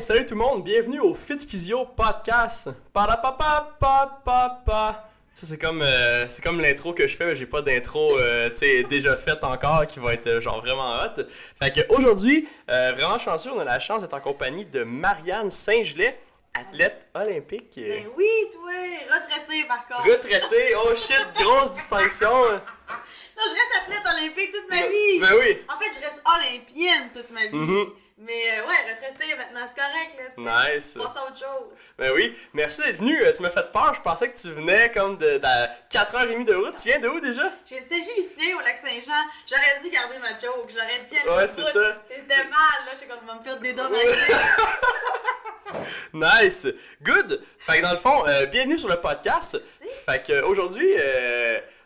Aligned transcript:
Hey, 0.00 0.06
salut 0.06 0.24
tout 0.24 0.32
le 0.32 0.40
monde, 0.40 0.64
bienvenue 0.64 0.98
au 0.98 1.14
Fit 1.14 1.38
Physio 1.46 1.84
Podcast. 1.84 2.70
Parapapa, 2.90 3.76
papa. 3.78 5.10
Ça, 5.34 5.44
c'est 5.44 5.58
comme, 5.58 5.82
euh, 5.82 6.26
c'est 6.26 6.42
comme 6.42 6.58
l'intro 6.58 6.94
que 6.94 7.06
je 7.06 7.14
fais, 7.14 7.26
mais 7.26 7.36
j'ai 7.36 7.44
pas 7.44 7.60
d'intro 7.60 8.16
euh, 8.18 8.48
déjà 8.88 9.18
faite 9.18 9.44
encore 9.44 9.86
qui 9.86 9.98
va 9.98 10.14
être 10.14 10.26
euh, 10.26 10.40
genre 10.40 10.62
vraiment 10.62 10.94
hot. 11.02 11.22
Fait 11.60 11.70
que 11.70 11.80
aujourd'hui, 11.94 12.48
euh, 12.70 12.92
vraiment 12.96 13.18
chanceux, 13.18 13.50
on 13.54 13.60
a 13.60 13.64
la 13.64 13.78
chance 13.78 14.00
d'être 14.00 14.14
en 14.14 14.20
compagnie 14.20 14.64
de 14.64 14.84
Marianne 14.84 15.50
Saint-Gelais, 15.50 16.18
athlète 16.54 17.06
olympique. 17.14 17.74
Ben 17.76 18.06
oui, 18.16 18.26
toi, 18.50 18.72
retraité 19.18 19.64
par 19.68 19.86
contre. 19.86 20.10
Retraitée, 20.10 20.76
oh 20.82 20.94
shit, 20.96 21.26
grosse 21.34 21.72
distinction. 21.72 22.30
Non, 22.30 23.42
je 23.46 23.52
reste 23.52 23.82
athlète 23.82 24.14
olympique 24.18 24.50
toute 24.50 24.70
ma 24.70 24.86
vie. 24.86 25.20
Ben 25.20 25.34
oui. 25.38 25.58
En 25.68 25.78
fait, 25.78 25.94
je 25.94 26.02
reste 26.02 26.22
olympienne 26.24 27.10
toute 27.12 27.30
ma 27.30 27.48
vie. 27.48 27.54
Mhm. 27.54 27.92
Mais 28.22 28.50
euh, 28.60 28.66
ouais, 28.66 28.92
retraité 28.92 29.34
maintenant, 29.34 29.66
c'est 29.66 29.80
correct 29.80 30.14
là, 30.18 30.24
tu 30.36 30.44
sais. 30.44 30.74
Nice. 30.76 30.98
Passe 31.02 31.16
à 31.16 31.22
autre 31.24 31.38
chose. 31.38 31.78
Ben 31.96 32.12
oui, 32.14 32.36
merci 32.52 32.82
d'être 32.82 32.96
venu. 32.98 33.18
Euh, 33.24 33.32
Tu 33.34 33.40
m'as 33.40 33.48
fait 33.50 33.72
peur, 33.72 33.94
je 33.94 34.02
pensais 34.02 34.30
que 34.30 34.36
tu 34.36 34.52
venais 34.52 34.90
comme 34.90 35.16
de, 35.16 35.38
de 35.38 35.88
4h30 35.90 36.44
de 36.44 36.54
route. 36.54 36.74
Tu 36.76 36.88
viens 36.88 36.98
de 36.98 37.08
où 37.08 37.18
déjà? 37.18 37.50
J'ai 37.64 37.80
Saint-Félicien 37.80 38.58
au 38.58 38.60
lac 38.60 38.76
Saint-Jean. 38.76 39.22
J'aurais 39.48 39.80
dû 39.82 39.88
garder 39.88 40.18
ma 40.18 40.36
joke. 40.36 40.68
J'aurais 40.68 40.98
dit 41.02 41.16
à 41.16 41.34
Ouais, 41.36 41.48
c'est 41.48 41.64
ça. 41.64 42.02
T'étais 42.08 42.44
mal, 42.44 42.84
là. 42.84 42.92
Je 42.92 42.98
sais 42.98 43.06
qu'on 43.06 43.24
va 43.26 43.38
me 43.38 43.42
faire 43.42 43.58
dédommager. 43.58 44.06
Nice! 46.12 46.66
Good! 47.00 47.40
Fait 47.58 47.76
que 47.78 47.82
dans 47.82 47.92
le 47.92 47.96
fond, 47.96 48.26
euh, 48.26 48.44
bienvenue 48.46 48.76
sur 48.76 48.88
le 48.88 49.00
podcast. 49.00 49.56
Merci. 49.60 49.86
Fait 50.04 50.20
que 50.20 50.42
aujourd'hui, 50.42 50.90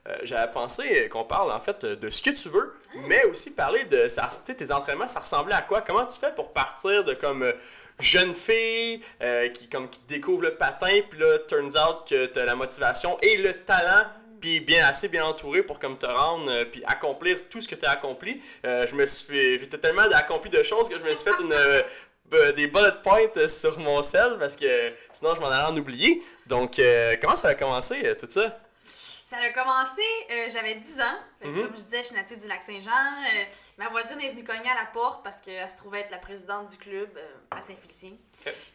euh, 0.07 0.17
j'avais 0.23 0.53
pensé 0.53 1.09
qu'on 1.09 1.25
parle 1.25 1.51
en 1.51 1.61
fait 1.61 1.85
de 1.87 2.11
ce 2.11 2.21
que 2.21 2.31
tu 2.31 2.51
veux, 2.51 2.75
mais 3.09 3.25
aussi 3.25 3.51
parler 3.51 3.85
de 3.85 4.07
tes 4.53 4.73
entraînements, 4.73 5.09
ça 5.09 5.21
ressemblait 5.21 5.55
à 5.55 5.63
quoi? 5.63 5.81
Comment 5.81 6.05
tu 6.05 6.21
fais 6.21 6.33
pour 6.35 6.53
partir 6.53 7.05
de 7.05 7.15
comme 7.15 7.43
euh, 7.43 7.53
jeune 7.99 8.35
fille 8.35 9.03
euh, 9.23 9.49
qui 9.49 9.67
comme 9.69 9.89
découvre 10.07 10.43
le 10.43 10.57
patin, 10.57 11.01
puis 11.09 11.19
là, 11.19 11.39
turns 11.49 11.77
out 11.79 12.07
que 12.07 12.27
tu 12.27 12.39
as 12.39 12.45
la 12.45 12.55
motivation 12.55 13.19
et 13.23 13.39
le 13.39 13.55
talent 13.65 14.05
puis 14.41 14.61
bien 14.61 14.87
assez 14.87 15.09
bien 15.09 15.25
entouré 15.25 15.63
pour 15.63 15.79
comme 15.79 15.97
te 15.97 16.05
rendre 16.05 16.65
puis 16.65 16.83
accomplir 16.87 17.49
tout 17.49 17.63
ce 17.63 17.69
que 17.69 17.77
tu 17.77 17.87
as 17.87 17.93
accompli. 17.93 18.43
Je 18.63 18.95
me 18.95 19.07
suis 19.07 19.27
fait, 19.27 19.59
j'ai 19.59 19.81
tellement 19.81 20.03
accompli 20.03 20.51
de 20.51 20.63
choses 20.63 20.87
que 20.87 20.99
je 20.99 21.03
me 21.03 21.15
suis 21.15 21.25
fait 21.25 21.43
une 21.43 21.55
euh, 22.35 22.53
des 22.53 22.67
bullet 22.67 22.93
points 23.03 23.49
sur 23.49 23.79
mon 23.79 24.03
sel 24.03 24.37
parce 24.39 24.57
que 24.57 24.93
sinon 25.15 25.35
je 25.35 25.41
m'en 25.41 25.49
allais 25.49 25.73
en 25.73 25.77
oublier. 25.79 26.23
Donc 26.47 26.79
comment 27.23 27.37
ça 27.37 27.49
a 27.49 27.55
commencé 27.55 28.15
tout 28.19 28.27
ça? 28.29 28.55
Ça 29.25 29.39
a 29.39 29.49
commencé, 29.51 30.03
euh, 30.31 30.49
j'avais 30.53 30.75
10 30.75 31.01
ans. 31.01 31.19
Fait 31.41 31.49
Mhm. 31.49 31.63
Comme 31.63 31.77
je 31.77 31.83
disais, 31.83 31.99
je 32.03 32.09
suis 32.09 32.15
native 32.15 32.39
du 32.39 32.47
lac 32.47 32.63
Saint-Jean. 32.63 32.91
Euh, 32.91 33.45
ma 33.79 33.89
voisine 33.89 34.21
est 34.21 34.31
venue 34.33 34.45
cogner 34.45 34.69
à 34.71 34.75
la 34.75 34.85
porte 34.85 35.25
parce 35.25 35.41
qu'elle 35.41 35.69
se 35.71 35.77
trouvait 35.77 36.01
être 36.01 36.11
la 36.11 36.19
présidente 36.19 36.69
du 36.71 36.77
club 36.77 37.11
euh, 37.17 37.35
à 37.51 37.63
Saint-Félicien. 37.63 38.13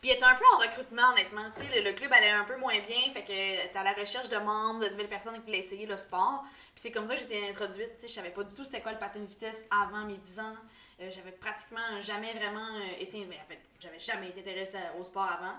Puis 0.02 0.10
elle 0.10 0.16
était 0.16 0.24
un 0.26 0.34
peu 0.34 0.44
en 0.56 0.58
recrutement, 0.58 1.12
honnêtement. 1.12 1.46
Le, 1.76 1.82
le 1.84 1.94
club 1.94 2.12
allait 2.12 2.32
un 2.32 2.46
peu 2.46 2.56
moins 2.58 2.80
bien. 2.80 3.14
Fait 3.14 3.24
que 3.24 3.32
était 3.32 3.78
à 3.78 3.84
la 3.84 3.94
recherche 3.94 4.28
de 4.30 4.38
membres, 4.38 4.80
de 4.84 4.90
nouvelles 4.90 5.08
personnes 5.08 5.36
qui 5.36 5.42
voulaient 5.42 5.60
essayer 5.60 5.86
le 5.86 5.98
sport. 5.98 6.44
Puis 6.74 6.82
c'est 6.82 6.92
comme 6.92 7.06
ça 7.06 7.14
que 7.14 7.20
j'étais 7.22 7.48
introduite. 7.48 7.92
Je 8.02 8.08
savais 8.08 8.32
pas 8.32 8.44
du 8.44 8.56
tout 8.56 8.64
c'était 8.64 8.82
quoi 8.82 8.92
le 8.94 8.98
patin 9.00 9.20
de 9.20 9.26
vitesse 9.26 9.66
avant 9.70 10.06
mes 10.06 10.18
10 10.18 10.40
ans. 10.40 10.56
J'avais 11.00 11.32
pratiquement 11.32 12.02
jamais 12.02 12.34
vraiment 12.34 12.68
été. 13.00 13.24
Mais 13.26 13.36
en 13.38 13.48
fait, 13.48 13.60
j'avais 13.80 14.00
jamais 14.00 14.30
été 14.30 14.42
intéressée 14.42 14.80
au 15.00 15.04
sport 15.04 15.30
avant. 15.32 15.54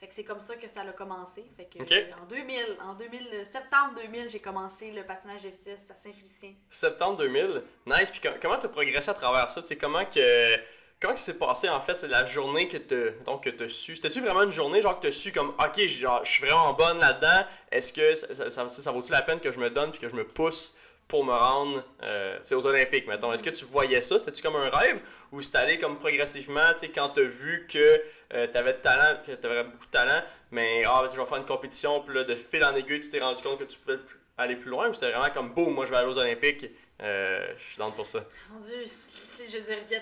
Fait 0.00 0.08
que 0.08 0.14
c'est 0.14 0.24
comme 0.24 0.40
ça 0.40 0.56
que 0.56 0.68
ça 0.68 0.82
a 0.82 0.92
commencé. 0.92 1.44
Fait 1.56 1.64
que 1.64 1.78
euh, 1.82 2.10
en 2.22 2.26
2000, 2.26 2.76
en 2.82 2.94
2000, 2.94 3.28
euh, 3.32 3.44
septembre 3.44 3.94
2000, 3.96 4.28
j'ai 4.28 4.40
commencé 4.40 4.90
le 4.90 5.04
patinage 5.04 5.42
de 5.44 5.48
vitesse 5.48 5.88
à 5.90 5.94
Saint-Félicien. 5.94 6.52
Septembre 6.68 7.16
2000. 7.16 7.62
Nice. 7.86 8.10
Puis 8.10 8.20
com- 8.20 8.34
comment 8.40 8.58
tu 8.58 8.66
as 8.66 8.68
progressé 8.68 9.10
à 9.10 9.14
travers 9.14 9.50
ça? 9.50 9.62
Tu 9.62 9.68
sais 9.68 9.76
comment 9.76 10.04
que 10.04 10.56
comment 11.00 11.12
que 11.14 11.18
s'est 11.20 11.34
passé 11.34 11.68
en 11.68 11.78
fait 11.80 11.98
c'est 11.98 12.08
la 12.08 12.24
journée 12.24 12.68
que 12.68 12.78
tu 12.78 13.12
donc 13.24 13.44
que 13.44 13.50
t'as 13.50 13.68
su? 13.68 13.96
C'était 13.96 14.10
su 14.10 14.20
vraiment 14.20 14.42
une 14.42 14.52
journée 14.52 14.80
genre 14.82 14.96
que 14.96 15.02
tu 15.02 15.06
as 15.08 15.12
su 15.12 15.32
comme 15.32 15.50
OK, 15.58 15.78
genre 15.86 16.24
je 16.24 16.30
suis 16.30 16.44
vraiment 16.46 16.72
bonne 16.74 16.98
là-dedans. 16.98 17.44
Est-ce 17.70 17.92
que 17.92 18.14
ça, 18.14 18.34
ça, 18.34 18.50
ça- 18.50 18.68
ça 18.68 18.92
vaut-tu 18.92 19.12
la 19.12 19.22
peine 19.22 19.40
que 19.40 19.50
je 19.50 19.58
me 19.58 19.70
donne 19.70 19.90
puis 19.90 20.00
que 20.00 20.08
je 20.08 20.14
me 20.14 20.26
pousse 20.26 20.74
pour 21.08 21.24
me 21.24 21.32
rendre 21.32 21.84
euh, 22.02 22.38
aux 22.52 22.66
Olympiques, 22.66 23.06
mettons. 23.06 23.32
Est-ce 23.32 23.42
que 23.42 23.50
tu 23.50 23.64
voyais 23.64 24.00
ça? 24.00 24.18
C'était-tu 24.18 24.42
comme 24.42 24.56
un 24.56 24.68
rêve? 24.68 25.00
Ou 25.32 25.40
c'est 25.40 25.56
allé 25.56 25.78
comme 25.78 25.98
progressivement, 25.98 26.72
tu 26.72 26.80
sais, 26.80 26.88
quand 26.88 27.10
tu 27.10 27.20
as 27.20 27.24
vu 27.24 27.66
que 27.70 28.02
tu 28.30 28.58
avais 28.58 28.72
de 28.72 28.78
talent, 28.78 29.20
tu 29.22 29.30
avais 29.30 29.64
beaucoup 29.64 29.86
de 29.86 29.90
talent, 29.90 30.22
mais 30.50 30.84
ah, 30.84 31.04
je 31.12 31.20
vais 31.20 31.26
faire 31.26 31.38
une 31.38 31.46
compétition, 31.46 32.00
puis 32.00 32.24
de 32.24 32.34
fil 32.34 32.64
en 32.64 32.74
aiguille, 32.74 33.00
tu 33.00 33.10
t'es 33.10 33.20
rendu 33.20 33.40
compte 33.42 33.58
que 33.58 33.64
tu 33.64 33.78
pouvais 33.78 33.98
aller 34.38 34.56
plus 34.56 34.70
loin, 34.70 34.88
ou 34.88 34.94
c'était 34.94 35.12
vraiment 35.12 35.32
comme, 35.32 35.54
boum, 35.54 35.74
moi 35.74 35.86
je 35.86 35.90
vais 35.90 35.96
aller 35.96 36.08
aux 36.08 36.18
Olympiques, 36.18 36.66
euh, 37.02 37.54
je 37.56 37.62
suis 37.62 37.78
dans 37.78 37.90
pour 37.90 38.06
ça. 38.06 38.24
Mon 38.50 38.60
Dieu, 38.60 38.82
je 38.84 39.58
veux 39.58 39.64
dire, 39.64 39.78
il 39.86 39.92
y 39.92 39.96
a... 39.96 40.00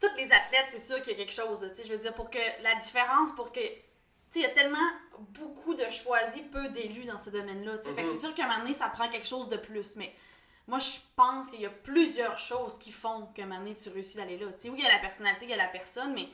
Toutes 0.00 0.16
les 0.18 0.32
athlètes, 0.32 0.66
c'est 0.68 0.78
sûr 0.78 1.00
qu'il 1.00 1.12
y 1.12 1.14
a 1.14 1.18
quelque 1.18 1.32
chose. 1.32 1.66
je 1.82 1.90
veux 1.90 1.98
dire, 1.98 2.12
pour 2.14 2.28
que 2.28 2.38
la 2.62 2.74
différence, 2.74 3.32
pour 3.32 3.52
que. 3.52 3.60
Il 4.34 4.42
y 4.42 4.46
a 4.46 4.50
tellement 4.50 4.90
beaucoup 5.18 5.74
de 5.74 5.88
choisis, 5.90 6.42
peu 6.50 6.68
d'élus 6.68 7.04
dans 7.04 7.18
ce 7.18 7.30
domaine-là. 7.30 7.76
Mhm. 7.76 7.94
c'est 7.96 8.18
sûr 8.18 8.34
qu'à 8.34 8.44
un 8.44 8.48
moment 8.48 8.60
donné, 8.60 8.74
ça 8.74 8.88
prend 8.88 9.08
quelque 9.08 9.26
chose 9.26 9.48
de 9.48 9.56
plus. 9.56 9.96
Mais 9.96 10.12
moi, 10.66 10.78
je 10.78 10.98
pense 11.16 11.50
qu'il 11.50 11.60
y 11.60 11.66
a 11.66 11.70
plusieurs 11.70 12.38
choses 12.38 12.78
qui 12.78 12.90
font 12.90 13.26
qu'à 13.34 13.42
un 13.42 13.46
moment 13.46 13.60
donné, 13.60 13.74
tu 13.74 13.88
réussis 13.90 14.16
d'aller 14.16 14.38
là. 14.38 14.46
Tu 14.52 14.52
sais, 14.58 14.70
oui, 14.70 14.78
il 14.78 14.84
y 14.84 14.86
a 14.86 14.92
la 14.92 14.98
personnalité, 14.98 15.44
il 15.44 15.50
y 15.50 15.54
a 15.54 15.56
la 15.58 15.68
personne, 15.68 16.14
mais. 16.14 16.28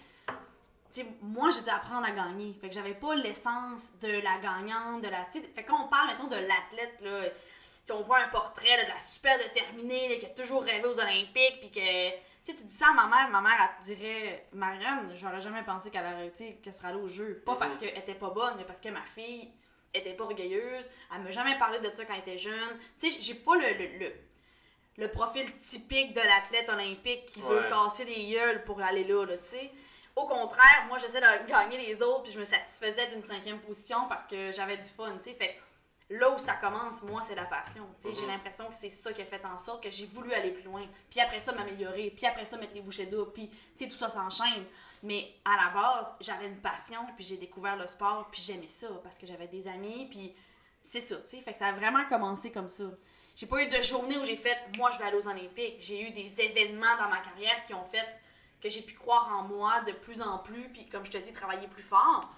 Moi, 1.22 1.50
j'ai 1.50 1.62
dû 1.62 1.68
apprendre 1.68 2.04
à 2.04 2.10
gagner. 2.10 2.52
Fait 2.60 2.68
que 2.68 2.74
j'avais 2.74 2.94
pas 2.94 3.14
l'essence 3.14 3.90
de 4.00 4.08
la 4.08 4.38
gagnante, 4.38 5.02
de 5.02 5.08
la. 5.08 5.24
tu 5.30 5.40
sais, 5.40 5.48
Fait 5.54 5.62
que 5.62 5.68
quand 5.70 5.84
on 5.84 5.88
parle, 5.88 6.08
mettons, 6.08 6.26
de 6.26 6.34
l'athlète, 6.34 7.00
là. 7.02 7.94
on 7.94 8.02
voit 8.02 8.18
un 8.18 8.28
portrait 8.28 8.76
là, 8.76 8.84
de 8.84 8.88
la 8.88 8.98
super 8.98 9.38
déterminée 9.38 10.08
là, 10.08 10.16
qui 10.16 10.26
a 10.26 10.30
toujours 10.30 10.64
rêvé 10.64 10.84
aux 10.84 10.98
Olympiques, 10.98 11.60
puis 11.60 11.70
que. 11.70 12.29
Tu 12.42 12.52
sais, 12.52 12.58
tu 12.58 12.64
dis 12.64 12.74
ça 12.74 12.86
à 12.88 12.92
ma 12.92 13.06
mère, 13.06 13.28
ma 13.28 13.40
mère, 13.42 13.58
elle 13.60 13.80
te 13.80 13.84
dirait 13.84 14.48
Marianne, 14.52 15.12
j'aurais 15.14 15.40
jamais 15.40 15.62
pensé 15.62 15.90
qu'elle 15.90 16.06
aurait, 16.06 16.32
qu'elle 16.32 16.72
serait 16.72 16.88
allée 16.88 16.98
au 16.98 17.06
jeu. 17.06 17.42
Pas 17.44 17.56
parce 17.56 17.76
qu'elle 17.76 17.96
était 17.98 18.14
pas 18.14 18.30
bonne, 18.30 18.54
mais 18.56 18.64
parce 18.64 18.80
que 18.80 18.88
ma 18.88 19.02
fille 19.02 19.52
était 19.92 20.14
pas 20.14 20.24
orgueilleuse. 20.24 20.88
Elle 21.14 21.22
m'a 21.22 21.30
jamais 21.30 21.58
parlé 21.58 21.80
de 21.80 21.90
ça 21.90 22.04
quand 22.04 22.14
elle 22.14 22.20
était 22.20 22.38
jeune. 22.38 22.78
Tu 22.98 23.10
sais, 23.10 23.20
j'ai 23.20 23.34
pas 23.34 23.56
le, 23.56 23.72
le, 23.74 23.98
le, 23.98 24.12
le 24.96 25.10
profil 25.10 25.54
typique 25.56 26.14
de 26.14 26.20
l'athlète 26.20 26.68
olympique 26.70 27.26
qui 27.26 27.42
veut 27.42 27.62
casser 27.68 28.06
des 28.06 28.24
gueules 28.32 28.64
pour 28.64 28.80
aller 28.80 29.04
là, 29.04 29.24
là 29.26 29.36
tu 29.36 29.46
sais. 29.46 29.70
Au 30.16 30.26
contraire, 30.26 30.84
moi, 30.88 30.98
j'essaie 30.98 31.20
de 31.20 31.46
gagner 31.46 31.78
les 31.78 32.02
autres, 32.02 32.22
puis 32.22 32.32
je 32.32 32.38
me 32.38 32.44
satisfaisais 32.44 33.06
d'une 33.08 33.22
cinquième 33.22 33.60
position 33.60 34.06
parce 34.08 34.26
que 34.26 34.50
j'avais 34.50 34.76
du 34.76 34.88
fun, 34.88 35.12
tu 35.18 35.30
sais. 35.30 35.34
Fait 35.34 35.58
là 36.10 36.30
où 36.30 36.38
ça 36.38 36.54
commence, 36.54 37.02
moi, 37.02 37.22
c'est 37.22 37.34
la 37.36 37.44
passion. 37.46 37.86
J'ai 38.02 38.10
Mhm. 38.22 38.26
l'impression 38.28 38.66
que 38.68 38.74
c'est 38.74 38.90
ça 38.90 39.12
qui 39.12 39.22
a 39.22 39.24
fait 39.24 39.44
en 39.46 39.56
sorte 39.56 39.82
que 39.82 39.90
j'ai 39.90 40.06
voulu 40.06 40.32
aller 40.32 40.50
plus 40.50 40.64
loin. 40.64 40.84
Puis 41.08 41.20
après 41.20 41.40
ça, 41.40 41.52
m'améliorer. 41.52 42.10
Puis 42.16 42.26
après 42.26 42.44
ça, 42.44 42.56
mettre 42.56 42.74
les 42.74 42.80
bouchées 42.82 43.06
doubles. 43.06 43.32
Puis, 43.32 43.48
tout 43.88 43.96
ça 43.96 44.08
s'enchaîne. 44.08 44.64
Mais 45.02 45.32
à 45.44 45.56
la 45.64 45.70
base, 45.70 46.12
j'avais 46.20 46.46
une 46.46 46.60
passion, 46.60 47.00
puis 47.16 47.24
j'ai 47.24 47.36
découvert 47.36 47.76
le 47.76 47.86
sport, 47.86 48.28
puis 48.30 48.42
j'aimais 48.42 48.68
ça 48.68 48.88
parce 49.02 49.16
que 49.16 49.26
j'avais 49.26 49.46
des 49.46 49.66
amis, 49.68 50.08
puis 50.10 50.34
c'est 50.82 51.00
ça, 51.00 51.16
tu 51.16 51.28
sais. 51.28 51.40
Fait 51.40 51.52
que 51.52 51.58
ça 51.58 51.68
a 51.68 51.72
vraiment 51.72 52.04
commencé 52.06 52.50
comme 52.52 52.68
ça. 52.68 52.84
J'ai 53.36 53.46
pas 53.46 53.62
eu 53.62 53.68
de 53.68 53.80
journée 53.80 54.18
où 54.18 54.24
j'ai 54.24 54.36
fait, 54.36 54.58
moi, 54.76 54.90
je 54.90 54.98
vais 54.98 55.04
aller 55.04 55.16
aux 55.16 55.28
Olympiques. 55.28 55.76
J'ai 55.78 56.02
eu 56.08 56.10
des 56.10 56.40
événements 56.42 56.96
dans 56.98 57.08
ma 57.08 57.18
carrière 57.18 57.64
qui 57.64 57.72
ont 57.72 57.84
fait 57.84 58.06
que 58.60 58.68
j'ai 58.68 58.82
pu 58.82 58.92
croire 58.94 59.28
en 59.34 59.44
moi 59.44 59.80
de 59.86 59.92
plus 59.92 60.20
en 60.20 60.38
plus, 60.38 60.68
puis 60.70 60.86
comme 60.88 61.06
je 61.06 61.10
te 61.12 61.18
dis, 61.18 61.32
travailler 61.32 61.68
plus 61.68 61.82
fort. 61.82 62.28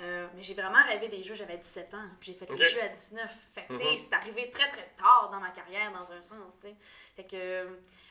Euh, 0.00 0.28
mais 0.34 0.42
j'ai 0.42 0.54
vraiment 0.54 0.82
rêvé 0.86 1.08
des 1.08 1.24
jeux, 1.24 1.34
j'avais 1.34 1.56
17 1.56 1.92
ans, 1.94 2.06
puis 2.20 2.32
j'ai 2.32 2.38
fait 2.38 2.48
Ok. 2.50 2.58
les 2.58 2.68
jeux 2.68 2.82
à 2.82 2.88
19. 2.88 3.36
Fait 3.52 3.62
que, 3.62 3.72
tu 3.72 3.78
sais, 3.78 3.84
Mhm. 3.84 3.98
c'est 3.98 4.12
arrivé 4.14 4.50
très 4.50 4.68
très 4.68 4.88
tard 4.96 5.28
dans 5.32 5.40
ma 5.40 5.50
carrière, 5.50 5.90
dans 5.92 6.12
un 6.12 6.22
sens, 6.22 6.54
tu 6.60 6.68
sais. 6.68 6.76
Fait 7.16 7.24
que, 7.24 7.34
euh, 7.36 7.64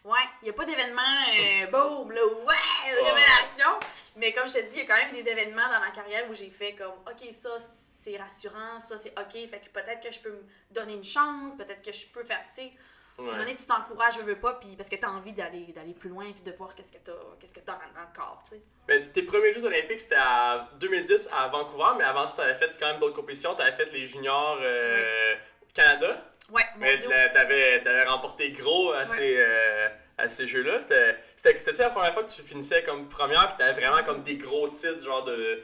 ouais, 0.04 0.20
il 0.42 0.46
n'y 0.46 0.50
a 0.50 0.54
pas 0.54 0.66
d'événement, 0.66 1.02
euh, 1.02 1.68
boum, 1.68 2.12
là, 2.12 2.26
ouais, 2.26 2.94
révélation. 2.94 3.80
Mais 4.18 4.34
comme 4.34 4.48
je 4.50 4.56
te 4.56 4.60
dis, 4.66 4.74
il 4.76 4.80
y 4.80 4.82
a 4.82 4.86
quand 4.86 4.98
même 5.02 5.14
des 5.14 5.30
événements 5.30 5.70
dans 5.70 5.80
ma 5.80 5.92
carrière 5.92 6.30
où 6.30 6.34
j'ai 6.34 6.50
fait 6.50 6.74
comme, 6.76 6.92
ok, 7.10 7.34
ça, 7.34 7.58
c'est 7.60 8.18
rassurant, 8.18 8.80
ça, 8.80 8.98
c'est 8.98 9.18
ok. 9.18 9.50
Fait 9.50 9.60
que 9.62 9.70
peut-être 9.70 10.02
que 10.02 10.12
je 10.12 10.20
peux 10.20 10.32
me 10.32 10.44
donner 10.72 10.94
une 10.94 11.04
chance, 11.06 11.56
peut-être 11.56 11.82
que 11.82 11.92
je 11.94 12.06
peux 12.08 12.24
faire, 12.26 12.44
tu 12.54 12.64
sais. 12.64 12.74
À 13.18 13.22
un 13.22 13.26
moment 13.26 13.38
donné, 13.40 13.56
tu 13.56 13.66
t'encourages, 13.66 14.16
je 14.16 14.22
veux 14.22 14.36
pas, 14.40 14.54
puis 14.54 14.76
parce 14.76 14.90
que 14.90 14.96
tu 14.96 15.04
as 15.06 15.10
envie 15.10 15.34
d'aller 15.34 15.74
d'aller 15.76 15.94
plus 15.94 16.10
loin, 16.10 16.26
puis 16.32 16.44
de 16.44 16.56
voir 16.56 16.76
qu'est-ce 16.76 16.92
que 16.92 16.98
tu 16.98 17.12
qu'est-ce 17.40 17.54
que 17.54 17.60
as 17.62 17.64
dans 17.64 17.74
le 17.74 18.16
corps, 18.16 18.42
tu 18.44 18.52
sais. 18.56 18.62
Mais 18.88 19.00
tes 19.00 19.24
premiers 19.24 19.52
Jeux 19.52 19.66
Olympiques, 19.66 20.00
c'était 20.00 20.16
à 20.20 20.68
2010 20.80 21.30
à 21.36 21.48
Vancouver, 21.48 21.96
mais 21.98 22.04
avant 22.04 22.28
ça, 22.28 22.36
tu 22.36 22.42
avais 22.42 22.54
fait 22.56 22.78
quand 22.80 22.88
même 22.88 23.00
d'autres 23.00 23.16
compétitions. 23.16 23.56
Tu 23.56 23.62
avais 23.64 23.76
fait 23.76 23.92
les 23.92 24.06
juniors 24.06 24.60
euh, 24.62 25.36
Canada. 25.74 26.24
Ouais, 26.52 26.64
Mais 26.78 26.98
tu 26.98 27.12
avais, 27.12 28.04
remporté 28.06 28.52
gros 28.52 28.92
à 28.94 29.06
ces, 29.06 29.36
euh, 29.38 29.90
à 30.18 30.28
ces 30.28 30.48
jeux-là. 30.48 30.80
C'était- 30.80 31.18
C'était 31.36 31.58
c'était 31.58 31.84
la 31.84 31.90
première 31.90 32.14
fois 32.14 32.24
que 32.24 32.30
tu 32.32 32.42
finissais 32.42 32.84
comme 32.84 33.10
première, 33.10 33.48
puis 33.48 33.58
tu 33.58 33.64
avais 33.64 33.82
vraiment 33.82 34.04
comme 34.04 34.24
des 34.24 34.36
gros 34.36 34.68
titres, 34.70 35.04
genre 35.04 35.24
de. 35.24 35.62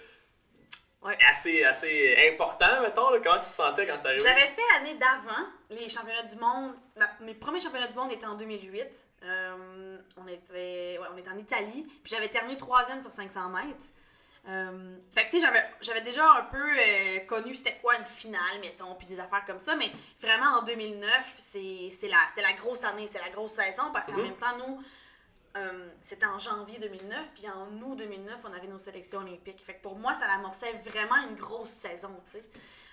Ouais. 1.03 1.17
Assez, 1.29 1.63
assez 1.65 2.31
important, 2.33 2.81
mettons. 2.81 3.09
Là. 3.09 3.19
Comment 3.21 3.35
tu 3.35 3.41
te 3.41 3.45
sentais 3.45 3.85
quand 3.85 3.97
c'est 3.97 4.05
arrivé? 4.07 4.21
J'avais 4.21 4.47
fait 4.47 4.61
l'année 4.73 4.93
d'avant 4.95 5.45
les 5.69 5.89
championnats 5.89 6.23
du 6.23 6.35
monde. 6.37 6.75
ma- 6.97 7.11
mes 7.21 7.33
premiers 7.33 7.59
championnats 7.59 7.87
du 7.87 7.97
monde 7.97 8.11
étaient 8.11 8.25
en 8.25 8.35
2008. 8.35 9.07
Euh, 9.23 9.97
on, 10.17 10.27
était, 10.27 10.97
ouais, 10.99 11.07
on 11.13 11.17
était 11.17 11.29
en 11.29 11.37
Italie. 11.37 11.83
Puis 12.03 12.13
j'avais 12.13 12.29
terminé 12.29 12.55
troisième 12.57 13.01
sur 13.01 13.11
500 13.11 13.49
mètres. 13.49 13.85
Euh, 14.47 14.97
fait 15.15 15.25
que 15.25 15.31
tu 15.31 15.39
sais, 15.39 15.45
j'avais- 15.45 15.65
j'avais 15.81 16.01
déjà 16.01 16.29
un 16.31 16.43
peu 16.43 16.57
euh, 16.57 17.19
connu 17.27 17.53
c'était 17.55 17.77
quoi 17.81 17.95
une 17.95 18.03
finale, 18.03 18.59
mettons, 18.61 18.93
puis 18.95 19.07
des 19.07 19.17
affaires 19.19 19.45
comme 19.45 19.59
ça. 19.59 19.75
Mais 19.77 19.89
vraiment 20.19 20.57
en 20.59 20.63
2009, 20.63 21.33
c'est 21.37 21.89
c'est 21.91 22.09
la, 22.09 22.17
c'était 22.27 22.41
la 22.41 22.51
grosse 22.53 22.83
année, 22.83 23.07
c'est 23.07 23.19
la 23.21 23.29
grosse 23.29 23.53
saison 23.53 23.83
parce 23.93 24.07
qu'en 24.07 24.13
Mhm. 24.17 24.23
même 24.23 24.35
temps, 24.37 24.57
nous, 24.57 24.83
euh, 25.55 25.89
c'était 26.01 26.25
en 26.25 26.39
janvier 26.39 26.79
2009, 26.79 27.31
puis 27.33 27.47
en 27.47 27.67
août 27.81 27.95
2009, 27.95 28.41
on 28.43 28.53
avait 28.53 28.67
nos 28.67 28.77
sélections 28.77 29.19
olympiques. 29.19 29.63
Fait 29.63 29.75
que 29.75 29.81
pour 29.81 29.95
moi, 29.95 30.13
ça 30.13 30.25
amorçait 30.31 30.73
vraiment 30.85 31.17
une 31.29 31.35
grosse 31.35 31.69
saison, 31.69 32.09
tu 32.23 32.31
sais. 32.31 32.43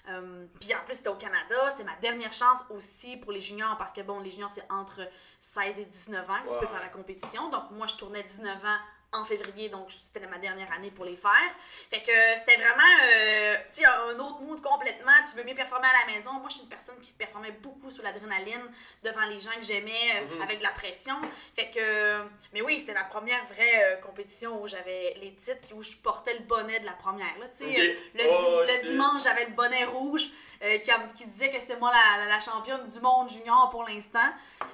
Euh, 0.09 0.47
puis 0.59 0.75
en 0.75 0.85
plus, 0.85 0.95
c'était 0.95 1.09
au 1.09 1.17
Canada, 1.17 1.71
c'était 1.71 1.85
ma 1.85 1.97
dernière 1.97 2.33
chance 2.33 2.65
aussi 2.71 3.17
pour 3.17 3.33
les 3.33 3.41
juniors, 3.41 3.77
parce 3.79 3.93
que 3.93 4.01
bon, 4.03 4.21
les 4.21 4.31
juniors, 4.31 4.51
c'est 4.51 4.71
entre 4.71 5.01
16 5.41 5.81
et 5.81 5.85
19 5.87 6.29
ans 6.29 6.43
que 6.47 6.53
tu 6.53 6.59
peux 6.59 6.67
faire 6.67 6.81
la 6.81 6.89
compétition. 6.89 7.49
Donc 7.49 7.71
moi, 7.71 7.87
je 7.87 7.97
tournais 7.97 8.23
19 8.23 8.65
ans 8.65 8.79
en 9.13 9.25
février, 9.25 9.69
donc 9.69 9.91
c'était 9.91 10.25
ma 10.27 10.39
dernière 10.39 10.73
année 10.73 10.91
pour 10.91 11.05
les 11.05 11.17
faire. 11.17 11.51
Fait 11.91 12.01
que 12.01 12.13
c'était 12.37 12.57
vraiment, 12.57 12.93
euh, 13.11 13.57
tu 13.73 13.83
sais, 13.83 13.87
un 13.87 14.19
autre 14.19 14.41
mood 14.41 14.61
complètement. 14.63 15.13
Tu 15.29 15.37
veux 15.37 15.45
mieux 15.45 15.55
performer 15.55 15.89
à 15.89 16.07
la 16.07 16.15
maison. 16.15 16.33
Moi, 16.35 16.47
je 16.49 16.55
suis 16.55 16.63
une 16.63 16.69
personne 16.69 16.99
qui 17.03 17.13
performait 17.13 17.51
beaucoup 17.51 17.91
sous 17.91 18.03
l'adrénaline 18.03 18.63
devant 19.03 19.25
les 19.27 19.41
gens 19.41 19.51
que 19.57 19.63
j'aimais, 19.63 19.91
euh, 20.15 20.37
mhm. 20.37 20.43
avec 20.43 20.59
de 20.59 20.63
la 20.63 20.71
pression. 20.71 21.17
Fait 21.57 21.71
que, 21.71 22.23
mais 22.53 22.63
oui, 22.63 22.79
c'était 22.79 22.95
ma 22.95 23.05
première 23.05 23.45
vraie 23.47 23.83
euh, 23.85 23.97
compétition 23.97 24.63
où 24.63 24.69
j'avais 24.69 25.15
les 25.21 25.35
titres 25.35 25.61
puis 25.63 25.75
où 25.75 25.83
je 25.83 25.97
portais 25.97 26.35
le 26.35 26.45
bonnet 26.45 26.79
de 26.79 26.87
la 26.87 26.93
première. 26.93 27.37
Là, 27.41 27.47
sais, 27.53 27.67
le, 28.15 28.25
oh, 28.29 28.65
dimanche, 28.85 29.25
j'avais 29.25 29.47
le 29.47 29.53
bonnet 29.53 29.85
rouge 29.87 30.31
qui, 30.61 30.91
qui, 31.17 31.27
disait 31.27 31.51
que 31.51 31.59
c'était 31.59 31.79
moi 31.79 31.91
la, 31.91 32.27
la, 32.27 32.39
championne 32.39 32.87
du 32.87 33.01
monde 33.01 33.31
junior 33.31 33.71
pour 33.71 33.83
l'instant. 33.83 34.29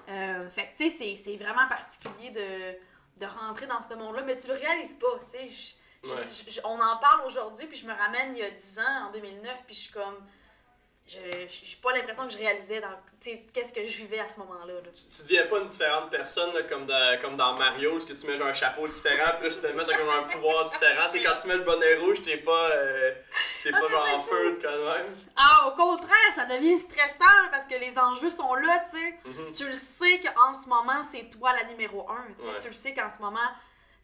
fait 0.07 0.73
que, 0.73 0.77
tu 0.77 0.91
sais, 0.91 1.17
c'est 1.17 1.37
vraiment 1.37 1.67
particulier 1.69 2.31
de 2.31 2.77
de 3.17 3.27
rentrer 3.27 3.67
dans 3.67 3.81
ce 3.81 3.95
monde-là, 3.95 4.23
mais 4.23 4.37
tu 4.37 4.47
le 4.49 4.55
réalises 4.55 4.95
pas, 4.95 5.21
tu 5.31 5.49
sais. 5.49 6.61
on 6.65 6.81
en 6.81 6.97
parle 6.99 7.27
aujourd'hui, 7.27 7.67
puis 7.67 7.79
je 7.79 7.87
me 7.87 7.93
ramène 7.93 8.37
il 8.37 8.41
y 8.41 8.43
a 8.43 8.51
10 8.51 8.79
ans, 8.79 9.09
en 9.09 9.13
2009, 9.13 9.65
puis 9.67 9.75
je 9.75 9.81
suis 9.81 9.93
comme 9.93 10.17
je 11.07 11.19
n'ai 11.19 11.47
pas 11.81 11.93
l'impression 11.93 12.27
que 12.27 12.33
je 12.33 12.39
réalisais 12.39 12.81
dans 12.81 12.91
qu'est-ce 13.21 13.73
que 13.73 13.85
je 13.85 13.97
vivais 13.99 14.19
à 14.19 14.27
ce 14.27 14.39
moment-là. 14.41 14.75
Tu, 14.87 14.91
tu 14.91 15.23
deviens 15.23 15.47
pas 15.47 15.61
une 15.61 15.67
différente 15.67 16.11
personne 16.11 16.51
comme, 16.69 16.85
dans, 16.85 17.21
comme 17.21 17.37
dans 17.37 17.55
Mario, 17.55 17.95
où 17.95 17.99
tu 18.01 18.27
mets 18.27 18.37
genre 18.37 18.49
un 18.49 18.53
chapeau 18.53 18.89
différent, 18.89 19.31
puis 19.39 19.49
là, 19.49 19.55
tu 19.55 19.67
as 19.67 19.97
comme 19.97 20.09
un 20.09 20.23
pouvoir 20.25 20.65
différent. 20.65 21.09
T'sais, 21.09 21.21
quand 21.21 21.37
tu 21.41 21.47
mets 21.47 21.57
le 21.57 21.63
bonnet 21.63 21.95
rouge, 21.97 22.23
t'es 22.23 22.39
pas, 22.39 22.71
euh, 22.73 23.13
t'es 23.63 23.71
ah, 23.73 23.81
pas 23.81 23.89
genre 23.89 24.09
en 24.17 24.21
feu 24.21 24.55
quand 24.61 24.69
même. 24.69 25.07
Ah, 25.37 25.69
au 25.69 25.77
contraire, 25.77 26.35
ça 26.35 26.45
devient 26.45 26.79
stressant 26.79 27.25
parce 27.53 27.67
que 27.67 27.77
les 27.77 27.97
enjeux 27.99 28.31
sont 28.31 28.55
là, 28.55 28.83
tu 28.91 28.99
sais. 28.99 29.19
Mm-hmm. 29.27 29.57
Tu 29.57 29.67
le 29.67 29.73
sais 29.73 30.21
qu'en 30.21 30.55
ce 30.55 30.69
moment, 30.69 31.03
c'est 31.05 31.31
toi 31.31 31.53
la 31.53 31.65
numéro 31.65 32.11
un. 32.11 32.27
Tu 32.61 32.67
le 32.67 32.75
sais 32.75 32.95
qu'en 32.95 33.09
ce 33.09 33.21
moment, 33.21 33.39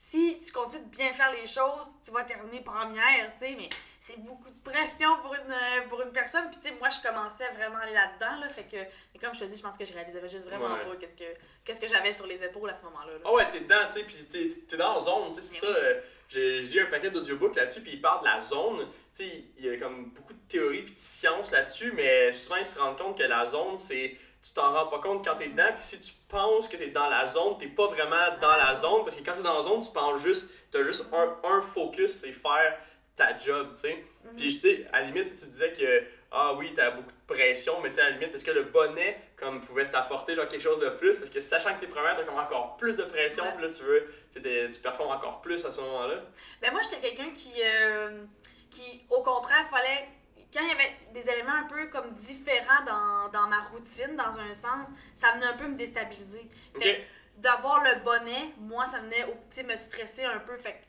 si 0.03 0.37
tu 0.45 0.51
continues 0.51 0.85
de 0.87 0.91
bien 0.91 1.13
faire 1.13 1.31
les 1.31 1.47
choses, 1.47 1.95
tu 2.05 2.11
vas 2.11 2.25
terminer 2.25 2.61
première, 2.61 3.33
tu 3.35 3.47
sais, 3.47 3.55
mais 3.57 3.69
c'est 4.01 4.19
beaucoup 4.19 4.51
de 4.51 4.71
pression 4.71 5.09
pour 5.23 5.33
une, 5.33 5.53
euh, 5.53 5.89
pour 5.89 6.03
une 6.03 6.11
personne. 6.11 6.51
Puis, 6.51 6.59
tu 6.61 6.71
sais, 6.71 6.75
moi, 6.75 6.89
je 6.91 7.01
commençais 7.09 7.49
vraiment 7.53 7.77
à 7.77 7.83
aller 7.83 7.93
là-dedans, 7.93 8.41
là, 8.41 8.49
fait 8.49 8.65
que, 8.65 8.79
mais 8.79 9.21
comme 9.21 9.33
je 9.33 9.39
te 9.39 9.45
dis, 9.45 9.57
je 9.57 9.63
pense 9.63 9.79
que 9.79 9.85
je 9.85 9.93
réalisais 9.93 10.21
juste 10.29 10.45
vraiment 10.45 10.75
pas 10.75 10.97
qu'est-ce 10.99 11.15
que, 11.15 11.33
qu'est-ce 11.65 11.81
que 11.81 11.87
j'avais 11.87 12.13
sur 12.13 12.27
les 12.27 12.43
épaules 12.43 12.69
à 12.69 12.75
ce 12.75 12.83
moment-là. 12.83 13.13
Ah 13.25 13.33
ouais, 13.33 13.49
t'es 13.49 13.61
dedans, 13.61 13.87
tu 13.87 13.93
sais, 13.93 14.03
puis 14.03 14.17
t'es, 14.29 14.49
t'es 14.67 14.77
dans 14.77 14.95
la 14.95 14.99
zone, 14.99 15.27
tu 15.29 15.35
sais, 15.35 15.41
c'est 15.41 15.61
ça. 15.61 15.67
Euh, 15.69 16.01
j'ai, 16.29 16.65
j'ai 16.65 16.81
un 16.81 16.87
paquet 16.87 17.13
d'audiobooks 17.13 17.55
là-dessus, 17.55 17.83
puis 17.83 17.93
il 17.93 18.01
parle 18.01 18.23
de 18.23 18.25
la 18.25 18.41
zone. 18.41 18.81
Tu 18.81 18.89
sais, 19.13 19.45
il 19.57 19.65
y 19.65 19.71
a 19.71 19.77
comme 19.77 20.07
beaucoup 20.07 20.33
de 20.33 20.49
théories 20.49 20.83
puis 20.83 20.95
de 20.95 20.99
sciences 20.99 21.53
là-dessus, 21.53 21.93
mais 21.93 22.33
souvent, 22.33 22.57
ils 22.57 22.65
se 22.65 22.77
rendent 22.77 22.99
compte 22.99 23.19
que 23.19 23.23
la 23.23 23.47
zone, 23.47 23.77
c'est 23.77 24.17
tu 24.43 24.55
t'en 24.55 24.73
rends 24.73 24.87
pas 24.87 24.99
compte 24.99 25.25
quand 25.25 25.37
t'es 25.37 25.49
dedans. 25.49 25.71
Puis 25.77 25.85
si 25.85 26.01
tu 26.01 26.13
penses 26.29 26.67
que 26.69 26.77
t'es 26.77 26.89
dans 26.89 27.09
la 27.09 27.27
zone, 27.27 27.57
t'es 27.59 27.69
pas 27.69 27.87
vraiment 27.87 28.37
dans 28.41 28.57
la 28.57 28.75
zone. 28.75 29.03
Parce 29.05 29.17
que 29.17 29.25
quand 29.25 29.35
t'es 29.35 29.43
dans 29.43 29.55
la 29.55 29.63
zone, 29.63 29.81
tu 29.81 29.93
penses 29.93 30.21
juste, 30.23 30.49
t'as 30.71 30.83
juste 30.83 31.09
un, 31.13 31.37
un 31.49 31.63
focus, 31.63 32.13
c'est 32.13 32.33
faire 32.33 32.77
ta 33.15 33.37
job, 33.39 33.69
tu 33.75 33.83
sais. 33.83 34.05
Mhm. 34.25 34.37
Puis, 34.37 34.59
tu 34.59 34.61
sais, 34.61 34.87
à 34.93 35.01
la 35.01 35.07
limite, 35.07 35.27
si 35.27 35.41
tu 35.41 35.47
disais 35.47 35.73
que, 35.73 36.05
ah 36.31 36.55
oui, 36.55 36.73
t'as 36.75 36.91
beaucoup 36.91 37.13
de 37.13 37.35
pression, 37.35 37.75
mais 37.83 37.89
tu 37.89 37.97
sais, 37.97 38.01
à 38.01 38.11
la 38.11 38.17
limite, 38.17 38.35
est-ce 38.35 38.45
que 38.45 38.51
le 38.51 38.65
bonnet, 38.65 39.21
comme, 39.37 39.61
pouvait 39.61 39.91
t'apporter, 39.91 40.35
genre, 40.35 40.49
quelque 40.49 40.63
chose 40.63 40.81
de 40.81 40.89
plus? 40.89 41.19
Parce 41.19 41.31
que 41.31 41.41
sachant 41.41 41.75
que 41.75 41.81
t'es 41.81 41.87
première, 41.87 42.17
t'as 42.17 42.25
comme 42.25 42.39
encore 42.39 42.77
plus 42.77 42.97
de 42.97 43.05
pression, 43.05 43.45
puis 43.55 43.65
là, 43.65 43.71
tu 43.71 43.83
veux, 43.83 44.09
tu 44.33 44.81
performes 44.81 45.13
encore 45.13 45.41
plus 45.41 45.65
à 45.65 45.71
ce 45.71 45.81
moment-là. 45.81 46.23
Ben, 46.61 46.73
moi, 46.73 46.81
j'étais 46.83 47.01
quelqu'un 47.01 47.31
qui, 47.33 47.53
euh, 47.63 48.25
qui, 48.71 49.05
au 49.11 49.23
contraire, 49.23 49.67
fallait 49.71 50.09
quand 50.53 50.61
il 50.61 50.69
y 50.69 50.73
avait 50.73 50.97
des 51.13 51.31
éléments 51.31 51.53
un 51.53 51.65
peu 51.65 51.87
comme 51.87 52.13
différents 52.15 52.85
dans, 52.85 53.29
dans 53.31 53.49
ma 53.49 53.63
routine, 53.71 54.17
dans 54.17 54.39
un 54.39 54.53
sens, 54.53 54.89
ça 55.15 55.33
venait 55.33 55.47
un 55.47 55.55
peu 55.55 55.67
me 55.67 55.77
déstabiliser. 55.77 56.49
Fait 56.81 57.07
d'avoir 57.39 57.83
le 57.83 58.05
bonnet, 58.05 58.55
moi, 58.59 58.85
ça 58.87 59.01
venait 59.01 59.25
au 59.25 59.35
petit 59.35 59.65
me 59.65 59.77
stresser 59.77 60.25
un 60.25 60.41
peu. 60.41 60.57
Fait 60.59 60.83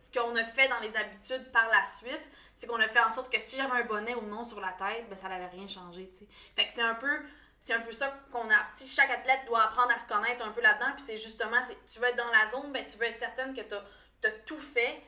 ce 0.00 0.10
qu'on 0.10 0.34
a 0.36 0.44
fait 0.44 0.68
dans 0.68 0.78
les 0.80 0.96
habitudes 0.96 1.50
par 1.50 1.68
la 1.68 1.82
suite, 1.84 2.30
c'est 2.54 2.66
qu'on 2.66 2.80
a 2.80 2.86
fait 2.86 3.00
en 3.00 3.10
sorte 3.10 3.32
que 3.32 3.40
si 3.40 3.56
j'avais 3.56 3.82
un 3.82 3.84
bonnet 3.84 4.14
ou 4.14 4.22
non 4.22 4.44
sur 4.44 4.60
la 4.60 4.72
tête, 4.72 5.08
ben 5.08 5.16
ça 5.16 5.28
n'avait 5.28 5.48
rien 5.48 5.66
changé, 5.66 6.08
tu 6.10 6.18
sais. 6.18 6.26
Fait 6.56 6.66
que 6.66 6.72
c'est 6.72 6.82
un 6.82 6.94
peu 6.94 7.20
c'est 7.60 7.74
un 7.74 7.80
peu 7.80 7.92
ça 7.92 8.16
qu'on 8.30 8.48
a 8.48 8.86
chaque 8.86 9.10
athlète 9.10 9.40
doit 9.46 9.64
apprendre 9.64 9.90
à 9.92 9.98
se 9.98 10.06
connaître 10.06 10.46
un 10.46 10.50
peu 10.52 10.60
là-dedans 10.60 10.92
puis 10.94 11.04
c'est 11.04 11.16
justement 11.16 11.58
tu 11.92 11.98
veux 11.98 12.06
être 12.06 12.16
dans 12.16 12.30
la 12.30 12.46
zone 12.46 12.70
ben 12.72 12.84
tu 12.84 12.96
veux 12.98 13.04
être 13.04 13.18
certaine 13.18 13.52
que 13.52 13.62
tu 13.62 13.74
as, 13.74 14.30
tout 14.46 14.56
fait 14.56 15.02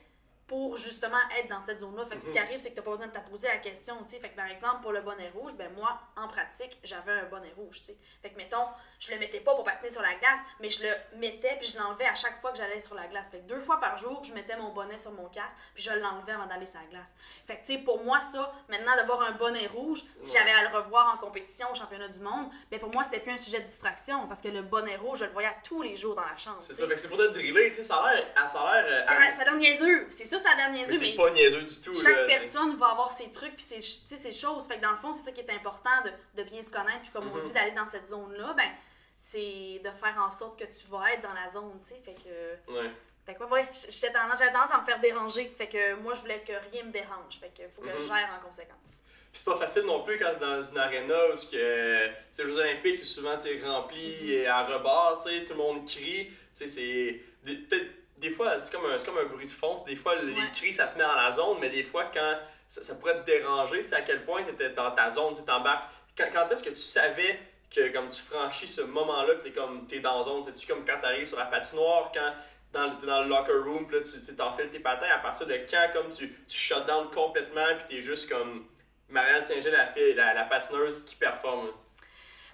pour 0.50 0.76
justement 0.76 1.20
être 1.38 1.48
dans 1.48 1.62
cette 1.62 1.78
zone-là. 1.78 2.04
Fait 2.06 2.16
que 2.16 2.22
ce 2.22 2.32
qui 2.32 2.38
mhm. 2.38 2.44
arrive, 2.44 2.58
c'est 2.58 2.70
que 2.70 2.74
tu 2.74 2.80
n'as 2.80 2.84
pas 2.84 2.90
besoin 2.90 3.06
de 3.06 3.12
te 3.12 3.30
poser 3.30 3.46
la 3.46 3.58
question, 3.58 3.94
tu. 4.02 4.16
Fait 4.16 4.30
que 4.30 4.34
par 4.34 4.48
exemple, 4.48 4.82
pour 4.82 4.90
le 4.90 5.00
bonnet 5.00 5.30
rouge, 5.32 5.54
ben 5.54 5.72
moi, 5.76 5.96
en 6.16 6.26
pratique, 6.26 6.76
j'avais 6.82 7.12
un 7.12 7.26
bonnet 7.26 7.52
rouge, 7.56 7.80
tu. 7.82 7.92
Fait 8.20 8.30
que 8.30 8.36
mettons, 8.36 8.66
je 8.98 9.12
le 9.12 9.20
mettais 9.20 9.38
pas 9.38 9.54
pour 9.54 9.62
patiner 9.62 9.90
sur 9.90 10.02
la 10.02 10.12
glace, 10.14 10.40
mais 10.58 10.68
je 10.68 10.82
le 10.82 11.18
mettais 11.18 11.56
puis 11.60 11.68
je 11.68 11.78
l'enlevais 11.78 12.06
à 12.06 12.16
chaque 12.16 12.40
fois 12.40 12.50
que 12.50 12.58
j'allais 12.58 12.80
sur 12.80 12.96
la 12.96 13.06
glace. 13.06 13.30
Fait 13.30 13.38
que 13.38 13.46
deux 13.46 13.60
fois 13.60 13.78
par 13.78 13.96
jour, 13.96 14.24
je 14.24 14.32
mettais 14.32 14.56
mon 14.56 14.72
bonnet 14.72 14.98
sur 14.98 15.12
mon 15.12 15.28
casque 15.28 15.56
puis 15.72 15.84
je 15.84 15.92
l'enlevais 15.92 16.32
avant 16.32 16.46
d'aller 16.46 16.66
sur 16.66 16.80
la 16.80 16.86
glace. 16.88 17.14
Fait 17.46 17.58
que 17.58 17.66
tu 17.66 17.84
pour 17.84 18.02
moi, 18.02 18.20
ça, 18.20 18.52
maintenant 18.68 18.96
d'avoir 18.96 19.22
un 19.22 19.32
bonnet 19.32 19.68
rouge, 19.68 20.02
si 20.18 20.36
j'avais 20.36 20.50
à 20.50 20.68
le 20.68 20.76
revoir 20.76 21.14
en 21.14 21.18
compétition 21.18 21.70
au 21.70 21.74
championnat 21.76 22.08
du 22.08 22.18
monde, 22.18 22.50
ben 22.72 22.80
pour 22.80 22.92
moi, 22.92 23.04
c'était 23.04 23.20
plus 23.20 23.30
un 23.30 23.36
sujet 23.36 23.60
de 23.60 23.66
distraction 23.66 24.26
parce 24.26 24.40
que 24.40 24.48
le 24.48 24.62
bonnet 24.62 24.96
rouge, 24.96 25.20
je 25.20 25.26
le 25.26 25.30
voyais 25.30 25.54
tous 25.62 25.82
les 25.82 25.94
jours 25.94 26.16
dans 26.16 26.26
la 26.26 26.36
chambre. 26.36 26.58
C'est 26.58 26.72
ça, 26.72 26.84
c'est 26.96 27.08
pour 27.08 27.18
te 27.18 27.28
driller, 27.28 27.68
tu 27.68 27.76
sais, 27.76 27.82
ça 27.84 27.98
a 27.98 28.14
l'air. 28.14 28.26
Ça 28.48 28.60
a 28.60 28.82
l'air. 28.82 29.04
Euh, 29.08 29.32
ça, 29.32 29.44
donne 29.44 29.58
niaiseux. 29.58 30.08
C'est 30.10 30.26
ça, 30.26 30.39
ça 30.40 30.54
donne 30.56 30.72
niaiseux. 30.72 30.98
Mais 31.00 31.06
c'est 31.10 31.16
pas 31.16 31.30
niaiseux 31.30 31.62
du 31.62 31.80
tout. 31.80 31.94
Chaque 31.94 32.26
personne 32.26 32.76
va 32.76 32.86
avoir 32.86 33.10
ses 33.10 33.30
trucs 33.30 33.56
puis 33.56 33.64
ses, 33.64 33.80
ses 33.80 34.32
choses. 34.32 34.66
Fait 34.66 34.76
que 34.76 34.82
dans 34.82 34.90
le 34.90 34.96
fond, 34.96 35.12
c'est 35.12 35.24
ça 35.24 35.32
qui 35.32 35.40
est 35.40 35.50
important 35.50 36.02
de, 36.04 36.42
de 36.42 36.48
bien 36.48 36.62
se 36.62 36.70
connaître 36.70 37.00
puis 37.02 37.10
comme 37.12 37.30
on 37.32 37.36
mhm. 37.36 37.42
dit, 37.42 37.52
d'aller 37.52 37.72
dans 37.72 37.86
cette 37.86 38.08
zone-là, 38.08 38.54
ben 38.56 38.70
c'est 39.16 39.80
de 39.84 39.90
faire 39.90 40.16
en 40.18 40.30
sorte 40.30 40.58
que 40.58 40.64
tu 40.64 40.86
vas 40.88 41.12
être 41.12 41.22
dans 41.22 41.34
la 41.34 41.48
zone, 41.50 41.78
tu 41.80 41.88
sais. 41.88 42.00
Fait 42.02 42.14
que. 42.14 42.72
Ouais. 42.72 42.90
Fait 43.26 43.34
que, 43.34 43.44
ouais, 43.44 43.68
j'avais 43.88 44.14
tendance, 44.14 44.72
à 44.72 44.80
me 44.80 44.86
faire 44.86 44.98
déranger. 44.98 45.52
Fait 45.56 45.68
que 45.68 45.94
moi, 45.96 46.14
je 46.14 46.22
voulais 46.22 46.40
que 46.40 46.52
rien 46.72 46.84
me 46.84 46.90
dérange. 46.90 47.38
Fait 47.38 47.52
que 47.54 47.68
faut 47.68 47.82
que 47.82 47.90
je 47.90 48.02
mhm. 48.02 48.08
gère 48.08 48.30
en 48.38 48.44
conséquence. 48.44 49.02
Puis 49.30 49.42
c'est 49.42 49.44
pas 49.44 49.58
facile 49.58 49.82
non 49.82 50.02
plus 50.02 50.18
quand 50.18 50.38
dans 50.40 50.60
une 50.60 50.78
arena 50.78 51.14
où 51.28 51.36
que, 51.36 52.06
les 52.06 52.44
Jeux 52.44 52.58
Olympiques, 52.58 52.94
c'est 52.94 53.04
souvent 53.04 53.36
rempli 53.36 54.16
mhm. 54.22 54.30
et 54.30 54.46
à 54.46 54.62
rebord, 54.62 55.22
tout 55.22 55.52
le 55.52 55.54
monde 55.54 55.86
crie. 55.86 56.30
C'est. 56.52 57.20
Peut-être 57.44 57.99
des 58.20 58.30
fois, 58.30 58.58
c'est 58.58 58.72
comme, 58.72 58.84
un, 58.90 58.96
comme 58.98 59.18
un 59.18 59.24
bruit 59.24 59.46
de 59.46 59.52
fond. 59.52 59.74
Des 59.86 59.96
fois, 59.96 60.14
les 60.22 60.34
cris, 60.52 60.72
ça 60.72 60.86
te 60.86 60.96
met 60.96 61.04
dans 61.04 61.14
la 61.14 61.30
zone, 61.30 61.58
mais 61.60 61.70
des 61.70 61.82
fois, 61.82 62.04
quand 62.12 62.38
ça, 62.68 62.82
ça 62.82 62.94
pourrait 62.94 63.20
te 63.20 63.24
déranger, 63.24 63.82
à 63.92 64.02
quel 64.02 64.24
point 64.24 64.42
tu 64.44 64.50
étais 64.50 64.70
dans 64.70 64.90
ta 64.92 65.10
zone, 65.10 65.34
tu 65.34 65.42
t'embarques. 65.42 65.90
Quand, 66.16 66.26
quand 66.32 66.48
est-ce 66.50 66.62
que 66.62 66.70
tu 66.70 66.76
savais 66.76 67.40
que 67.74 67.92
comme 67.92 68.08
tu 68.08 68.20
franchis 68.20 68.68
ce 68.68 68.82
moment-là, 68.82 69.34
que 69.36 69.42
t'es 69.42 69.52
comme 69.52 69.86
t'es 69.86 70.00
dans 70.00 70.22
zone, 70.24 70.42
c'est-tu 70.42 70.66
comme 70.66 70.84
quand 70.84 70.98
t'arrives 70.98 71.26
sur 71.26 71.38
la 71.38 71.46
patinoire, 71.46 72.10
quand 72.12 72.32
dans, 72.72 72.96
t'es 72.96 73.06
dans 73.06 73.22
le 73.22 73.28
locker 73.28 73.52
room, 73.64 73.86
puis 73.86 73.96
là 73.98 74.02
tu 74.02 74.34
t'enfiles 74.34 74.70
tes 74.70 74.80
patins, 74.80 75.08
à 75.12 75.18
partir 75.18 75.46
de 75.46 75.54
quand 75.70 75.90
comme 75.92 76.10
tu, 76.10 76.28
tu 76.48 76.56
shut 76.56 76.84
down 76.86 77.08
complètement, 77.10 77.66
puis 77.78 77.96
t'es 77.96 78.00
juste 78.00 78.28
comme 78.28 78.66
Marianne 79.08 79.42
Saint-Jean, 79.42 79.72
la 79.72 79.86
fille, 79.86 80.14
la, 80.14 80.34
la 80.34 80.44
patineuse 80.44 81.04
qui 81.04 81.16
performe. 81.16 81.70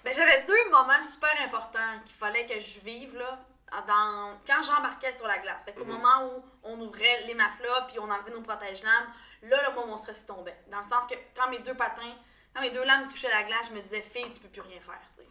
Ben, 0.03 0.13
j'avais 0.13 0.43
deux 0.43 0.69
moments 0.69 1.01
super 1.01 1.35
importants 1.41 1.99
qu'il 2.05 2.15
fallait 2.15 2.45
que 2.45 2.59
je 2.59 2.79
vive 2.79 3.15
là. 3.17 3.39
Dans, 3.71 4.39
quand 4.47 4.61
j'embarquais 4.63 5.11
sur 5.11 5.27
la 5.27 5.39
glace. 5.39 5.65
Fait 5.65 5.73
qu'au 5.73 5.85
mhm. 5.85 5.93
moment 5.93 6.25
où 6.25 6.43
on 6.63 6.79
ouvrait 6.79 7.23
les 7.27 7.33
matelas 7.33 7.81
puis 7.87 7.99
on 7.99 8.09
enlevait 8.09 8.31
nos 8.31 8.41
protège-lames, 8.41 9.07
là, 9.43 9.69
le 9.69 9.75
moment 9.75 9.87
mon 9.87 9.97
stress 9.97 10.25
tombait. 10.25 10.57
Dans 10.67 10.77
le 10.77 10.87
sens 10.87 11.05
que 11.05 11.15
quand 11.35 11.49
mes 11.49 11.59
deux 11.59 11.75
patins 11.75 12.15
quand 12.57 12.63
mes 12.63 12.71
deux 12.71 12.83
lames 12.85 13.07
touchaient 13.07 13.29
la 13.29 13.43
glace, 13.43 13.69
je 13.69 13.75
me 13.75 13.81
disais, 13.81 14.01
fille, 14.01 14.31
tu 14.31 14.39
peux 14.39 14.47
plus 14.47 14.61
rien 14.61 14.79
faire, 14.79 14.99
tu. 15.13 15.21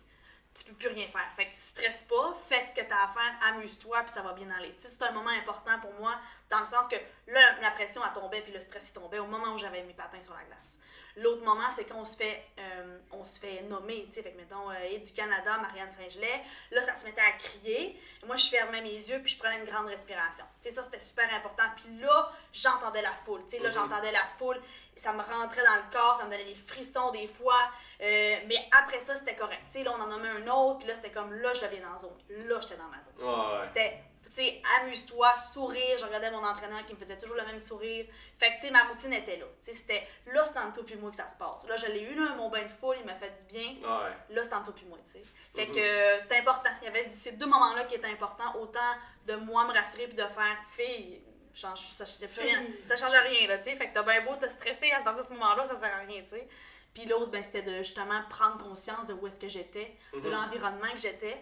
Tu 0.54 0.64
peux 0.64 0.74
plus 0.74 0.88
rien 0.88 1.08
faire. 1.08 1.28
Fait 1.34 1.46
que 1.46 1.56
stresse 1.56 2.02
pas, 2.02 2.32
fais 2.48 2.62
ce 2.62 2.72
que 2.72 2.80
tu 2.80 2.92
as 2.92 3.02
à 3.02 3.08
faire, 3.08 3.48
amuse-toi, 3.48 4.00
puis 4.02 4.10
ça 4.10 4.22
va 4.22 4.32
bien 4.32 4.48
aller. 4.50 4.72
c'est 4.76 5.02
un 5.02 5.10
moment 5.10 5.30
important 5.30 5.78
pour 5.80 5.92
moi, 5.94 6.14
dans 6.48 6.60
le 6.60 6.64
sens 6.64 6.86
que 6.86 6.94
là, 7.26 7.60
la 7.60 7.70
pression, 7.72 8.00
a 8.04 8.10
tombé, 8.10 8.42
puis 8.42 8.52
le 8.52 8.60
stress, 8.60 8.90
il 8.90 8.92
tombait 8.92 9.18
au 9.18 9.26
moment 9.26 9.54
où 9.54 9.58
j'avais 9.58 9.82
mes 9.82 9.92
patins 9.92 10.22
sur 10.22 10.34
la 10.34 10.44
glace. 10.44 10.78
L'autre 11.16 11.42
moment, 11.44 11.70
c'est 11.70 11.84
quand 11.84 11.98
on 11.98 12.04
se 12.04 12.16
fait, 12.16 12.44
euh, 12.58 12.98
on 13.10 13.24
se 13.24 13.40
fait 13.40 13.62
nommer, 13.62 14.04
tu 14.04 14.12
sais, 14.12 14.22
fait 14.22 14.32
que 14.32 14.36
mettons, 14.36 14.70
euh, 14.70 14.98
du 14.98 15.12
Canada, 15.12 15.56
Marianne 15.56 15.90
Saint-Gelais, 15.90 16.42
là, 16.70 16.82
ça 16.82 16.94
se 16.94 17.06
mettait 17.06 17.22
à 17.22 17.32
crier. 17.32 17.98
Moi, 18.26 18.36
je 18.36 18.50
fermais 18.50 18.82
mes 18.82 18.90
yeux, 18.90 19.20
puis 19.22 19.32
je 19.32 19.38
prenais 19.38 19.58
une 19.58 19.64
grande 19.64 19.86
respiration. 19.86 20.44
Tu 20.60 20.68
sais, 20.68 20.74
ça, 20.74 20.82
c'était 20.82 20.98
super 20.98 21.32
important. 21.32 21.62
Puis 21.76 21.96
là, 21.98 22.30
j'entendais 22.52 23.00
la 23.00 23.12
foule, 23.12 23.40
tu 23.44 23.56
sais, 23.56 23.58
là, 23.60 23.68
mhm. 23.70 23.74
j'entendais 23.74 24.12
la 24.12 24.26
foule, 24.38 24.60
ça 24.94 25.14
me 25.14 25.22
rentrait 25.22 25.64
dans 25.64 25.76
le 25.76 25.90
corps, 25.90 26.16
ça 26.18 26.26
me 26.26 26.30
donnait 26.30 26.44
des 26.44 26.54
frissons 26.54 27.10
des 27.12 27.26
fois. 27.26 27.70
Euh, 28.02 28.36
mais 28.46 28.68
après 28.78 29.00
ça, 29.00 29.14
c'était 29.14 29.36
correct. 29.36 29.62
Tu 29.70 29.78
sais, 29.78 29.84
là, 29.84 29.94
on 29.98 30.02
en 30.02 30.18
mis 30.18 30.28
un 30.28 30.46
autre, 30.48 30.80
puis 30.80 30.88
là, 30.88 30.94
c'était 30.94 31.10
comme, 31.10 31.32
là, 31.32 31.54
je 31.54 31.62
deviens 31.62 31.80
dans 31.80 31.92
la 31.92 31.98
zone. 31.98 32.18
Là, 32.28 32.60
j'étais 32.60 32.76
dans 32.76 32.88
ma 32.88 33.02
zone. 33.02 33.64
C'était 33.64 34.02
tu 34.26 34.32
sais, 34.32 34.60
amuse-toi, 34.80 35.36
sourire. 35.36 35.98
Je 35.98 36.04
regardais 36.04 36.30
mon 36.30 36.44
entraîneur 36.44 36.84
qui 36.84 36.94
me 36.94 36.98
faisait 36.98 37.16
toujours 37.16 37.36
le 37.36 37.44
même 37.44 37.60
sourire. 37.60 38.06
Fait 38.38 38.48
que, 38.50 38.54
tu 38.56 38.60
sais, 38.62 38.70
ma 38.70 38.82
routine 38.84 39.12
était 39.12 39.36
là. 39.36 39.46
Tu 39.60 39.66
sais, 39.66 39.72
c'était 39.72 40.06
là, 40.26 40.44
c'est 40.44 40.58
entre 40.58 40.74
toi 40.74 40.84
puis 40.84 40.96
moi 40.96 41.10
que 41.10 41.16
ça 41.16 41.28
se 41.28 41.36
passe. 41.36 41.66
Là, 41.68 41.76
je 41.76 41.86
l'ai 41.86 42.02
eu, 42.02 42.14
là, 42.14 42.34
mon 42.34 42.48
bain 42.50 42.62
de 42.64 42.68
foule, 42.70 42.96
il 43.00 43.06
m'a 43.06 43.14
fait 43.14 43.30
du 43.30 43.44
bien. 43.44 43.70
Ouais. 43.82 44.12
Là, 44.30 44.42
c'est 44.42 44.52
entre 44.52 44.64
toi 44.64 44.74
puis 44.74 44.86
moi, 44.86 44.98
tu 45.04 45.12
sais. 45.12 45.22
Fait 45.54 45.66
Mhm. 45.66 45.74
que 45.74 45.78
euh, 45.80 46.20
c'était 46.20 46.38
important. 46.38 46.70
Il 46.82 46.86
y 46.86 46.88
avait 46.88 47.10
ces 47.14 47.32
deux 47.32 47.46
moments-là 47.46 47.84
qui 47.84 47.94
étaient 47.94 48.08
importants. 48.10 48.54
Autant 48.60 48.94
de 49.26 49.34
moi 49.36 49.64
me 49.66 49.72
rassurer 49.72 50.06
puis 50.06 50.16
de 50.16 50.22
faire, 50.26 50.56
fille, 50.68 51.22
change, 51.54 51.80
ça, 51.80 52.04
ça, 52.04 52.26
rien, 52.40 52.62
ça 52.84 52.96
change 52.96 53.12
rien, 53.18 53.46
là, 53.48 53.56
tu 53.58 53.64
sais. 53.64 53.76
Fait 53.76 53.88
que 53.88 53.94
t'as 53.94 54.02
bien 54.02 54.22
beau 54.24 54.34
te 54.36 54.46
stresser 54.48 54.90
à 54.92 55.02
partir 55.02 55.22
de 55.22 55.28
ce 55.28 55.32
moment-là, 55.34 55.64
ça 55.64 55.74
sert 55.76 55.94
à 55.94 55.98
rien, 56.06 56.20
tu 56.22 56.30
sais. 56.30 56.46
Puis 56.92 57.04
l'autre, 57.06 57.30
ben, 57.30 57.42
c'était 57.42 57.62
de 57.62 57.76
justement 57.78 58.22
prendre 58.28 58.58
conscience 58.62 59.06
de 59.06 59.12
où 59.14 59.26
est-ce 59.26 59.38
que 59.38 59.48
j'étais, 59.48 59.94
de 60.14 60.18
Mhm. 60.20 60.30
l'environnement 60.30 60.90
que 60.92 60.98
j'étais, 60.98 61.36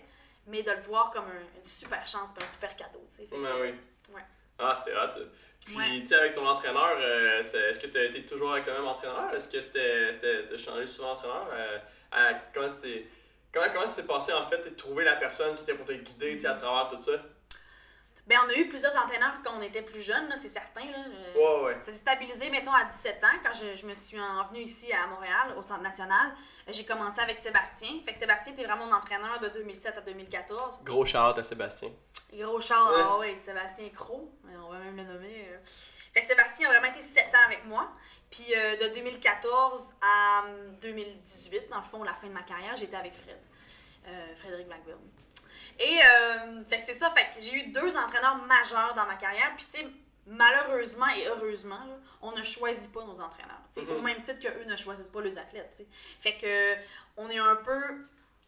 mais 0.47 0.63
de 0.63 0.71
le 0.71 0.81
voir 0.81 1.11
comme 1.11 1.25
un- 1.27 1.59
une 1.59 1.65
super 1.65 2.07
chance 2.07 2.31
un 2.43 2.47
super 2.47 2.75
cadeau, 2.77 3.05
tu. 3.09 3.27
Fait 3.27 3.27
que, 3.27 3.43
Ben 3.43 3.53
oui. 3.61 3.75
Ouais. 4.15 4.23
Ah, 4.59 4.75
c'est 4.75 4.95
hot. 4.97 5.21
Puis, 5.65 5.77
Ouais. 5.77 5.99
tu 6.01 6.05
sais, 6.05 6.15
avec 6.17 6.33
ton 6.35 6.47
entraîneur, 6.47 6.97
euh, 6.99 7.43
c'est- 7.43 7.59
est-ce 7.71 7.81
que 7.81 7.87
tu 7.87 7.99
as 7.99 8.05
été 8.05 8.25
toujours 8.25 8.53
avec 8.53 8.67
le 8.67 8.75
même 8.75 8.87
entraîneur? 8.87 9.33
Est-ce 9.35 9.49
que 9.49 9.61
c'était. 9.61 10.13
c'était- 10.13 10.45
T'as 10.47 10.57
changé 10.57 10.87
souvent 10.87 11.15
d'entraîneur? 11.15 11.49
Euh, 11.53 11.79
à- 12.13 12.35
comment. 12.53 12.69
Comment, 13.53 13.67
comment 13.73 13.87
ça 13.87 14.03
s'est 14.03 14.07
passé 14.07 14.33
en 14.33 14.45
fait, 14.49 14.61
c'est 14.61 14.71
de 14.71 14.75
trouver 14.77 15.05
la 15.05 15.15
personne 15.17 15.55
qui 15.55 15.63
était 15.63 15.75
pour 15.75 15.87
te 15.87 15.93
guider 15.93 16.37
tu 16.37 16.47
à 16.47 16.55
travers 16.55 16.89
tout 16.89 17.01
ça? 17.01 17.13
Ben, 18.27 18.39
on 18.47 18.49
a 18.49 18.55
eu 18.55 18.69
plusieurs 18.69 18.97
entraîneurs 18.97 19.35
quand 19.45 19.53
on 19.55 19.61
était 19.61 19.83
plus 19.83 20.01
jeunes, 20.01 20.29
là, 20.29 20.37
c'est 20.37 20.49
certain. 20.49 20.85
Là. 20.85 20.97
Euh, 21.07 21.35
Ouais, 21.35 21.65
ouais. 21.65 21.75
Ça 21.81 21.87
s'est 21.93 21.99
stabilisé, 21.99 22.49
mettons, 22.49 22.73
à 22.73 22.85
17 22.85 23.23
ans, 23.23 23.37
quand 23.43 23.53
je, 23.53 23.75
je 23.75 23.85
me 23.87 23.95
suis 23.95 24.19
en 24.19 24.45
venue 24.47 24.61
ici 24.63 24.91
à 24.93 25.07
Montréal, 25.09 25.55
au 25.59 25.63
Centre 25.63 25.83
national. 25.83 26.33
Euh, 26.67 26.73
J'ai 26.73 26.87
commencé 26.87 27.21
avec 27.21 27.37
Sébastien. 27.37 27.91
Fait 28.05 28.13
que 28.15 28.19
Sébastien 28.19 28.55
était 28.55 28.65
vraiment 28.65 28.87
mon 28.87 28.93
entraîneur 28.95 29.39
de 29.41 29.49
2007 29.49 29.99
à 29.99 30.01
2014. 30.01 30.81
Gros 30.85 31.05
shout 31.05 31.19
à 31.19 31.43
Sébastien. 31.43 31.91
Gros 32.33 32.61
char, 32.61 32.93
Ouais. 32.93 33.01
ah 33.05 33.19
ouais, 33.19 33.37
Sébastien 33.37 33.89
Cro, 33.91 34.33
on 34.65 34.73
va 34.73 34.79
même 34.79 34.97
le 34.97 35.05
nommer. 35.05 35.47
euh. 35.51 35.59
Fait 36.15 36.21
que 36.23 36.27
Sébastien 36.27 36.69
a 36.69 36.73
vraiment 36.73 36.93
été 36.93 37.03
7 37.03 37.27
ans 37.35 37.45
avec 37.47 37.65
moi. 37.67 37.93
Puis 38.31 38.55
euh, 38.57 38.77
de 38.77 38.95
2014 38.95 39.95
à 40.01 40.45
hum, 40.47 40.77
2018, 40.81 41.69
dans 41.69 41.77
le 41.79 41.83
fond, 41.85 42.03
la 42.03 42.15
fin 42.15 42.27
de 42.29 42.33
ma 42.33 42.43
carrière, 42.43 42.75
j'étais 42.77 42.97
avec 42.97 43.13
Fred. 43.13 43.39
Euh, 44.09 44.35
Frédéric 44.37 44.67
Blackburn. 44.67 44.99
Et 45.79 45.99
euh, 46.05 46.24
que 46.87 46.93
c'est 46.93 46.99
ça, 46.99 47.11
fait 47.11 47.27
que 47.35 47.41
j'ai 47.45 47.55
eu 47.55 47.67
deux 47.73 47.97
entraîneurs 47.97 48.37
majeurs 48.47 48.95
dans 48.95 49.07
ma 49.07 49.17
carrière. 49.17 49.53
Puis 49.57 49.67
tu 49.67 49.79
sais, 49.81 49.87
malheureusement 50.27 51.07
et 51.17 51.27
heureusement, 51.29 51.79
là, 51.79 51.97
on 52.23 52.33
ne 52.33 52.43
choisit 52.43 52.91
pas 52.93 53.05
nos 53.05 53.21
entraîneurs. 53.21 53.61
tu 53.73 53.81
sais, 53.85 53.91
Au 53.93 54.01
même 54.01 54.21
titre 54.23 54.39
qu'eux 54.41 54.65
ne 54.65 54.77
choisissent 54.77 55.09
pas 55.09 55.21
les 55.21 55.37
athlètes. 55.39 55.71
tu 55.71 55.77
sais. 55.79 55.87
Fait 56.21 56.37
que 56.37 56.81
on 57.17 57.29
est 57.29 57.39
un 57.39 57.57
peu 57.57 57.81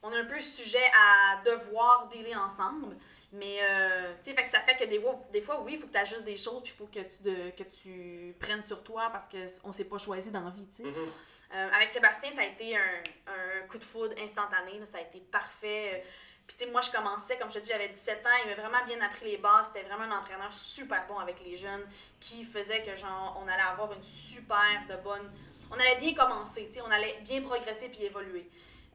on 0.02 0.12
est 0.12 0.18
un 0.18 0.24
peu 0.26 0.38
sujet 0.38 0.84
à 0.96 1.42
devoir 1.44 2.06
dealer 2.08 2.36
ensemble. 2.36 2.96
Mais, 3.32 3.58
euh, 3.60 4.12
tu 4.22 4.30
sais, 4.30 4.36
fait 4.36 4.44
que 4.44 4.50
ça 4.50 4.60
fait 4.60 4.76
que 4.76 4.84
des 4.84 5.00
fois, 5.00 5.16
des 5.32 5.40
fois 5.40 5.60
oui, 5.62 5.72
il 5.74 5.78
faut 5.80 5.88
que 5.88 5.92
tu 5.92 5.98
ajustes 5.98 6.22
des 6.24 6.36
choses, 6.36 6.62
puis 6.62 6.72
il 6.72 6.78
faut 6.78 6.86
que 6.86 7.00
tu, 7.00 7.22
de- 7.24 7.50
que 7.50 7.64
tu 7.64 8.34
prennes 8.38 8.62
sur 8.62 8.84
toi 8.84 9.08
parce 9.10 9.26
qu'on 9.28 9.72
s'est 9.72 9.84
pas 9.84 9.98
choisi 9.98 10.30
dans 10.30 10.42
la 10.42 10.50
vie, 10.50 10.66
tu 10.76 10.84
sais. 10.84 10.88
Mhm. 10.88 11.08
Euh, 11.54 11.70
avec 11.74 11.90
Sébastien, 11.90 12.30
ça 12.30 12.42
a 12.42 12.44
été 12.44 12.76
un, 12.76 12.80
un 13.26 13.66
coup 13.68 13.78
de 13.78 13.84
foudre 13.84 14.14
instantané, 14.22 14.78
là, 14.78 14.86
ça 14.86 14.98
a 14.98 15.00
été 15.00 15.20
parfait. 15.20 16.04
Puis, 16.46 16.56
tu 16.56 16.64
sais, 16.64 16.70
moi, 16.70 16.80
je 16.80 16.90
commençais, 16.90 17.36
comme 17.38 17.48
je 17.50 17.54
te 17.54 17.58
dis, 17.58 17.68
j'avais 17.68 17.88
17 17.88 18.24
ans, 18.24 18.30
il 18.44 18.50
m'a 18.50 18.54
vraiment 18.54 18.84
bien 18.86 19.00
appris 19.00 19.24
les 19.26 19.36
bases. 19.38 19.66
C'était 19.74 19.82
vraiment 19.88 20.04
un 20.04 20.18
entraîneur 20.18 20.52
super 20.52 21.04
bon 21.08 21.18
avec 21.18 21.40
les 21.44 21.56
jeunes 21.56 21.84
qui 22.20 22.44
faisait 22.44 22.82
que, 22.84 22.94
genre, 22.94 23.40
on 23.42 23.48
allait 23.48 23.62
avoir 23.62 23.92
une 23.92 24.02
super 24.02 24.84
de 24.88 24.94
bonne. 25.02 25.28
On 25.70 25.74
allait 25.74 25.96
bien 25.96 26.14
commencer, 26.14 26.66
tu 26.68 26.74
sais, 26.74 26.80
on 26.82 26.90
allait 26.90 27.18
bien 27.22 27.42
progresser 27.42 27.88
puis 27.88 28.04
évoluer. 28.04 28.48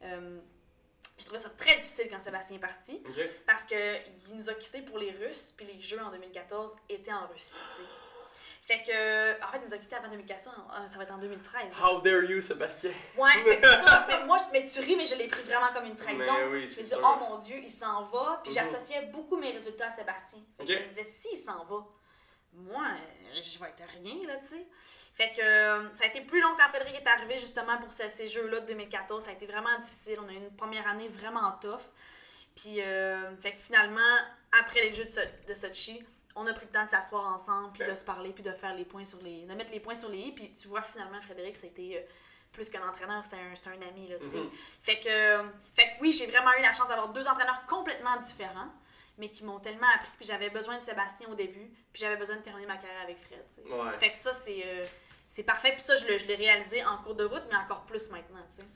Euh, 0.04 0.38
j'ai 1.18 1.26
trouvé 1.26 1.38
ça 1.38 1.50
très 1.50 1.76
difficile 1.76 2.08
quand 2.10 2.20
Sébastien 2.20 2.56
est 2.56 2.60
parti 2.60 3.02
Ok. 3.06 3.20
parce 3.46 3.64
qu'il 3.64 3.76
nous 4.34 4.48
a 4.48 4.54
quittés 4.54 4.80
pour 4.80 4.96
les 4.98 5.10
Russes, 5.12 5.52
puis 5.54 5.66
les 5.66 5.80
Jeux 5.80 6.00
en 6.00 6.10
2014 6.10 6.74
étaient 6.88 7.12
en 7.12 7.26
Russie, 7.28 7.52
tu 7.76 7.82
sais. 7.82 7.88
Fait 8.64 8.80
que, 8.82 9.44
en 9.44 9.48
fait, 9.50 9.58
il 9.58 9.64
nous 9.66 9.74
a 9.74 9.78
quittés 9.78 9.96
avant 9.96 10.08
2014, 10.08 10.54
euh, 10.56 10.86
ça 10.86 10.96
va 10.96 11.02
être 11.02 11.12
en 11.12 11.18
2013. 11.18 11.74
How 11.82 12.00
dare 12.00 12.22
you, 12.24 12.40
Sébastien? 12.40 12.92
Ouais, 13.18 13.32
fait 13.44 13.60
que 13.60 13.66
ça, 13.66 14.06
mais 14.08 14.24
moi, 14.24 14.36
je- 14.38 14.52
mais 14.52 14.64
tu 14.64 14.78
ris, 14.80 14.94
mais 14.96 15.04
je 15.04 15.16
l'ai 15.16 15.26
pris 15.26 15.42
vraiment 15.42 15.72
comme 15.72 15.84
une 15.86 15.96
trahison. 15.96 16.32
Mais 16.32 16.44
oui, 16.46 16.68
c'est 16.68 16.84
sûr. 16.84 17.00
oh 17.02 17.16
mon 17.18 17.38
Dieu, 17.38 17.56
il 17.58 17.70
s'en 17.70 18.04
va. 18.04 18.40
Puis 18.44 18.52
Mhm. 18.52 18.58
j'associais 18.58 19.02
beaucoup 19.06 19.36
mes 19.36 19.50
résultats 19.50 19.88
à 19.88 19.90
Sébastien. 19.90 20.38
Fait 20.58 20.64
que 20.64 20.72
Ok. 20.72 20.78
Je 20.78 20.84
me 20.84 20.88
disais, 20.90 21.04
s'il 21.04 21.36
s'en 21.36 21.64
va, 21.64 21.84
moi, 22.52 22.84
je 23.34 23.58
vais 23.58 23.66
être 23.68 23.82
rien, 24.00 24.26
là, 24.28 24.36
tu 24.36 24.46
sais. 24.46 24.66
Fait 25.14 25.32
que 25.32 25.42
euh, 25.42 25.94
ça 25.94 26.04
a 26.04 26.06
été 26.06 26.20
plus 26.20 26.40
long 26.40 26.54
quand 26.56 26.68
Frédéric 26.68 27.02
est 27.02 27.08
arrivé, 27.08 27.38
justement, 27.38 27.76
pour 27.78 27.92
ces, 27.92 28.08
ces 28.08 28.28
jeux-là 28.28 28.60
de 28.60 28.66
2014. 28.66 29.24
Ça 29.24 29.30
a 29.30 29.34
été 29.34 29.46
vraiment 29.46 29.76
difficile. 29.78 30.18
On 30.24 30.28
a 30.28 30.32
eu 30.32 30.36
une 30.36 30.54
première 30.56 30.86
année 30.88 31.08
vraiment 31.08 31.50
tough. 31.60 31.80
Puis, 32.54 32.80
euh, 32.80 33.34
fait 33.38 33.52
que 33.52 33.58
finalement, 33.58 34.00
après 34.60 34.82
les 34.82 34.94
jeux 34.94 35.04
de, 35.06 35.10
So- 35.10 35.20
de 35.48 35.54
Sochi, 35.54 36.04
on 36.36 36.46
a 36.46 36.52
pris 36.52 36.66
le 36.66 36.72
temps 36.72 36.84
de 36.84 36.90
s'asseoir 36.90 37.24
ensemble, 37.34 37.72
puis 37.72 37.88
de 37.88 37.94
se 37.94 38.04
parler, 38.04 38.32
puis 38.32 38.42
de 38.42 38.52
faire 38.52 38.74
les 38.74 38.84
points 38.84 39.04
sur 39.04 39.20
les. 39.22 39.44
de 39.44 39.54
mettre 39.54 39.72
les 39.72 39.80
points 39.80 39.94
sur 39.94 40.08
les 40.08 40.18
i. 40.18 40.32
Puis 40.32 40.52
tu 40.52 40.68
vois, 40.68 40.82
finalement, 40.82 41.20
Frédéric, 41.20 41.56
c'était. 41.56 42.02
euh, 42.06 42.12
plus 42.52 42.68
qu'un 42.68 42.86
entraîneur, 42.86 43.24
c'était 43.24 43.36
un, 43.38 43.72
un 43.72 43.88
ami, 43.88 44.06
là, 44.08 44.18
tu 44.18 44.26
sais. 44.28 44.36
Mhm. 44.36 44.50
Fait 44.82 45.00
que, 45.00 45.08
euh, 45.08 45.42
fait 45.74 45.84
que 45.84 46.02
oui, 46.02 46.12
j'ai 46.12 46.26
vraiment 46.26 46.50
eu 46.58 46.60
la 46.60 46.74
chance 46.74 46.86
d'avoir 46.86 47.08
deux 47.08 47.26
entraîneurs 47.26 47.64
complètement 47.64 48.14
différents, 48.18 48.68
mais 49.16 49.30
qui 49.30 49.42
m'ont 49.42 49.58
tellement 49.58 49.86
appris. 49.94 50.10
Puis 50.18 50.26
j'avais 50.26 50.50
besoin 50.50 50.76
de 50.76 50.82
Sébastien 50.82 51.28
au 51.30 51.34
début, 51.34 51.70
puis 51.94 52.02
j'avais 52.02 52.16
besoin 52.16 52.36
de 52.36 52.42
terminer 52.42 52.66
ma 52.66 52.76
carrière 52.76 53.00
avec 53.04 53.16
Fred, 53.18 53.42
tu 53.48 53.54
sais. 53.54 53.74
Ouais. 53.74 53.98
Fait 53.98 54.12
que 54.12 54.18
ça, 54.18 54.32
c'est 54.32 54.62
euh, 54.66 54.86
c'est 55.26 55.44
parfait. 55.44 55.72
Puis 55.72 55.80
ça, 55.80 55.96
je 55.96 56.04
l'ai 56.04 56.34
réalisé 56.34 56.84
en 56.84 56.98
cours 56.98 57.14
de 57.14 57.24
route, 57.24 57.44
mais 57.50 57.56
encore 57.56 57.84
plus 57.86 58.10
maintenant, 58.10 58.44
tu 58.50 58.58
sais. 58.58 58.68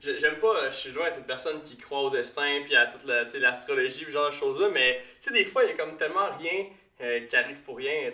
J'aime 0.00 0.36
pas, 0.36 0.56
euh, 0.56 0.70
je 0.70 0.76
suis 0.76 0.90
loin 0.90 1.04
d'être 1.06 1.18
une 1.18 1.24
personne 1.24 1.60
qui 1.60 1.76
croit 1.76 2.02
au 2.02 2.10
destin 2.10 2.60
puis 2.64 2.76
à 2.76 2.86
toute 2.86 3.04
la, 3.04 3.24
l'astrologie, 3.40 4.04
ce 4.06 4.10
genre 4.10 4.30
de 4.30 4.34
choses-là, 4.34 4.68
mais 4.72 5.00
des 5.32 5.44
fois, 5.44 5.64
il 5.64 5.70
y 5.70 5.72
a 5.72 5.76
comme 5.76 5.96
tellement 5.96 6.28
rien 6.38 6.66
euh, 7.00 7.20
qui 7.26 7.36
arrive 7.36 7.60
pour 7.62 7.76
rien. 7.78 7.92
Euh, 7.92 8.12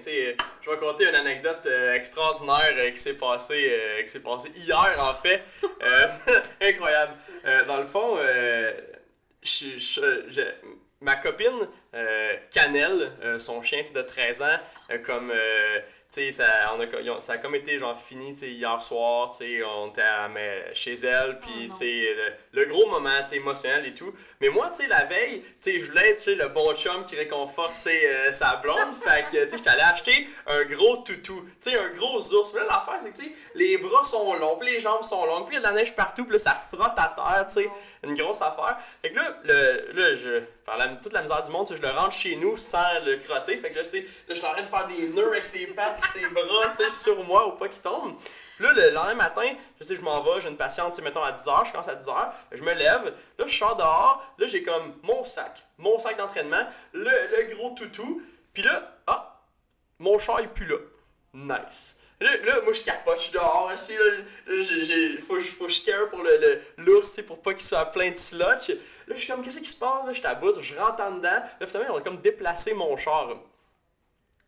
je 0.62 0.70
vais 0.70 0.74
raconter 0.76 1.06
une 1.08 1.14
anecdote 1.14 1.66
euh, 1.66 1.94
extraordinaire 1.94 2.72
euh, 2.76 2.90
qui 2.90 2.96
s'est 3.00 3.16
passée 3.16 3.70
passée 4.20 4.50
hier, 4.56 4.94
en 4.98 5.14
fait. 5.14 5.42
Incroyable. 6.60 7.12
Dans 7.68 7.78
le 7.78 7.84
fond, 7.86 8.18
je- 9.78 10.24
je- 10.28 10.52
ma 11.02 11.16
copine, 11.16 11.68
euh, 11.94 12.36
son 13.38 13.60
chien, 13.60 13.80
c'est 13.82 13.94
de 13.94 14.00
13 14.02 14.40
ans, 14.42 14.58
comme... 15.04 15.30
euh, 16.20 16.30
sais, 16.30 16.30
ça, 16.30 16.74
on 16.76 16.80
a, 16.80 16.86
ont- 17.10 17.20
ça 17.20 17.34
a 17.34 17.38
comme 17.38 17.54
été 17.54 17.78
genre 17.78 17.98
fini, 17.98 18.32
hier 18.32 18.80
soir, 18.80 19.30
on 19.66 19.88
était 19.88 20.00
à- 20.02 20.28
mais 20.28 20.72
chez 20.72 20.94
elle, 20.94 21.38
Oh 21.42 21.46
puis 21.46 21.68
sais, 21.78 22.14
le, 22.52 22.60
le 22.60 22.66
gros 22.66 22.86
moment, 22.88 23.10
émotionnel 23.32 23.86
et 23.86 23.94
tout. 23.94 24.12
Mais 24.40 24.48
moi, 24.48 24.70
la 24.88 25.04
veille, 25.04 25.42
je 25.64 25.84
voulais 25.84 26.10
être, 26.10 26.26
le 26.30 26.48
bon 26.48 26.74
chum 26.74 27.04
qui 27.04 27.16
réconforte, 27.16 27.74
euh, 28.06 28.32
sa 28.32 28.56
blonde, 28.56 28.94
fait 28.94 29.24
que, 29.30 29.48
j'étais 29.56 29.70
allé 29.70 29.82
acheter 29.82 30.28
un 30.46 30.64
gros 30.64 30.98
toutou, 30.98 31.44
un 31.74 31.88
gros 31.90 32.18
ours. 32.34 32.52
Mais 32.54 32.60
là, 32.60 32.66
l'affaire, 32.86 33.00
c'est 33.00 33.10
que, 33.10 33.30
les 33.54 33.78
bras 33.78 34.02
sont 34.04 34.34
longs, 34.34 34.56
puis 34.58 34.70
les 34.70 34.78
jambes 34.80 35.02
sont 35.02 35.24
longues, 35.26 35.46
puis 35.46 35.56
il 35.56 35.62
y 35.62 35.64
a 35.64 35.68
de 35.68 35.74
la 35.74 35.80
neige 35.80 35.94
partout, 35.94 36.24
puis 36.24 36.32
là, 36.32 36.38
ça 36.38 36.56
frotte 36.72 36.98
à 36.98 37.12
terre, 37.14 37.44
tu 37.46 37.54
sais, 37.54 37.68
une 38.02 38.14
grosse 38.16 38.42
affaire. 38.42 38.78
Fait 39.02 39.10
que 39.10 39.16
là, 39.16 39.36
le, 39.44 39.92
là 39.92 40.14
je, 40.14 40.40
par 40.64 40.76
la, 40.78 40.88
toute 40.88 41.12
la 41.12 41.22
misère 41.22 41.42
du 41.42 41.50
monde, 41.50 41.66
je 41.70 41.80
le 41.80 41.88
rentre 41.90 42.12
chez 42.12 42.36
nous 42.36 42.56
sans 42.56 43.00
le 43.04 43.16
crotter. 43.16 43.56
Fait 43.56 43.70
que 43.70 43.76
là, 43.76 43.82
suis 44.34 44.44
en 44.46 44.52
train 44.52 44.62
de 44.62 44.66
faire 44.66 44.86
des 44.86 45.08
nœuds 45.08 45.28
avec 45.28 45.44
ses 45.44 45.66
pattes 45.66 46.03
ses 46.06 46.28
bras, 46.28 46.68
tu 46.68 46.76
sais, 46.76 46.90
sur 46.90 47.22
moi, 47.24 47.48
ou 47.48 47.52
pas 47.52 47.68
qu'il 47.68 47.82
tombe. 47.82 48.16
Puis 48.56 48.64
là, 48.64 48.72
le 48.72 48.90
lendemain 48.90 49.14
matin, 49.14 49.52
je 49.80 49.84
sais, 49.84 49.96
je 49.96 50.00
m'en 50.00 50.22
vais, 50.22 50.40
j'ai 50.40 50.48
une 50.48 50.56
patiente, 50.56 50.98
mettons 51.00 51.22
à 51.22 51.32
10h, 51.32 51.66
je 51.66 51.72
commence 51.72 51.88
à 51.88 51.96
10h, 51.96 52.32
je 52.52 52.62
me 52.62 52.72
lève, 52.72 53.12
là, 53.38 53.46
je 53.46 53.56
sors 53.56 53.76
dehors, 53.76 54.24
là, 54.38 54.46
j'ai 54.46 54.62
comme 54.62 54.94
mon 55.02 55.24
sac, 55.24 55.64
mon 55.78 55.98
sac 55.98 56.16
d'entraînement, 56.16 56.66
le, 56.92 57.10
le 57.10 57.54
gros 57.54 57.70
toutou, 57.70 58.22
puis 58.52 58.62
là, 58.62 58.96
ah, 59.06 59.40
mon 59.98 60.18
char 60.18 60.40
est 60.40 60.48
plus 60.48 60.66
là. 60.66 60.76
Nice. 61.32 61.96
Là, 62.20 62.36
là, 62.44 62.60
moi, 62.62 62.72
je 62.72 62.80
capote, 62.82 63.16
je 63.16 63.22
suis 63.22 63.32
dehors, 63.32 63.70
aussi, 63.72 63.92
là, 63.92 64.04
là, 64.46 64.62
j'ai, 64.62 65.18
faut, 65.18 65.40
faut 65.40 65.66
que 65.66 65.72
je 65.72 65.82
care 65.82 66.08
pour 66.08 66.22
le, 66.22 66.60
l'ours, 66.78 67.20
pour 67.22 67.42
pas 67.42 67.52
qu'il 67.52 67.62
soit 67.62 67.86
plein 67.86 68.10
de 68.12 68.16
slotch. 68.16 68.68
Là, 68.68 68.76
je 69.10 69.14
suis 69.16 69.26
comme, 69.26 69.42
qu'est-ce 69.42 69.58
qui 69.58 69.68
se 69.68 69.78
passe? 69.78 70.06
Là, 70.06 70.12
je 70.12 70.22
t'aboute, 70.22 70.60
je 70.60 70.74
rentre 70.76 71.02
en 71.02 71.10
dedans. 71.10 71.42
Là, 71.60 71.66
finalement, 71.66 71.94
on 71.94 71.98
a 71.98 72.02
comme 72.02 72.18
déplacé 72.18 72.72
mon 72.72 72.96
char. 72.96 73.30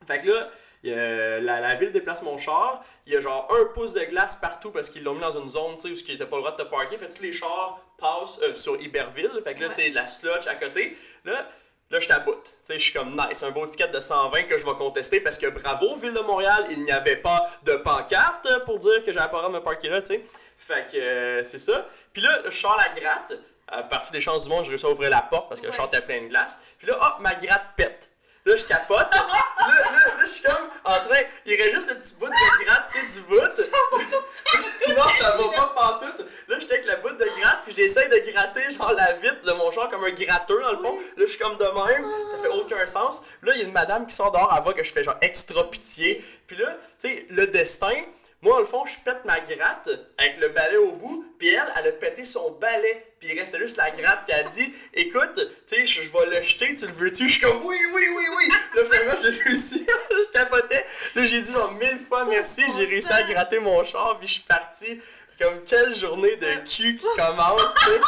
Fait 0.06 0.20
que 0.20 0.28
là, 0.28 0.50
il 0.86 0.92
a- 0.92 1.40
la, 1.40 1.60
la 1.60 1.74
ville 1.74 1.90
déplace 1.92 2.22
mon 2.22 2.38
char. 2.38 2.82
Il 3.06 3.12
y 3.12 3.16
a 3.16 3.20
genre 3.20 3.48
un 3.50 3.64
pouce 3.74 3.92
de 3.94 4.04
glace 4.04 4.36
partout 4.36 4.70
parce 4.70 4.90
qu'ils 4.90 5.02
l'ont 5.04 5.14
mis 5.14 5.20
dans 5.20 5.38
une 5.38 5.48
zone, 5.48 5.74
tu 5.76 5.82
sais, 5.82 5.88
où 5.88 5.94
ils 5.94 6.12
n'étaient 6.12 6.26
pas 6.26 6.36
le 6.36 6.42
droit 6.42 6.56
de 6.56 6.62
te 6.62 6.68
parker. 6.68 6.96
Fait 6.98 7.08
que 7.08 7.14
tous 7.14 7.22
les 7.22 7.32
chars 7.32 7.78
passent 7.98 8.38
euh, 8.42 8.54
sur 8.54 8.80
Iberville. 8.80 9.30
Fait 9.44 9.54
que 9.54 9.60
là, 9.62 9.68
tu 9.68 9.74
sais, 9.76 9.90
la 9.90 10.06
slotch 10.06 10.46
à 10.46 10.54
côté. 10.54 10.96
Là, 11.24 11.46
là 11.90 12.00
je 12.00 12.08
t'aboute. 12.08 12.44
Tu 12.44 12.52
sais, 12.62 12.78
je 12.78 12.82
suis 12.84 12.92
comme 12.92 13.16
nice. 13.16 13.42
Un 13.42 13.50
beau 13.50 13.66
ticket 13.66 13.88
de 13.88 14.00
120 14.00 14.42
que 14.44 14.58
je 14.58 14.64
vais 14.66 14.74
contester 14.74 15.20
parce 15.20 15.38
que 15.38 15.46
bravo, 15.46 15.94
Ville 15.96 16.14
de 16.14 16.20
Montréal, 16.20 16.66
il 16.70 16.82
n'y 16.84 16.92
avait 16.92 17.16
pas 17.16 17.44
de 17.64 17.74
pancarte 17.76 18.48
pour 18.64 18.78
dire 18.78 19.02
que 19.04 19.12
j'avais 19.12 19.28
pas 19.30 19.36
le 19.36 19.42
droit 19.44 19.48
de 19.52 19.54
me 19.58 19.60
parker 19.62 19.88
là, 19.88 20.00
tu 20.00 20.08
sais. 20.14 20.24
Fait 20.58 20.86
que 20.90 20.96
euh, 20.96 21.42
c'est 21.42 21.58
ça. 21.58 21.86
Puis 22.12 22.22
là, 22.22 22.40
je 22.46 22.50
sors 22.56 22.76
la 22.76 22.88
gratte. 22.98 23.34
À 23.68 23.82
partir 23.82 24.12
des 24.12 24.20
chances 24.20 24.44
du 24.44 24.50
monde, 24.50 24.64
je 24.64 24.70
réussis 24.70 24.86
à 24.86 24.90
ouvrir 24.90 25.10
la 25.10 25.22
porte 25.22 25.48
parce 25.48 25.60
que 25.60 25.66
le 25.66 25.72
char 25.72 25.86
était 25.86 26.00
plein 26.00 26.22
de 26.22 26.28
glace. 26.28 26.56
Puis 26.78 26.86
là, 26.86 26.96
hop, 27.00 27.20
ma 27.20 27.34
gratte 27.34 27.64
pète. 27.76 28.08
Là, 28.46 28.54
je 28.54 28.64
capote. 28.64 29.08
là, 29.12 29.26
là, 29.58 29.90
là, 29.92 30.20
je 30.20 30.26
suis 30.26 30.42
comme 30.44 30.70
en 30.84 31.00
train. 31.00 31.20
Il 31.44 31.60
reste 31.60 31.74
juste 31.74 31.90
le 31.90 31.96
petit 31.96 32.14
bout 32.14 32.26
de 32.26 32.64
gratte, 32.64 32.88
tu 32.88 33.00
sais, 33.00 33.20
du 33.20 33.26
bout. 33.26 34.96
non, 34.96 35.08
ça 35.18 35.36
va 35.36 35.48
pas 35.48 35.74
pantoute. 35.74 36.26
Là, 36.46 36.56
j'étais 36.60 36.74
avec 36.74 36.86
le 36.86 36.96
bout 37.02 37.16
de 37.16 37.24
gratte, 37.40 37.64
puis 37.64 37.74
j'essaye 37.74 38.08
de 38.08 38.30
gratter, 38.30 38.70
genre, 38.70 38.92
la 38.92 39.14
vitre 39.14 39.42
de 39.44 39.50
mon 39.52 39.72
char 39.72 39.90
comme 39.90 40.04
un 40.04 40.10
gratteur, 40.10 40.60
dans 40.60 40.72
le 40.72 40.78
fond. 40.78 40.96
Là, 40.96 41.24
je 41.24 41.26
suis 41.26 41.38
comme 41.38 41.56
de 41.56 41.64
même. 41.64 42.06
Ça 42.30 42.36
fait 42.40 42.48
aucun 42.48 42.86
sens. 42.86 43.20
Là, 43.42 43.52
il 43.54 43.58
y 43.58 43.62
a 43.62 43.66
une 43.66 43.72
madame 43.72 44.06
qui 44.06 44.14
sort 44.14 44.30
dehors, 44.30 44.52
elle 44.56 44.62
voit 44.62 44.74
que 44.74 44.84
je 44.84 44.92
fais 44.92 45.02
genre 45.02 45.16
extra 45.20 45.68
pitié. 45.68 46.24
Puis 46.46 46.56
là, 46.56 46.76
tu 47.00 47.08
sais, 47.08 47.26
le 47.30 47.48
destin, 47.48 47.94
moi, 48.42 48.60
au 48.60 48.64
fond, 48.66 48.84
je 48.84 48.96
pète 49.02 49.24
ma 49.24 49.40
gratte 49.40 49.88
avec 50.18 50.36
le 50.36 50.48
balai 50.50 50.76
au 50.76 50.92
bout, 50.92 51.24
puis 51.38 51.48
elle, 51.48 51.72
elle 51.78 51.88
a 51.88 51.92
pété 51.92 52.22
son 52.22 52.50
balai, 52.50 53.06
puis 53.18 53.30
il 53.32 53.38
restait 53.38 53.58
juste 53.58 53.78
la 53.78 53.90
gratte, 53.90 54.24
puis 54.26 54.36
elle 54.38 54.46
a 54.46 54.48
dit 54.48 54.72
Écoute, 54.92 55.40
tu 55.66 55.74
sais, 55.74 55.84
je 55.84 56.00
vais 56.12 56.26
le 56.26 56.42
jeter, 56.42 56.74
tu 56.74 56.86
le 56.86 56.92
veux-tu 56.92 57.26
Je 57.26 57.32
suis 57.32 57.40
comme 57.40 57.64
Oui, 57.64 57.78
oui, 57.94 58.08
oui, 58.14 58.24
oui. 58.36 58.48
Là, 58.74 58.82
finalement, 58.84 59.14
j'ai 59.22 59.42
réussi, 59.42 59.86
je 60.10 60.32
capotais. 60.32 60.84
Là, 61.14 61.24
j'ai 61.24 61.40
dit 61.40 61.50
genre 61.50 61.72
mille 61.72 61.98
fois 61.98 62.26
merci, 62.26 62.62
j'ai 62.76 62.84
réussi 62.84 63.12
à 63.12 63.22
gratter 63.22 63.58
mon 63.58 63.82
char, 63.84 64.18
puis 64.18 64.28
je 64.28 64.34
suis 64.34 64.42
parti. 64.42 65.00
Comme 65.38 65.62
quelle 65.64 65.94
journée 65.94 66.36
de 66.36 66.54
cul 66.66 66.96
qui 66.96 67.06
commence, 67.14 67.74
tu 67.74 67.84
sais. 67.84 68.00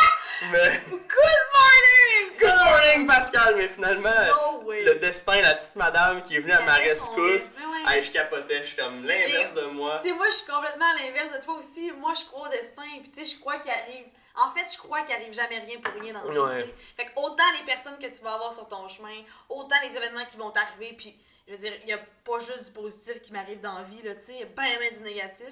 Mais. 0.50 0.80
Good 0.88 1.38
morning! 1.54 2.38
Good 2.38 2.64
morning, 2.64 3.06
Pascal! 3.06 3.54
Mais 3.56 3.68
finalement, 3.68 4.08
No 4.08 4.58
le 4.72 4.94
destin, 4.94 5.42
la 5.42 5.54
petite 5.54 5.76
madame 5.76 6.22
qui 6.22 6.36
est 6.36 6.40
venue 6.40 6.52
à 6.52 6.62
ma 6.62 6.74
rescousse, 6.74 7.48
rythme, 7.48 7.70
ouais. 7.70 7.96
hey, 7.96 8.02
je 8.02 8.10
capotais, 8.10 8.62
je 8.62 8.68
suis 8.68 8.76
comme 8.76 9.04
l'inverse 9.04 9.52
de 9.52 9.62
moi. 9.66 9.98
Tu 10.02 10.08
sais, 10.08 10.14
moi, 10.14 10.26
je 10.30 10.36
suis 10.36 10.46
complètement 10.46 10.92
l'inverse 10.98 11.36
de 11.36 11.44
toi 11.44 11.54
aussi. 11.54 11.92
Moi, 11.92 12.12
je 12.18 12.24
crois 12.24 12.48
au 12.48 12.50
destin, 12.50 12.82
puis 13.02 13.10
tu 13.10 13.24
sais, 13.24 13.34
je 13.34 13.40
crois 13.40 13.58
qu'il 13.58 13.70
arrive. 13.70 14.06
En 14.34 14.50
fait, 14.50 14.64
je 14.72 14.78
crois 14.78 15.02
qu'il 15.02 15.14
arrive 15.14 15.32
jamais 15.32 15.58
rien 15.58 15.78
pour 15.80 16.00
rien 16.00 16.14
dans 16.14 16.22
le 16.22 16.40
Ouais. 16.40 16.74
Fait 16.96 17.06
que 17.06 17.10
autant 17.16 17.50
les 17.58 17.64
personnes 17.64 17.98
que 17.98 18.06
tu 18.06 18.22
vas 18.22 18.34
avoir 18.34 18.52
sur 18.52 18.68
ton 18.68 18.88
chemin, 18.88 19.22
autant 19.48 19.76
les 19.82 19.96
événements 19.96 20.24
qui 20.24 20.36
vont 20.36 20.50
t'arriver, 20.50 20.94
puis 20.96 21.14
je 21.48 21.52
veux 21.54 21.58
dire, 21.58 21.72
il 21.82 21.88
y 21.88 21.92
a 21.92 21.98
pas 22.24 22.38
juste 22.38 22.66
du 22.66 22.70
positif 22.72 23.20
qui 23.22 23.32
m'arrive 23.32 23.60
dans 23.60 23.74
la 23.78 23.84
vie, 23.84 24.02
là, 24.02 24.14
tu 24.14 24.20
sais, 24.20 24.32
il 24.34 24.40
y 24.40 24.42
a 24.42 24.46
bien, 24.46 24.78
bien 24.78 24.90
du 24.90 25.00
négatif. 25.00 25.48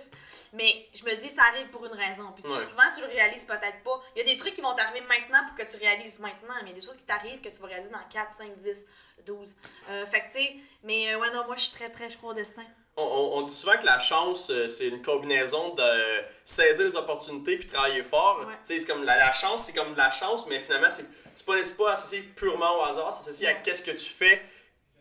Mais 0.53 0.87
je 0.95 1.03
me 1.05 1.15
dis, 1.17 1.29
ça 1.29 1.43
arrive 1.45 1.69
pour 1.69 1.85
une 1.87 1.93
raison. 1.95 2.31
Puis 2.35 2.45
Ouais. 2.45 2.65
souvent, 2.67 2.83
tu 2.95 3.01
le 3.01 3.07
réalises 3.07 3.45
peut-être 3.47 3.83
pas. 3.83 4.03
Il 4.15 4.19
y 4.19 4.21
a 4.23 4.25
des 4.33 4.37
trucs 4.37 4.55
qui 4.55 4.61
vont 4.61 4.75
t'arriver 4.75 5.01
maintenant 5.07 5.45
pour 5.47 5.55
que 5.57 5.71
tu 5.71 5.77
réalises 5.79 6.19
maintenant, 6.19 6.55
mais 6.63 6.71
il 6.71 6.77
y 6.77 6.77
a 6.77 6.81
des 6.81 6.87
choses 6.87 6.97
qui 6.97 7.05
t'arrivent 7.05 7.41
que 7.41 7.49
tu 7.49 7.57
vas 7.61 7.69
réaliser 7.69 7.91
dans 7.91 8.07
4, 8.13 8.33
5, 8.37 8.57
10, 8.57 8.87
12. 9.27 9.57
Euh, 9.89 10.05
fait 10.07 10.21
que, 10.21 10.27
tu 10.27 10.33
sais, 10.33 10.57
mais 10.83 11.15
euh, 11.15 11.19
ouais, 11.19 11.31
non, 11.33 11.45
moi, 11.47 11.57
je 11.57 11.63
suis 11.63 11.73
très, 11.73 11.91
très, 11.91 12.11
je 12.11 12.17
crois 12.19 12.31
au 12.31 12.35
destin. 12.35 12.65
On, 12.99 13.03
on- 13.03 13.39
on 13.39 13.43
dit 13.43 13.53
souvent 13.53 13.77
que 13.79 13.85
la 13.85 13.99
chance, 13.99 14.49
euh, 14.51 14.67
c'est 14.69 14.89
une 14.89 15.03
combinaison 15.03 15.75
de 15.75 16.23
saisir 16.45 16.85
les 16.87 16.97
opportunités 16.97 17.59
puis 17.59 17.67
travailler 17.67 18.03
fort. 18.03 18.41
Ouais. 18.47 18.55
Tu 18.55 18.59
sais, 18.63 18.79
c'est 18.79 18.87
comme 18.87 19.05
la, 19.05 19.17
la 19.17 19.33
chance, 19.33 19.65
c'est 19.65 19.73
comme 19.75 19.93
de 19.93 19.99
la 19.99 20.11
chance, 20.11 20.47
mais 20.47 20.61
finalement, 20.61 20.89
c'est 20.91 21.05
pas, 21.45 21.55
pas 21.79 21.93
associé 21.93 22.23
purement 22.23 22.81
au 22.81 22.85
hasard, 22.85 23.13
c'est 23.13 23.21
associé 23.29 23.49
à 23.49 23.55
qu'est-ce 23.55 23.83
que 23.83 23.91
tu 23.91 24.09
fais, 24.11 24.41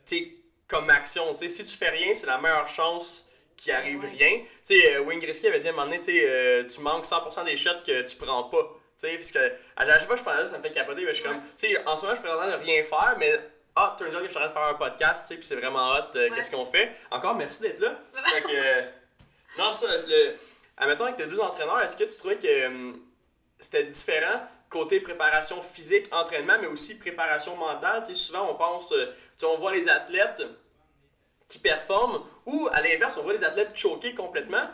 tu 0.06 0.18
sais, 0.18 0.36
comme 0.76 0.90
action. 0.90 1.32
Tu 1.32 1.38
sais, 1.38 1.50
si 1.50 1.64
tu 1.64 1.78
fais 1.78 1.90
rien, 1.90 2.14
c'est 2.14 2.28
la 2.28 2.38
meilleure 2.38 2.68
chance 2.68 3.28
qu'il 3.58 3.72
arrive 3.72 4.02
Ouais. 4.04 4.10
rien. 4.10 4.38
Tu 4.40 4.48
sais, 4.64 4.96
euh, 4.96 5.02
Wayne 5.02 5.20
Gretzky 5.20 5.48
avait 5.48 5.60
dit 5.60 5.68
à 5.68 5.72
un 5.72 5.74
moment 5.74 5.86
donné, 5.86 6.00
tu 6.00 6.12
euh, 6.12 6.64
tu 6.66 6.82
manques 6.82 7.06
100% 7.06 7.46
des 7.46 7.56
shots 7.56 7.70
que 7.86 8.02
tu 8.02 8.16
prends 8.18 8.44
pas. 8.46 8.64
Tu 9.00 9.08
sais, 9.10 9.16
parce 9.16 9.32
que 9.32 9.40
à 9.76 9.86
chaque 9.86 10.08
fois 10.08 10.16
je 10.16 10.22
de 10.24 10.28
ça, 10.28 10.48
ça 10.48 10.58
me 10.58 10.64
fait 10.64 10.72
capoter, 10.72 11.02
mais 11.04 11.14
je 11.14 11.16
suis 11.16 11.24
comme, 11.24 11.42
tu 11.58 11.68
sais, 11.68 11.78
en 11.86 11.96
ce 11.98 12.04
moment, 12.04 12.16
je 12.16 12.22
suis 12.22 12.30
présentant 12.30 12.48
de 12.58 12.64
rien 12.64 12.84
faire, 12.84 13.16
mais 13.18 13.40
ah, 13.76 13.94
turns 13.98 14.10
out 14.16 14.22
que 14.22 14.26
je 14.26 14.30
suis 14.30 14.38
en 14.38 14.42
train 14.42 14.48
de 14.48 14.54
faire 14.54 14.64
un 14.64 14.74
podcast, 14.76 15.24
tu 15.24 15.28
sais, 15.28 15.36
puis 15.36 15.46
c'est 15.46 15.56
vraiment 15.58 15.92
hot, 15.94 16.16
euh, 16.16 16.30
Ouais. 16.30 16.36
qu'est-ce 16.36 16.50
qu'on 16.52 16.66
fait. 16.66 16.92
Encore 17.12 17.36
merci 17.36 17.62
d'être 17.62 17.80
là. 17.80 18.00
Fait 18.34 18.42
que, 18.42 18.48
euh, 18.52 18.82
non, 19.58 19.72
ça, 19.74 19.88
le, 20.08 20.36
admettons 20.78 21.04
avec 21.06 21.18
tes 21.18 21.26
deux 21.26 21.40
entraîneurs, 21.40 21.82
est-ce 21.82 21.98
que 21.98 22.06
tu 22.06 22.18
trouvais 22.18 22.38
que 22.38 22.94
c'était 23.60 23.84
différent 23.84 24.42
côté 24.70 25.00
préparation 25.00 25.62
physique, 25.62 26.08
entraînement, 26.14 26.58
mais 26.60 26.68
aussi 26.68 26.98
préparation 26.98 27.56
mentale? 27.58 28.04
Tu 28.06 28.16
sais, 28.16 28.28
souvent, 28.28 28.50
on 28.52 28.56
pense, 28.56 28.90
tu 28.90 28.96
sais, 29.38 29.46
on 29.46 29.58
voit 29.58 29.74
les 29.74 29.88
athlètes 29.90 30.42
qui 31.48 31.60
performent, 31.60 32.24
ou 32.46 32.70
à 32.72 32.82
l'inverse, 32.82 33.18
on 33.18 33.24
voit 33.24 33.34
les 33.34 33.44
athlètes 33.44 33.76
choquer 33.76 34.16
complètement, 34.16 34.68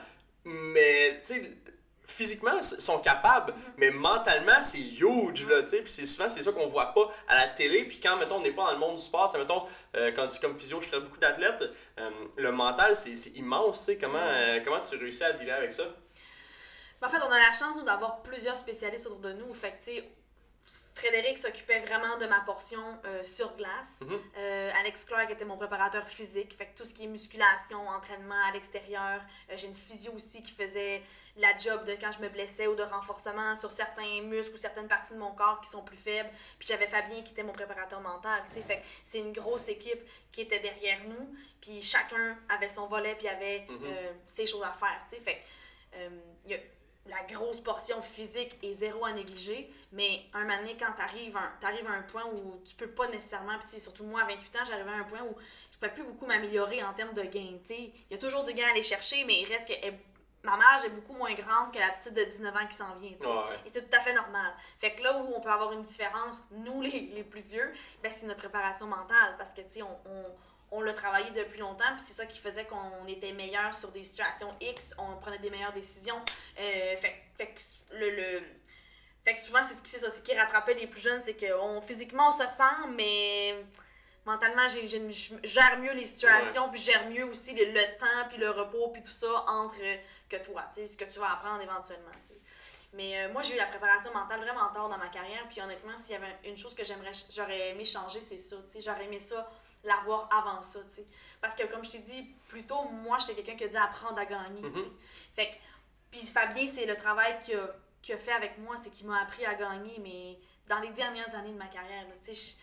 mais 0.45 1.19
tu 1.21 1.35
sais, 1.35 1.57
physiquement, 2.05 2.61
sont 2.61 2.99
capables, 2.99 3.53
mais 3.77 3.89
mentalement, 3.89 4.61
c'est 4.61 4.79
huge, 4.79 5.47
là, 5.47 5.61
tu 5.61 5.67
sais, 5.67 5.81
puis 5.81 5.91
c'est 5.91 6.05
souvent, 6.05 6.29
c'est 6.29 6.41
ça 6.41 6.51
qu'on 6.51 6.67
voit 6.67 6.93
pas 6.93 7.09
à 7.27 7.35
la 7.35 7.47
télé, 7.47 7.85
puis 7.85 7.99
quand, 7.99 8.17
mettons, 8.17 8.37
on 8.37 8.41
n'est 8.41 8.51
pas 8.51 8.65
dans 8.65 8.73
le 8.73 8.79
monde 8.79 8.95
du 8.95 9.01
sport, 9.01 9.31
tu 9.31 9.37
mettons, 9.37 9.65
euh, 9.95 10.11
quand 10.11 10.27
tu 10.27 10.39
comme 10.39 10.57
physio, 10.57 10.81
je 10.81 10.89
traite 10.89 11.03
beaucoup 11.03 11.19
d'athlètes, 11.19 11.63
euh, 11.99 12.09
le 12.35 12.51
mental, 12.51 12.95
c'est 12.95 13.35
immense, 13.35 13.85
tu 13.85 13.97
comment, 13.97 14.19
euh, 14.19 14.59
comment 14.63 14.79
tu 14.79 14.95
réussis 14.97 15.23
à 15.23 15.33
dealer 15.33 15.53
avec 15.53 15.73
ça? 15.73 15.83
En 17.03 17.09
fait, 17.09 17.17
on 17.17 17.31
a 17.31 17.39
la 17.39 17.51
chance 17.51 17.83
d'avoir 17.83 18.21
plusieurs 18.21 18.55
spécialistes 18.55 19.07
autour 19.07 19.19
de 19.21 19.33
nous. 19.33 19.51
Fait 19.53 19.71
que, 19.71 19.77
tu 19.77 19.97
sais, 19.97 20.11
Frédéric 21.01 21.39
s'occupait 21.39 21.79
vraiment 21.79 22.17
de 22.17 22.27
ma 22.27 22.41
portion 22.41 22.79
euh, 23.05 23.23
sur 23.23 23.55
glace. 23.55 24.03
Mhm. 24.07 24.19
Euh, 24.37 24.71
Alex 24.79 25.03
Clark 25.05 25.31
était 25.31 25.45
mon 25.45 25.57
préparateur 25.57 26.07
physique. 26.07 26.55
Fait 26.55 26.67
que 26.67 26.77
tout 26.77 26.87
ce 26.87 26.93
qui 26.93 27.05
est 27.05 27.07
musculation, 27.07 27.87
entraînement 27.87 28.39
à 28.47 28.51
l'extérieur. 28.51 29.19
Euh, 29.49 29.53
J'ai 29.57 29.65
une 29.67 29.73
physio 29.73 30.11
aussi 30.13 30.43
qui 30.43 30.51
faisait 30.51 31.01
la 31.37 31.57
job 31.57 31.85
de 31.85 31.93
quand 31.93 32.11
je 32.11 32.19
me 32.19 32.29
blessais 32.29 32.67
ou 32.67 32.75
de 32.75 32.83
renforcement 32.83 33.55
sur 33.55 33.71
certains 33.71 34.21
muscles 34.21 34.53
ou 34.53 34.57
certaines 34.57 34.87
parties 34.87 35.13
de 35.13 35.17
mon 35.17 35.31
corps 35.31 35.59
qui 35.61 35.69
sont 35.69 35.81
plus 35.81 35.97
faibles. 35.97 36.29
Puis 36.59 36.67
j'avais 36.67 36.87
Fabien 36.87 37.23
qui 37.23 37.31
était 37.31 37.41
mon 37.43 37.53
préparateur 37.53 37.99
mental. 38.01 38.39
tu 38.49 38.55
sais. 38.57 38.61
Fait 38.61 38.77
que 38.77 38.83
c'est 39.03 39.19
une 39.19 39.31
grosse 39.33 39.69
équipe 39.69 40.01
qui 40.31 40.41
était 40.41 40.59
derrière 40.59 40.99
nous. 41.07 41.35
Puis 41.61 41.81
chacun 41.81 42.37
avait 42.49 42.69
son 42.69 42.85
volet 42.85 43.15
puis 43.15 43.27
avait 43.27 43.65
Mhm. 43.69 43.79
ses 44.27 44.45
choses 44.45 44.63
à 44.63 44.71
faire. 44.73 45.01
tu 45.09 45.15
sais. 45.15 45.21
Fait 45.21 45.35
que, 45.35 45.97
il 46.45 46.51
y 46.51 46.53
a 46.53 46.57
la 47.07 47.21
grosse 47.23 47.59
portion 47.59 48.01
physique 48.01 48.57
est 48.63 48.73
zéro 48.73 49.03
à 49.05 49.11
négliger, 49.11 49.73
mais 49.91 50.21
un 50.33 50.43
moment 50.43 50.57
donné, 50.57 50.77
quand 50.77 50.91
tu 50.95 51.01
arrives, 51.01 51.35
à 51.35 51.91
un 51.91 52.01
point 52.03 52.25
où 52.25 52.61
tu 52.65 52.75
peux 52.75 52.89
pas 52.89 53.07
nécessairement, 53.07 53.57
puis 53.59 53.79
surtout 53.79 54.03
moi 54.05 54.21
à 54.21 54.25
28 54.25 54.55
ans, 54.57 54.65
j'arrivais 54.67 54.91
à 54.91 54.95
un 54.95 55.03
point 55.03 55.21
où 55.23 55.35
je 55.71 55.77
pouvais 55.77 55.91
plus 55.93 56.03
beaucoup 56.03 56.25
m'améliorer 56.27 56.83
en 56.83 56.93
termes 56.93 57.13
de 57.13 57.23
gains. 57.23 57.57
Il 57.69 57.91
y 58.11 58.13
a 58.13 58.17
toujours 58.17 58.43
des 58.43 58.53
gains 58.53 58.67
à 58.67 58.71
aller 58.71 58.83
chercher, 58.83 59.23
mais 59.25 59.41
il 59.41 59.45
reste 59.47 59.67
que 59.67 59.73
elle- 59.81 59.97
ma 60.43 60.57
marge 60.57 60.85
est 60.85 60.89
beaucoup 60.89 61.13
moins 61.13 61.33
grande 61.33 61.71
que 61.73 61.79
la 61.79 61.89
petite 61.89 62.13
de 62.13 62.23
19 62.23 62.55
ans 62.55 62.67
qui 62.67 62.75
s'en 62.75 62.93
vient. 62.95 63.11
Ouais. 63.19 63.55
Et 63.65 63.69
c'est 63.71 63.89
tout 63.89 63.95
à 63.95 63.99
fait 63.99 64.13
normal. 64.13 64.53
Fait 64.79 64.91
que 64.93 65.03
là 65.03 65.17
où 65.17 65.33
on 65.35 65.41
peut 65.41 65.49
avoir 65.51 65.71
une 65.71 65.83
différence, 65.83 66.41
nous 66.51 66.81
les, 66.81 67.11
les 67.13 67.23
plus 67.23 67.41
vieux, 67.41 67.71
ben, 68.01 68.11
c'est 68.11 68.25
notre 68.25 68.39
préparation 68.39 68.85
mentale, 68.87 69.35
parce 69.37 69.53
que 69.53 69.61
tu 69.61 69.69
sais, 69.69 69.81
on, 69.83 69.99
on, 70.05 70.25
on 70.71 70.81
l'a 70.81 70.93
travaillé 70.93 71.29
depuis 71.31 71.59
longtemps, 71.59 71.89
puis 71.95 71.99
c'est 72.05 72.13
ça 72.13 72.25
qui 72.25 72.39
faisait 72.39 72.65
qu'on 72.65 73.05
était 73.07 73.33
meilleur 73.33 73.73
sur 73.73 73.91
des 73.91 74.03
situations 74.03 74.53
X, 74.61 74.93
on 74.97 75.17
prenait 75.17 75.39
des 75.39 75.49
meilleures 75.49 75.73
décisions. 75.73 76.19
Euh, 76.59 76.95
fait, 76.97 77.15
fait 77.37 77.47
que 77.47 77.61
le, 77.95 78.09
le- 78.09 78.41
fait 79.25 79.33
que 79.33 79.39
souvent, 79.39 79.61
c'est 79.61 79.75
ce 79.75 79.81
qui, 79.81 79.89
c'est 79.91 79.99
ça, 79.99 80.09
ce 80.09 80.21
qui 80.21 80.33
rattrapait 80.35 80.73
les 80.73 80.87
plus 80.87 81.01
jeunes, 81.01 81.21
c'est 81.21 81.35
que 81.35 81.53
on, 81.59 81.81
physiquement, 81.81 82.29
on 82.29 82.31
se 82.31 82.43
ressemble, 82.43 82.93
mais 82.95 83.63
mentalement, 84.25 84.67
je 84.67 85.39
gère 85.43 85.77
mieux 85.79 85.93
les 85.93 86.05
situations, 86.05 86.69
puis 86.69 86.79
je 86.79 86.91
gère 86.91 87.07
mieux 87.09 87.25
aussi 87.25 87.53
le, 87.53 87.65
le 87.65 87.97
temps, 87.99 88.27
puis 88.29 88.37
le 88.37 88.49
repos, 88.51 88.89
puis 88.89 89.03
tout 89.03 89.11
ça 89.11 89.27
entre 89.47 89.77
que 90.29 90.37
toi, 90.37 90.63
tu 90.73 90.79
sais, 90.81 90.87
ce 90.87 90.97
que 90.97 91.03
tu 91.05 91.19
vas 91.19 91.33
apprendre 91.33 91.61
éventuellement, 91.61 92.11
tu 92.21 92.29
sais. 92.29 92.37
Mais 92.93 93.23
euh, 93.23 93.31
moi, 93.31 93.41
j'ai 93.41 93.53
eu 93.53 93.57
la 93.57 93.67
préparation 93.67 94.11
mentale 94.13 94.39
vraiment 94.41 94.67
tard 94.69 94.89
dans 94.89 94.97
ma 94.97 95.07
carrière, 95.09 95.45
puis 95.49 95.61
honnêtement, 95.61 95.95
s'il 95.97 96.13
y 96.13 96.15
avait 96.15 96.37
une 96.45 96.57
chose 96.57 96.73
que 96.73 96.83
j'aimerais, 96.83 97.11
j'aurais 97.29 97.69
aimé 97.69 97.85
changer, 97.85 98.21
c'est 98.21 98.37
ça, 98.37 98.55
tu 98.67 98.71
sais, 98.73 98.81
j'aurais 98.81 99.05
aimé 99.05 99.19
ça, 99.19 99.49
l'avoir 99.83 100.29
avant 100.31 100.61
ça, 100.61 100.79
tu 100.83 100.95
sais. 100.95 101.05
Parce 101.39 101.55
que, 101.55 101.63
comme 101.63 101.83
je 101.83 101.91
t'ai 101.91 101.99
dit 101.99 102.23
plus 102.47 102.65
tôt, 102.65 102.83
moi, 103.03 103.17
j'étais 103.19 103.35
quelqu'un 103.35 103.55
qui 103.55 103.63
a 103.63 103.67
dû 103.67 103.77
apprendre 103.77 104.17
à 104.19 104.25
gagner, 104.25 104.61
tu 104.61 104.79
sais. 104.79 104.87
Fait 105.35 105.47
que, 105.47 105.55
puis 106.11 106.21
Fabien, 106.21 106.67
c'est 106.67 106.85
le 106.85 106.95
travail 106.95 107.39
qu'il 107.39 107.55
a, 108.13 108.17
fait 108.17 108.31
avec 108.31 108.57
moi, 108.59 108.77
c'est 108.77 108.91
qu'il 108.91 109.07
m'a 109.07 109.21
appris 109.21 109.45
à 109.45 109.55
gagner, 109.55 109.97
mais 109.99 110.37
dans 110.67 110.79
les 110.79 110.91
dernières 110.91 111.33
années 111.35 111.53
de 111.53 111.57
ma 111.57 111.67
carrière, 111.67 112.07
là, 112.07 112.15
tu 112.23 112.33
sais, 112.33 112.57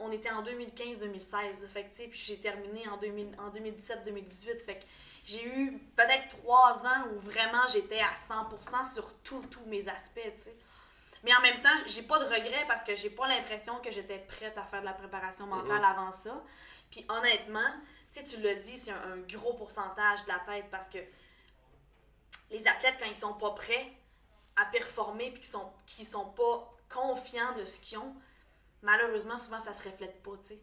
on 0.00 0.12
était 0.12 0.30
en 0.30 0.42
2015-2016, 0.42 1.66
fait 1.66 1.84
que, 1.84 1.88
tu 1.90 1.96
sais, 1.96 2.08
puis 2.08 2.18
j'ai 2.18 2.38
terminé 2.38 2.86
en, 2.88 2.96
2000 2.98 3.36
en 3.38 3.50
2017-2018, 3.50 4.64
fait 4.64 4.78
que 4.78 4.84
j'ai 5.24 5.44
eu 5.44 5.78
peut-être 5.96 6.28
trois 6.28 6.86
ans 6.86 7.08
où 7.12 7.18
vraiment 7.18 7.66
j'étais 7.72 8.00
à 8.00 8.12
100% 8.12 8.92
sur 8.92 9.12
tous 9.22 9.42
tous 9.50 9.64
mes 9.66 9.88
aspects, 9.88 10.20
tu 10.34 10.42
sais. 10.42 10.56
Mais 11.24 11.34
en 11.34 11.40
même 11.40 11.60
temps, 11.60 11.74
j'ai 11.86 12.02
pas 12.02 12.18
de 12.18 12.24
regrets 12.24 12.64
parce 12.66 12.84
que 12.84 12.94
j'ai 12.94 13.10
pas 13.10 13.26
l'impression 13.26 13.80
que 13.80 13.90
j'étais 13.90 14.18
prête 14.18 14.56
à 14.56 14.64
faire 14.64 14.80
de 14.80 14.86
la 14.86 14.92
préparation 14.92 15.46
mentale 15.46 15.84
avant 15.84 16.10
ça. 16.10 16.42
Puis 16.90 17.04
honnêtement, 17.08 17.70
tu 18.10 18.20
sais, 18.20 18.24
tu 18.24 18.40
l'as 18.40 18.54
dit, 18.54 18.76
c'est 18.76 18.92
un, 18.92 19.12
un 19.12 19.18
gros 19.18 19.54
pourcentage 19.54 20.24
de 20.24 20.28
la 20.28 20.38
tête 20.40 20.66
parce 20.70 20.88
que 20.88 20.98
les 22.50 22.66
athlètes, 22.66 22.96
quand 22.98 23.06
ils 23.06 23.16
sont 23.16 23.34
pas 23.34 23.50
prêts 23.50 23.92
à 24.56 24.64
performer 24.66 25.30
puis 25.30 25.40
qu'ils 25.40 25.50
sont, 25.50 25.72
sont 25.86 26.30
pas 26.30 26.72
confiants 26.88 27.52
de 27.54 27.64
ce 27.64 27.78
qu'ils 27.80 27.98
ont, 27.98 28.14
malheureusement, 28.82 29.36
souvent, 29.36 29.58
ça 29.58 29.72
se 29.72 29.86
reflète 29.88 30.22
pas, 30.22 30.32
tu 30.40 30.48
sais. 30.48 30.58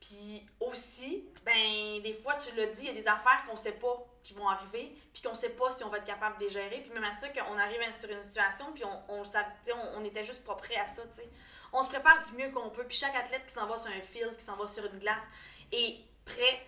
Puis 0.00 0.46
aussi, 0.60 1.28
ben, 1.44 2.02
des 2.02 2.12
fois, 2.12 2.34
tu 2.34 2.54
l'as 2.54 2.66
dit, 2.66 2.82
il 2.82 2.86
y 2.86 2.90
a 2.90 2.92
des 2.92 3.08
affaires 3.08 3.44
qu'on 3.48 3.56
sait 3.56 3.72
pas 3.72 4.06
qui 4.26 4.34
vont 4.34 4.48
arriver, 4.48 4.92
puis 5.12 5.22
qu'on 5.22 5.36
sait 5.36 5.50
pas 5.50 5.70
si 5.70 5.84
on 5.84 5.88
va 5.88 5.98
être 5.98 6.04
capable 6.04 6.36
de 6.38 6.44
les 6.44 6.50
gérer. 6.50 6.80
Puis 6.80 6.90
même 6.90 7.04
à 7.04 7.12
ça, 7.12 7.28
qu'on 7.28 7.56
arrive 7.58 7.80
sur 7.96 8.10
une 8.10 8.24
situation, 8.24 8.72
puis 8.72 8.84
on, 8.84 9.02
on, 9.08 9.22
on, 9.22 9.98
on 9.98 10.04
était 10.04 10.24
juste 10.24 10.42
pas 10.42 10.56
prêt 10.56 10.74
à 10.74 10.86
ça, 10.86 11.02
tu 11.06 11.18
sais. 11.18 11.28
On 11.72 11.80
se 11.82 11.88
prépare 11.88 12.20
du 12.26 12.32
mieux 12.32 12.50
qu'on 12.50 12.70
peut, 12.70 12.84
puis 12.84 12.96
chaque 12.96 13.14
athlète 13.14 13.46
qui 13.46 13.52
s'en 13.52 13.66
va 13.66 13.76
sur 13.76 13.88
un 13.88 14.00
field, 14.00 14.36
qui 14.36 14.44
s'en 14.44 14.56
va 14.56 14.66
sur 14.66 14.84
une 14.84 14.98
glace, 14.98 15.22
est 15.70 16.00
prêt 16.24 16.66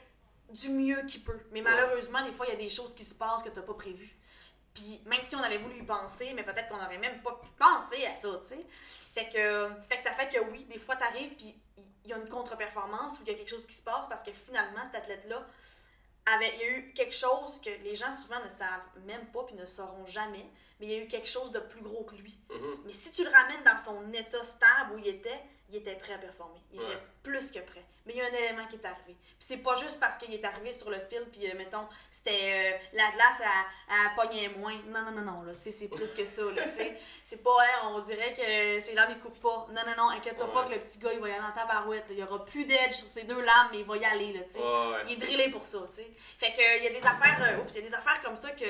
du 0.50 0.68
mieux 0.70 1.02
qu'il 1.02 1.24
peut. 1.24 1.40
Mais 1.50 1.60
malheureusement, 1.60 2.22
des 2.22 2.32
fois, 2.32 2.46
il 2.46 2.50
y 2.50 2.54
a 2.54 2.58
des 2.58 2.68
choses 2.68 2.94
qui 2.94 3.04
se 3.04 3.14
passent 3.14 3.42
que 3.42 3.48
tu 3.48 3.56
n'as 3.56 3.62
pas 3.62 3.74
prévues. 3.74 4.16
Puis 4.72 5.00
même 5.06 5.24
si 5.24 5.34
on 5.34 5.42
avait 5.42 5.58
voulu 5.58 5.78
y 5.78 5.82
penser, 5.82 6.32
mais 6.34 6.44
peut-être 6.44 6.68
qu'on 6.68 6.76
n'aurait 6.76 6.98
même 6.98 7.20
pas 7.22 7.32
pu 7.42 7.50
penser 7.58 8.06
à 8.06 8.14
ça, 8.14 8.38
tu 8.40 8.48
sais. 8.48 8.66
Fait 9.14 9.28
que, 9.28 9.68
fait 9.88 9.96
que 9.96 10.02
ça 10.04 10.12
fait 10.12 10.28
que 10.28 10.38
oui, 10.52 10.62
des 10.64 10.78
fois, 10.78 10.94
tu 10.94 11.02
arrives, 11.02 11.34
puis 11.34 11.60
il 12.04 12.10
y 12.10 12.12
a 12.12 12.18
une 12.18 12.28
contre-performance 12.28 13.18
ou 13.18 13.22
il 13.22 13.32
y 13.32 13.34
a 13.34 13.34
quelque 13.34 13.50
chose 13.50 13.66
qui 13.66 13.74
se 13.74 13.82
passe 13.82 14.06
parce 14.06 14.22
que 14.22 14.30
finalement, 14.30 14.84
cet 14.84 14.94
athlète-là, 14.94 15.44
avait, 16.34 16.52
il 16.54 16.60
y 16.60 16.64
a 16.64 16.78
eu 16.78 16.92
quelque 16.92 17.14
chose 17.14 17.60
que 17.62 17.70
les 17.84 17.94
gens 17.94 18.12
souvent 18.12 18.42
ne 18.44 18.48
savent 18.48 18.88
même 19.06 19.26
pas 19.26 19.44
puis 19.44 19.54
ne 19.54 19.66
sauront 19.66 20.06
jamais, 20.06 20.46
mais 20.78 20.86
il 20.86 20.92
y 20.92 20.94
a 20.94 20.98
eu 21.02 21.06
quelque 21.06 21.28
chose 21.28 21.50
de 21.50 21.60
plus 21.60 21.82
gros 21.82 22.04
que 22.04 22.14
lui. 22.16 22.38
Mhm. 22.50 22.82
Mais 22.86 22.92
si 22.92 23.12
tu 23.12 23.24
le 23.24 23.30
ramènes 23.30 23.62
dans 23.64 23.76
son 23.76 24.12
état 24.12 24.42
stable 24.42 24.94
où 24.94 24.98
il 24.98 25.08
était, 25.08 25.40
il 25.70 25.76
était 25.76 25.94
prêt 25.96 26.14
à 26.14 26.18
performer. 26.18 26.60
Il 26.72 26.80
Ouais. 26.80 26.86
était 26.86 26.98
plus 27.22 27.50
que 27.50 27.58
prêt. 27.60 27.84
Mais 28.06 28.14
il 28.14 28.18
y 28.18 28.22
a 28.22 28.24
un 28.24 28.32
élément 28.32 28.66
qui 28.66 28.76
est 28.76 28.86
arrivé. 28.86 29.02
Puis 29.18 29.36
c'est 29.40 29.58
pas 29.58 29.74
juste 29.74 30.00
parce 30.00 30.16
qu'il 30.16 30.32
est 30.32 30.42
arrivé 30.42 30.72
sur 30.72 30.88
le 30.88 30.98
fil, 31.10 31.26
puis 31.30 31.46
euh, 31.50 31.54
mettons, 31.58 31.86
c'était 32.10 32.72
euh, 32.72 32.78
la 32.94 33.10
glace 33.10 33.42
à, 33.44 34.06
à 34.06 34.10
pogner 34.16 34.48
moins. 34.48 34.72
Non, 34.86 35.02
non, 35.02 35.10
non, 35.10 35.20
non, 35.32 35.42
là, 35.42 35.52
tu 35.54 35.60
sais, 35.64 35.70
c'est 35.70 35.88
plus 35.88 36.14
que 36.14 36.24
ça, 36.24 36.42
là, 36.56 36.62
tu 36.64 36.70
sais. 36.70 36.98
C'est 37.24 37.42
pas, 37.42 37.50
hein, 37.60 37.90
on 37.94 37.98
dirait 38.00 38.32
que 38.32 38.80
ses 38.80 38.94
lames, 38.94 39.10
il 39.10 39.18
coupe 39.18 39.38
pas. 39.40 39.66
Non, 39.70 39.82
non, 39.86 39.94
non, 39.98 40.08
inquiète-toi 40.10 40.50
pas 40.50 40.64
que 40.64 40.70
le 40.70 40.78
petit 40.80 40.98
gars, 40.98 41.12
il 41.12 41.20
va 41.20 41.28
y 41.28 41.32
aller 41.32 41.44
en 41.44 41.52
tabarouette. 41.52 42.08
là. 42.08 42.14
Il 42.14 42.18
y 42.18 42.22
aura 42.22 42.42
plus 42.46 42.64
d'edge 42.64 42.94
sur 42.94 43.08
ses 43.08 43.24
deux 43.24 43.42
lames, 43.42 43.68
mais 43.72 43.80
il 43.80 43.84
va 43.84 43.96
y 43.98 44.04
aller, 44.06 44.32
là, 44.32 44.40
tu 44.44 44.52
sais. 44.52 44.58
Ouais. 44.60 45.02
Il 45.08 45.12
est 45.12 45.16
drillé 45.16 45.50
pour 45.50 45.62
ça, 45.66 45.80
tu 45.90 45.96
sais. 45.96 46.10
Fait 46.38 46.52
que, 46.54 46.78
il 46.78 46.84
y 46.84 46.86
a 46.86 46.90
des 46.98 47.06
affaires, 47.06 47.38
euh, 47.42 47.60
oups, 47.62 47.74
il 47.74 47.82
y 47.82 47.84
a 47.84 47.88
des 47.88 47.94
affaires 47.94 48.22
comme 48.22 48.36
ça 48.36 48.50
que, 48.52 48.64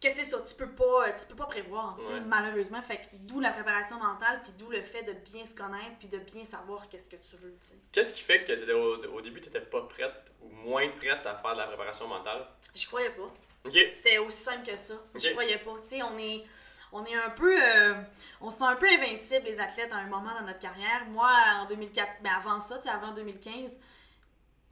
que 0.00 0.10
c'est 0.10 0.24
ça, 0.24 0.38
tu 0.40 0.54
peux 0.54 0.70
pas, 0.70 1.10
tu 1.12 1.26
peux 1.26 1.34
pas 1.36 1.46
prévoir, 1.46 1.98
Ouais. 1.98 2.20
malheureusement. 2.20 2.82
Fait 2.82 3.00
d'où 3.14 3.40
la 3.40 3.50
préparation 3.50 3.96
mentale, 3.98 4.40
puis 4.44 4.52
d'où 4.58 4.70
le 4.70 4.82
fait 4.82 5.02
de 5.02 5.12
bien 5.12 5.44
se 5.46 5.54
connaître, 5.54 5.96
puis 5.98 6.08
de 6.08 6.18
bien 6.18 6.44
savoir 6.44 6.88
qu'est-ce 6.88 7.08
que 7.08 7.16
tu 7.16 7.36
veux. 7.36 7.56
Qu'est-ce 7.92 8.12
qui 8.12 8.22
fait 8.22 8.44
que 8.44 8.72
au, 8.72 8.96
au 9.14 9.20
début, 9.22 9.40
tu 9.40 9.46
n'étais 9.48 9.60
pas 9.62 9.82
prête 9.82 10.32
ou 10.42 10.48
moins 10.50 10.88
prête 10.90 11.24
à 11.26 11.34
faire 11.36 11.52
de 11.54 11.58
la 11.58 11.66
préparation 11.66 12.06
mentale? 12.06 12.46
Je 12.74 12.86
croyais 12.86 13.10
pas. 13.10 13.32
Ok. 13.64 13.76
C'est 13.94 14.18
aussi 14.18 14.36
simple 14.42 14.66
que 14.70 14.76
ça. 14.76 14.94
Je 15.14 15.30
croyais 15.30 15.58
pas. 15.58 15.70
On 15.72 16.18
est, 16.18 16.44
on 16.92 17.04
est 17.04 17.14
un 17.16 17.30
peu. 17.30 17.56
euh, 17.60 17.94
on 18.40 18.50
se 18.50 18.58
sent 18.58 18.64
un 18.64 18.76
peu 18.76 18.86
invincible, 18.88 19.46
les 19.46 19.58
athlètes, 19.58 19.92
à 19.92 19.96
un 19.96 20.06
moment 20.06 20.32
dans 20.38 20.46
notre 20.46 20.60
carrière. 20.60 21.04
Moi, 21.08 21.30
en 21.56 21.66
2004, 21.66 22.18
mais 22.22 22.28
avant 22.30 22.60
ça, 22.60 22.78
avant 22.92 23.12
2015, 23.12 23.52
j'avais, 23.52 23.80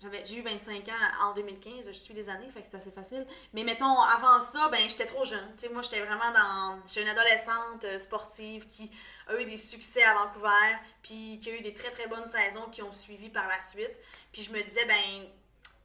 j'ai 0.01 0.37
eu 0.37 0.43
25 0.43 0.89
ans 0.89 1.27
en 1.29 1.33
2015, 1.35 1.87
je 1.87 1.93
suis 1.93 2.13
des 2.15 2.29
années, 2.29 2.49
fait 2.51 2.61
que 2.61 2.67
c'est 2.71 2.77
assez 2.77 2.91
facile. 2.91 3.27
Mais 3.53 3.65
mettons, 3.65 3.99
avant 4.01 4.41
ça, 4.41 4.69
ben, 4.69 4.87
j'étais 4.89 5.07
trop 5.07 5.25
jeune. 5.25 5.47
Tu 5.57 5.67
sais, 5.67 5.69
moi, 5.73 5.81
j'étais 5.83 6.01
vraiment 6.05 6.31
dans. 6.33 6.83
J'étais 6.87 7.03
une 7.03 7.09
adolescente 7.09 7.85
euh, 7.85 7.99
sportive 7.99 8.67
qui 8.67 8.91
a 9.29 9.41
eu 9.41 9.45
des 9.47 9.57
succès 9.57 10.03
à 10.03 10.13
Vancouver, 10.15 10.77
puis 11.03 11.39
qui 11.43 11.51
a 11.51 11.57
eu 11.57 11.61
des 11.63 11.73
très 11.73 11.91
très 11.91 12.07
bonnes 12.07 12.27
saisons 12.27 12.69
qui 12.71 12.83
ont 12.83 12.93
suivi 12.93 13.31
par 13.31 13.47
la 13.49 13.61
suite. 13.61 13.99
Puis 14.33 14.43
je 14.43 14.51
me 14.53 14.63
disais, 14.63 14.85
ben, 14.85 15.27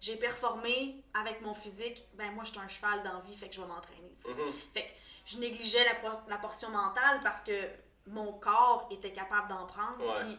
j'ai 0.02 0.18
performé 0.18 1.02
avec 1.14 1.42
mon 1.42 1.54
physique, 1.54 2.04
ben 2.16 2.32
moi, 2.32 2.44
j'étais 2.44 2.60
un 2.60 2.68
cheval 2.68 3.02
d'envie, 3.04 3.36
fait 3.36 3.48
que 3.48 3.56
je 3.56 3.62
vais 3.62 3.68
m'entraîner. 3.68 4.14
Mhm. 4.28 4.54
Fait 4.74 4.84
que 4.84 4.90
je 5.26 5.38
négligeais 5.38 5.86
la, 5.86 5.96
por- 5.96 6.24
la 6.28 6.38
portion 6.38 6.70
mentale 6.70 7.20
parce 7.24 7.42
que 7.44 7.70
mon 8.08 8.34
corps 8.34 8.88
était 8.92 9.12
capable 9.14 9.48
d'en 9.50 9.66
prendre. 9.66 10.14
Puis 10.16 10.38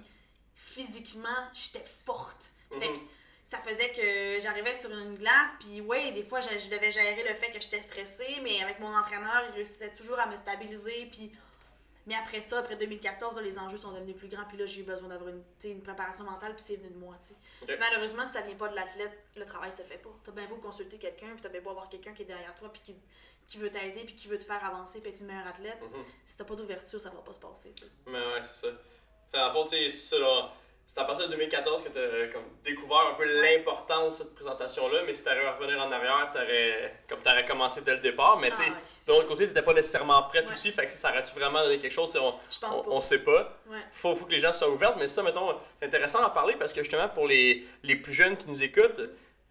physiquement, 0.54 1.28
j'étais 1.54 1.84
forte. 1.84 2.52
Fait 2.70 2.88
Mhm. 2.88 2.94
que 2.94 3.00
ça 3.50 3.58
faisait 3.58 3.90
que 3.90 4.38
j'arrivais 4.40 4.74
sur 4.74 4.90
une 4.96 5.16
glace, 5.16 5.50
puis 5.58 5.80
ouais, 5.80 6.12
des 6.12 6.22
fois, 6.22 6.38
je, 6.38 6.56
je 6.56 6.70
devais 6.70 6.92
gérer 6.92 7.24
le 7.28 7.34
fait 7.34 7.50
que 7.50 7.60
j'étais 7.60 7.80
stressée, 7.80 8.38
mais 8.44 8.62
avec 8.62 8.78
mon 8.78 8.94
entraîneur, 8.94 9.42
il 9.48 9.54
réussissait 9.56 9.92
toujours 9.92 10.20
à 10.20 10.26
me 10.26 10.36
stabiliser. 10.36 11.08
Puis... 11.10 11.32
Mais 12.06 12.14
après 12.14 12.42
ça, 12.42 12.60
après 12.60 12.76
2014, 12.76 13.34
là, 13.36 13.42
les 13.42 13.58
enjeux 13.58 13.76
sont 13.76 13.90
devenus 13.90 14.14
plus 14.14 14.28
grands, 14.28 14.44
puis 14.44 14.56
là, 14.56 14.66
j'ai 14.66 14.82
eu 14.82 14.84
besoin 14.84 15.08
d'avoir 15.08 15.30
une, 15.30 15.42
une 15.64 15.82
préparation 15.82 16.22
mentale, 16.22 16.54
puis 16.54 16.64
c'est 16.64 16.76
venu 16.76 16.90
de 16.90 16.98
moi. 16.98 17.16
tu 17.20 17.28
sais. 17.28 17.34
Ok. 17.62 17.66
Puis 17.66 17.76
Malheureusement, 17.80 18.24
si 18.24 18.34
ça 18.34 18.40
vient 18.42 18.54
pas 18.54 18.68
de 18.68 18.76
l'athlète, 18.76 19.18
le 19.34 19.44
travail 19.44 19.72
se 19.72 19.82
fait 19.82 19.98
pas. 19.98 20.10
T'as 20.22 20.30
bien 20.30 20.46
beau 20.46 20.54
consulter 20.58 20.98
quelqu'un, 20.98 21.32
puis 21.32 21.40
t'as 21.40 21.48
bien 21.48 21.60
beau 21.60 21.70
avoir 21.70 21.88
quelqu'un 21.88 22.12
qui 22.12 22.22
est 22.22 22.26
derrière 22.26 22.54
toi, 22.54 22.72
puis 22.72 22.82
qui, 22.82 22.94
qui 23.48 23.58
veut 23.58 23.70
t'aider, 23.70 24.04
puis 24.04 24.14
qui 24.14 24.28
veut 24.28 24.38
te 24.38 24.44
faire 24.44 24.64
avancer, 24.64 25.00
puis 25.00 25.10
être 25.10 25.22
une 25.22 25.26
meilleure 25.26 25.48
athlète. 25.48 25.82
Mhm. 25.82 26.04
Si 26.24 26.36
t'as 26.36 26.44
pas 26.44 26.54
d'ouverture, 26.54 27.00
ça 27.00 27.10
va 27.10 27.20
pas 27.20 27.32
se 27.32 27.40
passer. 27.40 27.74
Mais 28.06 28.12
ouais, 28.12 28.42
c'est 28.42 28.64
ça. 28.64 28.68
Fait, 29.32 29.40
en 29.40 29.66
sais, 29.66 29.88
c'est 29.88 30.14
ça, 30.14 30.18
là, 30.20 30.52
c'est 30.92 30.98
à 30.98 31.04
partir 31.04 31.26
de 31.26 31.30
2014 31.30 31.84
que 31.84 31.88
tu 31.88 31.98
as 31.98 32.32
comme, 32.32 32.42
découvert 32.64 33.12
un 33.12 33.14
peu 33.14 33.22
l'importance 33.24 34.18
de 34.18 34.24
cette 34.24 34.34
présentation-là, 34.34 35.02
mais 35.06 35.14
si 35.14 35.22
tu 35.22 35.28
à 35.28 35.52
revenir 35.52 35.80
en 35.80 35.92
arrière, 35.92 36.28
t'aurais, 36.32 37.04
comme 37.08 37.20
tu 37.22 37.28
aurais 37.28 37.44
commencé 37.44 37.80
dès 37.82 37.94
le 37.94 38.00
départ. 38.00 38.40
Mais 38.40 38.50
tu 38.50 38.56
sais, 38.56 38.64
Ah 38.66 38.70
ouais, 38.72 39.06
de 39.06 39.12
l'autre 39.12 39.28
côté, 39.28 39.44
tu 39.44 39.50
n'étais 39.50 39.62
pas 39.62 39.72
nécessairement 39.72 40.20
prête 40.24 40.46
Ouais. 40.46 40.52
aussi, 40.52 40.72
fait 40.72 40.86
que 40.86 40.90
ça 40.90 41.10
aurait-tu 41.10 41.32
vraiment 41.38 41.62
donné 41.62 41.78
quelque 41.78 41.92
chose? 41.92 42.16
On, 42.16 42.32
pense 42.60 42.82
on, 42.88 43.00
sait 43.00 43.22
pas. 43.22 43.56
Ouais. 43.68 43.78
Faut, 43.92 44.16
faut 44.16 44.24
que 44.24 44.32
les 44.32 44.40
gens 44.40 44.52
soient 44.52 44.68
ouverts, 44.68 44.96
mais 44.96 45.06
ça, 45.06 45.22
mettons, 45.22 45.54
c'est 45.78 45.86
intéressant 45.86 46.22
d'en 46.22 46.30
parler 46.30 46.56
parce 46.56 46.72
que 46.72 46.80
justement, 46.82 47.08
pour 47.08 47.28
les, 47.28 47.64
les 47.84 47.94
plus 47.94 48.12
jeunes 48.12 48.36
qui 48.36 48.48
nous 48.48 48.60
écoutent, 48.60 49.00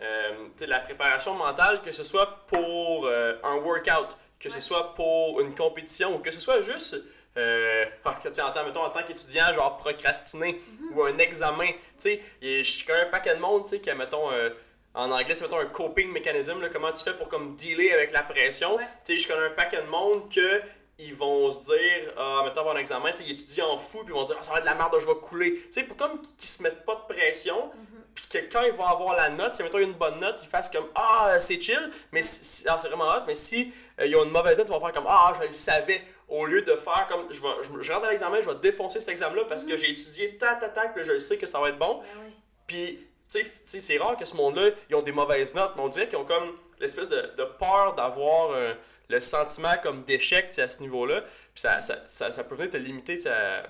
euh, 0.01 0.47
la 0.67 0.81
préparation 0.81 1.35
mentale, 1.35 1.81
que 1.81 1.93
ce 1.93 2.03
soit 2.03 2.45
pour 2.47 3.05
euh, 3.05 3.35
un 3.43 3.55
workout, 3.55 4.17
que 4.41 4.49
ce 4.49 4.59
soit 4.59 4.93
pour 4.93 5.39
une 5.39 5.55
compétition 5.55 6.15
ou 6.15 6.19
que 6.19 6.31
ce 6.31 6.41
soit 6.41 6.61
juste, 6.63 7.01
euh, 7.37 7.85
en, 8.05 8.11
tant, 8.51 8.65
mettons, 8.65 8.83
en 8.83 8.89
tant 8.89 9.03
qu'étudiant, 9.03 9.51
genre 9.53 9.77
procrastiner 9.77 10.53
Mm-hmm. 10.53 10.93
ou 10.95 11.03
un 11.03 11.17
examen. 11.19 11.67
Tu 11.67 11.73
sais, 11.97 12.21
je 12.41 12.85
connais 12.85 13.01
un 13.01 13.05
paquet 13.11 13.35
de 13.35 13.39
monde, 13.39 13.63
tu 13.63 13.69
sais, 13.69 13.79
qui, 13.79 13.91
mettons, 13.93 14.31
euh, 14.31 14.49
en 14.95 15.11
anglais, 15.11 15.35
c'est 15.35 15.43
mettons 15.43 15.59
un 15.59 15.65
coping 15.67 16.11
mécanisme, 16.11 16.59
là, 16.61 16.69
comment 16.69 16.91
tu 16.91 17.03
fais 17.03 17.13
pour 17.15 17.29
comme 17.29 17.55
dealer 17.55 17.91
avec 17.93 18.11
la 18.11 18.23
pression. 18.23 18.75
Ouais. 18.75 18.83
Tu 19.05 19.17
sais, 19.17 19.23
je 19.23 19.27
connais 19.27 19.45
un 19.47 19.51
paquet 19.51 19.81
de 19.81 19.87
monde 19.87 20.33
que 20.33 20.61
ils 21.01 21.13
vont 21.15 21.49
se 21.49 21.61
dire, 21.61 22.11
ah, 22.17 22.41
mettons 22.43 22.61
avant 22.61 22.71
un 22.71 22.77
examen, 22.77 23.11
tu 23.11 23.17
sais, 23.19 23.23
ils 23.25 23.31
étudient 23.31 23.67
en 23.67 23.77
fou, 23.77 23.99
puis 23.99 24.07
ils 24.09 24.13
vont 24.13 24.23
dire, 24.23 24.35
ah, 24.37 24.41
ça 24.41 24.51
va 24.51 24.57
être 24.57 24.65
de 24.65 24.69
la 24.69 24.75
merde, 24.75 24.95
je 24.99 25.05
vais 25.05 25.15
couler. 25.15 25.53
Tu 25.53 25.71
sais, 25.71 25.83
pour 25.83 25.95
comme 25.95 26.19
qu'ils 26.21 26.47
se 26.49 26.61
mettent 26.63 26.83
pas 26.83 26.95
de 27.07 27.13
pression, 27.13 27.71
puis 28.15 28.25
que 28.27 28.37
quand 28.51 28.63
ils 28.63 28.73
vont 28.73 28.85
avoir 28.85 29.15
la 29.15 29.29
note, 29.29 29.55
si 29.55 29.63
mettons 29.63 29.77
une 29.77 29.93
bonne 29.93 30.19
note, 30.19 30.41
ils 30.43 30.49
fassent 30.49 30.69
comme, 30.69 30.87
ah, 30.95 31.35
c'est 31.39 31.61
chill, 31.61 31.89
mais 32.11 32.21
si, 32.21 32.43
si- 32.43 32.65
ah, 32.67 32.77
c'est 32.77 32.89
vraiment 32.89 33.07
hot, 33.09 33.21
mais 33.27 33.35
si 33.35 33.71
euh, 34.01 34.07
ils 34.07 34.15
ont 34.17 34.25
une 34.25 34.31
mauvaise 34.31 34.57
note, 34.57 34.67
ils 34.67 34.71
vont 34.73 34.79
faire 34.81 34.91
comme, 34.91 35.07
ah, 35.07 35.33
je 35.39 35.47
le 35.47 35.53
savais, 35.53 36.01
au 36.29 36.45
lieu 36.45 36.61
de 36.61 36.75
faire 36.75 37.07
comme, 37.09 37.31
je, 37.31 37.41
vais, 37.41 37.47
je, 37.63 37.81
je 37.81 37.91
rentre 37.91 38.05
à 38.05 38.09
l'examen, 38.09 38.39
je 38.41 38.49
vais 38.49 38.55
défoncer 38.55 38.99
cet 38.99 39.09
examen-là 39.09 39.43
parce 39.49 39.63
que 39.63 39.75
j'ai 39.77 39.89
étudié 39.89 40.37
tant, 40.37 40.57
tant, 40.59 40.69
tant, 40.69 40.93
que 40.93 41.03
je 41.03 41.17
sais 41.19 41.37
que 41.37 41.45
ça 41.45 41.59
va 41.59 41.69
être 41.69 41.77
bon. 41.79 41.99
Ben 41.99 42.05
oui. 42.25 42.33
Puis, 42.67 43.07
tu 43.31 43.43
sais, 43.63 43.79
c'est 43.79 43.97
rare 43.97 44.15
que 44.17 44.25
ce 44.25 44.35
monde-là, 44.35 44.69
ils 44.89 44.95
ont 44.95 45.01
des 45.01 45.11
mauvaises 45.11 45.53
notes, 45.55 45.73
mais 45.75 45.81
on 45.81 45.89
dirait 45.89 46.07
qu'ils 46.07 46.17
ont 46.17 46.25
comme 46.25 46.55
l'espèce 46.79 47.09
de, 47.09 47.33
de 47.37 47.43
peur 47.43 47.95
d'avoir 47.95 48.51
euh, 48.51 48.73
le 49.09 49.19
sentiment 49.19 49.73
comme 49.83 50.03
d'échec 50.03 50.57
à 50.59 50.67
ce 50.67 50.79
niveau-là. 50.81 51.21
Puis 51.21 51.61
ça, 51.61 51.81
ça, 51.81 52.03
ça, 52.07 52.31
ça 52.31 52.43
peut 52.43 52.55
venir 52.55 52.71
te 52.71 52.77
limiter, 52.77 53.17
à- 53.27 53.63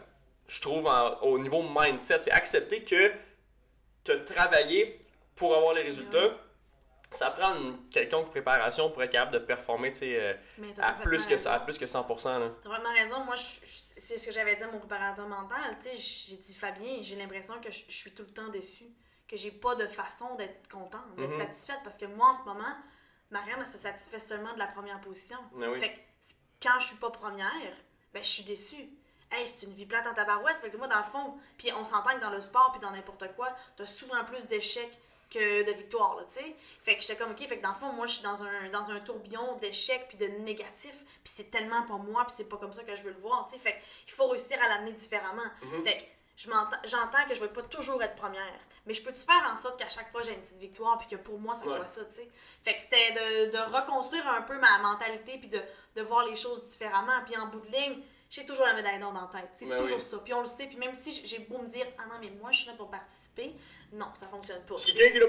je 0.48 0.60
trouve, 0.62 0.86
en- 0.88 1.18
au 1.22 1.38
niveau 1.40 1.64
mindset. 1.64 2.20
C'est 2.22 2.32
accepter 2.32 2.84
que 2.84 3.12
tu 4.04 4.12
as 4.12 4.18
travaillé 4.20 5.00
pour 5.36 5.56
avoir 5.56 5.74
les 5.74 5.84
résultats. 5.84 6.30
Ça 7.12 7.32
prend 7.32 7.56
une 7.56 7.90
quelconque 7.90 8.30
préparation 8.30 8.92
pour 8.92 9.02
être 9.02 9.12
capable 9.12 9.32
de 9.34 9.40
performer 9.40 9.92
tu 9.92 10.00
sais, 10.00 10.20
euh, 10.22 10.34
à, 10.80 10.94
plus 10.94 11.26
que, 11.26 11.38
ça- 11.38 11.54
à 11.56 11.60
plus 11.60 11.78
que 11.80 11.86
100%. 11.88 12.38
Là. 12.40 12.52
T'as 12.62 12.70
vraiment 12.70 12.92
raison. 12.94 13.24
Moi, 13.24 13.36
c'est 13.36 14.18
ce 14.18 14.28
que 14.28 14.32
j'avais 14.32 14.56
dit 14.56 14.64
à 14.64 14.68
mon 14.68 14.78
préparateur 14.80 15.28
mental. 15.28 15.76
Tu 15.82 15.90
sais, 15.90 15.96
j'ai 16.30 16.38
dit, 16.38 16.54
Fabien, 16.54 16.98
j'ai 17.02 17.16
l'impression 17.16 17.60
que 17.60 17.72
je, 17.72 17.82
suis 17.88 18.12
tout 18.14 18.22
le 18.24 18.30
temps 18.34 18.50
déçue. 18.50 18.86
Que 19.28 19.38
j'ai 19.38 19.52
pas 19.52 19.74
de 19.76 19.88
façon 19.88 20.36
d'être 20.36 20.70
contente, 20.70 21.16
d'être 21.18 21.30
Mhm. 21.32 21.40
satisfaite. 21.42 21.80
Parce 21.84 21.98
que 21.98 22.06
moi, 22.06 22.30
en 22.30 22.34
ce 22.34 22.44
moment, 22.44 22.76
Marianne, 23.32 23.58
elle 23.60 23.66
se 23.68 23.78
satisfait 23.80 24.20
seulement 24.20 24.54
de 24.54 24.60
la 24.60 24.68
première 24.68 25.00
position. 25.02 25.38
Oui. 25.54 25.80
Fait 25.80 25.90
que 25.94 26.00
quand 26.62 26.80
je 26.80 26.88
suis 26.88 26.98
pas 26.98 27.10
première, 27.10 27.74
ben, 28.14 28.24
je 28.24 28.30
suis 28.30 28.44
déçue. 28.44 28.90
Hey, 29.32 29.48
c'est 29.48 29.68
une 29.68 29.74
vie 29.74 29.86
plate 29.86 30.08
en 30.08 30.14
tabarouette. 30.14 30.58
Fait 30.60 30.70
que 30.72 30.78
moi, 30.78 30.88
dans 30.88 30.98
le 30.98 31.04
fond, 31.04 31.38
puis 31.58 31.72
on 31.80 31.84
s'entend 31.84 32.16
que 32.16 32.22
dans 32.22 32.32
le 32.32 32.42
sport 32.42 32.72
puis 32.72 32.82
dans 32.82 32.90
n'importe 32.92 33.34
quoi, 33.36 33.56
t'as 33.76 33.86
souvent 33.86 34.24
plus 34.26 34.48
d'échecs 34.48 35.00
que 35.30 35.64
de 35.64 35.72
victoires, 35.78 36.16
là, 36.16 36.24
tu 36.24 36.34
sais. 36.34 36.56
Fait 36.82 36.96
que 36.96 37.02
j'étais 37.02 37.16
comme, 37.16 37.32
OK, 37.32 37.40
fait 37.40 37.58
que 37.58 37.64
dans 37.64 37.70
le 37.70 37.76
fond, 37.76 37.92
moi, 37.94 38.08
je 38.08 38.14
suis 38.16 38.24
dans 38.24 38.44
un, 38.44 38.70
dans 38.70 38.90
un 38.90 39.00
tourbillon 39.00 39.58
d'échecs 39.58 40.06
puis 40.10 40.18
de 40.18 40.26
négatifs, 40.26 41.04
puis 41.24 41.32
c'est 41.36 41.52
tellement 41.52 41.84
pas 41.84 41.98
moi, 41.98 42.24
puis 42.26 42.34
c'est 42.36 42.50
pas 42.50 42.58
comme 42.58 42.74
ça 42.74 42.84
que 42.84 42.96
je 42.96 43.04
veux 43.04 43.12
le 43.12 43.20
voir, 43.20 43.46
tu 43.46 43.54
sais. 43.54 43.60
Fait 43.60 43.76
qu'il 44.06 44.14
faut 44.16 44.28
réussir 44.28 44.58
à 44.64 44.68
l'amener 44.68 44.92
différemment. 44.94 45.44
Mhm. 45.62 45.84
Fait 45.84 45.98
que 45.98 46.04
j'entends 46.86 47.26
que 47.28 47.36
je 47.36 47.40
vais 47.42 47.50
pas 47.50 47.62
toujours 47.64 48.02
être 48.02 48.16
première, 48.16 48.60
mais 48.86 48.94
je 48.94 49.04
peux-tu 49.04 49.22
faire 49.22 49.48
en 49.52 49.56
sorte 49.56 49.78
qu'à 49.78 49.90
chaque 49.90 50.10
fois, 50.12 50.24
j'ai 50.24 50.34
une 50.34 50.40
petite 50.42 50.58
victoire, 50.58 50.98
puis 50.98 51.08
que 51.08 51.16
pour 51.18 51.38
moi, 51.40 51.54
ça 51.54 51.66
Ouais. 51.66 51.76
soit 51.76 51.86
ça, 51.86 52.06
tu 52.06 52.16
sais? 52.16 52.30
Fait 52.64 52.76
que 52.76 52.82
c'était 52.82 53.12
de, 53.12 53.52
de 53.52 53.58
reconstruire 53.76 54.28
un 54.30 54.42
peu 54.42 54.58
ma 54.58 54.78
mentalité, 54.80 55.38
puis 55.38 55.50
de, 55.50 55.62
de 55.96 56.02
voir 56.02 56.26
les 56.26 56.36
choses 56.36 56.64
différemment. 56.72 57.22
Puis 57.26 57.36
en 57.38 57.48
bout 57.48 57.60
de 57.60 57.68
ligne, 57.72 58.02
j'ai 58.30 58.46
toujours 58.46 58.66
la 58.66 58.74
médaille 58.74 59.00
d'or 59.00 59.12
dans 59.12 59.22
la 59.22 59.28
tête. 59.28 59.50
C'est 59.54 59.66
Ben 59.66 59.76
toujours 59.76 59.98
oui. 59.98 60.04
ça. 60.04 60.18
Puis 60.20 60.34
on 60.34 60.40
le 60.42 60.46
sait. 60.46 60.68
Puis 60.68 60.78
même 60.78 60.94
si 60.94 61.12
j'ai 61.26 61.40
beau 61.40 61.58
me 61.60 61.68
dire, 61.68 61.86
ah 61.98 62.04
non, 62.08 62.16
mais 62.22 62.30
moi, 62.40 62.52
je 62.52 62.60
suis 62.60 62.68
là 62.68 62.74
pour 62.78 62.90
participer, 62.90 63.56
non, 63.92 64.08
ça 64.14 64.28
fonctionne 64.28 64.62
pas. 64.62 64.70
Parce 64.76 64.86
que 64.86 64.92
quelqu'un 64.92 65.14
qui 65.14 65.20
là 65.20 65.28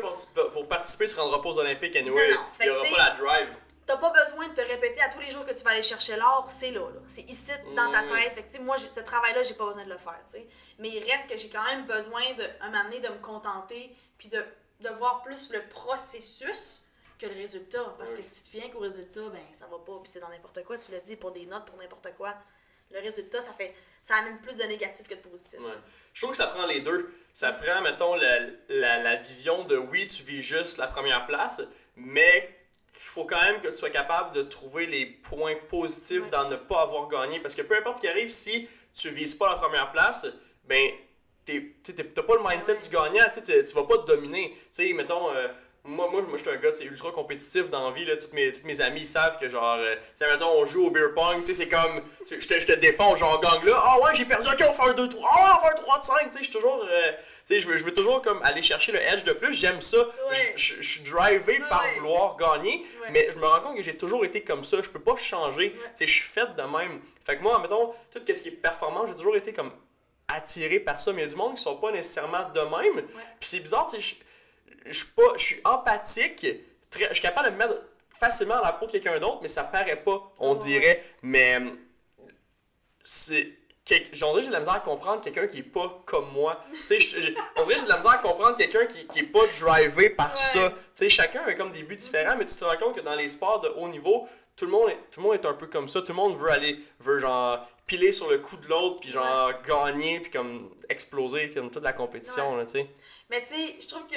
pour, 0.52 0.68
participer 0.68 1.06
se 1.06 1.16
rendra 1.16 1.40
pas 1.40 1.48
aux 1.48 1.58
Olympiques 1.58 1.96
anyway. 1.96 2.28
Non, 2.28 2.34
non. 2.34 2.46
Fait 2.52 2.66
Il 2.66 2.72
n'y 2.72 2.76
aura 2.76 2.88
pas 2.90 3.10
la 3.10 3.16
drive. 3.16 3.56
T'as 3.86 3.96
pas 3.96 4.12
besoin 4.24 4.46
de 4.48 4.54
te 4.54 4.60
répéter 4.60 5.00
à 5.00 5.08
tous 5.08 5.18
les 5.18 5.30
jours 5.30 5.44
que 5.44 5.52
tu 5.52 5.64
vas 5.64 5.70
aller 5.70 5.82
chercher 5.82 6.16
l'or, 6.16 6.44
c'est 6.48 6.70
là, 6.70 6.88
là. 6.90 7.00
C'est 7.08 7.28
ici, 7.28 7.52
dans 7.74 7.90
ta 7.90 8.02
tête. 8.02 8.34
Fait 8.34 8.44
que, 8.44 8.62
moi, 8.62 8.76
ce 8.78 9.00
travail-là, 9.00 9.42
j'ai 9.42 9.54
pas 9.54 9.66
besoin 9.66 9.84
de 9.84 9.90
le 9.90 9.98
faire. 9.98 10.20
Mais 10.78 10.90
il 10.90 11.10
reste 11.10 11.28
que 11.28 11.36
j'ai 11.36 11.48
quand 11.48 11.64
même 11.64 11.86
besoin, 11.86 12.20
de, 12.34 12.44
un 12.60 12.70
moment 12.70 12.84
donné, 12.84 13.00
de 13.00 13.08
me 13.08 13.18
contenter, 13.18 13.96
puis 14.16 14.28
de, 14.28 14.44
de 14.80 14.88
voir 14.90 15.22
plus 15.22 15.50
le 15.50 15.62
processus 15.68 16.82
que 17.18 17.26
le 17.26 17.34
résultat. 17.34 17.94
Parce 17.98 18.12
Oui. 18.12 18.18
que 18.18 18.22
si 18.22 18.42
tu 18.44 18.58
viens 18.58 18.68
qu'au 18.70 18.78
résultat, 18.78 19.28
ben, 19.30 19.42
ça 19.52 19.66
va 19.66 19.78
pas, 19.78 19.98
puis 20.02 20.10
c'est 20.12 20.20
dans 20.20 20.28
n'importe 20.28 20.62
quoi, 20.64 20.76
tu 20.76 20.92
le 20.92 21.00
dis, 21.00 21.16
pour 21.16 21.32
des 21.32 21.46
notes, 21.46 21.64
pour 21.64 21.76
n'importe 21.78 22.14
quoi. 22.16 22.34
Le 22.92 23.00
résultat, 23.00 23.40
ça 23.40 23.52
fait, 23.52 23.74
ça 24.02 24.16
amène 24.16 24.40
plus 24.40 24.56
de 24.58 24.64
négatif 24.64 25.06
que 25.06 25.14
de 25.14 25.20
positif. 25.20 25.60
Ouais. 25.60 25.72
Je 26.12 26.20
trouve 26.20 26.32
que 26.32 26.36
ça 26.36 26.48
prend 26.48 26.66
les 26.66 26.80
deux. 26.80 27.12
Ça 27.32 27.52
prend, 27.52 27.80
mettons, 27.82 28.14
la, 28.16 28.40
la, 28.68 28.98
la 29.02 29.16
vision 29.16 29.64
de 29.64 29.76
oui, 29.76 30.06
tu 30.06 30.22
vis 30.24 30.42
juste 30.42 30.78
la 30.78 30.88
première 30.88 31.26
place, 31.26 31.62
mais 31.96 32.56
il 32.92 32.98
faut 33.06 33.24
quand 33.24 33.40
même 33.40 33.60
que 33.60 33.68
tu 33.68 33.76
sois 33.76 33.90
capable 33.90 34.34
de 34.34 34.42
trouver 34.42 34.86
les 34.86 35.06
points 35.06 35.54
positifs 35.68 36.22
Ouais. 36.24 36.30
dans 36.30 36.48
ne 36.48 36.56
pas 36.56 36.82
avoir 36.82 37.08
gagné. 37.08 37.38
Parce 37.40 37.54
que 37.54 37.62
peu 37.62 37.76
importe 37.76 37.98
ce 37.98 38.00
qui 38.02 38.08
arrive, 38.08 38.28
si 38.28 38.68
tu 38.92 39.10
vises 39.10 39.34
pas 39.34 39.48
la 39.48 39.54
première 39.54 39.92
place, 39.92 40.26
ben, 40.64 40.90
t'as 41.44 42.22
pas 42.22 42.34
le 42.34 42.42
mindset 42.48 42.72
Ouais. 42.72 42.78
du 42.82 42.88
gagnant, 42.88 43.24
tu 43.32 43.42
tu 43.42 43.74
vas 43.74 43.84
pas 43.84 43.98
te 43.98 44.06
dominer. 44.06 44.50
Tu 44.50 44.58
sais, 44.88 44.92
mettons, 44.92 45.30
euh, 45.30 45.46
moi, 45.84 46.08
moi, 46.10 46.22
moi 46.22 46.36
je 46.36 46.42
suis 46.42 46.50
un 46.50 46.56
gars 46.56 46.72
ultra 46.82 47.10
compétitif 47.10 47.70
dans 47.70 47.88
la 47.88 47.94
vie. 47.94 48.04
Là. 48.04 48.16
Toutes, 48.16 48.32
mes, 48.32 48.52
toutes 48.52 48.64
mes 48.64 48.80
amis 48.80 49.06
savent 49.06 49.38
que, 49.38 49.48
genre, 49.48 49.76
euh, 49.78 49.94
tu 49.94 50.00
sais, 50.14 50.30
mettons, 50.30 50.50
on 50.50 50.64
joue 50.66 50.86
au 50.86 50.90
beer 50.90 51.14
pong, 51.14 51.38
tu 51.38 51.46
sais, 51.46 51.54
c'est 51.54 51.68
comme, 51.68 52.02
je 52.30 52.36
te, 52.46 52.60
je 52.60 52.66
te 52.66 52.72
défends, 52.72 53.16
genre, 53.16 53.40
gang 53.40 53.64
là. 53.64 53.82
Ah 53.82 54.00
ouais, 54.00 54.14
j'ai 54.14 54.24
perdu, 54.24 54.46
ok, 54.46 54.64
on 54.68 54.72
fait 54.72 54.90
un 54.90 54.94
2-3, 54.94 55.26
ah 55.30 55.44
ouais, 55.44 55.50
on 55.56 55.66
fait 55.66 55.72
un 55.72 55.82
3 55.82 55.98
de 55.98 56.04
5, 56.04 56.14
tu 56.14 56.24
sais, 56.32 56.38
je 56.38 56.42
suis 56.44 56.52
toujours, 56.52 56.84
euh, 56.84 57.12
tu 57.12 57.16
sais, 57.44 57.60
je 57.60 57.68
veux, 57.68 57.76
veux 57.76 57.94
toujours 57.94 58.20
comme 58.22 58.42
aller 58.42 58.62
chercher 58.62 58.92
le 58.92 59.00
edge 59.00 59.24
de 59.24 59.32
plus. 59.32 59.52
J'aime 59.54 59.80
ça. 59.80 59.98
Ouais. 59.98 60.52
Je, 60.56 60.80
suis 60.80 61.02
drivé 61.02 61.60
par 61.68 61.84
vouloir 61.96 62.36
gagner, 62.36 62.84
Ouais. 63.02 63.08
mais 63.12 63.28
je 63.30 63.38
me 63.38 63.46
rends 63.46 63.60
compte 63.60 63.76
que 63.76 63.82
j'ai 63.82 63.96
toujours 63.96 64.24
été 64.24 64.42
comme 64.42 64.64
ça. 64.64 64.78
Je 64.82 64.90
peux 64.90 65.00
pas 65.00 65.16
changer. 65.16 65.72
Tu 65.72 65.78
sais, 65.94 66.06
je 66.06 66.12
suis 66.12 66.28
fait 66.28 66.54
de 66.56 66.62
même. 66.62 67.00
Fait 67.24 67.36
que 67.36 67.42
moi, 67.42 67.58
mettons, 67.58 67.92
tout 68.12 68.20
ce 68.26 68.42
qui 68.42 68.48
est 68.48 68.52
performant, 68.52 69.06
j'ai 69.06 69.14
toujours 69.14 69.36
été 69.36 69.52
comme 69.52 69.72
attiré 70.28 70.80
par 70.80 71.00
ça. 71.00 71.12
Mais 71.12 71.22
il 71.22 71.24
y 71.24 71.28
a 71.28 71.30
du 71.30 71.36
monde 71.36 71.54
qui 71.56 71.62
sont 71.62 71.76
pas 71.76 71.90
nécessairement 71.90 72.48
de 72.54 72.60
même. 72.60 73.02
Puis 73.06 73.48
c'est 73.48 73.60
bizarre, 73.60 73.86
tu 73.86 74.00
sais, 74.00 74.16
je- 74.86 74.92
suis 74.98 75.08
pas, 75.08 75.32
je 75.36 75.44
suis 75.44 75.60
empathique. 75.64 76.46
très- 76.90 77.08
je 77.08 77.14
suis 77.14 77.22
capable 77.22 77.48
de 77.48 77.52
me 77.52 77.58
mettre 77.58 77.82
facilement 78.18 78.56
dans 78.56 78.62
la 78.64 78.72
peau 78.72 78.86
de 78.86 78.92
quelqu'un 78.92 79.18
d'autre, 79.20 79.38
mais 79.42 79.48
ça 79.48 79.62
paraît 79.64 80.02
pas, 80.02 80.32
on 80.38 80.52
Ouais. 80.52 80.56
dirait. 80.58 81.04
Mais 81.22 81.56
hum, 81.56 81.78
c'est. 83.02 83.52
quel- 83.84 84.06
J'en 84.12 84.30
dirais, 84.30 84.42
j'ai 84.42 84.48
de 84.48 84.52
la 84.52 84.58
misère 84.60 84.74
à 84.74 84.80
comprendre 84.80 85.20
quelqu'un 85.20 85.46
qui 85.46 85.58
est 85.58 85.62
pas 85.62 86.02
comme 86.06 86.30
moi. 86.32 86.62
Tu 86.86 87.00
sais, 87.00 87.16
on 87.56 87.62
dirait 87.62 87.74
que 87.74 87.80
j'ai 87.80 87.84
de 87.86 87.88
la 87.90 87.96
misère 87.96 88.10
à 88.12 88.18
comprendre 88.18 88.56
quelqu'un 88.56 88.86
qui, 88.86 89.06
qui 89.06 89.20
est 89.20 89.22
pas 89.24 89.40
drivé 89.60 90.10
par 90.10 90.30
Ouais. 90.30 90.36
ça. 90.36 90.68
Tu 90.70 90.74
sais, 90.94 91.08
chacun 91.08 91.42
a 91.44 91.54
comme 91.54 91.72
des 91.72 91.82
buts 91.82 91.96
différents, 91.96 92.36
mais 92.36 92.44
tu 92.44 92.54
te 92.56 92.64
rends 92.64 92.76
compte 92.76 92.94
que 92.96 93.00
dans 93.00 93.14
les 93.16 93.28
sports 93.28 93.60
de 93.60 93.68
haut 93.68 93.88
niveau, 93.88 94.28
tout 94.56 94.66
le 94.66 94.70
monde 94.72 94.90
est, 94.90 94.98
tout 95.10 95.20
le 95.20 95.26
monde 95.26 95.34
est 95.34 95.46
un 95.46 95.54
peu 95.54 95.66
comme 95.66 95.88
ça. 95.88 96.00
Tout 96.02 96.08
le 96.08 96.14
monde 96.14 96.36
veut 96.36 96.50
aller, 96.50 96.78
veut 97.00 97.18
genre 97.18 97.66
piler 97.86 98.12
sur 98.12 98.30
le 98.30 98.38
coup 98.38 98.56
de 98.56 98.68
l'autre, 98.68 99.00
puis 99.00 99.10
genre 99.10 99.52
gagner, 99.66 100.20
puis 100.20 100.30
comme 100.30 100.70
exploser, 100.88 101.50
comme 101.50 101.70
toute 101.70 101.82
la 101.82 101.92
compétition, 101.92 102.56
là, 102.56 102.64
tu 102.66 102.72
sais. 102.72 102.86
Mais 103.30 103.42
tu 103.44 103.54
sais, 103.54 103.76
je 103.80 103.86
trouve 103.86 104.06
que 104.08 104.16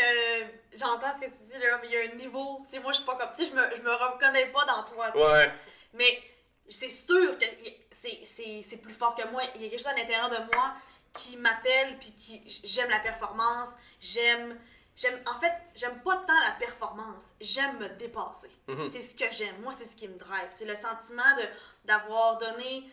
j'entends 0.75 1.13
ce 1.13 1.21
que 1.21 1.25
tu 1.25 1.43
dis 1.43 1.57
là, 1.59 1.77
mais 1.81 1.87
il 1.87 1.91
y 1.93 1.97
a 1.97 2.11
un 2.11 2.15
niveau. 2.15 2.61
Tu 2.67 2.75
sais, 2.75 2.79
moi, 2.81 2.91
je 2.91 2.97
suis 2.97 3.05
pas 3.05 3.15
comme. 3.15 3.29
Tu 3.37 3.45
sais, 3.45 3.51
je 3.51 3.55
me, 3.55 3.75
je 3.75 3.81
me 3.81 3.93
reconnais 3.93 4.47
pas 4.47 4.65
dans 4.65 4.83
toi, 4.83 5.11
tu 5.11 5.19
sais. 5.19 5.25
Ouais. 5.25 5.51
Mais 5.93 6.23
c'est 6.67 6.89
sûr 6.89 7.37
que 7.37 7.45
c'est- 7.91 8.77
plus 8.81 8.93
fort 8.93 9.13
que 9.15 9.25
moi. 9.27 9.43
Il 9.55 9.61
y 9.61 9.67
a 9.67 9.69
quelque 9.69 9.79
chose 9.79 9.87
à 9.87 9.93
l'intérieur 9.95 10.29
de 10.29 10.37
moi 10.55 10.73
qui 11.13 11.37
m'appelle, 11.37 11.97
puis 11.99 12.11
qui. 12.13 12.41
J'aime 12.63 12.89
la 12.89 12.99
performance, 12.99 13.69
j'aime. 14.01 14.59
J'aime, 14.95 15.19
en 15.25 15.39
fait, 15.39 15.51
j'aime 15.75 15.99
pas 16.03 16.17
tant 16.17 16.39
la 16.45 16.51
performance, 16.51 17.25
j'aime 17.41 17.79
me 17.79 17.87
dépasser. 17.89 18.49
Mhm. 18.67 18.87
C'est 18.87 19.01
ce 19.01 19.15
que 19.15 19.29
j'aime. 19.31 19.59
Moi, 19.61 19.71
c'est 19.73 19.85
ce 19.85 19.95
qui 19.95 20.07
me 20.07 20.17
drive. 20.19 20.45
C'est 20.49 20.65
le 20.65 20.75
sentiment 20.75 21.35
de, 21.35 21.43
d'avoir 21.85 22.37
donné 22.37 22.83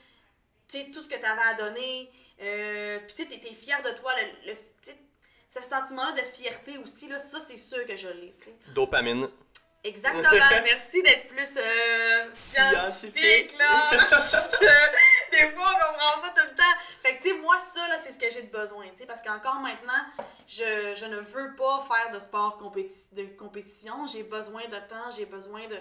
tu 0.66 0.78
sais, 0.78 0.90
tout 0.90 1.02
ce 1.02 1.08
que 1.08 1.16
tu 1.16 1.24
avais 1.26 1.42
à 1.42 1.54
donner. 1.54 2.10
Euh, 2.40 2.98
puis 3.00 3.14
tu 3.16 3.22
sais, 3.24 3.28
t'étais 3.28 3.52
fier 3.54 3.82
de 3.82 3.90
toi. 3.90 4.12
Le, 4.16 4.52
le- 4.52 4.58
ce 5.52 5.60
sentiment-là 5.62 6.12
de 6.12 6.20
fierté 6.20 6.78
aussi, 6.78 7.08
là, 7.08 7.18
ça, 7.18 7.40
c'est 7.40 7.56
sûr 7.56 7.84
que 7.84 7.96
je 7.96 8.08
l'ai. 8.08 8.32
tu 8.34 8.44
sais. 8.44 8.54
Dopamine. 8.68 9.28
Exactement. 9.82 10.28
Merci 10.64 11.02
d'être 11.02 11.26
plus 11.26 11.56
euh, 11.56 12.28
Scientifique. 12.32 13.50
scientifique, 13.52 13.58
là. 13.58 13.90
Parce 14.10 14.56
que 14.58 14.66
des 15.32 15.50
fois, 15.56 15.66
on 15.74 15.92
comprend 15.92 16.20
pas 16.20 16.28
tout 16.40 16.46
le 16.48 16.54
temps. 16.54 16.62
Fait 17.02 17.16
que, 17.16 17.22
tu 17.22 17.30
sais, 17.30 17.36
moi, 17.38 17.58
ça, 17.58 17.88
là, 17.88 17.96
c'est 17.98 18.12
ce 18.12 18.18
que 18.18 18.30
j'ai 18.30 18.42
de 18.42 18.50
besoin, 18.50 18.86
tu 18.90 18.98
sais. 18.98 19.06
Parce 19.06 19.22
qu'encore 19.22 19.56
maintenant, 19.56 20.04
je, 20.46 20.94
je 20.94 21.04
ne 21.06 21.16
veux 21.16 21.56
pas 21.56 21.80
faire 21.80 22.10
de 22.12 22.18
sport 22.20 22.58
compéti- 22.62 23.12
de 23.14 23.24
compétition. 23.36 24.06
J'ai 24.06 24.22
besoin 24.22 24.62
de 24.66 24.76
temps, 24.86 25.10
j'ai 25.16 25.24
besoin 25.26 25.66
de 25.66 25.76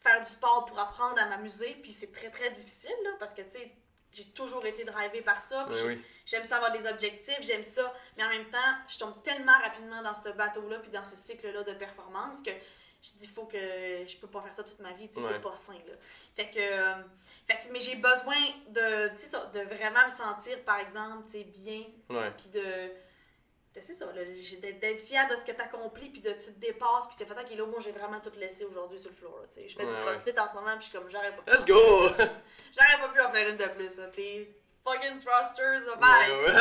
faire 0.00 0.20
du 0.20 0.28
sport 0.28 0.66
pour 0.66 0.78
apprendre 0.78 1.18
à 1.20 1.26
m'amuser. 1.26 1.76
Puis 1.82 1.90
c'est 1.92 2.12
très, 2.12 2.28
très 2.30 2.50
difficile, 2.50 2.94
là. 3.04 3.10
Parce 3.18 3.32
que, 3.34 3.42
tu 3.42 3.52
sais, 3.52 3.72
j'ai 4.12 4.24
toujours 4.26 4.64
été 4.66 4.84
drivée 4.84 5.22
par 5.22 5.40
ça. 5.42 5.64
Puis 5.64 5.74
Oui, 5.74 5.80
j'ai- 5.82 5.88
oui. 5.88 6.04
J'aime 6.26 6.44
ça 6.44 6.56
avoir 6.56 6.70
des 6.70 6.86
objectifs, 6.86 7.38
j'aime 7.40 7.62
ça, 7.64 7.92
mais 8.16 8.22
en 8.24 8.28
même 8.28 8.48
temps, 8.48 8.58
je 8.86 8.98
tombe 8.98 9.20
tellement 9.22 9.58
rapidement 9.62 10.00
dans 10.02 10.14
ce 10.14 10.28
bateau-là 10.30 10.78
puis 10.78 10.90
dans 10.90 11.04
ce 11.04 11.16
cycle-là 11.16 11.62
de 11.64 11.72
performance 11.72 12.40
que 12.40 12.50
je 13.02 13.12
dis 13.18 13.26
faut 13.26 13.46
que 13.46 13.56
je 13.56 14.16
peux 14.18 14.26
pas 14.28 14.40
faire 14.42 14.52
ça 14.52 14.62
toute 14.62 14.78
ma 14.80 14.92
vie, 14.92 15.08
tu 15.08 15.14
sais, 15.14 15.20
Ouais. 15.20 15.30
c'est 15.32 15.40
pas 15.40 15.54
sain 15.56 15.72
là. 15.72 15.94
Fait 16.36 16.50
que, 16.50 16.58
euh, 16.60 16.94
fait 17.48 17.56
que- 17.56 17.72
mais 17.72 17.80
j'ai 17.80 17.96
besoin 17.96 18.36
de 18.68 19.08
tu 19.08 19.18
sais 19.18 19.26
ça, 19.26 19.46
de 19.46 19.60
vraiment 19.60 20.04
me 20.04 20.10
sentir 20.10 20.62
par 20.64 20.78
exemple, 20.78 21.24
tu 21.24 21.30
sais 21.32 21.44
bien 21.44 21.84
Ouais. 22.10 22.30
puis 22.36 22.48
de- 22.50 22.92
c'est 23.74 23.94
ça, 23.94 24.06
d'être 24.12 24.98
fière 24.98 25.26
de 25.28 25.36
ce 25.36 25.44
que 25.44 25.52
tu 25.52 25.60
accomplis, 25.60 26.10
puis 26.10 26.20
de 26.20 26.30
tu 26.32 26.52
te 26.52 26.58
dépasses, 26.58 27.06
puis 27.06 27.14
c'est 27.16 27.24
fait 27.24 27.34
OK, 27.40 27.56
là, 27.56 27.66
moi, 27.66 27.78
j'ai 27.80 27.92
vraiment 27.92 28.20
tout 28.20 28.32
laissé 28.36 28.64
aujourd'hui 28.64 28.98
sur 28.98 29.10
le 29.10 29.16
floor. 29.16 29.38
là, 29.40 29.46
tu 29.48 29.60
sais. 29.60 29.68
Je 29.68 29.76
fais 29.76 29.84
Ouais, 29.84 29.90
du 29.90 29.96
ouais. 29.96 30.02
crossfit 30.04 30.38
en 30.40 30.48
ce 30.48 30.54
moment, 30.54 30.70
puis 30.76 30.80
je 30.80 30.90
suis 30.90 30.92
comme, 30.98 31.08
j'aurais 31.08 31.34
pas 31.36 31.42
pu. 31.42 31.50
Let's 31.52 31.64
go! 31.66 31.74
J'aurais 32.08 33.00
pas 33.00 33.08
pu 33.14 33.20
en 33.20 33.30
faire 33.32 33.48
une 33.48 33.56
de 33.56 33.66
plus. 33.74 34.00
Tes 34.12 34.59
fucking 34.84 35.18
thrusters, 35.18 35.84
bye! 35.98 36.30
Ouais, 36.30 36.44
ouais. 36.44 36.52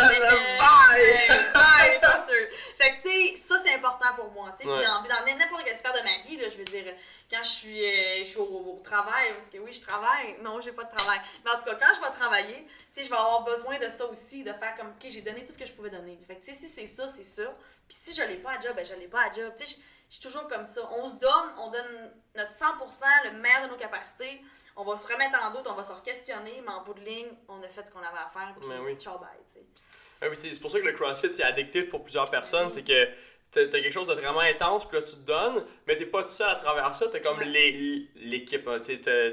Bye! 0.60 1.54
Bye, 1.54 2.00
thrusters! 2.02 2.50
Fait 2.78 2.98
que, 2.98 3.02
tu 3.02 3.10
sais, 3.10 3.38
ça, 3.38 3.60
c'est 3.60 3.74
important 3.74 4.14
pour 4.16 4.32
moi. 4.32 4.54
tu 4.58 4.64
sais. 4.64 4.70
Ouais. 4.70 4.84
Dans, 4.86 5.02
dans 5.04 5.38
n'importe 5.38 5.64
quelle 5.64 5.76
sphère 5.76 5.94
de 5.94 6.00
ma 6.00 6.28
vie, 6.28 6.38
là, 6.38 6.48
je 6.50 6.58
veux 6.58 6.66
dire, 6.66 6.94
quand 7.30 7.44
je 7.44 7.50
suis, 7.50 7.84
euh, 7.86 8.20
je 8.20 8.24
suis 8.26 8.38
au, 8.38 8.44
au 8.44 8.82
travail, 8.84 9.34
parce 9.34 9.48
que 9.50 9.58
oui, 9.58 9.72
je 9.74 9.82
travaille. 9.82 10.38
Non, 10.42 10.60
j'ai 10.62 10.72
pas 10.72 10.84
de 10.84 10.96
travail. 10.96 11.20
Mais 11.44 11.52
en 11.52 11.58
tout 11.58 11.66
cas, 11.66 11.76
quand 11.76 11.94
je 11.96 12.02
vais 12.02 12.12
travailler, 12.12 12.66
tu 12.66 12.74
sais, 12.92 13.04
je 13.04 13.10
vais 13.10 13.16
avoir 13.16 13.44
besoin 13.44 13.78
de 13.78 13.88
ça 13.88 14.06
aussi, 14.06 14.44
de 14.44 14.54
faire 14.54 14.76
comme, 14.76 14.88
OK, 14.90 15.06
j'ai 15.10 15.22
donné 15.22 15.44
tout 15.46 15.54
ce 15.54 15.58
que 15.58 15.66
je 15.66 15.74
pouvais 15.74 15.90
donner. 15.90 16.20
Fait 16.28 16.36
que, 16.36 16.46
tu 16.46 16.54
sais, 16.54 16.60
si 16.60 16.68
c'est 16.68 16.88
ça, 16.88 17.08
c'est 17.08 17.24
ça. 17.24 17.44
Puis 17.88 17.98
si 17.98 18.14
je 18.14 18.22
l'ai 18.24 18.36
pas 18.38 18.52
à 18.52 18.60
job, 18.60 18.76
ben 18.76 18.86
je 18.86 18.94
l'ai 18.96 19.08
pas 19.08 19.22
à 19.22 19.32
job. 19.32 19.52
Tu 19.58 19.66
sais, 19.66 19.78
je 20.10 20.14
suis 20.16 20.22
toujours 20.24 20.48
comme 20.48 20.66
ça. 20.66 20.82
On 20.92 21.08
se 21.08 21.16
donne, 21.16 21.54
on 21.58 21.70
donne 21.70 22.12
notre 22.36 22.52
100%, 22.52 23.04
le 23.26 23.32
meilleur 23.40 23.64
de 23.64 23.68
nos 23.68 23.78
capacités. 23.78 24.42
On 24.82 24.86
va 24.86 24.96
se 24.96 25.12
remettre 25.12 25.38
en 25.46 25.52
doute, 25.52 25.68
on 25.70 25.74
va 25.74 25.84
se 25.84 25.92
questionner, 26.04 26.62
mais 26.66 26.72
en 26.72 26.82
bout 26.84 26.94
de 26.94 27.02
ligne, 27.02 27.28
on 27.50 27.62
a 27.62 27.68
fait 27.68 27.86
ce 27.86 27.92
qu'on 27.92 28.00
avait 28.00 28.18
à 28.26 28.30
faire. 28.32 28.56
Puis, 28.58 28.70
Mais 28.70 28.78
oui. 28.80 28.96
ciao, 28.96 29.18
bye, 29.18 29.28
tu 29.54 29.60
sais. 29.60 29.66
Puis 30.22 30.54
c'est 30.54 30.62
pour 30.62 30.72
ça 30.72 30.80
que 30.80 30.86
le 30.86 30.94
CrossFit 30.94 31.32
c'est 31.34 31.44
addictif 31.44 31.90
pour 31.90 32.02
plusieurs 32.04 32.30
personnes, 32.32 32.72
c'est 32.72 32.84
que 32.84 33.06
t'as 33.52 33.66
t'as 33.68 33.80
quelque 33.82 33.92
chose 33.92 34.08
de 34.08 34.14
vraiment 34.14 34.42
intense, 34.42 34.86
puis 34.86 34.98
là 34.98 35.04
tu 35.04 35.16
te 35.16 35.22
donnes, 35.22 35.66
mais 35.88 35.96
t'es 35.96 36.06
pas 36.06 36.24
tout 36.24 36.30
seul 36.30 36.50
à 36.50 36.56
travers 36.56 36.94
ça, 36.94 37.08
t'as 37.08 37.20
comme 37.20 37.40
Ouais. 37.40 37.46
l'équipe, 38.16 38.68
hein, 38.68 38.80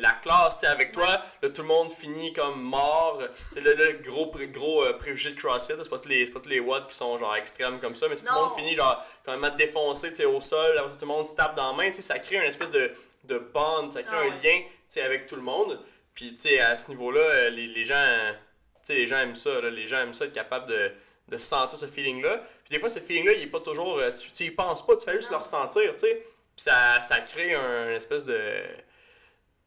la 0.00 0.12
classe 0.12 0.62
avec 0.64 0.92
toi, 0.92 1.22
là 1.42 1.48
tout 1.50 1.62
le 1.62 1.68
monde 1.68 1.92
finit 1.92 2.32
comme 2.32 2.60
mort, 2.62 3.20
c'est 3.50 3.60
le, 3.60 3.74
le 3.74 3.92
gros, 3.94 4.32
gros 4.52 4.84
euh, 4.84 4.92
préjugé 4.96 5.32
de 5.32 5.40
CrossFit, 5.40 5.74
c'est 5.82 5.88
pas 5.90 5.98
tous 5.98 6.08
les, 6.08 6.26
pas 6.30 6.40
tous 6.40 6.48
les 6.48 6.60
watts 6.60 6.88
qui 6.88 6.94
sont 6.96 7.18
genre 7.18 7.34
extrêmes 7.36 7.78
comme 7.80 7.94
ça, 7.96 8.08
mais 8.08 8.16
tout 8.16 8.24
le 8.24 8.32
monde 8.32 8.54
finit 8.56 8.74
genre 8.74 9.04
quand 9.24 9.36
même 9.36 9.54
défoncé 9.56 10.24
au 10.24 10.40
sol, 10.40 10.76
tout 10.98 11.04
le 11.04 11.06
monde 11.08 11.26
se 11.26 11.34
tape 11.34 11.56
dans 11.56 11.72
la 11.72 11.76
main, 11.76 11.92
ça 11.92 12.18
crée 12.20 12.36
une 12.36 12.42
espèce 12.44 12.70
de, 12.70 12.92
de 13.24 13.38
bond, 13.38 13.90
ça 13.90 14.02
crée 14.04 14.16
Ah 14.18 14.22
un 14.22 14.28
ouais. 14.28 14.34
lien 14.42 14.60
avec 14.96 15.26
tout 15.26 15.36
le 15.36 15.42
monde, 15.42 15.78
puis 16.14 16.34
à 16.60 16.76
ce 16.76 16.88
niveau-là, 16.88 17.20
euh, 17.20 17.50
les, 17.50 17.66
les 17.66 17.84
gens... 17.84 18.32
les 18.88 19.06
gens 19.06 19.18
aiment 19.18 19.34
ça, 19.34 19.60
là, 19.60 19.68
les 19.70 19.86
gens 19.86 19.98
aiment 19.98 20.12
ça 20.14 20.24
être 20.26 20.32
capable 20.32 20.66
de, 20.66 20.92
de 21.28 21.36
sentir 21.36 21.78
ce 21.78 21.86
feeling-là. 21.86 22.38
Puis 22.64 22.70
des 22.70 22.78
fois, 22.78 22.88
ce 22.88 23.00
feeling-là, 23.00 23.32
il 23.32 23.42
est 23.42 23.46
pas 23.48 23.60
toujours. 23.60 23.98
euh, 23.98 24.10
Tu, 24.12 24.30
tu 24.32 24.44
y 24.44 24.50
penses 24.50 24.84
pas, 24.86 24.96
tu 24.96 25.04
fais 25.04 25.16
juste 25.16 25.30
Non. 25.30 25.38
le 25.38 25.42
ressentir, 25.42 25.92
tu 25.94 25.98
sais. 26.00 26.14
Puis 26.14 26.62
ça, 26.64 27.00
ça 27.02 27.20
crée 27.20 27.54
un 27.54 27.90
espèce 27.90 28.24
de, 28.24 28.40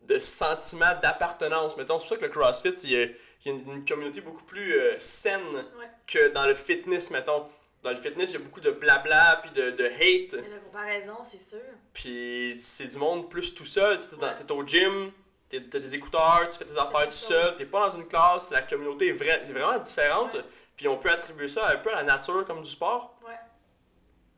de 0.07 0.17
sentiment 0.17 0.95
d'appartenance. 1.01 1.77
Mettons, 1.77 1.99
c'est 1.99 2.07
pour 2.07 2.15
ça 2.15 2.21
que 2.21 2.25
le 2.25 2.29
CrossFit, 2.31 2.73
il 2.85 2.91
y 2.91 2.95
a, 2.95 3.03
il 3.05 3.11
y 3.45 3.49
a 3.49 3.51
une, 3.53 3.71
une 3.71 3.85
communauté 3.85 4.21
beaucoup 4.21 4.43
plus 4.43 4.73
euh, 4.79 4.95
saine 4.97 5.41
Ouais. 5.53 5.85
que 6.07 6.29
dans 6.29 6.47
le 6.47 6.55
fitness, 6.55 7.11
mettons. 7.11 7.47
Dans 7.83 7.91
le 7.91 7.95
fitness, 7.95 8.31
il 8.31 8.33
y 8.33 8.35
a 8.37 8.39
beaucoup 8.39 8.59
de 8.59 8.71
blabla, 8.71 9.39
puis 9.41 9.51
de, 9.51 9.71
de 9.71 9.85
hate. 9.85 10.33
Mais 10.41 10.49
la 10.49 10.59
comparaison, 10.59 11.17
c'est 11.23 11.37
sûr. 11.39 11.61
Puis 11.93 12.53
c'est 12.57 12.87
du 12.87 12.97
monde 12.97 13.29
plus 13.29 13.53
tout 13.55 13.65
seul. 13.65 13.97
T'es 13.99 14.15
Ouais. 14.15 14.51
au 14.51 14.65
gym, 14.67 15.11
t'as 15.47 15.59
tes 15.59 15.93
écouteurs, 15.93 16.47
tu 16.49 16.57
fais 16.57 16.65
tes 16.65 16.77
affaires 16.77 17.05
tout 17.05 17.11
seul, 17.13 17.55
t'es 17.55 17.65
pas 17.65 17.89
dans 17.89 17.95
une 17.97 18.07
classe, 18.07 18.51
la 18.51 18.61
communauté 18.63 19.07
est, 19.07 19.13
vra- 19.13 19.39
c'est 19.43 19.53
vraiment 19.53 19.79
différente. 19.79 20.33
Ouais. 20.33 20.43
Puis 20.75 20.87
on 20.87 20.97
peut 20.97 21.09
attribuer 21.09 21.47
ça 21.47 21.69
un 21.69 21.77
peu 21.77 21.89
à 21.93 21.97
la 21.97 22.03
nature 22.03 22.45
comme 22.45 22.61
du 22.61 22.69
sport. 22.69 23.17
Ouais. 23.25 23.37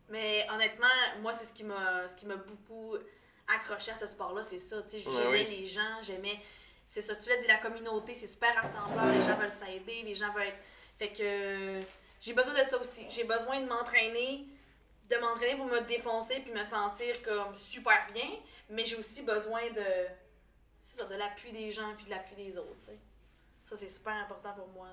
Mais 0.10 0.46
honnêtement, 0.54 0.88
moi, 1.22 1.32
c'est 1.32 1.46
ce 1.46 1.54
qui 1.54 1.64
m'a 1.64 2.08
ce 2.08 2.16
qui 2.16 2.26
m'a 2.26 2.36
beaucoup 2.36 2.96
accroché 3.48 3.92
à 3.92 3.96
ce 3.96 4.06
sport-là, 4.06 4.44
c'est 4.44 4.60
ça. 4.60 4.78
J'aimais 4.92 5.28
oui. 5.30 5.48
les 5.50 5.66
gens, 5.66 6.02
j'aimais. 6.02 6.40
C'est 6.88 7.02
ça, 7.02 7.16
tu 7.16 7.30
l'as 7.30 7.38
dit, 7.38 7.48
la 7.48 7.58
communauté, 7.58 8.14
c'est 8.16 8.28
super 8.28 8.54
rassembleur, 8.54 9.06
les 9.14 9.22
gens 9.22 9.38
veulent 9.38 9.50
s'aider, 9.50 10.02
les 10.04 10.14
gens 10.14 10.32
veulent 10.34 10.44
être. 10.44 10.58
Fait 11.00 11.10
que 11.10 11.80
j'ai 12.22 12.34
besoin 12.34 12.54
de 12.54 12.70
ça 12.70 12.80
aussi. 12.80 13.06
J'ai 13.10 13.24
besoin 13.24 13.60
de 13.60 13.68
m'entraîner, 13.68 14.48
de 15.10 15.16
m'entraîner 15.18 15.56
pour 15.56 15.66
me 15.66 15.82
défoncer 15.82 16.40
puis 16.40 16.54
me 16.54 16.64
sentir 16.64 17.22
comme 17.24 17.56
super 17.56 18.08
bien, 18.14 18.30
mais 18.70 18.86
j'ai 18.86 18.96
aussi 18.96 19.24
besoin 19.24 19.70
de. 19.72 20.08
Ça, 20.78 21.06
de 21.06 21.16
l'appui 21.16 21.52
des 21.52 21.70
gens 21.70 21.94
puis 21.96 22.06
de 22.06 22.12
l'appui 22.12 22.36
des 22.36 22.58
autres, 22.58 22.78
tu 22.80 22.86
sais. 22.86 22.98
Ça, 23.64 23.76
c'est 23.76 23.88
super 23.88 24.14
important 24.14 24.54
pour 24.54 24.68
moi 24.70 24.88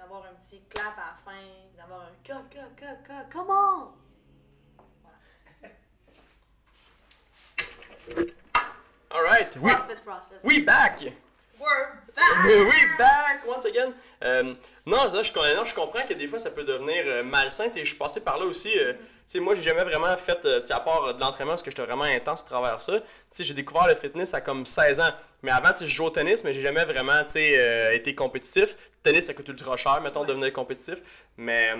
d'avoir 0.00 0.24
un 0.24 0.34
petit 0.34 0.62
clap 0.68 0.98
à 0.98 1.10
la 1.10 1.16
fin, 1.24 1.46
d'avoir 1.76 2.02
un 2.02 2.12
ka, 2.24 2.42
ka, 2.50 2.68
ka, 2.76 2.94
ka, 2.96 3.24
come 3.30 3.50
on! 3.50 3.92
Alright, 9.10 9.56
we, 9.56 9.72
CrossFit, 9.72 10.02
CrossFit. 10.04 10.40
we 10.42 10.60
back! 10.60 11.00
We're 11.58 11.88
back! 12.14 12.44
we 12.44 12.98
back 12.98 13.46
once 13.46 13.64
again! 13.64 13.92
Euh, 14.22 14.54
non, 14.84 15.08
ça, 15.08 15.22
je, 15.22 15.32
non, 15.56 15.64
je 15.64 15.74
comprends 15.74 16.02
que 16.06 16.14
des 16.14 16.26
fois 16.26 16.38
ça 16.38 16.50
peut 16.50 16.64
devenir 16.64 17.02
euh, 17.06 17.22
malsain. 17.22 17.70
Je 17.74 17.84
suis 17.84 17.96
passé 17.96 18.20
par 18.20 18.38
là 18.38 18.44
aussi. 18.44 18.78
euh, 18.78 18.92
sais, 19.26 19.40
moi, 19.40 19.54
j'ai 19.54 19.62
jamais 19.62 19.84
vraiment 19.84 20.14
fait, 20.16 20.44
euh, 20.44 20.60
à 20.70 20.80
part 20.80 21.04
euh, 21.04 21.12
de 21.14 21.20
l'entraînement, 21.20 21.52
parce 21.52 21.62
que 21.62 21.70
j'étais 21.70 21.84
vraiment 21.84 22.04
intense 22.04 22.42
à 22.42 22.44
travers 22.46 22.80
ça. 22.80 22.94
J'ai 23.38 23.54
découvert 23.54 23.86
le 23.88 23.94
fitness 23.94 24.34
à 24.34 24.40
comme 24.40 24.66
16 24.66 25.00
ans. 25.00 25.10
Mais 25.42 25.50
avant, 25.50 25.70
je 25.78 25.86
jouais 25.86 26.06
au 26.06 26.10
tennis, 26.10 26.44
mais 26.44 26.52
j'ai 26.52 26.60
jamais 26.62 26.84
vraiment 26.84 27.22
été 27.24 28.14
compétitif. 28.14 28.74
Le 28.74 29.02
tennis, 29.02 29.26
ça 29.26 29.34
coûte 29.34 29.48
ultra 29.48 29.76
cher, 29.76 30.00
mettons, 30.02 30.20
Ouais. 30.20 30.26
devenir 30.26 30.52
compétitif. 30.52 30.98
Mais 31.36 31.72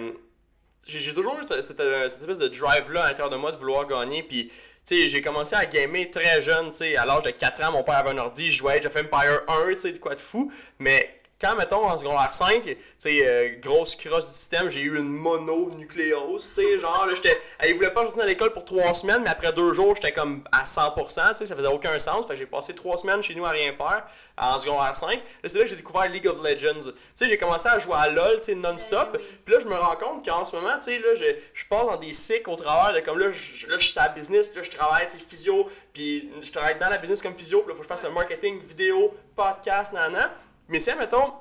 j'ai 0.86 1.12
toujours 1.12 1.38
eu 1.38 1.42
cette, 1.48 1.62
cette, 1.62 1.78
cette 2.10 2.20
espèce 2.20 2.38
de 2.38 2.48
drive-là 2.48 3.04
à 3.04 3.08
l'intérieur 3.08 3.30
de 3.30 3.36
moi 3.36 3.52
de 3.52 3.56
vouloir 3.56 3.86
gagner. 3.86 4.22
Puis, 4.22 4.52
j'ai 4.88 5.20
commencé 5.20 5.57
à 5.57 5.66
gamer 5.66 6.11
très 6.11 6.40
jeune, 6.40 6.70
tu 6.70 6.96
à 6.96 7.05
l'âge 7.05 7.25
de 7.25 7.31
4 7.31 7.64
ans, 7.64 7.72
mon 7.72 7.83
père 7.83 7.96
avait 7.96 8.11
un 8.11 8.18
ordi, 8.18 8.53
je 8.53 8.59
jouais 8.59 8.75
Age 8.75 8.87
of 8.87 8.96
Empire 8.96 9.42
1, 9.49 9.70
tu 9.70 9.77
sais, 9.77 9.92
de 9.92 9.99
quoi 9.99 10.14
de 10.14 10.20
fou, 10.20 10.53
mais 10.79 11.20
quand, 11.40 11.55
mettons, 11.55 11.85
en 11.85 11.99
secondaire 11.99 12.33
5, 12.33 12.62
tu 12.62 12.77
sais, 12.99 13.27
euh, 13.27 13.59
grosse 13.61 13.94
crosse 13.94 14.25
du 14.25 14.33
système, 14.33 14.70
j'ai 14.70 14.81
eu 14.81 14.96
une 14.96 15.09
mononucléose, 15.09 16.49
tu 16.49 16.55
sais, 16.55 16.79
genre, 16.79 17.05
là, 17.07 17.14
j'étais, 17.14 17.38
elle 17.59 17.75
voulait 17.75 17.90
pas 17.90 18.05
retourner 18.05 18.22
à 18.22 18.27
l'école 18.27 18.55
pour 18.55 18.64
3 18.64 18.94
semaines, 18.94 19.22
mais 19.22 19.29
après 19.29 19.53
2 19.53 19.75
jours, 19.75 19.94
j'étais 19.94 20.12
comme 20.12 20.44
à 20.51 20.64
100%, 20.64 20.94
tu 21.33 21.38
sais, 21.38 21.46
ça 21.46 21.55
faisait 21.55 21.68
aucun 21.68 21.99
sens, 21.99 22.27
fait 22.27 22.33
que 22.33 22.38
j'ai 22.38 22.46
passé 22.46 22.75
3 22.75 22.96
semaines 22.96 23.22
chez 23.22 23.35
nous 23.35 23.44
à 23.44 23.51
rien 23.51 23.72
faire, 23.75 24.07
en 24.38 24.59
secondaire 24.59 24.96
5, 24.96 25.16
là, 25.16 25.20
c'est 25.44 25.59
là 25.59 25.64
que 25.64 25.70
j'ai 25.70 25.77
découvert 25.77 26.09
League 26.09 26.27
of 26.27 26.42
Legends, 26.42 26.81
tu 26.81 26.92
sais, 27.14 27.29
j'ai 27.29 27.37
commencé 27.37 27.68
à 27.68 27.79
jouer 27.79 27.96
à 27.96 28.09
LoL, 28.09 28.37
tu 28.37 28.44
sais, 28.44 28.55
non-stop, 28.55 29.11
oui. 29.14 29.20
puis 29.44 29.55
là, 29.55 29.61
je 29.61 29.66
me 29.66 29.75
rends 29.75 29.96
compte 29.96 30.25
qu'en 30.25 30.44
ce 30.46 30.57
moment, 30.57 30.75
tu 30.77 30.85
sais, 30.85 30.99
là, 30.99 31.14
je, 31.14 31.27
je 31.53 31.66
passe 31.66 31.87
dans 31.87 31.96
des 31.96 32.14
cycles 32.14 32.49
au 32.49 32.57
travers, 32.57 32.94
de, 32.94 33.05
comme 33.05 33.18
là, 33.18 33.31
je, 33.31 33.66
là, 33.66 33.77
je 33.77 33.87
suis 33.87 33.99
à 33.99 34.05
la 34.05 34.09
business, 34.09 34.49
puis 34.49 34.57
là, 34.57 34.62
je 34.62 34.75
travaille, 34.75 35.07
tu 35.09 35.18
sais, 35.18 35.25
physio, 35.25 35.68
puis 35.92 36.31
je 36.40 36.51
travaille 36.51 36.79
dans 36.79 36.88
la 36.88 36.96
business 36.96 37.20
comme 37.20 37.35
physio, 37.35 37.61
puis 37.61 37.68
là, 37.68 37.75
faut 37.75 37.81
que 37.81 37.85
je 37.85 37.88
fasse 37.88 38.05
le 38.05 38.11
marketing, 38.11 38.59
vidéo, 38.61 39.12
podcast, 39.35 39.92
nanana, 39.92 40.33
mais 40.68 40.79
si, 40.79 40.94
mettons, 40.94 41.33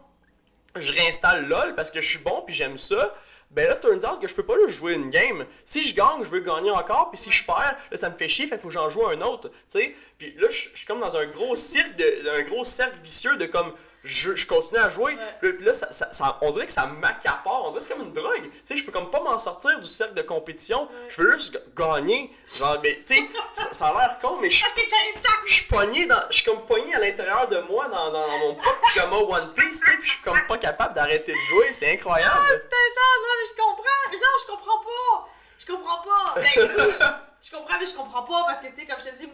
je 0.75 0.91
réinstalle 0.91 1.47
LOL 1.47 1.75
parce 1.75 1.91
que 1.91 2.01
je 2.01 2.07
suis 2.07 2.19
bon 2.19 2.43
puis 2.45 2.53
j'aime 2.53 2.77
ça, 2.77 3.15
ben 3.51 3.67
là, 3.67 3.75
turns 3.75 4.05
out 4.05 4.19
que 4.19 4.27
je 4.27 4.35
peux 4.35 4.45
pas 4.45 4.55
jouer 4.67 4.95
une 4.95 5.09
game. 5.09 5.45
Si 5.63 5.87
je 5.87 5.95
gagne, 5.95 6.23
je 6.23 6.29
veux 6.29 6.41
gagner 6.41 6.71
encore, 6.71 7.09
puis 7.09 7.17
si 7.17 7.31
je 7.31 7.45
perds, 7.45 7.77
là, 7.91 7.97
ça 7.97 8.09
me 8.09 8.17
fait 8.17 8.27
chier, 8.27 8.47
fait 8.47 8.57
faut 8.57 8.67
que 8.67 8.73
j'en 8.73 8.89
joue 8.89 9.07
un 9.07 9.21
autre, 9.21 9.49
tu 9.49 9.55
sais. 9.67 9.95
Puis 10.17 10.33
là, 10.37 10.47
je 10.49 10.69
je 10.73 10.77
suis 10.77 10.85
comme 10.85 10.99
dans 10.99 11.15
un 11.15 11.25
gros 11.27 11.55
cirque, 11.55 11.95
de, 11.95 12.29
un 12.37 12.43
gros 12.43 12.63
cercle 12.63 12.99
vicieux 13.01 13.37
de 13.37 13.45
comme, 13.45 13.73
je, 14.05 14.35
je 14.35 14.47
continue 14.47 14.79
à 14.79 14.89
jouer, 14.89 15.15
Ouais. 15.15 15.35
puis, 15.41 15.53
puis 15.53 15.65
là, 15.65 15.73
ça, 15.73 15.91
ça- 15.91 16.07
ça- 16.13 16.37
on 16.41 16.51
dirait 16.51 16.65
que 16.67 16.71
ça 16.71 16.85
m'accapare, 16.85 17.63
on 17.65 17.69
dirait 17.69 17.79
que 17.79 17.83
c'est 17.87 17.93
comme 17.93 18.03
une 18.05 18.13
drogue, 18.13 18.43
tu 18.43 18.51
sais, 18.63 18.77
je 18.77 18.85
peux 18.85 18.91
comme 18.91 19.09
pas 19.11 19.19
m'en 19.21 19.37
sortir 19.37 19.77
du 19.79 19.87
cercle 19.87 20.13
de 20.13 20.21
compétition, 20.21 20.87
je 21.09 21.21
veux 21.21 21.31
juste 21.37 21.59
gagner, 21.75 22.33
genre, 22.57 22.77
mais 22.81 23.01
tu 23.05 23.15
sais, 23.15 23.23
ça, 23.53 23.73
ça 23.73 23.87
a 23.87 23.93
l'air 23.93 24.19
con, 24.21 24.37
mais 24.41 24.49
je 24.49 24.63
suis 24.63 24.73
T'es 24.75 24.81
intense! 25.17 25.31
je 25.45 25.53
suis 25.55 25.65
pogné 25.65 26.05
dans. 26.05 26.21
Je 26.29 26.35
suis 26.35 26.43
comme 26.45 26.65
pogné 26.65 26.93
à 26.95 26.99
l'intérieur 26.99 27.47
de 27.47 27.59
moi 27.69 27.87
dans, 27.87 28.11
dans, 28.11 28.27
dans 28.27 28.37
mon 28.39 28.55
propre 28.55 28.79
pyjama 28.87 29.15
One 29.17 29.53
Piece, 29.53 29.79
tu 29.81 29.89
sais, 29.91 29.97
puis 29.97 30.05
je 30.07 30.11
suis 30.11 30.21
comme 30.21 30.39
pas 30.47 30.57
capable 30.57 30.93
d'arrêter 30.93 31.31
de 31.33 31.37
jouer, 31.49 31.71
c'est 31.73 31.91
incroyable. 31.93 32.39
C'est 32.47 32.65
intense, 32.65 33.21
non, 33.23 33.29
mais 33.39 33.45
je 33.49 33.61
comprends! 33.61 34.11
Non, 34.13 34.39
je 34.41 34.45
comprends 34.51 34.79
pas! 34.79 35.29
Je 35.57 35.65
comprends 35.65 36.01
pas! 36.01 36.33
Ben, 36.35 36.43
oui, 36.57 36.93
je, 36.93 37.47
je 37.47 37.51
comprends, 37.55 37.79
mais 37.79 37.85
je 37.85 37.93
comprends 37.95 38.23
pas 38.23 38.43
parce 38.45 38.59
que, 38.59 38.67
tu 38.67 38.75
sais, 38.75 38.85
comme 38.85 38.99
je 38.99 39.09
te 39.09 39.15
dis, 39.17 39.27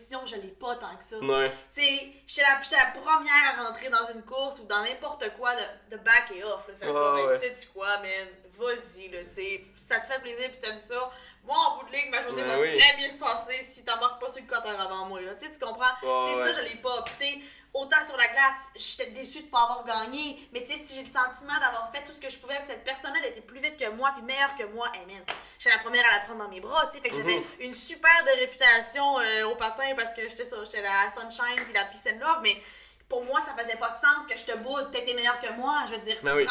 compétition, 0.00 0.26
je 0.26 0.36
l'ai 0.36 0.52
pas 0.52 0.76
tant 0.76 0.96
que 0.96 1.04
ça. 1.04 1.18
Ouais. 1.18 1.50
Tu 1.74 1.82
sais, 1.82 2.12
j'étais 2.26 2.76
la, 2.76 2.86
première 3.00 3.58
à 3.58 3.64
rentrer 3.64 3.88
dans 3.88 4.04
une 4.12 4.22
course 4.22 4.60
ou 4.60 4.64
dans 4.64 4.82
n'importe 4.82 5.24
quoi 5.36 5.54
de, 5.54 5.96
de 5.96 5.96
back 6.02 6.30
et 6.34 6.42
off. 6.44 6.66
Là. 6.68 6.74
Fait 6.74 6.86
que, 6.86 6.90
Ah, 6.90 7.12
ben, 7.16 7.26
ouais. 7.26 7.38
sais-tu 7.38 7.68
quoi, 7.68 7.98
man? 7.98 8.28
Vas-y, 8.58 9.08
là, 9.08 9.22
tu 9.24 9.30
sais. 9.30 9.62
Ça 9.74 10.00
te 10.00 10.06
fait 10.06 10.18
plaisir 10.20 10.50
puis 10.50 10.58
t'aimes 10.58 10.78
ça. 10.78 11.10
Moi, 11.44 11.56
en 11.56 11.78
bout 11.78 11.88
de 11.88 11.92
ligne, 11.92 12.10
ma 12.10 12.20
journée 12.20 12.42
Ben 12.42 12.48
va 12.48 12.60
oui. 12.60 12.78
très 12.78 12.96
bien 12.96 13.08
se 13.08 13.16
passer 13.16 13.62
si 13.62 13.84
t'embarques 13.84 14.20
pas 14.20 14.28
sur 14.28 14.42
le 14.42 14.48
cutter 14.48 14.68
avant 14.78 15.06
moi, 15.06 15.20
là. 15.22 15.34
Tu 15.34 15.46
sais, 15.46 15.52
tu 15.52 15.58
comprends? 15.58 15.92
Ouais, 16.02 16.32
tu 16.32 16.38
sais, 16.38 16.52
ça, 16.52 16.60
je 16.60 16.68
l'ai 16.68 16.76
pas. 16.76 17.02
Tu 17.18 17.24
sais, 17.24 17.38
autant 17.72 18.02
sur 18.04 18.16
la 18.16 18.26
glace, 18.28 18.70
j'étais 18.74 19.10
déçue 19.12 19.42
de 19.42 19.48
pas 19.48 19.60
avoir 19.62 19.84
gagné. 19.84 20.48
Mais, 20.52 20.62
tu 20.62 20.74
sais, 20.74 20.76
si 20.82 20.94
j'ai 20.94 21.02
le 21.02 21.06
sentiment 21.06 21.58
d'avoir 21.60 21.90
fait 21.92 22.02
tout 22.02 22.12
ce 22.12 22.20
que 22.20 22.28
je 22.28 22.38
pouvais, 22.38 22.58
que 22.58 22.66
cette 22.66 22.82
personne-là 22.84 23.18
elle 23.22 23.30
était 23.30 23.40
plus 23.40 23.60
vite 23.60 23.76
que 23.76 23.88
moi 23.90 24.10
puis 24.14 24.22
meilleure 24.22 24.54
que 24.56 24.64
moi, 24.64 24.90
hey, 24.94 25.06
man, 25.06 25.22
j'étais 25.58 25.76
la 25.76 25.82
première 25.82 26.04
à 26.08 26.18
la 26.18 26.24
prendre 26.24 26.40
dans 26.44 26.48
mes 26.48 26.60
bras, 26.60 26.86
tu 26.86 26.96
sais. 26.96 27.00
Fait 27.00 27.10
que 27.10 27.16
j'avais 27.16 27.36
Mhm. 27.36 27.44
une 27.60 27.74
super 27.74 28.24
de 28.24 28.40
réputation 28.40 29.18
euh, 29.20 29.44
au 29.46 29.54
patin 29.56 29.94
parce 29.96 30.12
que 30.12 30.22
j'étais 30.28 30.44
j'étais 30.64 30.82
la 30.82 31.08
Sunshine 31.08 31.62
puis 31.64 31.72
la 31.72 31.84
Peace 31.84 32.06
and 32.12 32.18
Love, 32.18 32.40
mais 32.42 32.60
pour 33.08 33.24
moi, 33.24 33.40
ça 33.40 33.54
faisait 33.56 33.76
pas 33.76 33.88
de 33.90 33.96
sens 33.96 34.26
que 34.28 34.36
je 34.36 34.44
te 34.44 34.56
boude, 34.58 34.90
t'étais 34.92 35.14
meilleur 35.14 35.38
que 35.40 35.50
moi. 35.54 35.84
Je 35.88 35.94
veux 35.94 36.00
dire, 36.00 36.16
Ben 36.22 36.36
oui. 36.36 36.46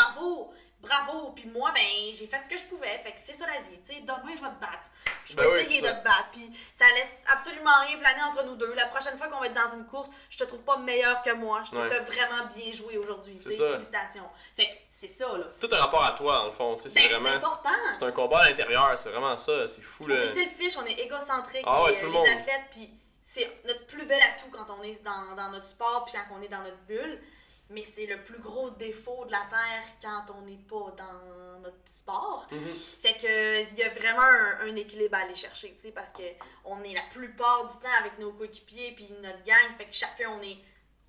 Bravo. 0.81 1.31
Puis 1.35 1.47
moi, 1.47 1.71
ben, 1.73 1.81
j'ai 2.13 2.27
fait 2.27 2.41
ce 2.43 2.49
que 2.49 2.57
je 2.57 2.63
pouvais. 2.63 2.97
Fait 3.03 3.11
que 3.11 3.19
c'est 3.19 3.33
ça 3.33 3.45
la 3.47 3.59
vie, 3.61 3.79
tu 3.85 3.93
sais. 3.93 4.01
Demain, 4.01 4.35
je 4.35 4.41
vais 4.41 4.49
te 4.49 4.59
battre. 4.61 4.89
Je 5.25 5.35
vais 5.35 5.43
Ben 5.43 5.49
oui, 5.53 5.59
essayer 5.59 5.81
de 5.81 5.87
te 5.87 6.03
battre. 6.03 6.27
Puis 6.31 6.51
ça 6.73 6.85
laisse 6.95 7.23
absolument 7.31 7.79
rien 7.87 7.97
planer 7.97 8.23
entre 8.23 8.43
nous 8.45 8.55
deux. 8.55 8.73
La 8.73 8.85
prochaine 8.87 9.17
fois 9.17 9.27
qu'on 9.27 9.39
va 9.39 9.47
être 9.47 9.53
dans 9.53 9.75
une 9.77 9.85
course, 9.85 10.09
je 10.29 10.37
te 10.37 10.43
trouve 10.45 10.61
pas 10.63 10.77
meilleur 10.77 11.21
que 11.21 11.33
moi. 11.33 11.63
Je 11.71 11.77
Ouais. 11.77 11.87
t'as 11.87 11.99
vraiment 12.01 12.45
bien 12.55 12.71
joué 12.71 12.97
aujourd'hui. 12.97 13.35
tu 13.35 13.51
sais. 13.51 13.71
Félicitations. 13.71 14.29
Fait 14.55 14.65
que 14.69 14.75
c'est 14.89 15.07
ça, 15.09 15.27
là. 15.37 15.45
Tout 15.59 15.69
un 15.71 15.77
rapport 15.77 16.03
à 16.03 16.11
toi, 16.11 16.43
le 16.47 16.51
fond, 16.51 16.75
tu 16.75 16.83
sais, 16.83 16.89
c'est 16.89 17.01
Ben, 17.01 17.09
c'est 17.13 17.19
vraiment. 17.19 17.35
important. 17.37 17.69
C'est 17.93 18.03
un 18.05 18.11
combat 18.11 18.39
à 18.39 18.49
l'intérieur, 18.49 18.97
c'est 18.97 19.09
vraiment 19.09 19.37
ça, 19.37 19.67
c'est 19.67 19.81
fou, 19.81 20.03
On 20.05 20.07
là. 20.07 20.23
est 20.23 20.27
selfish, 20.27 20.77
on 20.77 20.85
est 20.85 20.99
égocentrique, 20.99 21.63
Ah 21.67 21.83
ouais, 21.83 21.91
les, 21.91 21.97
tout 21.97 22.05
le 22.05 22.11
les 22.11 22.17
monde. 22.17 22.27
athlètes, 22.27 22.65
puis 22.71 22.89
c'est 23.21 23.49
notre 23.65 23.85
plus 23.85 24.05
bel 24.05 24.19
atout 24.21 24.49
quand 24.51 24.73
on 24.73 24.81
est 24.83 25.03
dans, 25.03 25.35
dans 25.35 25.49
notre 25.49 25.65
sport, 25.67 26.05
puis 26.05 26.13
quand 26.15 26.35
on 26.35 26.41
est 26.41 26.47
dans 26.47 26.61
notre 26.63 26.77
bulle. 26.87 27.21
Mais 27.69 27.83
c'est 27.83 28.07
le 28.07 28.23
plus 28.23 28.39
gros 28.39 28.71
défaut 28.71 29.25
de 29.25 29.31
la 29.31 29.45
Terre 29.49 29.83
quand 30.01 30.33
on 30.37 30.41
n'est 30.41 30.57
pas 30.57 30.93
dans 30.97 31.59
notre 31.61 31.77
sport. 31.85 32.47
Mhm. 32.51 32.67
Fait 33.01 33.13
que 33.13 33.69
il 33.71 33.77
y 33.77 33.83
a 33.83 33.89
vraiment 33.89 34.21
un, 34.21 34.67
un 34.67 34.75
équilibre 34.75 35.15
à 35.15 35.19
aller 35.19 35.35
chercher, 35.35 35.73
tu 35.75 35.81
sais, 35.81 35.91
parce 35.91 36.11
que 36.11 36.23
on 36.65 36.81
est 36.83 36.93
la 36.93 37.03
plupart 37.11 37.65
du 37.65 37.73
temps 37.73 37.95
avec 37.99 38.17
nos 38.17 38.31
coéquipiers 38.31 38.93
puis 38.95 39.09
notre 39.21 39.43
gang, 39.43 39.77
fait 39.77 39.85
que 39.85 39.93
chacun 39.93 40.31
on 40.37 40.41
est 40.41 40.57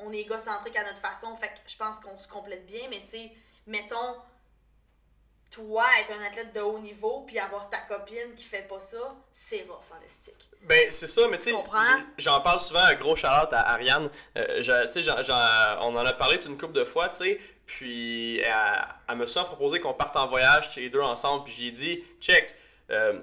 on 0.03 0.13
est 0.13 0.21
égocentrique 0.21 0.77
à 0.77 0.85
notre 0.85 1.01
façon, 1.01 1.35
fait 1.37 1.49
que 1.49 1.59
je 1.67 1.77
pense 1.77 2.01
qu'on 2.01 2.17
se 2.19 2.29
complète 2.29 2.67
bien, 2.67 2.89
mais 2.89 3.03
tu 3.03 3.11
sais, 3.11 3.33
mettons 3.67 4.17
toi 5.51 5.85
être 6.01 6.13
un 6.19 6.25
athlète 6.25 6.55
de 6.55 6.61
haut 6.61 6.79
niveau 6.79 7.25
puis 7.27 7.39
avoir 7.39 7.69
ta 7.69 7.79
copine 7.79 8.35
qui 8.37 8.45
fait 8.45 8.67
pas 8.69 8.79
ça, 8.81 9.17
c'est 9.33 9.63
rough 9.69 9.83
en 9.99 10.05
estique. 10.05 10.49
Ben, 10.63 10.91
c'est 10.91 11.07
ça, 11.07 11.23
mais 11.29 11.39
tu 11.39 11.45
sais, 11.45 11.53
j'en 12.19 12.41
parle 12.41 12.61
souvent, 12.61 12.81
un 12.85 12.95
gros 12.95 13.17
shout-out 13.17 13.53
à 13.53 13.71
Ariane. 13.71 14.09
Euh, 14.37 14.63
je- 14.63 15.79
on 15.83 15.97
en 15.97 16.05
a 16.07 16.13
parlé 16.13 16.39
une 16.47 16.57
couple 16.59 16.75
de 16.75 16.85
fois, 16.85 17.09
tu 17.09 17.17
sais, 17.25 17.41
puis 17.67 18.39
elle, 18.41 18.53
elle 19.09 19.17
m'a 19.17 19.27
souvent 19.27 19.47
proposé 19.47 19.81
qu'on 19.81 19.95
parte 19.95 20.17
en 20.17 20.27
voyage, 20.29 20.69
tu 20.69 20.75
sais, 20.75 20.81
les 20.83 20.91
deux 20.91 21.01
ensemble, 21.01 21.45
puis 21.45 21.53
j'ai 21.55 21.71
dit, 21.71 22.05
check, 22.21 22.55
euh, 22.91 23.21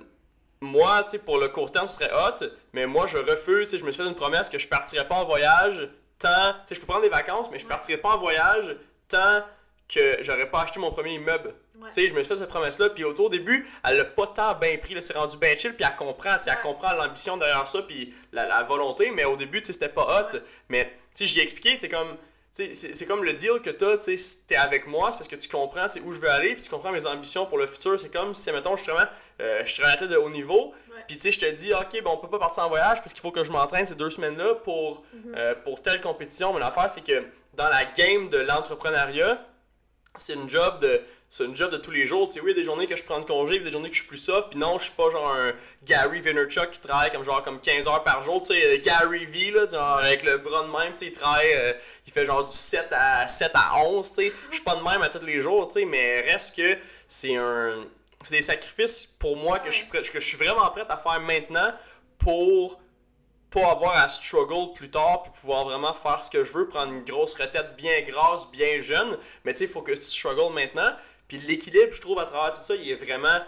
moi, 0.59 1.03
tu 1.03 1.11
sais, 1.11 1.19
pour 1.19 1.37
le 1.37 1.47
court 1.49 1.71
terme, 1.71 1.87
ce 1.87 1.95
serait 2.03 2.11
hot, 2.13 2.43
mais 2.73 2.85
moi, 2.87 3.05
je 3.05 3.17
refuse, 3.19 3.77
je 3.77 3.85
me 3.85 3.91
suis 3.91 4.01
fait 4.01 4.09
une 4.09 4.15
promesse 4.15 4.49
que 4.49 4.57
je 4.59 4.67
partirais 4.67 5.07
pas 5.07 5.15
en 5.15 5.25
voyage 5.25 5.87
tant, 6.19 6.53
tu 6.53 6.59
sais, 6.69 6.75
je 6.75 6.79
peux 6.81 6.87
prendre 6.87 7.03
des 7.03 7.09
vacances, 7.09 7.49
mais 7.51 7.59
je 7.59 7.67
partirais 7.67 7.99
pas 7.99 8.09
en 8.09 8.17
voyage 8.17 8.75
tant 9.07 9.43
que 9.88 10.17
j'aurais 10.21 10.50
pas 10.50 10.62
acheté 10.62 10.80
mon 10.80 10.91
premier 10.91 11.13
immeuble. 11.13 11.54
Ouais. 11.80 11.89
Tu 11.89 11.93
sais, 12.02 12.08
je 12.10 12.13
me 12.13 12.19
suis 12.19 12.28
fait 12.28 12.36
cette 12.36 12.50
promesse-là, 12.50 12.89
puis 12.89 13.04
au 13.06 13.13
tout 13.13 13.30
début, 13.30 13.67
elle 13.86 13.97
l'a 13.97 14.06
pas 14.06 14.28
tant 14.28 14.54
bien 14.56 14.78
pris, 14.78 14.95
c'est 15.02 15.15
rendu 15.17 15.38
bien 15.38 15.56
chill, 15.56 15.73
puis 15.76 15.86
elle 15.88 15.95
comprend, 15.95 16.36
tu 16.38 16.43
sais, 16.43 16.50
elle 16.52 16.62
comprend 16.62 16.93
l'ambition 16.93 17.38
derrière 17.38 17.65
ça, 17.67 17.82
puis 17.84 18.13
la, 18.34 18.45
la 18.47 18.63
volonté, 18.63 19.12
mais 19.12 19.23
au 19.26 19.36
début, 19.38 19.62
tu 19.62 19.67
sais, 19.67 19.73
c'était 19.73 19.89
pas 19.89 20.04
hot, 20.32 20.36
Ouais. 20.36 20.41
mais, 20.69 20.86
tu 21.15 21.26
sais, 21.26 21.34
j'ai 21.34 21.41
expliqué, 21.43 21.78
c'est 21.78 21.88
comme, 21.89 22.17
c'est 22.52 23.06
comme 23.08 23.23
le 23.23 23.34
deal 23.34 23.62
que 23.63 23.69
t'as, 23.69 23.97
tu 23.97 24.04
sais, 24.06 24.17
si 24.17 24.45
t'es 24.47 24.56
avec 24.56 24.88
moi, 24.88 25.12
c'est 25.12 25.17
parce 25.17 25.28
que 25.28 25.36
tu 25.36 25.47
comprends, 25.47 25.84
tu 25.86 25.91
sais, 25.93 26.02
où 26.02 26.12
je 26.12 26.19
veux 26.19 26.30
aller, 26.30 26.54
puis 26.54 26.63
tu 26.63 26.69
comprends 26.71 26.91
mes 26.91 27.06
ambitions 27.06 27.45
pour 27.45 27.60
le 27.60 27.67
futur, 27.67 28.00
c'est 28.00 28.12
comme 28.12 28.34
si, 28.34 28.52
mettons, 28.52 28.76
je 28.76 28.84
suis 28.84 28.91
vraiment, 28.91 29.08
euh, 29.41 29.62
je 29.63 29.71
suis 29.71 29.84
un 29.84 29.89
athlète 29.89 30.10
de 30.10 30.17
haut 30.17 30.30
niveau, 30.32 30.73
puis 31.08 31.17
tu 31.17 31.32
sais, 31.32 31.32
je 31.32 31.39
te 31.39 31.52
dis, 31.52 31.71
ok, 31.73 32.02
bon, 32.04 32.13
on 32.13 32.17
peut 32.17 32.30
pas 32.30 32.39
partir 32.39 32.63
en 32.63 32.69
voyage 32.69 32.97
parce 32.97 33.13
qu'il 33.13 33.21
faut 33.21 33.32
que 33.32 33.43
je 33.43 33.52
m'entraîne 33.52 33.86
ces 33.86 33.93
deux 33.95 34.10
semaines-là 34.10 34.56
pour, 34.56 35.04
Mhm. 35.13 35.36
euh, 35.38 35.56
pour 35.63 35.82
telle 35.82 36.02
compétition. 36.02 36.52
Mais 36.54 36.60
l'affaire, 36.60 36.89
c'est 36.89 37.04
que 37.06 37.23
dans 37.54 37.69
la 37.69 37.86
game 37.86 38.30
de 38.30 38.39
l'entrepreneuriat, 38.39 39.39
c'est 40.17 40.34
une 40.34 40.49
job 40.49 40.80
de. 40.80 41.01
C'est 41.30 41.43
une 41.43 41.58
job 41.58 41.71
de 41.71 41.77
tous 41.77 41.91
les 41.91 42.06
jours. 42.06 42.27
Tu 42.27 42.36
sais, 42.36 42.39
oui, 42.39 42.51
il 42.51 42.56
y 42.56 42.60
a 42.60 42.62
des 42.62 42.63
journées 42.63 42.88
que 42.88 42.95
je 42.95 43.03
prends 43.03 43.19
de 43.19 43.25
congé, 43.25 43.56
puis 43.56 43.65
des 43.65 43.71
journées 43.71 43.89
que 43.89 43.95
je 43.95 43.99
suis 43.99 44.08
plus 44.08 44.17
soft, 44.17 44.49
puis 44.51 44.58
non, 44.58 44.80
je 44.80 44.86
suis 44.86 44.93
pas 44.93 45.10
genre 45.10 45.36
un 45.36 45.51
Gary 45.84 46.21
Vaynerchuk 46.21 46.71
qui 46.71 46.80
travaille 46.80 47.12
comme 47.12 47.25
genre 47.25 47.43
comme 47.43 47.60
15 47.60 47.86
heures 47.89 48.03
par 48.06 48.21
jour. 48.23 48.41
Tu 48.41 48.53
sais, 48.53 48.65
euh, 48.65 48.82
Gary 48.82 49.25
V, 49.25 49.51
là, 49.51 49.67
genre, 49.67 49.97
avec 49.97 50.23
le 50.23 50.38
bras 50.38 50.63
de 50.63 50.69
même, 50.69 50.93
tu 50.93 50.99
sais, 50.99 51.06
il 51.08 51.12
travaille, 51.12 51.51
euh, 51.53 51.73
il 52.06 52.13
fait 52.13 52.25
genre 52.25 52.45
du 52.45 52.56
7 52.56 52.88
à, 52.91 53.27
7 53.27 53.51
à 53.56 53.77
11, 53.84 54.08
tu 54.08 54.15
sais. 54.15 54.34
Je 54.49 54.56
suis 54.56 54.63
pas 54.63 54.75
de 54.77 54.82
même 54.84 55.01
à 55.01 55.10
tous 55.10 55.25
les 55.25 55.41
jours, 55.41 55.67
tu 55.67 55.73
sais, 55.73 55.86
mais 55.86 56.21
reste 56.21 56.56
que 56.56 56.77
c'est 57.10 57.36
un. 57.36 57.84
C'est 58.23 58.36
des 58.36 58.41
sacrifices 58.41 59.06
pour 59.19 59.36
moi 59.36 59.60
que 59.60 59.69
je, 59.69 59.77
suis 59.77 59.88
prêt- 59.88 60.10
que 60.10 60.19
je 60.21 60.25
suis 60.25 60.38
vraiment 60.38 60.67
prête 60.69 60.88
à 60.89 60.97
faire 60.97 61.19
maintenant 61.19 61.73
pour 62.19 62.80
pas 63.49 63.71
avoir 63.71 63.95
à 63.97 64.10
struggle 64.10 64.73
plus 64.73 64.89
tard 64.91 65.23
puis 65.23 65.31
pouvoir 65.39 65.63
vraiment 65.65 65.93
faire 65.93 66.23
ce 66.23 66.29
que 66.29 66.43
je 66.43 66.51
veux, 66.53 66.67
prendre 66.67 66.91
une 66.93 67.03
grosse 67.03 67.33
retraite 67.33 67.75
bien 67.77 68.01
grasse, 68.01 68.49
bien 68.51 68.81
jeune. 68.81 69.17
Mais 69.45 69.53
tu 69.53 69.60
sais, 69.60 69.63
il 69.65 69.69
faut 69.69 69.81
que 69.81 69.93
tu 69.93 70.01
struggles 70.01 70.53
maintenant. 70.53 70.91
Puis 71.27 71.38
l'équilibre, 71.39 71.93
je 71.93 72.01
trouve, 72.01 72.19
à 72.19 72.25
travers 72.25 72.53
tout 72.53 72.62
ça, 72.63 72.75
il 72.75 72.89
est 72.89 72.95
vraiment 72.95 73.39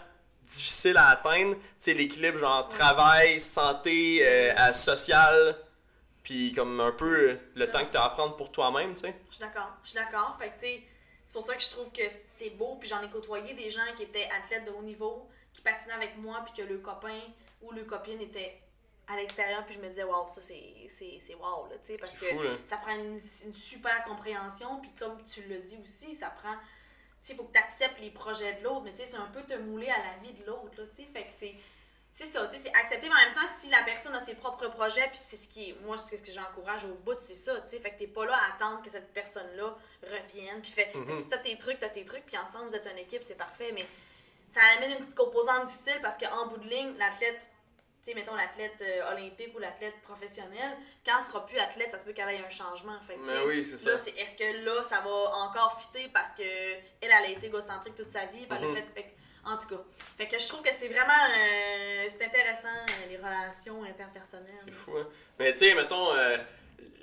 difficile 0.46 0.98
à 0.98 1.10
atteindre. 1.10 1.56
Tu 1.56 1.62
sais, 1.80 1.94
l'équilibre 1.94 2.38
genre 2.38 2.68
travail, 2.68 3.40
santé, 3.40 4.20
euh, 4.24 4.54
à 4.56 4.74
social, 4.74 5.56
puis 6.24 6.54
comme 6.54 6.80
un 6.80 6.92
peu 6.92 7.38
le 7.56 7.66
Ouais. 7.66 7.72
temps 7.72 7.86
que 7.86 7.92
tu 7.92 7.98
as 7.98 8.04
à 8.04 8.10
prendre 8.10 8.36
pour 8.36 8.52
toi-même, 8.52 8.96
tu 8.96 9.02
sais. 9.02 9.16
Je 9.30 9.36
suis 9.36 9.42
d'accord, 9.42 9.70
je 9.84 9.90
suis 9.90 9.96
d'accord. 9.98 10.38
Fait 10.40 10.50
que, 10.50 10.54
tu 10.56 10.60
sais, 10.62 10.84
c'est 11.26 11.34
pour 11.34 11.44
ça 11.44 11.56
que 11.56 11.62
je 11.62 11.70
trouve 11.70 11.92
que 11.92 12.04
c'est 12.10 12.50
beau. 12.52 12.78
Puis 12.80 12.90
j'en 12.90 13.02
ai 13.02 13.10
côtoyé 13.10 13.54
des 13.54 13.70
gens 13.70 13.82
qui 13.96 14.04
étaient 14.04 14.28
athlètes 14.44 14.66
de 14.66 14.72
haut 14.72 14.82
niveau, 14.82 15.28
qui 15.54 15.62
patinaient 15.62 15.94
avec 15.94 16.18
moi, 16.18 16.44
puis 16.46 16.64
que 16.64 16.68
le 16.68 16.80
copain 16.80 17.20
ou 17.62 17.72
le 17.72 17.84
copine 17.84 18.22
était 18.22 18.60
à 19.10 19.16
l'extérieur. 19.16 19.66
Puis 19.66 19.76
je 19.76 19.80
me 19.80 19.88
disais, 19.88 20.04
waouh, 20.04 20.28
ça 20.28 20.42
c'est 20.42 20.74
c'est- 20.88 21.18
c'est 21.20 21.36
wow, 21.36 21.68
là, 21.70 21.76
tu 21.84 21.88
sais, 21.94 21.98
parce 21.98 22.14
que 22.14 22.26
fou, 22.26 22.40
ça 22.66 22.78
prend 22.78 22.96
une, 22.96 23.20
une 23.46 23.54
super 23.54 24.04
compréhension. 24.06 24.80
Puis 24.82 24.92
comme 24.98 25.24
tu 25.26 25.42
le 25.44 25.60
dis 25.60 25.78
aussi, 25.82 26.14
ça 26.16 26.30
prend. 26.30 26.54
Tu 26.54 26.60
sais, 27.28 27.34
il 27.34 27.36
faut 27.36 27.44
que 27.44 27.52
tu 27.54 27.60
acceptes 27.60 28.00
les 28.00 28.12
projets 28.12 28.54
de 28.54 28.64
l'autre, 28.64 28.82
mais 28.82 28.92
tu 28.92 28.98
sais, 28.98 29.06
c'est 29.06 29.18
un 29.18 29.28
peu 29.34 29.42
te 29.44 29.54
mouler 29.56 29.90
à 29.90 29.98
la 29.98 30.18
vie 30.24 30.32
de 30.34 30.46
l'autre, 30.46 30.72
là, 30.78 30.86
tu 30.88 30.96
sais. 31.04 31.10
Fait 31.12 31.24
que 31.26 31.32
c'est. 31.32 31.54
C'est 32.12 32.26
ça, 32.26 32.48
tu 32.48 32.56
sais, 32.58 32.64
c'est 32.64 32.74
accepter, 32.76 33.08
mais 33.08 33.14
en 33.14 33.26
même 33.26 33.36
temps, 33.36 33.54
si 33.60 33.70
la 33.70 33.84
personne 33.84 34.16
a 34.16 34.20
ses 34.20 34.34
propres 34.34 34.68
projets, 34.70 35.08
puis 35.10 35.20
c'est 35.22 35.36
ce 35.36 35.48
qui 35.48 35.70
est, 35.70 35.74
moi, 35.86 35.96
c'est 35.96 36.18
ce 36.18 36.24
que 36.24 36.32
j'encourage 36.32 36.84
au 36.86 36.96
bout, 36.96 37.14
c'est 37.20 37.36
ça, 37.36 37.62
tu 37.62 37.68
sais, 37.70 37.80
fait 37.80 37.92
que 37.92 38.00
t'es 38.00 38.08
pas 38.08 38.26
là 38.26 38.36
à 38.36 38.56
attendre 38.56 38.82
que 38.82 38.90
cette 38.90 39.14
personne-là 39.14 39.78
revienne, 40.02 40.60
puis 40.60 40.72
fait, 40.72 40.86
fait 40.86 40.94
que 40.94 40.98
Mhm. 40.98 41.20
si 41.20 41.30
t'as 41.30 41.38
tes 41.38 41.56
trucs, 41.60 41.78
t'as 41.78 41.90
tes 41.90 42.04
trucs, 42.06 42.26
puis 42.26 42.36
ensemble, 42.36 42.68
vous 42.70 42.76
êtes 42.76 42.88
une 42.88 42.98
équipe, 42.98 43.22
c'est 43.24 43.36
parfait, 43.36 43.72
mais 43.74 43.86
ça 44.48 44.60
amène 44.76 44.90
une 44.90 44.98
petite 45.06 45.14
composante 45.14 45.66
difficile 45.66 46.00
parce 46.02 46.18
qu'en 46.18 46.48
bout 46.48 46.58
de 46.58 46.68
ligne, 46.68 46.98
l'athlète 46.98 47.46
tu 48.04 48.12
sais, 48.12 48.14
mettons 48.16 48.36
l'athlète 48.36 48.82
euh, 48.82 49.12
olympique 49.12 49.54
ou 49.56 49.60
l'athlète 49.60 50.00
professionnel, 50.04 50.78
quand 51.06 51.18
elle 51.18 51.24
sera 51.26 51.46
plus 51.46 51.58
athlète, 51.58 51.92
ça 51.92 52.00
se 52.00 52.06
peut 52.06 52.14
qu'elle 52.14 52.30
ait 52.30 52.44
un 52.46 52.50
changement. 52.50 53.00
Fait 53.02 53.16
que, 53.16 53.20
tu 53.20 53.26
Mais 53.32 53.38
sais, 53.40 53.46
oui, 53.46 53.66
c'est 53.66 53.78
ça. 53.78 53.90
là, 53.92 53.98
c'est- 53.98 54.18
est-ce 54.18 54.36
que 54.38 54.64
là, 54.66 54.82
ça 54.84 55.02
va 55.02 55.10
encore 55.10 55.80
fitter 55.82 56.10
parce 56.14 56.32
que 56.32 56.42
elle, 56.44 56.80
elle 57.02 57.12
a 57.12 57.28
été 57.30 57.48
égocentrique 57.48 57.96
toute 57.96 58.10
sa 58.10 58.26
vie, 58.28 58.46
elle 58.50 58.56
a 58.58 58.60
Mhm. 58.68 58.76
fait, 58.76 59.14
en 59.46 59.58
tout 59.58 59.68
cas. 59.68 59.84
Fait 60.18 60.28
que 60.28 60.38
je 60.40 60.48
trouve 60.48 60.62
que 60.62 60.72
c'est 60.74 60.88
vraiment, 60.90 61.12
euh, 61.14 62.06
c'est 62.10 62.24
intéressant, 62.26 62.68
euh, 62.68 63.10
les 63.10 63.18
relations 63.18 63.84
interpersonnelles. 63.84 64.46
C'est 64.64 64.72
fou, 64.72 64.96
hein. 64.98 65.08
Mais 65.40 65.52
tu 65.54 65.60
sais, 65.60 65.74
mettons, 65.74 66.14
euh, 66.16 66.38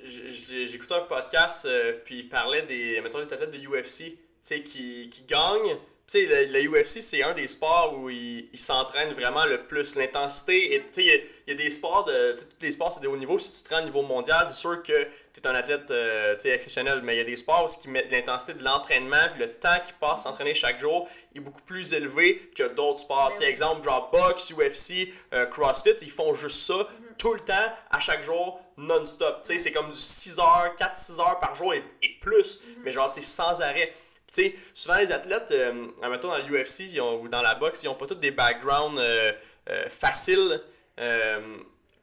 j'écoutais 0.05 0.95
un 0.95 1.01
podcast, 1.03 1.69
puis 2.05 2.21
il 2.21 2.29
parlait 2.29 2.63
des, 2.63 3.01
mettons, 3.01 3.23
des 3.23 3.33
athlètes 3.33 3.51
de 3.51 3.59
UFC, 3.59 4.13
tu 4.13 4.19
sais, 4.41 4.63
qui, 4.63 5.09
qui 5.11 5.23
gagnent. 5.23 5.79
Sais, 6.09 6.23
le, 6.25 6.45
le 6.45 6.69
UFC, 6.69 7.01
c'est 7.03 7.25
un 7.25 7.35
des 7.35 7.49
sports 7.49 7.99
où 7.99 8.09
ils 8.09 8.49
s'entraînent 8.55 9.13
vraiment 9.13 9.45
le 9.45 9.65
plus. 9.67 9.97
L'intensité, 9.97 10.81
tu 10.87 11.03
sais, 11.03 11.05
il 11.05 11.49
y 11.49 11.51
a- 11.51 11.55
des 11.57 11.69
sports, 11.69 12.05
de, 12.05 12.33
tous 12.39 12.47
les 12.61 12.71
sports, 12.71 12.93
c'est 12.93 13.01
des 13.01 13.09
hauts 13.09 13.17
niveaux. 13.17 13.41
Si 13.41 13.61
tu 13.65 13.69
te 13.69 13.75
au 13.75 13.81
niveau 13.81 14.03
mondial, 14.03 14.47
c'est 14.47 14.55
sûr 14.55 14.81
que 14.85 15.05
tu 15.33 15.41
es 15.41 15.47
un 15.49 15.55
athlète 15.57 15.91
euh, 15.91 16.37
exceptionnel, 16.45 17.01
mais 17.03 17.15
il 17.17 17.19
y 17.19 17.21
a 17.21 17.25
des 17.25 17.35
sports 17.35 17.65
où 17.65 17.81
qui 17.83 17.89
l'intensité 18.11 18.55
de 18.55 18.63
l'entraînement, 18.63 19.27
le 19.37 19.51
temps 19.55 19.79
qu'ils 19.85 19.97
passent 19.97 20.21
à 20.21 20.31
s'entraîner 20.31 20.55
chaque 20.55 20.79
jour 20.79 21.09
est 21.35 21.41
beaucoup 21.41 21.63
plus 21.63 21.93
élevé 21.93 22.51
que 22.57 22.63
d'autres 22.75 23.01
sports. 23.01 23.35
Sais, 23.35 23.45
exemple, 23.45 23.83
genre 23.85 24.09
box, 24.13 24.53
UFC, 24.53 25.13
euh, 25.35 25.47
CrossFit, 25.47 25.97
ils 26.03 26.11
font 26.11 26.35
juste 26.35 26.59
ça 26.69 26.87
tout 27.19 27.33
le 27.35 27.41
temps, 27.41 27.73
à 27.91 27.99
chaque 27.99 28.23
jour, 28.23 28.61
non-stop. 28.77 29.39
C'est 29.41 29.73
comme 29.73 29.91
du 29.91 29.99
6 29.99 30.39
heures, 30.39 30.75
4-6 30.79 31.19
heures 31.21 31.39
par 31.41 31.55
jour 31.57 31.75
et, 31.75 31.83
et 32.03 32.11
plus, 32.21 32.61
mais 32.85 32.93
genre, 32.93 33.13
sans 33.13 33.61
arrêt. 33.61 33.93
Tu 34.29 34.35
sais, 34.43 34.55
souvent 34.75 34.97
les 34.97 35.13
athlètes, 35.13 35.53
euh, 35.53 35.87
dans 36.03 36.39
l'UFC 36.39 37.01
ou 37.01 37.29
dans 37.29 37.43
la 37.43 37.55
boxe, 37.55 37.83
ils 37.85 37.89
ont 37.89 37.95
pas 37.95 38.07
tous 38.07 38.17
des 38.17 38.33
backgrounds 38.33 38.99
euh, 38.99 39.33
euh, 39.71 39.89
faciles. 39.89 40.61
euh, 40.99 41.59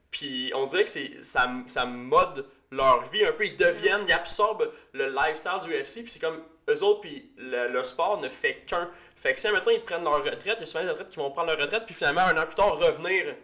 puis 0.09 0.51
on 0.53 0.65
dirait 0.67 0.84
que 0.84 0.89
ça, 1.21 1.49
ça 1.65 1.86
mode 1.86 2.45
leur 2.71 3.03
vie 3.09 3.26
un 3.26 3.32
peu. 3.32 3.45
Ils 3.45 3.57
deviennent, 3.57 4.03
ils 4.07 4.13
absorbent 4.13 4.71
le 4.93 5.09
lifestyle 5.09 5.59
du 5.63 5.69
UFC, 5.74 6.03
puis 6.03 6.09
c'est 6.09 6.19
comme 6.19 6.41
eux 6.69 6.84
autres, 6.84 7.01
puis 7.01 7.32
le, 7.38 7.67
le 7.69 7.84
sport 7.84 8.21
ne 8.21 8.30
fait 8.30 8.63
qu'un. 8.67 8.89
Fait 9.15 9.34
que 9.34 9.39
si, 9.39 9.49
mettons, 9.51 9.71
ils 9.71 9.82
prennent 9.82 10.03
leur 10.03 10.24
retraite, 10.24 10.43
il 10.57 10.59
y 10.59 10.63
a 10.63 10.65
souvent 10.65 10.84
des 10.84 10.89
athlètes 10.91 11.09
qui 11.09 11.17
vont 11.17 11.32
prendre 11.32 11.49
leur 11.51 11.59
retraite, 11.59 11.84
puis 11.86 11.95
finalement, 11.95 12.21
un 12.21 12.38
an 12.38 12.45
plus 12.45 12.55
tard, 12.55 12.78
revenir. 12.78 13.36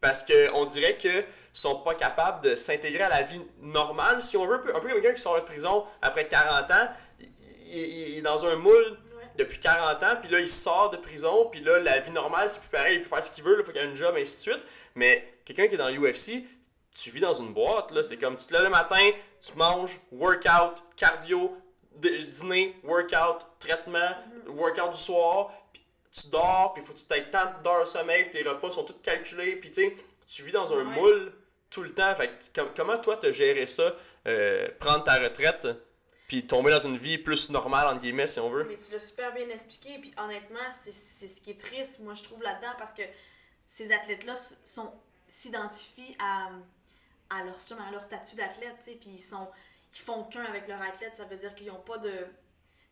Parce 0.00 0.22
qu'on 0.24 0.64
dirait 0.64 0.96
qu'ils 0.96 1.26
sont 1.52 1.76
pas 1.80 1.94
capables 1.94 2.42
de 2.42 2.54
s'intégrer 2.56 3.02
à 3.02 3.08
la 3.08 3.22
vie 3.22 3.40
normale, 3.60 4.22
si 4.22 4.36
on 4.36 4.46
veut. 4.46 4.54
Un 4.54 4.80
peu 4.80 4.88
comme 4.88 4.92
quelqu'un 4.92 5.12
qui 5.12 5.20
sort 5.20 5.34
de 5.36 5.40
prison 5.40 5.84
après 6.02 6.26
40 6.28 6.70
ans, 6.70 6.88
il, 7.70 7.78
il- 7.78 8.08
il 8.10 8.18
est 8.18 8.22
dans 8.22 8.44
un 8.46 8.56
moule 8.56 8.74
Ouais. 9.16 9.24
depuis 9.36 9.58
40 9.58 10.02
ans, 10.02 10.16
puis 10.20 10.30
là, 10.30 10.40
il 10.40 10.48
sort 10.48 10.90
de 10.90 10.96
prison, 10.96 11.46
puis 11.50 11.60
là, 11.60 11.78
la 11.78 11.98
vie 12.00 12.10
normale, 12.10 12.48
c'est 12.50 12.60
plus 12.60 12.68
pareil, 12.70 12.96
il 12.96 13.02
peut 13.02 13.08
faire 13.08 13.22
ce 13.24 13.30
qu'il 13.30 13.44
veut, 13.44 13.54
là, 13.54 13.60
il 13.60 13.64
faut 13.64 13.72
qu'il 13.72 13.80
ait 13.80 13.84
un 13.84 13.94
job, 13.94 14.14
ainsi 14.16 14.34
de 14.34 14.52
suite. 14.52 14.66
Mais 14.94 15.34
quelqu'un 15.44 15.66
qui 15.68 15.74
est 15.74 15.78
dans 15.78 15.88
l'UFC, 15.88 16.44
tu 16.94 17.10
vis 17.10 17.20
dans 17.20 17.32
une 17.34 17.52
boîte, 17.52 17.90
là, 17.92 18.02
c'est 18.02 18.16
comme 18.16 18.36
tu 18.36 18.46
te 18.46 18.52
lèves 18.52 18.62
le 18.64 18.70
matin, 18.70 19.10
tu 19.40 19.52
manges, 19.56 19.98
workout, 20.12 20.82
cardio, 20.96 21.56
dîner, 22.00 22.76
workout, 22.84 23.46
traitement, 23.58 24.10
workout 24.46 24.90
du 24.92 24.98
soir, 24.98 25.52
puis 25.72 25.82
tu 26.12 26.30
dors, 26.30 26.72
puis 26.74 26.82
il 26.82 26.86
faut 26.86 26.92
que 26.92 26.98
tu 26.98 27.14
aies 27.14 27.30
tant 27.30 27.52
d'heures 27.62 27.80
de 27.82 27.88
sommeil, 27.88 28.30
tes 28.30 28.42
repas 28.42 28.70
sont 28.70 28.84
tous 28.84 28.96
calculés, 29.02 29.56
puis 29.56 29.70
tu 29.70 29.82
sais, 29.84 29.96
tu 30.26 30.42
vis 30.42 30.52
dans 30.52 30.72
un 30.72 30.78
Ouais. 30.78 30.84
moule 30.84 31.32
tout 31.70 31.82
le 31.82 31.92
temps. 31.92 32.14
Fait 32.14 32.28
que 32.28 32.60
com- 32.60 32.70
comment 32.76 32.98
toi, 32.98 33.16
t'as 33.16 33.32
géré 33.32 33.66
ça, 33.66 33.94
euh, 34.26 34.68
prendre 34.78 35.04
ta 35.04 35.18
retraite, 35.18 35.66
puis 36.28 36.46
tomber 36.46 36.70
dans 36.70 36.78
une 36.78 36.96
vie 36.96 37.18
plus 37.18 37.50
normale, 37.50 37.88
entre 37.88 38.00
guillemets, 38.02 38.26
si 38.26 38.38
on 38.38 38.50
veut? 38.50 38.64
Mais 38.68 38.76
tu 38.76 38.92
l'as 38.92 39.00
super 39.00 39.32
bien 39.34 39.48
expliqué, 39.48 39.98
puis 39.98 40.14
honnêtement, 40.18 40.70
c'est 40.70 40.92
ce 40.92 41.40
qui 41.40 41.50
est 41.50 41.60
triste, 41.60 41.98
moi, 42.00 42.14
je 42.14 42.22
trouve 42.22 42.42
là-dedans, 42.42 42.72
parce 42.78 42.92
que 42.92 43.02
ces 43.66 43.90
athlètes-là 43.90 44.34
sont 44.62 44.92
s'identifient 45.28 46.16
à, 46.18 46.50
à, 47.30 47.44
leur, 47.44 47.56
à 47.86 47.90
leur 47.90 48.02
statut 48.02 48.36
d'athlète, 48.36 48.76
tu 48.78 48.84
sais, 48.84 48.96
puis 48.96 49.10
ils 49.10 49.18
sont 49.18 49.48
ils 49.94 49.98
font 50.00 50.24
qu'un 50.24 50.44
avec 50.44 50.68
leur 50.68 50.80
athlète, 50.82 51.16
ça 51.16 51.24
veut 51.24 51.36
dire 51.36 51.54
qu'ils 51.54 51.66
n'ont 51.68 51.80
pas 51.80 51.98
de... 51.98 52.10
Tu 52.10 52.16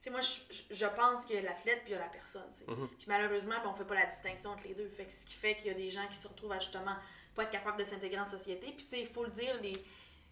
sais, 0.01 0.11
moi, 0.11 0.21
je, 0.21 0.63
je- 0.71 0.87
pense 0.87 1.25
qu'il 1.25 1.37
y 1.37 1.39
a 1.39 1.43
l'athlète 1.43 1.83
puis 1.83 1.91
il 1.91 1.93
y 1.93 1.95
a 1.97 1.99
la 1.99 2.09
personne, 2.09 2.43
tu 2.53 2.59
sais. 2.65 2.65
Mhm. 2.71 2.89
Puis 2.89 3.05
malheureusement, 3.07 3.55
ben, 3.63 3.71
on 3.71 3.75
fait 3.75 3.85
pas 3.85 3.95
la 3.95 4.07
distinction 4.07 4.51
entre 4.51 4.67
les 4.67 4.75
deux. 4.75 4.89
Fait 4.89 5.05
que 5.05 5.13
ce 5.13 5.27
qui 5.27 5.35
fait 5.35 5.57
qu'il 5.57 5.67
y 5.67 5.71
a 5.71 5.75
des 5.75 5.91
gens 5.91 6.07
qui 6.09 6.17
se 6.17 6.27
retrouvent 6.27 6.53
à 6.53 6.59
justement 6.59 6.97
pas 7.35 7.43
être 7.43 7.51
capables 7.51 7.79
de 7.79 7.85
s'intégrer 7.85 8.19
en 8.21 8.25
société. 8.25 8.73
Puis 8.73 8.85
tu 8.85 8.91
sais, 8.91 9.01
il 9.01 9.09
faut 9.09 9.25
le 9.25 9.31
dire, 9.31 9.59
les, 9.63 9.75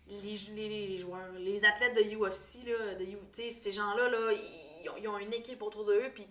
les, 0.09 0.35
les, 0.69 0.87
les 0.89 0.99
joueurs, 0.99 1.33
les 1.39 1.65
athlètes 1.65 1.95
de 1.97 2.15
UFC, 2.17 2.67
là, 2.67 2.95
de, 2.95 3.05
U- 3.05 3.51
ces 3.51 3.73
gens-là, 3.73 4.09
là, 4.09 4.33
ils, 4.85 4.89
ont, 4.91 4.97
ils 4.99 5.09
ont 5.09 5.19
une 5.19 5.33
équipe 5.33 5.63
autour 5.63 5.85
d'eux, 5.85 6.11
puis 6.15 6.27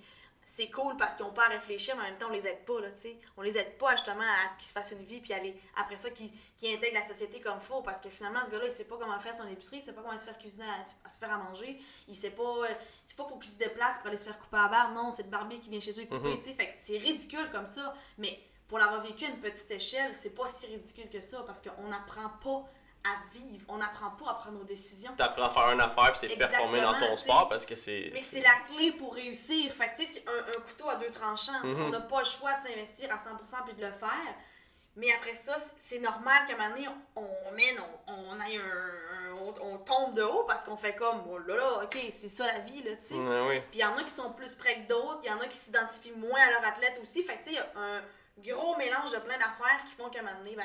c'est 0.45 0.69
cool 0.69 0.97
parce 0.97 1.13
qu'ils 1.15 1.25
n'ont 1.25 1.31
pas 1.31 1.45
à 1.45 1.49
réfléchir, 1.49 1.95
mais 1.95 2.01
en 2.01 2.05
même 2.05 2.17
temps, 2.17 2.27
on 2.29 2.33
les 2.33 2.45
aide 2.47 2.65
pas, 2.65 2.81
là, 2.81 2.91
tu. 2.91 3.07
On 3.37 3.41
les 3.41 3.57
aide 3.57 3.77
pas 3.77 3.91
justement 3.91 4.21
à 4.23 4.51
ce 4.51 4.57
qu'ils 4.57 4.67
se 4.67 4.73
fassent 4.73 4.91
une 4.91 5.03
vie, 5.03 5.21
puis 5.21 5.31
aller, 5.33 5.55
après 5.77 5.95
ça, 5.97 6.09
qu'ils 6.11 6.29
intègrent 6.65 6.95
la 6.99 7.03
société 7.07 7.39
comme 7.39 7.59
faut, 7.61 7.81
parce 7.81 7.99
que 8.01 8.09
finalement, 8.09 8.43
ce 8.43 8.49
gars-là, 8.49 8.65
il 8.65 8.71
sait 8.71 8.83
pas 8.83 8.97
comment 8.97 9.17
faire 9.21 9.33
son 9.33 9.47
épicerie, 9.47 9.77
il 9.77 9.81
sait 9.81 9.93
pas 9.93 10.01
comment 10.01 10.17
se 10.17 10.25
faire 10.25 10.37
cuisiner, 10.37 10.65
à, 10.65 10.83
à 11.05 11.09
se 11.09 11.17
faire 11.17 11.31
à 11.31 11.37
manger, 11.37 11.79
il 12.07 12.15
sait 12.15 12.29
pas, 12.31 12.43
euh, 12.43 12.67
il 13.09 13.13
faut 13.15 13.25
qu'il 13.37 13.51
se 13.51 13.57
déplace 13.57 13.97
pour 13.99 14.07
aller 14.07 14.17
se 14.17 14.25
faire 14.25 14.37
couper 14.37 14.57
à 14.57 14.63
la 14.63 14.67
barre, 14.67 14.91
non, 14.91 15.11
c'est 15.11 15.23
le 15.23 15.29
barbier 15.29 15.59
qui 15.59 15.69
vient 15.69 15.79
chez 15.79 15.91
eux 15.91 16.01
et 16.03 16.07
couper, 16.07 16.37
tu 16.37 16.43
sais. 16.49 16.53
Fait 16.55 16.75
c'est 16.77 16.97
ridicule 16.97 17.49
comme 17.49 17.65
ça, 17.65 17.95
mais 18.17 18.37
pour 18.67 18.79
l'avoir 18.79 19.01
vécu 19.01 19.23
à 19.25 19.29
une 19.29 19.39
petite 19.39 19.71
échelle, 19.71 20.13
c'est 20.13 20.31
pas 20.31 20.47
si 20.47 20.65
ridicule 20.67 21.09
que 21.09 21.21
ça, 21.21 21.41
parce 21.43 21.61
qu'on 21.61 21.87
n'apprend 21.87 22.29
pas 22.43 22.65
à 23.05 23.37
vivre, 23.37 23.65
on 23.67 23.77
n'apprend 23.77 24.11
pas 24.11 24.31
à 24.31 24.33
prendre 24.35 24.57
nos 24.59 24.63
décisions. 24.63 25.11
T'apprends 25.17 25.43
à 25.45 25.49
faire 25.49 25.71
une 25.71 25.81
affaire, 25.81 26.11
puis 26.13 26.19
c'est 26.29 26.37
performer 26.37 26.79
dans 26.81 26.97
ton 26.97 27.11
tu 27.11 27.17
sport, 27.17 27.49
parce 27.49 27.65
que 27.65 27.75
c'est... 27.75 28.11
Mais 28.13 28.19
c'est- 28.19 28.39
la 28.41 28.55
clé 28.67 28.93
pour 28.93 29.13
réussir. 29.13 29.73
Fait 29.73 29.89
que, 29.91 29.97
tu 29.97 30.05
sais, 30.05 30.21
c'est 30.23 30.29
un, 30.29 30.39
un 30.57 30.61
couteau 30.61 30.89
à 30.89 30.95
deux 30.95 31.11
tranchants. 31.11 31.59
Mhm. 31.63 31.81
On 31.83 31.89
n'a 31.89 31.99
pas 31.99 32.19
le 32.19 32.25
choix 32.25 32.53
de 32.53 32.61
s'investir 32.67 33.11
à 33.11 33.17
100% 33.17 33.63
puis 33.65 33.73
de 33.73 33.85
le 33.85 33.91
faire. 33.91 34.35
Mais 34.95 35.11
après 35.11 35.33
ça, 35.33 35.55
c'est 35.77 35.99
normal 35.99 36.45
qu'à 36.47 36.53
un 36.53 36.57
moment 36.57 36.75
donné, 36.75 36.87
on 37.15 37.51
mène, 37.53 37.77
on, 38.07 38.13
on, 38.13 38.39
aille 38.39 38.57
un, 38.57 39.33
on, 39.33 39.53
on 39.61 39.77
tombe 39.79 40.13
de 40.13 40.21
haut 40.21 40.43
parce 40.43 40.63
qu'on 40.63 40.77
fait 40.77 40.93
comme, 40.95 41.23
oh 41.27 41.39
là 41.39 41.55
là, 41.57 41.83
ok, 41.83 41.97
c'est 42.11 42.29
ça 42.29 42.45
la 42.45 42.59
vie, 42.59 42.83
là, 42.83 42.91
tu 42.97 43.07
sais. 43.07 43.13
Oui. 43.15 43.59
Puis 43.71 43.79
il 43.79 43.79
y 43.79 43.85
en 43.85 43.97
a 43.97 44.03
qui 44.03 44.13
sont 44.13 44.31
plus 44.33 44.53
près 44.53 44.75
que 44.83 44.87
d'autres, 44.87 45.19
il 45.23 45.29
y 45.29 45.33
en 45.33 45.39
a 45.39 45.47
qui 45.47 45.57
s'identifient 45.57 46.11
moins 46.11 46.39
à 46.39 46.51
leur 46.51 46.65
athlète 46.65 46.99
aussi. 47.01 47.23
Fait 47.23 47.37
que 47.37 47.43
tu 47.43 47.49
sais, 47.49 47.51
il 47.51 47.55
y 47.55 47.59
a 47.59 47.67
un 47.75 48.01
gros 48.37 48.77
mélange 48.77 49.11
de 49.11 49.17
plein 49.17 49.37
d'affaires 49.39 49.83
qui 49.87 49.95
font 49.95 50.09
qu'à 50.09 50.19
un 50.19 50.23
moment 50.23 50.37
donné, 50.37 50.55
ben, 50.55 50.63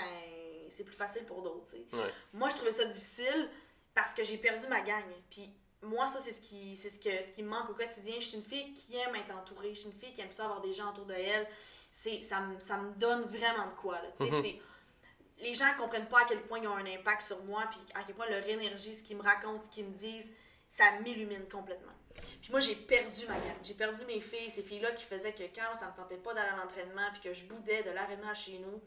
c'est 0.71 0.85
plus 0.85 0.97
facile 0.97 1.25
pour 1.25 1.43
d'autres. 1.43 1.71
Ouais. 1.75 2.12
Moi, 2.33 2.49
je 2.49 2.55
trouvais 2.55 2.73
ça 2.73 2.85
difficile 2.85 3.49
parce 3.95 4.14
que 4.14 4.25
j'ai 4.25 4.37
perdu 4.37 4.66
ma 4.69 4.81
gang. 4.81 5.05
Puis 5.31 5.51
moi, 5.83 6.07
ça, 6.07 6.19
c'est 6.19 6.33
ce 6.33 6.41
qui, 6.41 6.75
c'est 6.77 6.91
ce, 6.91 6.99
que, 6.99 7.23
ce 7.23 7.33
qui 7.33 7.43
me 7.43 7.49
manque 7.49 7.71
au 7.71 7.75
quotidien. 7.75 8.14
Je 8.19 8.27
suis 8.27 8.37
une 8.37 8.45
fille 8.45 8.73
qui 8.73 8.97
aime 8.97 9.14
être 9.16 9.35
entourée. 9.35 9.75
Je 9.75 9.81
suis 9.81 9.89
une 9.89 9.99
fille 9.99 10.12
qui 10.12 10.21
aime 10.21 10.31
ça 10.31 10.45
avoir 10.45 10.61
des 10.61 10.73
gens 10.73 10.91
autour 10.91 11.07
de 11.07 11.14
elle. 11.14 11.47
C'est, 11.91 12.23
ça, 12.23 12.41
me, 12.41 12.59
ça 12.61 12.77
me 12.77 12.93
donne 12.95 13.23
vraiment 13.23 13.66
de 13.66 13.75
quoi, 13.77 14.01
là. 14.03 14.09
Mhm. 14.21 14.43
c'est 14.43 14.61
les 15.41 15.55
gens 15.55 15.66
comprennent 15.79 16.09
pas 16.09 16.23
à 16.23 16.25
quel 16.25 16.41
point 16.43 16.59
ils 16.59 16.69
ont 16.69 16.77
un 16.77 16.87
impact 16.87 17.23
sur 17.23 17.43
moi, 17.45 17.64
puis 17.71 17.81
à 17.95 18.03
quel 18.05 18.14
point 18.14 18.29
leur 18.29 18.47
énergie, 18.47 18.93
ce 18.93 19.03
qu'ils 19.03 19.16
me 19.16 19.23
racontent, 19.23 19.62
ce 19.62 19.69
qu'ils 19.69 19.85
me 19.85 19.97
disent, 19.97 20.33
ça 20.69 20.85
m'illumine 21.01 21.49
complètement. 21.49 21.93
Puis 22.43 22.51
moi, 22.51 22.61
j'ai 22.61 22.75
perdu 22.75 23.27
ma 23.27 23.35
gang. 23.35 23.57
J'ai 23.62 23.75
perdu 23.75 24.05
mes 24.07 24.21
filles, 24.21 24.51
ces 24.51 24.62
filles-là 24.62 24.93
qui 24.93 25.05
faisaient 25.05 25.33
que 25.33 25.45
quand 25.55 25.75
ça 25.75 25.89
me 25.89 25.97
tentait 25.97 26.16
pas 26.16 26.35
d'aller 26.35 26.51
à 26.51 26.57
l'entraînement, 26.57 27.09
puis 27.12 27.23
que 27.23 27.35
je 27.35 27.45
boudais 27.45 27.83
de 27.83 27.91
l'aréna 27.91 28.35
chez 28.35 28.59
nous, 28.59 28.83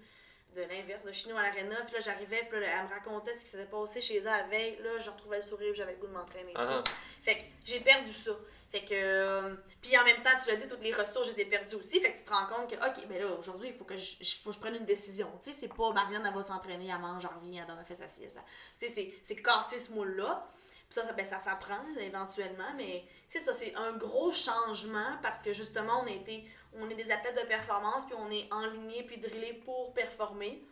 de 0.56 0.62
l'inverse, 0.62 1.04
de 1.06 1.12
chez 1.12 1.30
nous 1.30 1.38
à 1.38 1.44
l'aréna, 1.44 1.76
puis 1.86 1.94
là, 1.96 2.00
j'arrivais, 2.02 2.46
puis 2.50 2.60
là, 2.60 2.68
elle 2.80 2.84
me 2.88 2.90
racontait 2.94 3.34
ce 3.34 3.44
qui 3.46 3.50
s'était 3.52 3.66
passé 3.70 4.02
chez 4.02 4.20
eux 4.20 4.24
la 4.26 4.44
veille, 4.44 4.78
là, 4.82 5.00
je 5.00 5.10
retrouvais 5.10 5.38
le 5.38 5.42
sourire, 5.44 5.74
j'avais 5.74 5.94
le 5.94 5.98
goût 6.00 6.08
de 6.08 6.12
m'entraîner. 6.14 6.52
Ah, 6.56 6.84
Fait 7.24 7.38
que 7.38 7.44
j'ai 7.64 7.80
perdu 7.80 8.12
ça. 8.12 8.32
Fait 8.72 8.82
que. 8.84 8.94
euh, 8.94 9.56
puis 9.82 9.98
en 9.98 10.04
même 10.04 10.22
temps, 10.22 10.30
tu 10.44 10.50
l'as 10.50 10.56
dit, 10.58 10.68
toutes 10.68 10.82
les 10.84 10.92
ressources, 10.94 11.30
je 11.30 11.36
les 11.36 11.42
ai 11.42 11.46
perdues 11.46 11.76
aussi. 11.76 12.00
Fait 12.02 12.12
que 12.12 12.18
tu 12.18 12.24
te 12.24 12.34
rends 12.34 12.48
compte 12.48 12.70
que, 12.70 12.76
OK, 12.76 13.08
ben 13.08 13.22
là, 13.22 13.28
aujourd'hui, 13.40 13.70
il 13.70 13.76
faut 13.76 13.86
que 13.86 13.98
je, 13.98 14.16
je- 14.20 14.36
faut 14.44 14.50
que 14.50 14.56
je 14.56 14.60
prenne 14.60 14.76
une 14.76 14.86
décision. 14.86 15.30
Tu 15.42 15.52
sais, 15.52 15.60
c'est 15.60 15.74
pas 15.74 15.92
Marianne, 15.94 16.26
elle 16.28 16.34
va 16.34 16.42
s'entraîner, 16.44 16.88
elle 16.94 17.00
mange, 17.00 17.24
elle 17.24 17.38
revient, 17.38 17.60
elle 17.60 17.68
donne, 17.68 17.78
elle 17.80 17.86
fait 17.86 17.96
sa 17.96 18.08
sieste. 18.08 18.40
Tu 18.78 18.88
sais, 18.88 18.94
c'est- 18.94 19.14
c'est 19.24 19.36
casser 19.36 19.78
ce 19.78 19.92
moule-là. 19.92 20.48
Puis 20.90 21.00
ça, 21.00 21.06
ça, 21.08 21.14
ben, 21.14 21.24
ça 21.26 21.40
s'apprend 21.40 21.80
éventuellement, 22.00 22.74
mais 22.76 23.06
c'est 23.28 23.40
ça, 23.40 23.54
c'est 23.54 23.74
un 23.76 23.94
gros 23.94 24.32
changement 24.32 25.18
parce 25.22 25.42
que 25.42 25.54
justement, 25.54 26.02
on, 26.04 26.08
a 26.08 26.12
été, 26.12 26.44
on 26.76 26.90
est 26.90 26.96
des 26.96 27.12
athlètes 27.12 27.40
de 27.42 27.48
performance, 27.48 28.06
puis 28.06 28.16
on 28.18 28.30
est 28.32 28.48
enlignés 28.52 29.04
puis 29.04 29.18
drillés 29.18 29.54
pour 29.66 29.94
performer. 29.94 30.66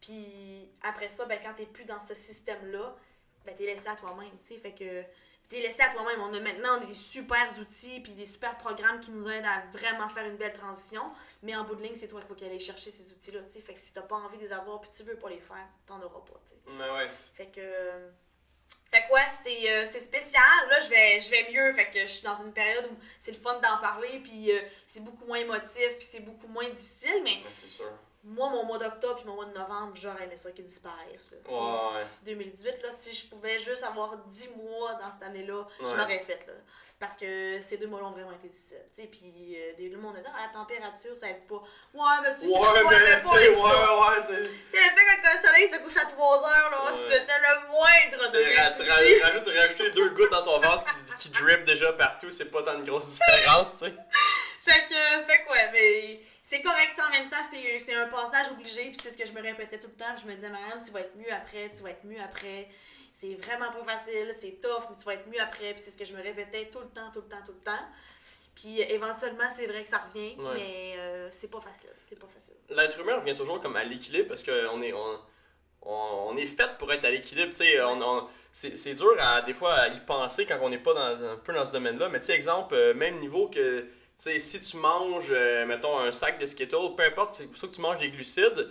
Puis 0.00 0.68
après 0.82 1.08
ça, 1.08 1.24
ben, 1.26 1.38
quand 1.42 1.54
t'es 1.54 1.66
plus 1.66 1.84
dans 1.84 2.00
ce 2.00 2.14
système-là, 2.14 2.96
ben, 3.44 3.54
t'es 3.54 3.66
laissé 3.66 3.88
à 3.88 3.94
toi-même, 3.94 4.30
tu 4.40 4.54
sais. 4.54 4.58
Fait 4.58 4.72
que 4.72 5.02
t'es 5.48 5.60
laissé 5.60 5.82
à 5.82 5.88
toi-même. 5.88 6.20
On 6.22 6.32
a 6.32 6.40
maintenant 6.40 6.78
des 6.78 6.94
super 6.94 7.46
outils 7.58 8.00
puis 8.00 8.12
des 8.12 8.26
super 8.26 8.56
programmes 8.56 9.00
qui 9.00 9.10
nous 9.10 9.28
aident 9.28 9.46
à 9.46 9.66
vraiment 9.76 10.08
faire 10.08 10.24
une 10.26 10.36
belle 10.36 10.52
transition. 10.52 11.02
Mais 11.42 11.54
en 11.56 11.64
bout 11.64 11.74
de 11.74 11.82
ligne, 11.82 11.96
c'est 11.96 12.08
toi 12.08 12.20
qu'il 12.20 12.28
faut 12.28 12.34
qu'il 12.34 12.48
aille 12.48 12.60
chercher 12.60 12.90
ces 12.90 13.12
outils-là, 13.12 13.42
tu 13.42 13.50
sais. 13.50 13.60
Fait 13.60 13.74
que 13.74 13.80
si 13.80 13.92
t'as 13.92 14.02
pas 14.02 14.16
envie 14.16 14.38
de 14.38 14.42
les 14.42 14.52
avoir 14.52 14.80
puis 14.80 14.90
tu 14.90 15.02
veux 15.02 15.16
pas 15.16 15.28
les 15.28 15.40
faire, 15.40 15.66
t'en 15.86 16.00
auras 16.00 16.20
pas, 16.20 16.40
tu 16.44 16.50
sais. 16.50 16.56
Mais 16.66 16.90
ouais. 16.90 17.08
Fait 17.08 17.46
que. 17.46 18.10
Fait 18.92 19.02
que 19.02 19.12
ouais, 19.14 19.28
c'est 19.42 19.70
euh, 19.70 19.86
c'est 19.86 20.00
spécial. 20.00 20.42
Là, 20.68 20.80
je 20.80 20.90
vais, 20.90 21.20
je 21.20 21.30
vais 21.30 21.48
mieux. 21.52 21.72
Fait 21.72 21.90
que 21.90 22.00
je 22.00 22.06
suis 22.08 22.22
dans 22.22 22.34
une 22.34 22.52
période 22.52 22.86
où 22.90 22.96
c'est 23.20 23.30
le 23.30 23.38
fun 23.38 23.54
d'en 23.60 23.78
parler. 23.78 24.20
Puis 24.22 24.50
euh, 24.50 24.60
c'est 24.86 25.02
beaucoup 25.02 25.26
moins 25.26 25.38
émotif. 25.38 25.96
Puis 25.96 26.06
c'est 26.10 26.20
beaucoup 26.20 26.48
moins 26.48 26.68
difficile. 26.68 27.20
Mais 27.22 27.38
Mais 27.44 27.52
c'est 27.52 27.68
sûr. 27.68 27.92
Moi, 28.22 28.50
mon 28.50 28.64
mois 28.64 28.76
d'octobre 28.78 29.16
puis 29.16 29.24
mon 29.26 29.34
mois 29.34 29.46
de 29.46 29.56
novembre, 29.58 29.92
j'aurais 29.94 30.24
aimé 30.24 30.36
ça 30.36 30.50
qu'ils 30.50 30.64
disparaissent. 30.64 31.34
là. 31.44 31.50
Ouais, 31.50 31.58
ouais. 31.58 32.02
si 32.04 32.24
2018, 32.24 32.82
là, 32.82 32.92
si 32.92 33.14
je 33.14 33.26
pouvais 33.26 33.58
juste 33.58 33.82
avoir 33.82 34.16
10 34.18 34.50
mois 34.56 34.92
dans 34.94 35.10
cette 35.10 35.22
année-là, 35.22 35.66
je 35.80 35.94
l'aurais 35.96 36.18
fait. 36.18 36.46
Là. 36.46 36.52
Parce 36.98 37.16
que 37.16 37.58
ces 37.62 37.78
deux 37.78 37.86
mois-là 37.86 38.08
ont 38.08 38.10
vraiment 38.12 38.32
été 38.32 38.48
difficiles. 38.48 38.76
Puis 39.10 39.56
euh, 39.56 39.72
le 39.90 39.96
monde 39.96 40.16
a 40.16 40.20
dit, 40.20 40.26
ah, 40.34 40.46
la 40.46 40.52
température, 40.52 41.16
ça 41.16 41.30
aide 41.30 41.46
pas. 41.48 41.62
Ouais, 41.94 42.16
mais 42.22 42.34
tu 42.34 42.40
sais, 42.42 42.46
Ouais, 42.46 42.84
mais 42.90 43.20
tu 43.22 43.28
sais, 43.28 43.48
ouais, 43.48 43.54
ouais, 43.56 44.22
c'est. 44.26 44.42
Tu 44.42 44.60
sais, 44.68 44.82
le 44.84 44.94
fait 44.94 45.22
que 45.22 45.32
le 45.32 45.40
soleil 45.48 45.70
se 45.70 45.76
couche 45.78 45.96
à 45.96 46.04
3 46.04 46.44
heures, 46.44 46.70
là, 46.72 46.92
c'était 46.92 47.32
le 47.38 47.68
moindre 47.70 48.32
de 48.32 48.44
mes 48.44 48.62
soucis. 48.62 48.90
ra- 49.22 49.28
rajoute, 49.28 49.46
rajouter 49.48 49.90
deux 49.92 50.10
gouttes 50.10 50.30
dans 50.30 50.42
ton 50.42 50.60
vase 50.60 50.84
qui, 50.84 51.14
qui 51.16 51.28
drip 51.30 51.64
déjà 51.64 51.90
partout, 51.94 52.30
c'est 52.30 52.50
pas 52.50 52.62
tant 52.62 52.74
une 52.74 52.84
grosse 52.84 53.18
différence, 53.18 53.72
tu 53.78 53.86
sais. 53.86 53.94
Fait 54.62 54.86
que, 54.90 55.26
fait 55.26 55.42
que 55.42 55.50
ouais, 55.52 55.70
mais 55.72 56.20
c'est 56.50 56.62
correct, 56.62 57.00
en 57.06 57.10
même 57.12 57.28
temps, 57.28 57.44
c'est 57.48 57.94
un 57.94 58.08
passage 58.08 58.50
obligé, 58.50 58.90
puis 58.90 58.98
c'est 59.00 59.12
ce 59.12 59.16
que 59.16 59.24
je 59.24 59.30
me 59.32 59.40
répétais 59.40 59.78
tout 59.78 59.86
le 59.86 59.94
temps, 59.94 60.12
puis 60.14 60.22
je 60.24 60.28
me 60.28 60.34
disais, 60.34 60.48
Marianne, 60.48 60.80
tu 60.84 60.90
vas 60.90 60.98
être 61.02 61.14
mieux 61.16 61.32
après, 61.32 61.70
tu 61.72 61.80
vas 61.84 61.90
être 61.90 62.02
mieux 62.04 62.20
après. 62.20 62.66
C'est 63.12 63.34
vraiment 63.36 63.70
pas 63.70 63.84
facile, 63.84 64.32
c'est 64.32 64.60
tough, 64.60 64.82
mais 64.90 64.96
tu 64.96 65.04
vas 65.04 65.14
être 65.14 65.28
mieux 65.28 65.40
après, 65.40 65.72
puis 65.74 65.78
c'est 65.80 65.92
ce 65.92 65.96
que 65.96 66.04
je 66.04 66.12
me 66.12 66.20
répétais 66.20 66.68
tout 66.72 66.80
le 66.80 66.88
temps, 66.88 67.08
tout 67.12 67.20
le 67.20 67.28
temps, 67.28 67.40
tout 67.46 67.52
le 67.52 67.60
temps. 67.62 67.84
Puis 68.56 68.82
euh, 68.82 68.86
éventuellement, 68.88 69.48
c'est 69.48 69.68
vrai 69.68 69.82
que 69.82 69.88
ça 69.88 69.98
revient, 69.98 70.34
Ouais. 70.38 70.54
mais 70.54 70.94
euh, 70.98 71.28
c'est 71.30 71.50
pas 71.52 71.60
facile, 71.60 71.90
c'est 72.02 72.18
pas 72.18 72.26
facile. 72.26 72.54
L'être 72.70 72.98
humain 72.98 73.14
revient 73.20 73.36
toujours 73.36 73.60
comme 73.60 73.76
à 73.76 73.84
l'équilibre 73.84 74.26
parce 74.26 74.42
qu'on 74.42 74.82
est, 74.82 74.92
on, 74.92 75.18
on, 75.82 76.36
est 76.36 76.46
fait 76.46 76.76
pour 76.78 76.92
être 76.92 77.04
à 77.04 77.10
l'équilibre, 77.12 77.50
tu 77.50 77.58
sais. 77.58 77.80
On, 77.82 78.00
on- 78.02 78.28
c'est, 78.50 78.76
c'est 78.76 78.94
dur 78.94 79.14
à, 79.20 79.42
des 79.42 79.54
fois 79.54 79.74
à 79.74 79.88
y 79.88 80.00
penser 80.00 80.46
quand 80.46 80.58
on 80.62 80.68
n'est 80.68 80.78
pas 80.78 80.94
dans, 80.94 81.30
un 81.34 81.36
peu 81.36 81.52
dans 81.52 81.64
ce 81.64 81.70
domaine-là. 81.70 82.08
Mais 82.08 82.18
tu 82.18 82.26
sais, 82.26 82.32
exemple, 82.34 82.74
euh, 82.74 82.92
même 82.94 83.18
niveau 83.20 83.48
que, 83.48 83.86
sais, 84.22 84.38
si 84.38 84.60
tu 84.60 84.76
manges, 84.76 85.30
euh, 85.32 85.66
mettons, 85.66 85.98
un 85.98 86.12
sac 86.12 86.38
de 86.38 86.46
Skittles, 86.46 86.94
peu 86.96 87.02
importe, 87.04 87.34
c'est 87.34 87.46
que 87.50 87.66
tu 87.74 87.80
manges 87.80 87.98
des 87.98 88.10
glucides, 88.10 88.70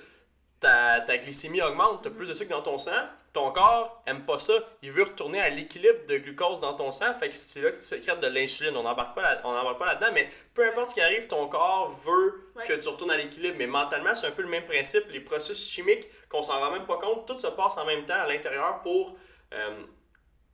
ta, 0.60 1.02
ta 1.02 1.18
glycémie 1.18 1.62
augmente, 1.62 2.02
tu 2.02 2.08
as 2.10 2.12
plus 2.12 2.28
de 2.28 2.34
sucre 2.34 2.50
dans 2.52 2.62
ton 2.62 2.78
sang, 2.78 2.92
ton 3.32 3.52
corps 3.52 4.02
aime 4.08 4.26
pas 4.26 4.40
ça, 4.40 4.54
il 4.82 4.92
veut 4.92 5.04
retourner 5.04 5.40
à 5.40 5.50
l'équilibre 5.50 6.06
de 6.08 6.18
glucose 6.18 6.60
dans 6.62 6.74
ton 6.74 6.92
sang, 6.92 7.14
fait 7.14 7.30
que 7.30 7.36
c'est 7.36 7.62
là 7.62 7.72
que 7.72 7.78
tu 7.78 7.84
sécrètes 7.84 8.20
de 8.20 8.28
l'insuline. 8.28 8.76
On 8.76 8.82
n'embarque 8.84 9.16
pas, 9.16 9.22
là- 9.22 9.42
on 9.44 9.54
n'embarque 9.54 9.78
pas 9.78 9.86
là-dedans, 9.86 10.12
mais 10.14 10.28
peu 10.56 10.68
importe 10.68 10.90
ce 10.90 10.96
qui 10.96 11.02
arrive, 11.02 11.28
ton 11.28 11.48
corps 11.48 11.90
veut 12.06 12.52
Ouais. 12.56 12.66
que 12.68 12.74
tu 12.74 12.88
retournes 12.90 13.12
à 13.12 13.18
l'équilibre. 13.18 13.56
Mais 13.60 13.68
mentalement, 13.68 14.16
c'est 14.16 14.26
un 14.28 14.32
peu 14.32 14.42
le 14.42 14.50
même 14.50 14.66
principe. 14.66 15.04
Les 15.12 15.20
processus 15.22 15.70
chimiques, 15.72 16.08
qu'on 16.28 16.42
s'en 16.42 16.60
rend 16.60 16.72
même 16.72 16.86
pas 16.88 16.98
compte, 16.98 17.28
tout 17.28 17.38
se 17.38 17.48
passe 17.48 17.78
en 17.78 17.86
même 17.86 18.04
temps 18.06 18.16
à 18.20 18.28
l'intérieur 18.28 18.82
pour 18.82 19.16
euh, 19.54 19.70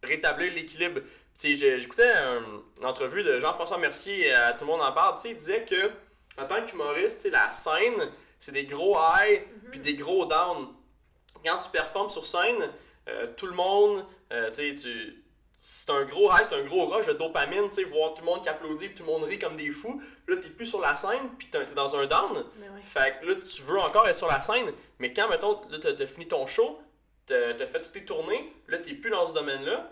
rétablir 0.05 0.53
l'équilibre. 0.53 1.01
J'écoutais 1.35 2.07
un- 2.11 2.61
une 2.79 2.85
entrevue 2.85 3.23
de 3.23 3.39
Jean-François 3.39 3.77
Mercier 3.77 4.31
à 4.33 4.53
Tout 4.53 4.65
le 4.65 4.71
monde 4.71 4.81
en 4.81 4.91
parle. 4.91 5.17
Il 5.25 5.35
disait 5.35 5.63
que 5.65 5.91
en 6.41 6.45
tant 6.45 6.61
qu'humoriste, 6.63 7.27
la 7.31 7.49
scène, 7.51 8.09
c'est 8.39 8.51
des 8.51 8.65
gros 8.65 8.97
highs 8.97 9.41
puis 9.71 9.79
des 9.79 9.95
gros 9.95 10.25
downs. 10.25 10.67
Quand 11.43 11.59
tu 11.59 11.69
performes 11.69 12.09
sur 12.09 12.25
scène, 12.25 12.69
euh, 13.07 13.27
tout 13.37 13.45
le 13.47 13.53
monde, 13.53 14.05
euh, 14.31 14.49
tu 14.51 14.75
c'est 15.57 15.89
un 15.89 16.03
gros 16.03 16.29
high, 16.31 16.43
c'est 16.47 16.55
un 16.55 16.63
gros 16.63 16.85
rush 16.85 17.07
de 17.07 17.13
dopamine, 17.13 17.69
tu 17.69 17.75
sais, 17.75 17.83
voir 17.85 18.13
tout 18.13 18.21
le 18.21 18.27
monde 18.27 18.43
qui 18.43 18.49
applaudit, 18.49 18.89
puis 18.89 18.97
tout 18.97 19.03
le 19.03 19.11
monde 19.11 19.23
rit 19.23 19.39
comme 19.39 19.55
des 19.55 19.71
fous. 19.71 19.99
Là, 20.27 20.35
t'es 20.37 20.49
plus 20.49 20.67
sur 20.67 20.79
la 20.79 20.95
scène, 20.95 21.29
puis 21.39 21.47
t'es 21.49 21.63
dans 21.73 21.95
un 21.95 22.05
down. 22.05 22.45
Fait 22.83 23.17
que 23.19 23.25
là, 23.27 23.35
tu 23.35 23.61
veux 23.63 23.79
encore 23.79 24.07
être 24.07 24.17
sur 24.17 24.27
la 24.27 24.41
scène, 24.41 24.71
mais 24.99 25.11
quand, 25.13 25.27
mettons, 25.29 25.61
là, 25.69 25.79
t'as 25.79 26.05
fini 26.05 26.27
ton 26.27 26.45
show, 26.45 26.79
t'as 27.25 27.53
t'as 27.55 27.65
fait 27.65 27.81
toutes 27.81 27.93
tes 27.93 28.05
tournées, 28.05 28.53
là, 28.67 28.77
t'es 28.77 28.93
plus 28.93 29.09
dans 29.09 29.25
ce 29.25 29.33
domaine-là, 29.33 29.91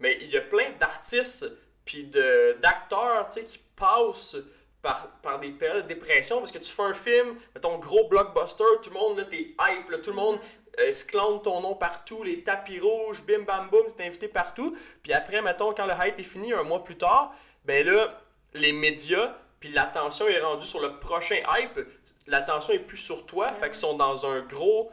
mais 0.00 0.18
il 0.20 0.28
y 0.28 0.36
a 0.36 0.40
plein 0.40 0.70
d'artistes 0.78 1.50
puis 1.84 2.04
de- 2.04 2.56
d'acteurs, 2.60 3.26
tu 3.26 3.34
sais, 3.34 3.44
qui 3.44 3.58
passent 3.76 4.36
par, 4.80 5.08
par 5.22 5.38
des 5.40 5.50
périodes 5.50 5.84
de 5.84 5.94
dépression. 5.94 6.38
Parce 6.38 6.52
que 6.52 6.58
tu 6.58 6.70
fais 6.70 6.82
un 6.82 6.94
film, 6.94 7.36
mettons, 7.54 7.78
gros 7.78 8.08
blockbuster, 8.08 8.64
tout 8.82 8.90
le 8.90 8.94
monde, 8.94 9.18
là, 9.18 9.24
t'es 9.24 9.54
hype, 9.60 9.90
là, 9.90 9.98
tout 9.98 10.10
le 10.10 10.16
monde 10.16 10.38
euh, 10.80 10.92
se 10.92 11.04
clone 11.04 11.40
ton 11.42 11.60
nom 11.60 11.74
partout, 11.74 12.22
les 12.22 12.42
tapis 12.42 12.80
rouges, 12.80 13.22
bim 13.22 13.42
bam 13.42 13.68
boum, 13.70 13.86
t'es 13.96 14.04
invité 14.04 14.28
partout, 14.28 14.76
puis 15.02 15.12
après, 15.12 15.40
mettons, 15.42 15.72
quand 15.72 15.86
le 15.86 15.94
hype 16.04 16.18
est 16.18 16.24
fini, 16.24 16.52
un 16.52 16.62
mois 16.62 16.82
plus 16.82 16.96
tard, 16.98 17.34
ben 17.64 17.86
là, 17.86 18.20
les 18.54 18.72
médias, 18.72 19.36
puis 19.60 19.70
l'attention 19.70 20.26
est 20.28 20.40
rendue 20.40 20.66
sur 20.66 20.80
le 20.80 20.98
prochain 20.98 21.36
hype, 21.56 21.80
l'attention 22.26 22.72
est 22.72 22.78
plus 22.80 22.96
sur 22.98 23.24
toi, 23.26 23.52
fait 23.52 23.66
qu'ils 23.66 23.74
sont 23.74 23.96
dans 23.96 24.26
un 24.26 24.40
gros 24.40 24.90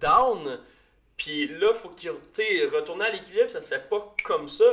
down. 0.00 0.60
Puis 1.18 1.48
là, 1.48 1.74
faut 1.74 1.90
sais, 2.30 2.64
retourner 2.72 3.04
à 3.06 3.10
l'équilibre, 3.10 3.50
ça 3.50 3.60
se 3.60 3.68
fait 3.68 3.88
pas 3.90 4.14
comme 4.24 4.48
ça, 4.48 4.64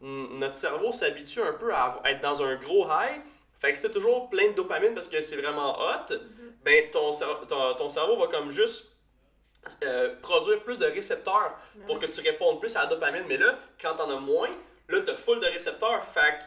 Notre 0.00 0.54
cerveau 0.56 0.90
s'habitue 0.92 1.42
un 1.42 1.52
peu 1.52 1.72
à 1.72 2.00
être 2.06 2.20
dans 2.22 2.42
un 2.42 2.56
gros 2.56 2.86
high. 2.86 3.20
Fait 3.60 3.70
que 3.70 3.76
c'était 3.78 3.92
toujours 3.92 4.28
plein 4.30 4.48
de 4.48 4.54
dopamine 4.54 4.92
parce 4.94 5.06
que 5.06 5.20
c'est 5.22 5.36
vraiment 5.36 5.78
hot. 5.78 6.12
Ben, 6.64 6.90
ton, 6.90 7.10
cer- 7.10 7.46
ton, 7.46 7.74
ton 7.74 7.88
cerveau 7.88 8.16
va 8.18 8.26
comme 8.26 8.50
juste 8.50 8.90
euh, 9.84 10.16
produire 10.20 10.62
plus 10.64 10.78
de 10.80 10.86
récepteurs 10.86 11.54
pour 11.86 11.98
que 12.00 12.06
tu 12.06 12.20
répondes 12.22 12.58
plus 12.58 12.74
à 12.76 12.80
la 12.80 12.86
dopamine. 12.86 13.24
Mais 13.28 13.36
là, 13.36 13.58
quand 13.80 13.94
t'en 13.94 14.10
as 14.10 14.18
moins, 14.20 14.50
là, 14.88 15.00
t'as 15.04 15.14
full 15.14 15.38
de 15.38 15.46
récepteurs. 15.46 16.02
Fait 16.04 16.38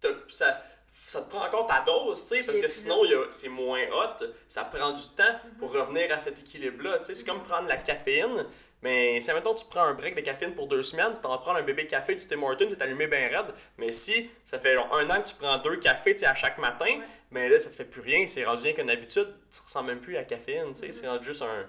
que 0.00 0.08
t'as- 0.08 0.18
ça, 0.28 0.62
ça 0.92 1.22
te 1.22 1.30
prend 1.30 1.44
encore 1.46 1.66
ta 1.66 1.80
dose, 1.86 2.20
tu 2.22 2.36
sais, 2.36 2.42
parce 2.42 2.60
que 2.60 2.68
sinon, 2.68 3.00
c'est 3.30 3.48
moins 3.48 3.82
hot. 3.92 4.24
Ça 4.48 4.64
prend 4.64 4.92
du 4.92 5.02
temps 5.16 5.38
pour 5.58 5.72
revenir 5.72 6.12
à 6.12 6.20
cet 6.20 6.40
équilibre-là. 6.40 6.98
Tu 6.98 7.04
sais, 7.06 7.14
c'est 7.14 7.24
comme 7.26 7.42
prendre 7.42 7.68
la 7.68 7.76
caféine. 7.76 8.46
Mais 8.82 9.20
si, 9.20 9.30
mettons, 9.34 9.54
tu 9.54 9.66
prends 9.66 9.82
un 9.82 9.92
break 9.94 10.14
de 10.16 10.22
caféine 10.22 10.54
pour 10.54 10.66
deux 10.66 10.82
semaines, 10.82 11.12
tu 11.14 11.20
t'en 11.20 11.36
prends 11.38 11.54
un 11.54 11.62
bébé 11.62 11.86
café 11.86 12.14
du 12.14 12.26
Tim 12.26 12.42
Hortons, 12.42 12.66
tu 12.66 12.72
es 12.72 12.82
allumé 12.82 13.06
bien 13.08 13.28
raide. 13.28 13.52
Mais 13.76 13.90
si 13.90 14.30
ça 14.42 14.58
fait 14.58 14.74
genre, 14.74 14.94
un 14.96 15.08
an 15.10 15.20
que 15.22 15.28
tu 15.28 15.34
prends 15.34 15.58
deux 15.58 15.76
cafés 15.76 16.14
tu 16.14 16.20
sais, 16.20 16.26
à 16.26 16.34
chaque 16.34 16.56
matin, 16.58 16.86
Ouais. 16.86 17.00
mais 17.30 17.48
là, 17.50 17.58
ça 17.58 17.68
te 17.68 17.74
fait 17.74 17.84
plus 17.84 18.00
rien. 18.00 18.26
C'est 18.26 18.44
rendu 18.44 18.62
rien 18.62 18.72
qu'une 18.72 18.88
habitude. 18.90 19.28
Tu 19.50 19.60
ressens 19.62 19.82
même 19.82 20.00
plus 20.00 20.14
la 20.14 20.24
caféine. 20.24 20.72
tu 20.72 20.80
sais, 20.80 20.92
C'est 20.92 21.06
rendu 21.06 21.24
juste 21.26 21.42
un. 21.42 21.66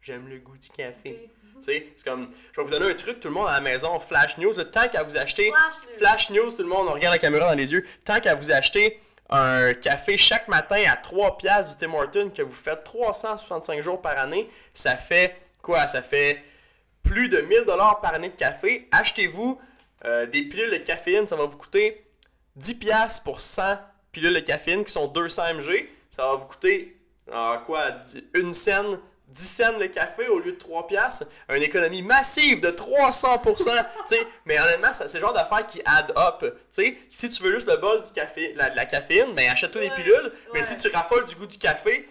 J'aime 0.00 0.28
le 0.28 0.38
goût 0.38 0.56
du 0.56 0.70
café. 0.70 1.28
C'est 1.64 2.04
comme. 2.04 2.28
Je 2.52 2.60
vais 2.60 2.64
vous 2.64 2.70
donner 2.70 2.90
un 2.90 2.94
truc, 2.94 3.20
tout 3.20 3.28
le 3.28 3.34
monde 3.34 3.48
à 3.48 3.54
la 3.54 3.60
maison. 3.60 3.98
Flash 4.00 4.38
News, 4.38 4.52
tant 4.64 4.88
qu'à 4.88 5.02
vous 5.02 5.16
acheter. 5.16 5.50
Flash 5.50 5.74
news. 5.74 5.98
Flash 5.98 6.30
News, 6.30 6.50
tout 6.52 6.62
le 6.62 6.68
monde, 6.68 6.88
on 6.88 6.92
regarde 6.92 7.14
la 7.14 7.18
caméra 7.18 7.50
dans 7.50 7.56
les 7.56 7.72
yeux. 7.72 7.84
Tant 8.04 8.20
qu'à 8.20 8.34
vous 8.34 8.50
acheter 8.50 9.00
un 9.30 9.72
café 9.74 10.16
chaque 10.16 10.48
matin 10.48 10.82
à 10.86 10.96
3 10.96 11.38
piastres 11.38 11.78
du 11.78 11.86
Tim 11.86 11.94
Hortons 11.94 12.30
que 12.30 12.42
vous 12.42 12.52
faites 12.54 12.84
365 12.84 13.82
jours 13.82 14.00
par 14.00 14.18
année, 14.18 14.48
ça 14.74 14.96
fait 14.96 15.36
quoi? 15.62 15.86
Ça 15.86 16.02
fait 16.02 16.42
plus 17.02 17.28
de 17.28 17.40
1000 17.40 17.64
dollars 17.64 18.00
par 18.00 18.14
année 18.14 18.28
de 18.28 18.34
café. 18.34 18.88
Achetez-vous 18.92 19.60
euh, 20.04 20.26
des 20.26 20.42
pilules 20.42 20.70
de 20.70 20.76
caféine, 20.78 21.26
ça 21.26 21.36
va 21.36 21.46
vous 21.46 21.56
coûter 21.56 22.04
10 22.56 22.74
piastres 22.76 23.24
pour 23.24 23.40
100 23.40 23.78
pilules 24.12 24.34
de 24.34 24.40
caféine 24.40 24.84
qui 24.84 24.92
sont 24.92 25.06
200 25.08 25.54
mg. 25.54 25.88
Ça 26.10 26.26
va 26.26 26.34
vous 26.34 26.46
coûter 26.46 26.96
euh, 27.32 27.56
quoi? 27.66 27.92
Une 28.34 28.52
scène 28.52 29.00
10 29.34 29.46
cents 29.46 29.78
le 29.78 29.88
café 29.88 30.28
au 30.28 30.38
lieu 30.38 30.52
de 30.52 30.58
3 30.58 30.86
piastres, 30.86 31.26
une 31.48 31.62
économie 31.62 32.02
massive 32.02 32.60
de 32.60 32.70
300%, 32.70 33.42
tu 34.08 34.16
sais, 34.16 34.26
mais 34.46 34.60
honnêtement, 34.60 34.92
c'est 34.92 35.12
le 35.12 35.20
genre 35.20 35.32
d'affaires 35.32 35.66
qui 35.66 35.82
add 35.84 36.12
up, 36.16 36.38
tu 36.40 36.50
sais, 36.70 36.96
si 37.10 37.28
tu 37.28 37.42
veux 37.42 37.52
juste 37.52 37.68
le 37.68 37.76
buzz 37.76 38.04
du 38.04 38.12
café, 38.12 38.52
la, 38.56 38.72
la 38.72 38.86
caféine, 38.86 39.32
ben 39.34 39.50
achète-toi 39.50 39.80
des 39.82 39.88
Ouais, 39.88 39.94
pilules, 39.94 40.32
mais 40.52 40.62
si 40.62 40.76
tu 40.76 40.88
raffoles 40.88 41.24
du 41.26 41.34
goût 41.34 41.46
du 41.46 41.58
café, 41.58 42.08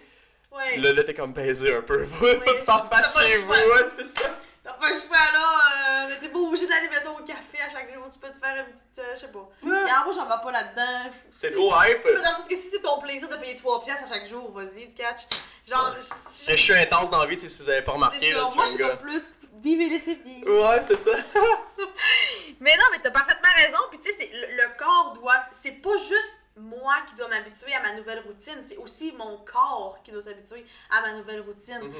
Ouais. 0.52 0.76
là, 0.76 0.92
là 0.92 1.02
t'es 1.02 1.14
comme 1.14 1.32
baisé 1.32 1.74
un 1.74 1.80
peu, 1.82 2.06
tu 2.20 2.64
t'en 2.64 2.84
le 2.84 3.26
chez 3.26 3.38
vous, 3.38 3.54
c'est 3.88 4.06
ça. 4.06 4.28
T'as 4.64 4.72
pas 4.72 4.88
le 4.88 4.94
choix 4.94 5.18
là, 5.32 6.08
euh, 6.08 6.16
t'es 6.18 6.28
pas 6.30 6.38
obligé 6.38 6.66
d'aller 6.66 6.88
mettons 6.88 7.18
au 7.18 7.22
café 7.22 7.60
à 7.60 7.68
chaque 7.68 7.92
jour, 7.92 8.02
tu 8.10 8.18
peux 8.18 8.30
te 8.30 8.38
faire 8.38 8.64
une 8.64 8.72
petite, 8.72 8.98
euh, 8.98 9.14
je 9.14 9.20
sais 9.20 9.28
pas. 9.28 9.46
Regarde, 9.62 10.06
moi 10.06 10.14
j'en 10.14 10.24
vais 10.24 10.42
pas 10.42 10.50
là-dedans. 10.52 11.10
C'est 11.38 11.50
trop 11.50 11.70
hype. 11.82 12.02
Dans 12.02 12.18
le 12.18 12.24
sens 12.24 12.48
que 12.48 12.54
si 12.56 12.70
c'est 12.70 12.80
ton 12.80 12.98
plaisir 12.98 13.28
de 13.28 13.36
payer 13.36 13.54
3 13.56 13.84
piastres 13.84 14.10
à 14.10 14.14
chaque 14.14 14.26
jour, 14.26 14.50
vas-y, 14.52 14.88
tu 14.88 14.94
catches. 14.94 15.26
Genre, 15.68 15.94
je- 15.96 16.50
Je 16.52 16.56
suis 16.56 16.72
intense 16.74 17.10
dans 17.10 17.18
la 17.18 17.26
vie, 17.26 17.36
si 17.36 17.46
vous 17.46 17.68
avez 17.68 17.82
pas 17.82 17.92
remarqué, 17.92 18.18
c'est 18.20 18.32
là, 18.32 18.42
moi 18.56 18.64
je 18.66 18.70
suis 18.72 18.96
plus 18.96 19.34
vivre 19.62 19.82
et 19.82 19.88
laisser 19.90 20.14
vivre. 20.14 20.50
Ouais, 20.70 20.80
c'est 20.80 20.96
ça. 20.96 21.10
Mais 22.60 22.76
non, 22.76 22.84
mais 22.92 22.98
t'as 23.02 23.10
parfaitement 23.10 23.50
raison. 23.56 23.78
Puis 23.90 23.98
tu 23.98 24.12
sais, 24.12 24.16
c'est- 24.18 24.32
le, 24.32 24.56
le 24.56 24.78
corps 24.78 25.12
doit. 25.14 25.36
C'est 25.52 25.72
pas 25.72 25.96
juste 25.96 26.34
moi 26.56 26.94
qui 27.08 27.14
dois 27.16 27.28
m'habituer 27.28 27.74
à 27.74 27.80
ma 27.80 27.92
nouvelle 27.92 28.20
routine, 28.20 28.62
c'est 28.62 28.76
aussi 28.76 29.12
mon 29.12 29.38
corps 29.38 29.98
qui 30.04 30.12
doit 30.12 30.22
s'habituer 30.22 30.64
à 30.90 31.00
ma 31.02 31.14
nouvelle 31.14 31.40
routine. 31.40 31.80
Mhm. 31.82 31.94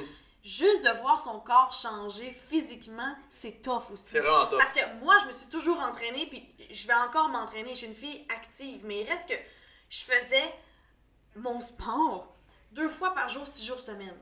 Juste 0.45 0.83
de 0.83 0.91
voir 1.01 1.19
son 1.19 1.39
corps 1.39 1.73
changer 1.73 2.31
physiquement, 2.31 3.15
c'est 3.29 3.63
tough 3.63 3.89
aussi. 3.91 4.09
C'est 4.09 4.19
vraiment 4.19 4.45
top. 4.45 4.59
Parce 4.59 4.73
que 4.73 5.03
moi, 5.03 5.17
je 5.23 5.25
me 5.25 5.31
suis 5.31 5.47
toujours 5.47 5.79
entraînée, 5.79 6.27
puis 6.27 6.47
je 6.69 6.85
vais 6.85 6.93
encore 6.93 7.29
m'entraîner. 7.29 7.71
Je 7.71 7.77
suis 7.77 7.87
une 7.87 7.95
fille 7.95 8.27
active, 8.29 8.81
mais 8.83 9.01
il 9.01 9.09
reste 9.09 9.27
que 9.27 9.33
je 9.89 10.03
faisais 10.03 10.53
mon 11.35 11.59
sport 11.59 12.31
deux 12.73 12.87
fois 12.87 13.15
par 13.15 13.27
jour, 13.27 13.47
six 13.47 13.65
jours 13.65 13.79
semaine. 13.79 14.15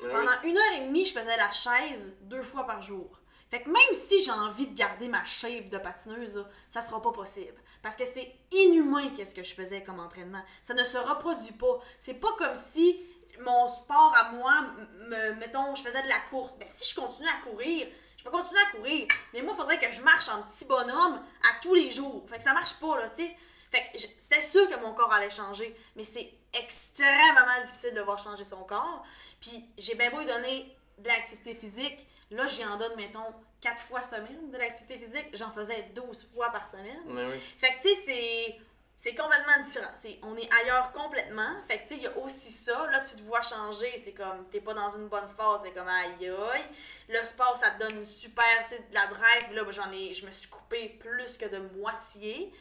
Pendant 0.00 0.42
une 0.42 0.58
heure 0.58 0.72
et 0.76 0.80
demie, 0.82 1.06
je 1.06 1.18
faisais 1.18 1.36
la 1.38 1.50
chaise 1.50 2.14
deux 2.20 2.42
fois 2.42 2.66
par 2.66 2.82
jour. 2.82 3.18
Fait 3.50 3.62
que 3.62 3.70
même 3.70 3.92
si 3.94 4.22
j'ai 4.22 4.32
envie 4.32 4.66
de 4.66 4.76
garder 4.76 5.08
ma 5.08 5.24
shape 5.24 5.70
de 5.70 5.78
patineuse, 5.78 6.34
là, 6.34 6.46
ça 6.68 6.82
sera 6.82 7.00
pas 7.00 7.12
possible. 7.12 7.58
Parce 7.82 7.96
que 7.96 8.04
c'est 8.04 8.34
inhumain 8.52 9.10
qu'est-ce 9.16 9.34
que 9.34 9.42
je 9.42 9.54
faisais 9.54 9.82
comme 9.82 10.00
entraînement. 10.00 10.42
Ça 10.62 10.74
ne 10.74 10.84
se 10.84 10.98
reproduit 10.98 11.52
pas. 11.52 11.78
C'est 11.98 12.14
pas 12.14 12.32
comme 12.36 12.54
si 12.54 13.00
mon 13.40 13.66
sport 13.68 14.14
à 14.16 14.32
moi, 14.32 14.62
me, 15.08 15.32
mettons, 15.34 15.74
je 15.74 15.82
faisais 15.82 16.02
de 16.02 16.08
la 16.08 16.20
course. 16.20 16.56
Ben, 16.56 16.68
si 16.68 16.88
je 16.88 16.94
continuais 16.98 17.30
à 17.30 17.48
courir, 17.48 17.86
je 18.16 18.24
peux 18.24 18.30
continuer 18.30 18.60
à 18.60 18.76
courir. 18.76 19.06
Mais 19.32 19.42
moi, 19.42 19.52
il 19.54 19.60
faudrait 19.60 19.78
que 19.78 19.90
je 19.90 20.00
marche 20.02 20.28
en 20.28 20.42
petit 20.42 20.64
bonhomme 20.64 21.22
à 21.42 21.60
tous 21.60 21.74
les 21.74 21.90
jours. 21.90 22.24
Fait 22.28 22.36
que 22.36 22.42
ça 22.42 22.52
marche 22.52 22.74
pas, 22.74 22.98
là, 22.98 23.08
tu 23.10 23.26
sais. 23.26 23.36
Fait 23.70 23.90
que 23.92 23.98
c'était 24.16 24.40
sûr 24.40 24.68
que 24.68 24.76
mon 24.76 24.94
corps 24.94 25.12
allait 25.12 25.30
changer. 25.30 25.76
Mais 25.96 26.04
c'est 26.04 26.32
extrêmement 26.52 27.60
difficile 27.62 27.94
de 27.94 28.00
voir 28.00 28.18
changer 28.18 28.44
son 28.44 28.62
corps. 28.64 29.04
Puis 29.40 29.64
j'ai 29.76 29.94
bien 29.94 30.10
beau 30.10 30.18
lui 30.18 30.26
donner 30.26 30.76
de 30.98 31.08
l'activité 31.08 31.54
physique. 31.54 32.06
Là, 32.30 32.46
j'y 32.46 32.64
en 32.64 32.76
donne, 32.76 32.94
mettons, 32.96 33.34
4 33.60 33.82
fois 33.82 34.02
semaine 34.02 34.50
de 34.50 34.56
l'activité 34.58 34.96
physique. 34.98 35.26
J'en 35.32 35.50
faisais 35.50 35.90
12 35.94 36.28
fois 36.34 36.50
par 36.50 36.66
semaine. 36.68 37.02
Mais 37.06 37.26
oui. 37.26 37.38
Fait 37.58 37.74
que, 37.74 37.82
tu 37.82 37.94
sais, 37.94 37.94
c'est. 37.94 38.60
C'est 38.96 39.14
complètement 39.14 39.60
différent. 39.60 39.92
On 40.22 40.36
est 40.36 40.48
ailleurs 40.62 40.92
complètement. 40.92 41.50
Fait 41.68 41.78
que, 41.78 41.82
tu 41.82 41.88
sais, 41.88 41.96
il 41.96 42.02
y 42.02 42.06
a 42.06 42.16
aussi 42.18 42.50
ça. 42.50 42.86
Là, 42.90 43.00
tu 43.00 43.16
te 43.16 43.22
vois 43.22 43.42
changer. 43.42 43.92
C'est 43.96 44.12
comme, 44.12 44.48
t'es 44.50 44.60
pas 44.60 44.74
dans 44.74 44.90
une 44.90 45.08
bonne 45.08 45.28
phase. 45.28 45.60
C'est 45.64 45.72
comme, 45.72 45.88
aïe, 45.88 46.14
aïe. 46.20 46.64
Le 47.08 47.22
sport, 47.24 47.56
ça 47.56 47.72
te 47.72 47.80
donne 47.80 47.96
une 47.96 48.04
super, 48.04 48.44
tu 48.68 48.76
sais, 48.76 48.82
de 48.88 48.94
la 48.94 49.06
drive. 49.06 49.52
Là, 49.52 49.62
j'en 49.70 49.90
ai, 49.92 50.14
je 50.14 50.24
me 50.24 50.30
suis 50.30 50.48
coupée 50.48 50.88
plus 51.00 51.36
que 51.36 51.46
de 51.46 51.58
moitié. 51.76 52.52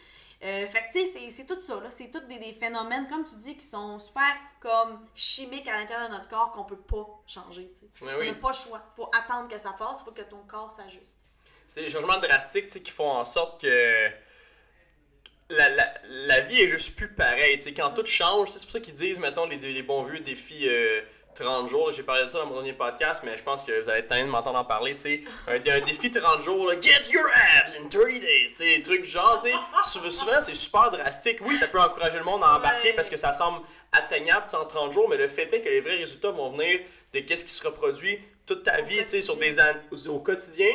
Euh, 0.43 0.67
fait 0.67 0.87
que, 0.87 0.91
tu 0.91 1.05
sais, 1.05 1.31
c'est, 1.31 1.45
tout 1.45 1.61
ça, 1.61 1.79
là. 1.79 1.89
C'est 1.89 2.11
tous 2.11 2.19
des, 2.21 2.39
des 2.39 2.51
phénomènes, 2.51 3.07
comme 3.07 3.23
tu 3.23 3.35
dis, 3.37 3.55
qui 3.55 3.65
sont 3.65 3.97
super, 3.99 4.33
comme, 4.59 5.07
chimiques 5.15 5.67
à 5.69 5.77
l'intérieur 5.77 6.09
de 6.09 6.15
notre 6.15 6.27
corps 6.27 6.51
qu'on 6.51 6.65
peut 6.65 6.81
pas 6.81 7.07
changer, 7.25 7.71
tu 7.73 7.81
sais. 7.81 7.89
On 8.01 8.05
n'a 8.05 8.33
pas 8.33 8.49
le 8.49 8.53
choix. 8.53 8.81
Faut 8.97 9.09
attendre 9.17 9.47
que 9.47 9.57
ça 9.57 9.71
passe. 9.71 10.03
Faut 10.03 10.11
que 10.11 10.23
ton 10.23 10.43
corps 10.47 10.71
s'ajuste. 10.71 11.19
C'est 11.67 11.81
des 11.81 11.89
changements 11.89 12.19
drastiques 12.19 12.67
tu 12.67 12.73
sais, 12.73 12.81
qui 12.81 12.91
font 12.91 13.09
en 13.09 13.23
sorte 13.23 13.61
que 13.61 14.09
la, 15.49 15.69
la, 15.69 15.93
la 16.09 16.39
vie 16.41 16.61
est 16.61 16.67
juste 16.67 16.95
plus 16.95 17.09
pareille. 17.09 17.57
tu 17.57 17.63
sais, 17.65 17.73
Quand 17.73 17.91
tout 17.91 18.05
change, 18.05 18.49
c'est 18.49 18.61
pour 18.63 18.71
ça 18.71 18.79
qu'ils 18.79 18.93
disent, 18.95 19.19
mettons, 19.19 19.45
les, 19.45 19.57
les 19.57 19.81
bons 19.83 20.03
vieux 20.03 20.19
défis 20.19 20.67
euh, 20.67 21.01
30 21.35 21.67
jours. 21.67 21.91
J'ai 21.91 22.03
parlé 22.03 22.23
de 22.23 22.27
ça 22.27 22.39
dans 22.39 22.45
mon 22.45 22.55
dernier 22.55 22.73
podcast, 22.73 23.21
mais 23.25 23.35
je 23.37 23.43
pense 23.43 23.63
que 23.63 23.79
vous 23.81 23.89
allez 23.89 23.99
être 23.99 24.07
tanné 24.07 24.23
de 24.23 24.27
m'entendre 24.29 24.59
en 24.59 24.65
parler. 24.65 24.93
tu 24.95 25.01
sais. 25.01 25.21
Un, 25.47 25.55
un 25.55 25.81
défi 25.81 26.09
30 26.11 26.41
jours, 26.41 26.69
là, 26.69 26.79
get 26.79 27.11
your 27.11 27.25
abs 27.57 27.73
in 27.79 27.87
30 27.89 28.19
days. 28.21 28.45
tu 28.47 28.55
sais, 28.55 28.75
Des 28.77 28.81
trucs 28.81 29.01
du 29.03 29.09
genre, 29.09 29.39
tu 29.43 29.49
sais. 29.51 29.57
Sou- 29.83 30.09
souvent 30.11 30.39
c'est 30.41 30.53
super 30.55 30.91
drastique. 30.91 31.39
Oui, 31.41 31.55
ça 31.55 31.67
peut 31.67 31.79
encourager 31.79 32.17
le 32.17 32.23
monde 32.23 32.43
à 32.43 32.55
embarquer 32.57 32.89
Ouais. 32.89 32.93
parce 32.93 33.09
que 33.09 33.17
ça 33.17 33.33
semble 33.33 33.61
atteignable 33.91 34.45
en 34.53 34.65
30 34.65 34.93
jours, 34.93 35.09
mais 35.09 35.17
le 35.17 35.27
fait 35.27 35.51
est 35.53 35.61
que 35.61 35.69
les 35.69 35.81
vrais 35.81 35.97
résultats 35.97 36.31
vont 36.31 36.51
venir 36.51 36.79
de 37.13 37.19
qu'est-ce 37.19 37.45
qui 37.45 37.51
se 37.51 37.65
reproduit 37.67 38.19
toute 38.45 38.63
ta 38.63 38.81
vie, 38.81 38.97
tu 38.97 39.07
sais, 39.07 39.21
sur 39.21 39.37
des 39.37 39.59
an- 39.59 39.75
au 40.09 40.19
quotidien, 40.19 40.69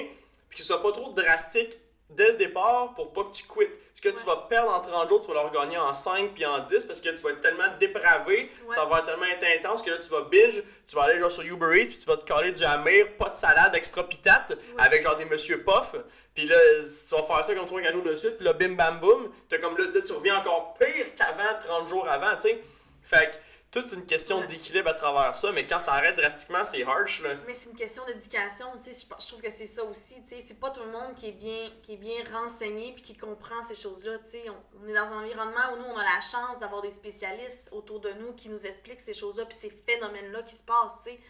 puis 0.49 0.57
que 0.57 0.63
ce 0.63 0.67
soit 0.67 0.83
pas 0.83 0.93
trop 0.93 1.13
drastique 1.13 1.77
dès 2.11 2.29
le 2.33 2.37
départ 2.37 2.95
pour 2.95 3.13
pas 3.13 3.25
que 3.25 3.33
tu 3.33 3.43
quittes. 3.45 3.79
Ce 3.99 4.03
que 4.09 4.17
tu 4.17 4.25
vas 4.27 4.37
perdre 4.49 4.73
en 4.73 4.81
30 4.81 5.09
jours, 5.09 5.19
tu 5.19 5.27
vas 5.27 5.43
le 5.43 5.49
regagner 5.49 5.77
en 5.77 5.93
5 5.93 6.31
puis 6.33 6.47
en 6.47 6.61
10 6.61 6.85
parce 6.85 7.01
que 7.01 7.09
tu 7.09 7.21
vas 7.21 7.31
être 7.31 7.41
tellement 7.41 7.65
dépravé, 7.81 8.49
ça 8.69 8.85
va 8.85 9.01
être 9.01 9.07
tellement 9.07 9.27
être 9.27 9.45
intense 9.59 9.83
que 9.83 9.91
là 9.91 9.99
tu 9.99 10.09
vas 10.11 10.21
binge, 10.21 10.63
tu 10.87 10.95
vas 10.95 11.03
aller 11.03 11.19
genre 11.19 11.33
sur 11.33 11.43
Uber 11.43 11.81
Eats 11.81 11.87
puis 11.89 11.99
tu 11.99 12.07
vas 12.07 12.17
te 12.17 12.25
coller 12.25 12.53
du 12.53 12.63
hammer, 12.63 13.07
pas 13.07 13.29
de 13.29 13.35
salade, 13.35 13.75
extra 13.75 14.09
pitate 14.09 14.57
avec 14.79 15.03
genre 15.03 15.17
des 15.17 15.25
monsieur 15.25 15.65
puff. 15.65 15.97
Puis 16.33 16.47
là, 16.47 16.55
tu 16.79 17.13
vas 17.17 17.25
faire 17.25 17.45
ça 17.45 17.53
comme 17.57 17.67
3 17.67 17.81
4 17.81 17.93
jours 17.93 18.05
de 18.05 18.15
suite, 18.15 18.37
puis 18.37 18.45
là 18.47 18.53
bim 18.53 18.77
bam 18.77 19.01
boum, 19.01 19.33
t'as 19.49 19.59
comme 19.59 19.77
là, 19.77 19.87
là, 19.93 20.01
tu 20.01 20.13
reviens 20.13 20.39
encore 20.39 20.77
pire 20.79 21.07
qu'avant 21.17 21.59
30 21.59 21.89
jours 21.89 22.09
avant, 22.09 22.37
tu 22.37 22.43
sais. 22.43 22.63
Fait 23.03 23.33
que 23.33 23.37
toute 23.71 23.93
une 23.93 24.07
question 24.07 24.41
Ouais. 24.41 24.47
d'équilibre 24.47 24.89
à 24.89 24.95
travers 24.95 25.37
ça, 25.37 25.53
mais 25.53 25.67
quand 25.67 25.79
ça 25.79 25.93
arrête 25.93 26.17
drastiquement, 26.17 26.65
c'est 26.65 26.83
harsh 26.85 27.21
là. 27.23 27.35
Mais 27.47 27.53
c'est 27.55 27.69
une 27.69 27.77
question 27.77 28.05
d'éducation, 28.07 28.67
tu 28.83 28.93
sais, 28.93 29.07
je, 29.09 29.23
je 29.23 29.29
trouve 29.29 29.43
que 29.43 29.51
c'est 29.51 29.67
ça 29.67 29.85
aussi, 29.85 30.23
tu 30.23 30.29
sais, 30.31 30.41
c'est 30.41 30.59
pas 30.59 30.71
tout 30.71 30.83
le 30.83 30.91
monde 30.91 31.15
qui 31.15 31.27
est 31.29 31.33
bien, 31.33 31.71
qui 31.83 31.93
est 31.95 31.97
bien 31.99 32.17
renseigné 32.33 32.93
puis 32.95 33.03
qui 33.03 33.15
comprend 33.17 33.63
ces 33.65 33.75
choses-là, 33.75 34.19
tu 34.21 34.31
sais, 34.31 34.45
on, 34.49 34.57
on 34.85 34.89
est 34.89 34.95
dans 34.95 35.13
un 35.13 35.23
environnement 35.23 35.73
où 35.75 35.77
nous, 35.77 35.85
on 35.85 35.97
a 35.97 36.03
la 36.05 36.21
chance 36.21 36.59
d'avoir 36.61 36.81
des 36.81 36.91
spécialistes 36.91 37.69
autour 37.73 38.01
de 38.01 38.11
nous 38.15 38.33
qui 38.33 38.49
nous 38.49 38.67
expliquent 38.67 39.01
ces 39.01 39.15
choses-là 39.15 39.45
puis 39.45 39.57
ces 39.57 39.71
phénomènes-là 39.71 40.43
qui 40.45 40.55
se 40.55 40.63
passent, 40.63 40.97
tu 41.05 41.11
sais. 41.11 41.21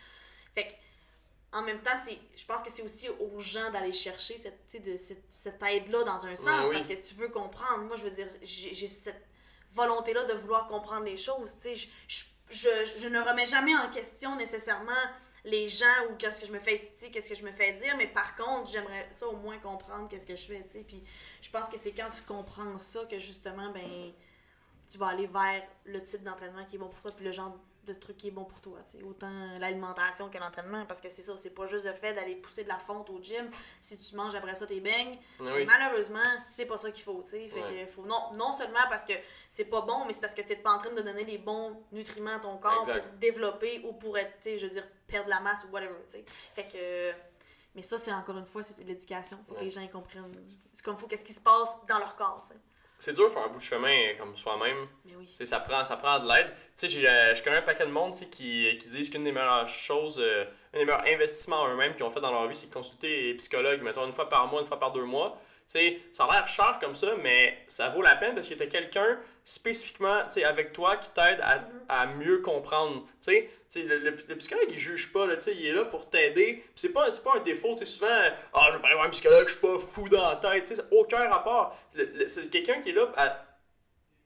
Fait 0.55 0.69
que, 0.69 0.73
en 1.51 1.63
même 1.63 1.81
temps, 1.81 1.97
c'est, 1.97 2.19
je 2.37 2.45
pense 2.45 2.63
que 2.63 2.71
c'est 2.71 2.83
aussi 2.83 3.09
aux 3.09 3.41
gens 3.41 3.71
d'aller 3.73 3.93
chercher 3.93 4.37
cette, 4.37 4.83
de, 4.85 4.97
cette, 4.97 5.25
cette 5.31 5.63
aide-là 5.63 6.05
dans 6.05 6.27
un 6.27 6.37
sens 6.37 6.69
oui. 6.69 6.75
parce 6.75 6.87
que 6.87 6.93
tu 6.93 7.15
veux 7.15 7.29
comprendre. 7.29 7.85
Moi, 7.85 7.97
je 7.97 8.05
veux 8.05 8.11
dire, 8.11 8.29
j'ai 8.43 8.87
cette 8.87 9.28
volonté-là 9.73 10.25
de 10.25 10.35
vouloir 10.35 10.67
comprendre 10.67 11.05
les 11.05 11.17
choses. 11.17 11.57
Je, 11.63 11.87
je, 12.09 12.25
je, 12.51 12.69
je 13.01 13.09
ne 13.09 13.21
remets 13.21 13.47
jamais 13.47 13.75
en 13.75 13.91
question 13.91 14.37
nécessairement 14.37 14.93
les 15.45 15.69
gens 15.69 15.87
ou 16.11 16.17
qu'est-ce 16.17 16.41
que 16.41 16.47
je 16.47 16.53
me 16.53 16.59
fais 16.59 16.77
sais, 16.77 17.11
qu'est-ce 17.11 17.29
que 17.31 17.35
je 17.35 17.45
me 17.45 17.53
fais 17.53 17.73
dire 17.73 17.97
mais 17.97 18.07
par 18.07 18.35
contre 18.37 18.71
j'aimerais 18.71 19.07
ça 19.11 19.27
au 19.29 19.37
moins 19.37 19.59
comprendre 19.59 20.09
qu'est-ce 20.09 20.27
que 20.27 20.37
je 20.37 20.47
fais 20.47 20.85
puis 20.87 21.03
je 21.41 21.51
pense 21.51 21.69
que 21.69 21.79
c'est 21.79 21.93
quand 21.93 22.11
tu 22.11 22.23
comprends 22.23 22.77
ça 22.79 23.05
que 23.05 23.19
justement 23.19 23.71
ben 23.71 24.13
tu 24.89 24.99
vas 24.99 25.09
aller 25.09 25.27
vers 25.27 25.63
le 25.85 26.03
type 26.03 26.23
d'entraînement 26.23 26.65
qui 26.65 26.77
est 26.77 26.79
bon 26.79 26.89
pour 26.89 27.01
toi 27.01 27.13
puis 27.13 27.25
le 27.25 27.33
genre 27.33 27.57
de 27.95 27.99
truc 27.99 28.17
qui 28.17 28.29
est 28.29 28.31
bon 28.31 28.45
pour 28.45 28.61
toi 28.61 28.79
tu 28.91 28.99
sais. 28.99 29.03
Autant 29.05 29.31
l'alimentation 29.59 30.29
que 30.31 30.39
l'entraînement 30.39 30.85
parce 30.87 31.01
que 31.01 31.09
c'est 31.09 31.23
ça 31.23 31.37
c'est 31.37 31.51
pas 31.51 31.67
juste 31.67 31.87
le 31.87 31.93
fait 31.93 32.15
d'aller 32.15 32.37
pousser 32.37 32.63
de 32.65 32.69
la 32.69 32.79
fonte 32.79 33.11
au 33.11 33.21
gym. 33.23 33.49
Si 33.81 33.99
tu 33.99 34.15
manges 34.17 34.35
après 34.35 34.55
ça 34.55 34.67
tes 34.67 34.81
beignes 34.81 35.19
Oui. 35.41 35.65
malheureusement 35.67 36.19
c'est 36.39 36.67
pas 36.67 36.79
ça 36.79 36.91
qu'il 36.91 37.05
faut 37.05 37.21
tu 37.23 37.31
sais. 37.31 37.49
Fait 37.49 37.63
Ouais. 37.63 37.85
que 37.85 37.91
faut 37.91 38.05
non 38.07 38.33
non 38.35 38.53
seulement 38.53 38.87
parce 38.89 39.05
que 39.05 39.15
c'est 39.51 39.65
pas 39.67 39.81
bon 39.83 40.05
mais 40.07 40.13
c'est 40.13 40.21
parce 40.21 40.35
que 40.35 40.43
t'es 40.43 40.57
pas 40.57 40.73
en 40.73 40.79
train 40.79 40.93
de 40.93 41.01
donner 41.03 41.25
les 41.25 41.39
bons 41.39 41.83
nutriments 41.93 42.37
à 42.37 42.39
ton 42.39 42.57
corps 42.59 42.81
Exact. 42.81 43.09
pour 43.09 43.19
développer 43.19 43.83
ou 43.85 43.93
pour 43.95 44.17
être 44.19 44.39
je 44.45 44.65
veux 44.65 44.71
dire 44.71 44.87
perdre 45.07 45.29
la 45.31 45.41
masse 45.41 45.65
ou 45.65 45.73
whatever 45.73 45.95
tu 46.07 46.13
sais. 46.13 46.25
Fait 46.55 46.69
que 46.69 47.13
mais 47.75 47.83
ça 47.83 47.97
c'est 47.99 48.13
encore 48.13 48.37
une 48.39 48.47
fois 48.47 48.63
c'est 48.63 48.83
de 48.83 48.89
l'éducation. 48.89 49.39
Faut 49.49 49.55
que 49.55 49.61
les 49.61 49.71
gens 49.71 49.87
comprennent. 49.89 50.33
C'est 50.73 50.85
comme 50.85 50.97
faut 50.97 51.07
qu'est-ce 51.07 51.25
qui 51.25 51.33
se 51.33 51.41
passe 51.41 51.77
dans 51.89 51.99
leur 51.99 52.17
corps 52.17 52.41
tu 52.43 52.49
sais 52.55 52.61
C'est 53.01 53.13
dur 53.13 53.27
de 53.27 53.31
faire 53.31 53.45
un 53.45 53.49
bout 53.49 53.59
de 53.59 53.63
chemin 53.63 53.93
euh, 53.93 54.19
comme 54.19 54.35
soi-même. 54.35 54.89
oui 55.17 55.27
ça 55.27 55.61
prend, 55.61 55.85
ça 55.85 55.97
prend 55.97 56.19
de 56.19 56.27
l'aide. 56.27 56.49
Tu 56.51 56.59
sais, 56.75 56.89
j'ai, 56.89 57.09
euh, 57.09 57.33
je 57.33 57.45
connais 57.45 57.59
un 57.59 57.63
paquet 57.63 57.87
de 57.87 57.93
monde 57.93 58.13
qui, 58.15 58.77
qui 58.79 58.89
disent 58.89 59.09
qu'une 59.09 59.23
des 59.23 59.31
meilleures 59.31 59.69
choses, 59.69 60.19
euh, 60.21 60.45
un 60.75 60.79
des 60.79 60.85
meilleurs 60.85 61.07
investissements 61.07 61.61
en 61.63 61.69
eux-mêmes 61.69 61.95
qu'ils 61.95 62.05
ont 62.05 62.11
fait 62.11 62.21
dans 62.21 62.33
leur 62.33 62.49
vie, 62.49 62.57
c'est 62.57 62.67
de 62.67 62.75
consulter 62.75 63.33
un 63.33 63.37
psychologue, 63.37 63.83
mettons, 63.83 64.05
une 64.05 64.13
fois 64.13 64.29
par 64.29 64.49
mois, 64.49 64.61
une 64.61 64.67
fois 64.67 64.81
par 64.81 64.91
deux 64.91 65.05
mois. 65.05 65.41
Sais, 65.73 65.99
ça 66.11 66.25
a 66.25 66.33
l'air 66.33 66.49
cher 66.49 66.79
comme 66.81 66.95
ça, 66.95 67.09
mais 67.23 67.59
ça 67.69 67.91
vaut 67.91 68.01
la 68.01 68.17
peine 68.17 68.35
parce 68.35 68.49
que 68.49 68.55
tu 68.55 68.63
as 68.63 68.67
quelqu'un 68.67 69.19
spécifiquement 69.45 70.23
tu 70.25 70.31
sais, 70.41 70.45
avec 70.45 70.73
toi 70.73 70.97
qui 70.97 71.11
t'aide 71.11 71.41
à, 71.43 71.61
à 71.91 72.07
mieux 72.07 72.39
comprendre. 72.39 73.03
Tu 73.03 73.09
sais, 73.33 73.51
Tu 73.71 73.81
sais, 73.81 73.83
le, 73.83 73.99
le- 73.99 74.17
le 74.29 74.37
psychologue, 74.37 74.69
il 74.71 74.79
juge 74.79 75.13
pas, 75.13 75.27
là, 75.27 75.35
il 75.47 75.67
est 75.67 75.73
là 75.73 75.85
pour 75.85 76.09
t'aider. 76.09 76.65
C'est 76.75 76.93
pas, 76.93 77.07
pas 77.23 77.33
un 77.37 77.41
défaut. 77.41 77.73
tu 77.75 77.81
sais, 77.81 77.85
Souvent, 77.85 78.09
ah, 78.55 78.67
je 78.69 78.77
vais 78.77 78.81
pas 78.81 78.87
aller 78.87 78.95
voir 78.95 79.07
un 79.09 79.11
psychologue, 79.11 79.47
je 79.47 79.53
suis 79.53 79.61
pas 79.61 79.79
fou 79.79 80.09
dans 80.09 80.27
la 80.31 80.37
tête. 80.37 80.63
Tu 80.65 80.69
sais, 80.69 80.75
ça 80.77 80.83
n'a 80.85 80.89
aucun 80.93 81.29
rapport. 81.29 81.79
C'est 82.27 82.49
quelqu'un 82.51 82.81
qui 82.81 82.91
est 82.91 82.95
là 82.95 83.13
à 83.17 83.45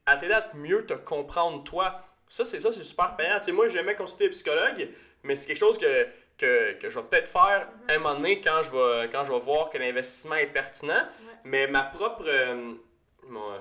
à 0.07 0.17
t'aider 0.17 0.35
à 0.35 0.51
mieux 0.55 0.85
te 0.87 0.95
comprendre 0.95 1.63
toi. 1.65 2.03
Ça, 2.29 2.45
c'est 2.45 2.61
ça, 2.61 2.73
c'est 2.73 2.83
super 2.85 3.15
payant. 3.17 3.39
Tu 3.39 3.47
sais, 3.47 3.53
moi, 3.53 3.69
j'ai 3.69 3.75
jamais 3.79 3.95
consulté 3.95 4.27
un 4.27 4.31
psychologue, 4.31 4.89
mais 5.23 5.37
c'est 5.37 5.47
quelque 5.49 5.59
chose 5.59 5.79
que, 5.79 6.07
que, 6.39 6.73
que 6.75 6.89
je 6.91 6.99
vais 6.99 7.05
peut-être 7.07 7.29
faire 7.29 7.69
un 7.89 7.99
moment 7.99 8.15
donné 8.17 8.41
quand 8.41 8.63
je 8.63 8.71
vais, 8.71 9.09
quand 9.11 9.25
je 9.25 9.33
vais 9.33 9.39
voir 9.39 9.71
que 9.71 9.79
l'investissement 9.79 10.35
est 10.37 10.47
pertinent. 10.47 11.07
Mais 11.45 11.67
ma 11.67 11.83
propre. 11.83 12.25
euh, 12.27 12.75
mon, 13.29 13.53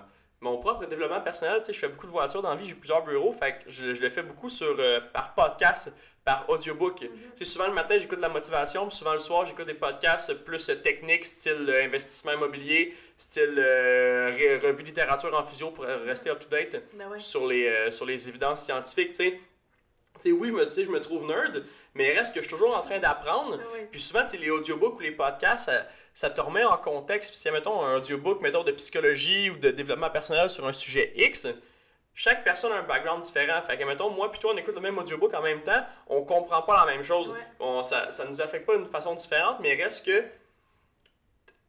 mon 0.43 0.57
propre 0.57 0.85
développement 0.85 1.21
personnel, 1.21 1.59
tu 1.59 1.65
sais, 1.65 1.73
je 1.73 1.79
fais 1.79 1.87
beaucoup 1.87 2.07
de 2.07 2.11
voitures 2.11 2.41
dans 2.41 2.49
la 2.49 2.55
vie, 2.55 2.65
j'ai 2.65 2.73
plusieurs 2.73 3.03
bureaux, 3.03 3.31
fait 3.31 3.59
que 3.59 3.69
je, 3.69 3.93
je 3.93 4.01
le 4.01 4.09
fais 4.09 4.23
beaucoup 4.23 4.49
sur, 4.49 4.75
euh, 4.79 4.99
par 5.13 5.35
podcast, 5.35 5.93
par 6.25 6.49
audiobook. 6.49 7.05
Sais, 7.35 7.45
souvent 7.45 7.67
le 7.67 7.73
matin, 7.73 7.95
j'écoute 7.99 8.17
de 8.17 8.23
la 8.23 8.29
motivation, 8.29 8.87
puis 8.87 8.97
souvent 8.97 9.13
le 9.13 9.19
soir, 9.19 9.45
j'écoute 9.45 9.67
des 9.67 9.75
podcasts 9.75 10.33
plus 10.33 10.67
euh, 10.69 10.75
techniques, 10.81 11.25
style 11.25 11.69
euh, 11.69 11.85
investissement 11.85 12.31
immobilier, 12.31 12.95
style 13.17 13.53
euh, 13.55 14.31
revue 14.63 14.81
littérature 14.81 15.31
en 15.39 15.43
physio 15.43 15.69
pour 15.69 15.83
euh, 15.83 15.97
rester 16.05 16.31
up-to-date 16.31 16.83
ben 16.95 17.07
ouais 17.09 17.19
sur, 17.19 17.45
les, 17.45 17.67
euh, 17.67 17.91
sur 17.91 18.07
les 18.07 18.27
évidences 18.27 18.65
scientifiques, 18.65 19.09
tu 19.11 19.17
sais. 19.17 19.39
Tu 20.19 20.29
sais, 20.29 20.31
oui, 20.31 20.49
je 20.49 20.53
me, 20.53 20.69
je 20.69 20.89
me 20.89 20.99
trouve 20.99 21.25
nerd, 21.27 21.63
mais 21.93 22.11
reste 22.13 22.33
que 22.33 22.41
je 22.41 22.47
suis 22.47 22.55
toujours 22.55 22.75
en 22.75 22.81
train 22.81 22.99
d'apprendre. 22.99 23.59
Ah 23.61 23.73
ouais. 23.73 23.87
Puis 23.91 24.01
souvent, 24.01 24.23
les 24.39 24.49
audiobooks 24.49 24.97
ou 24.97 25.01
les 25.01 25.11
podcasts, 25.11 25.67
ça, 25.67 25.87
ça 26.13 26.29
te 26.29 26.41
remet 26.41 26.63
en 26.63 26.77
contexte. 26.77 27.31
Puis 27.31 27.39
si, 27.39 27.51
mettons, 27.51 27.81
un 27.81 27.97
audiobook, 27.97 28.41
mettons, 28.41 28.63
de 28.63 28.71
psychologie 28.71 29.49
ou 29.49 29.57
de 29.57 29.71
développement 29.71 30.09
personnel 30.09 30.49
sur 30.49 30.67
un 30.67 30.73
sujet 30.73 31.13
X, 31.15 31.47
chaque 32.13 32.43
personne 32.43 32.71
a 32.73 32.77
un 32.77 32.83
background 32.83 33.23
différent. 33.23 33.61
Fait 33.61 33.77
que, 33.77 33.83
mettons, 33.83 34.09
moi 34.09 34.31
puis 34.31 34.39
toi, 34.39 34.51
on 34.53 34.57
écoute 34.57 34.75
le 34.75 34.81
même 34.81 34.97
audiobook 34.97 35.33
en 35.33 35.41
même 35.41 35.63
temps, 35.63 35.85
on 36.07 36.23
comprend 36.23 36.61
pas 36.61 36.85
la 36.85 36.91
même 36.91 37.03
chose. 37.03 37.31
Ouais. 37.31 37.39
On, 37.59 37.81
ça, 37.81 38.11
ça 38.11 38.25
nous 38.25 38.41
affecte 38.41 38.65
pas 38.65 38.75
d'une 38.75 38.85
façon 38.85 39.15
différente, 39.15 39.57
mais 39.61 39.75
reste 39.75 40.05
que, 40.05 40.25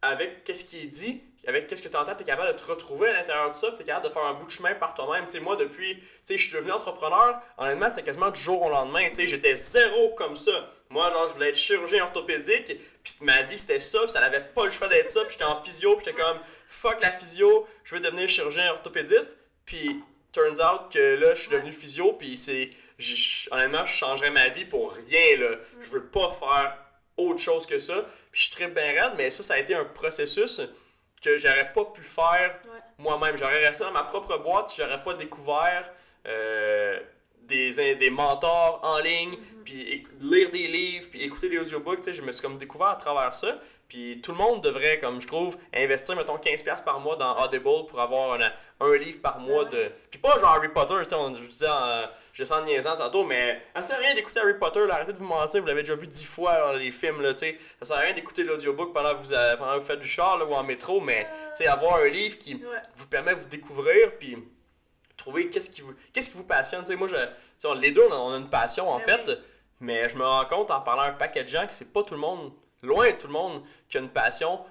avec 0.03 0.45
qu'est-ce 0.45 0.65
qui 0.65 0.83
est 0.83 0.87
dit, 0.87 1.23
avec 1.49 1.67
qu'est-ce 1.67 1.83
que 1.83 1.89
tu 1.89 1.97
entends, 1.97 2.15
tu 2.15 2.23
es 2.23 2.27
capable 2.27 2.53
de 2.53 2.59
te 2.59 2.65
retrouver 2.65 3.09
à 3.09 3.15
l'intérieur 3.15 3.51
de 3.51 3.55
ça, 3.55 3.73
tu 3.73 3.83
es 3.83 3.85
capable 3.85 4.09
de 4.09 4.13
faire 4.13 4.25
un 4.25 4.35
bout 4.35 4.47
de 4.47 4.51
chemin 4.51 4.75
par 4.75 4.95
toi-même. 4.95 5.27
Tu 5.27 5.33
sais, 5.33 5.41
moi, 5.41 5.57
depuis, 5.57 5.97
tu 5.97 6.07
sais, 6.25 6.39
je 6.39 6.49
suis 6.49 6.55
devenu 6.55 6.71
entrepreneur, 6.71 7.41
honnêtement, 7.59 7.89
c'était 7.89 8.05
quasiment 8.05 8.31
du 8.31 8.41
jour 8.41 8.63
au 8.63 8.71
lendemain. 8.71 9.09
Tu 9.09 9.15
sais, 9.15 9.27
j'étais 9.27 9.55
zéro 9.55 10.11
comme 10.15 10.37
ça. 10.37 10.71
Moi, 10.89 11.11
genre, 11.11 11.27
je 11.27 11.35
voulais 11.35 11.49
être 11.49 11.57
chirurgien 11.57 12.05
orthopédique, 12.05 12.67
puis 13.03 13.15
ma 13.23 13.43
vie, 13.43 13.59
c'était 13.59 13.81
ça, 13.81 14.01
puis 14.01 14.11
ça 14.11 14.21
n'avait 14.21 14.45
pas 14.55 14.67
le 14.67 14.71
choix 14.71 14.89
d'être 14.89 15.09
ça, 15.09 15.23
puis 15.25 15.33
j'étais 15.33 15.45
en 15.45 15.61
physio, 15.63 15.97
puis 15.97 16.05
j'étais 16.05 16.21
comme, 16.21 16.39
fuck 16.67 17.01
la 17.01 17.11
physio, 17.13 17.67
je 17.83 17.97
veux 17.97 18.01
devenir 18.01 18.29
chirurgien 18.29 18.71
orthopédiste. 18.71 19.37
Puis, 19.65 20.01
turns 20.33 20.61
out 20.61 20.93
que 20.93 21.17
là, 21.17 21.35
je 21.35 21.41
suis 21.41 21.51
devenu 21.51 21.73
physio, 21.73 22.13
puis 22.13 22.37
c'est, 22.37 22.71
honnêtement, 23.51 23.85
je 23.85 23.93
changerais 23.93 24.31
ma 24.31 24.49
vie 24.49 24.65
pour 24.65 24.93
rien, 24.93 25.39
là. 25.39 25.57
Je 25.81 25.89
veux 25.89 26.07
pas 26.07 26.31
faire 26.31 26.79
autre 27.17 27.41
chose 27.41 27.67
que 27.67 27.79
ça. 27.79 28.07
Puis 28.31 28.41
je 28.41 28.43
suis 28.43 28.53
très 28.53 28.69
bien 28.69 28.85
raide, 28.85 29.13
mais 29.17 29.31
ça, 29.31 29.43
ça 29.43 29.55
a 29.55 29.59
été 29.59 29.75
un 29.75 29.85
processus 29.85 30.61
que 31.23 31.39
j'aurais 31.39 31.73
pas 31.73 31.85
pu 31.87 32.03
faire 32.03 32.55
Ouais. 32.65 32.81
moi-même. 32.99 33.37
J'aurais 33.37 33.67
resté 33.67 33.85
dans 33.85 33.93
ma 33.93 34.03
propre 34.05 34.37
boîte, 34.39 34.75
j'aurais 34.77 35.03
pas 35.03 35.15
découvert 35.15 35.91
euh, 36.27 36.99
des, 37.43 37.95
des 37.97 38.11
mentors 38.11 38.81
en 38.83 38.99
ligne, 38.99 39.33
Mm-hmm. 39.33 39.65
puis 39.65 40.07
lire 40.21 40.51
des 40.51 40.67
livres, 40.69 41.07
puis 41.11 41.23
écouter 41.23 41.49
des 41.49 41.59
audiobooks, 41.59 41.99
tu 41.99 42.03
sais, 42.05 42.13
je 42.13 42.23
me 42.23 42.33
suis 42.33 42.43
comme 42.43 42.59
découvert 42.59 42.89
à 42.89 42.97
travers 42.97 43.35
ça. 43.35 43.59
Puis 43.89 44.21
tout 44.23 44.33
le 44.33 44.39
monde 44.39 44.61
devrait, 44.63 44.99
comme 44.99 45.21
je 45.21 45.27
trouve, 45.27 45.57
investir, 45.75 46.17
mettons, 46.17 46.37
15$ 46.37 46.83
par 46.83 46.99
mois 46.99 47.15
dans 47.17 47.39
Audible 47.45 47.87
pour 47.89 48.01
avoir 48.01 48.41
un, 48.41 48.51
un 48.81 48.97
livre 48.97 49.21
par 49.21 49.39
mois 49.39 49.65
ouais. 49.65 49.71
de... 49.71 49.93
Puis 50.11 50.19
pas 50.19 50.39
genre 50.41 50.49
Harry 50.57 50.69
Potter, 50.69 50.95
tu 51.03 51.11
sais, 51.11 51.15
on- 51.15 51.35
je 51.35 51.43
disais, 51.45 51.67
je 52.33 52.45
sens 52.45 52.65
niaisant 52.65 52.97
tantôt, 52.97 53.25
mais 53.25 53.61
ça 53.77 53.83
sert 53.83 53.97
à 53.97 53.99
rien 54.01 54.15
d'écouter 54.15 54.41
Harry 54.41 54.55
Potter, 54.59 54.87
là, 54.87 54.95
arrêtez 54.95 55.13
de 55.13 55.19
vous 55.19 55.25
mentir, 55.27 55.61
vous 55.61 55.67
l'avez 55.67 55.83
déjà 55.83 55.95
vu 55.95 56.07
10 56.07 56.25
fois 56.25 56.59
dans 56.59 56.73
les 56.73 56.91
films, 56.91 57.21
là, 57.21 57.33
tu 57.35 57.41
sais. 57.41 57.59
Ça 57.81 57.89
sert 57.89 57.97
à 57.97 58.01
rien 58.01 58.15
d'écouter 58.15 58.43
l'audiobook 58.45 58.93
pendant, 58.95 59.15
que 59.15 59.21
vous 59.21 59.33
avez- 59.33 59.57
pendant 59.59 59.75
que 59.75 59.79
vous 59.81 59.87
faites 59.87 60.01
du 60.01 60.09
char, 60.09 60.39
là, 60.39 60.45
ou 60.45 60.55
en 60.55 60.63
métro, 60.63 61.01
mais, 61.01 61.25
tu 61.51 61.65
sais, 61.65 61.67
avoir 61.67 61.97
un 61.97 62.09
livre 62.09 62.39
qui 62.39 62.55
Ouais. 62.55 62.61
vous 62.95 63.07
permet 63.07 63.35
de 63.35 63.41
vous 63.41 63.49
découvrir, 63.49 64.13
puis 64.19 64.37
trouver 65.17 65.49
qu'est-ce 65.51 65.71
qui 65.71 65.83
vous, 65.83 65.95
qu'est-ce 66.13 66.31
qui 66.31 66.37
vous 66.37 66.45
passionne. 66.47 66.85
Moi, 66.97 67.09
je, 67.09 67.17
on- 67.69 67.75
les 67.75 67.91
deux, 67.91 68.03
on 68.09 68.13
a, 68.13 68.17
on 68.17 68.33
a 68.35 68.37
une 68.39 68.51
passion, 68.51 68.89
en 68.89 68.99
Ben 68.99 69.05
fait, 69.05 69.29
oui. 69.29 69.35
mais 69.81 70.09
je 70.09 70.17
me 70.17 70.25
rends 70.25 70.45
compte 70.47 70.71
en 70.71 70.81
parlant 70.81 71.03
à 71.03 71.07
un 71.09 71.13
paquet 71.13 71.45
de 71.45 71.49
gens 71.49 71.67
que 71.67 71.75
c'est 71.75 71.93
pas 71.93 72.03
tout 72.03 72.15
le 72.15 72.21
monde, 72.21 72.53
loin 72.83 73.11
de 73.11 73.17
tout 73.17 73.27
le 73.29 73.33
monde, 73.33 73.63
qui 73.89 73.99
a 73.99 74.01
une 74.01 74.09
passion, 74.11 74.65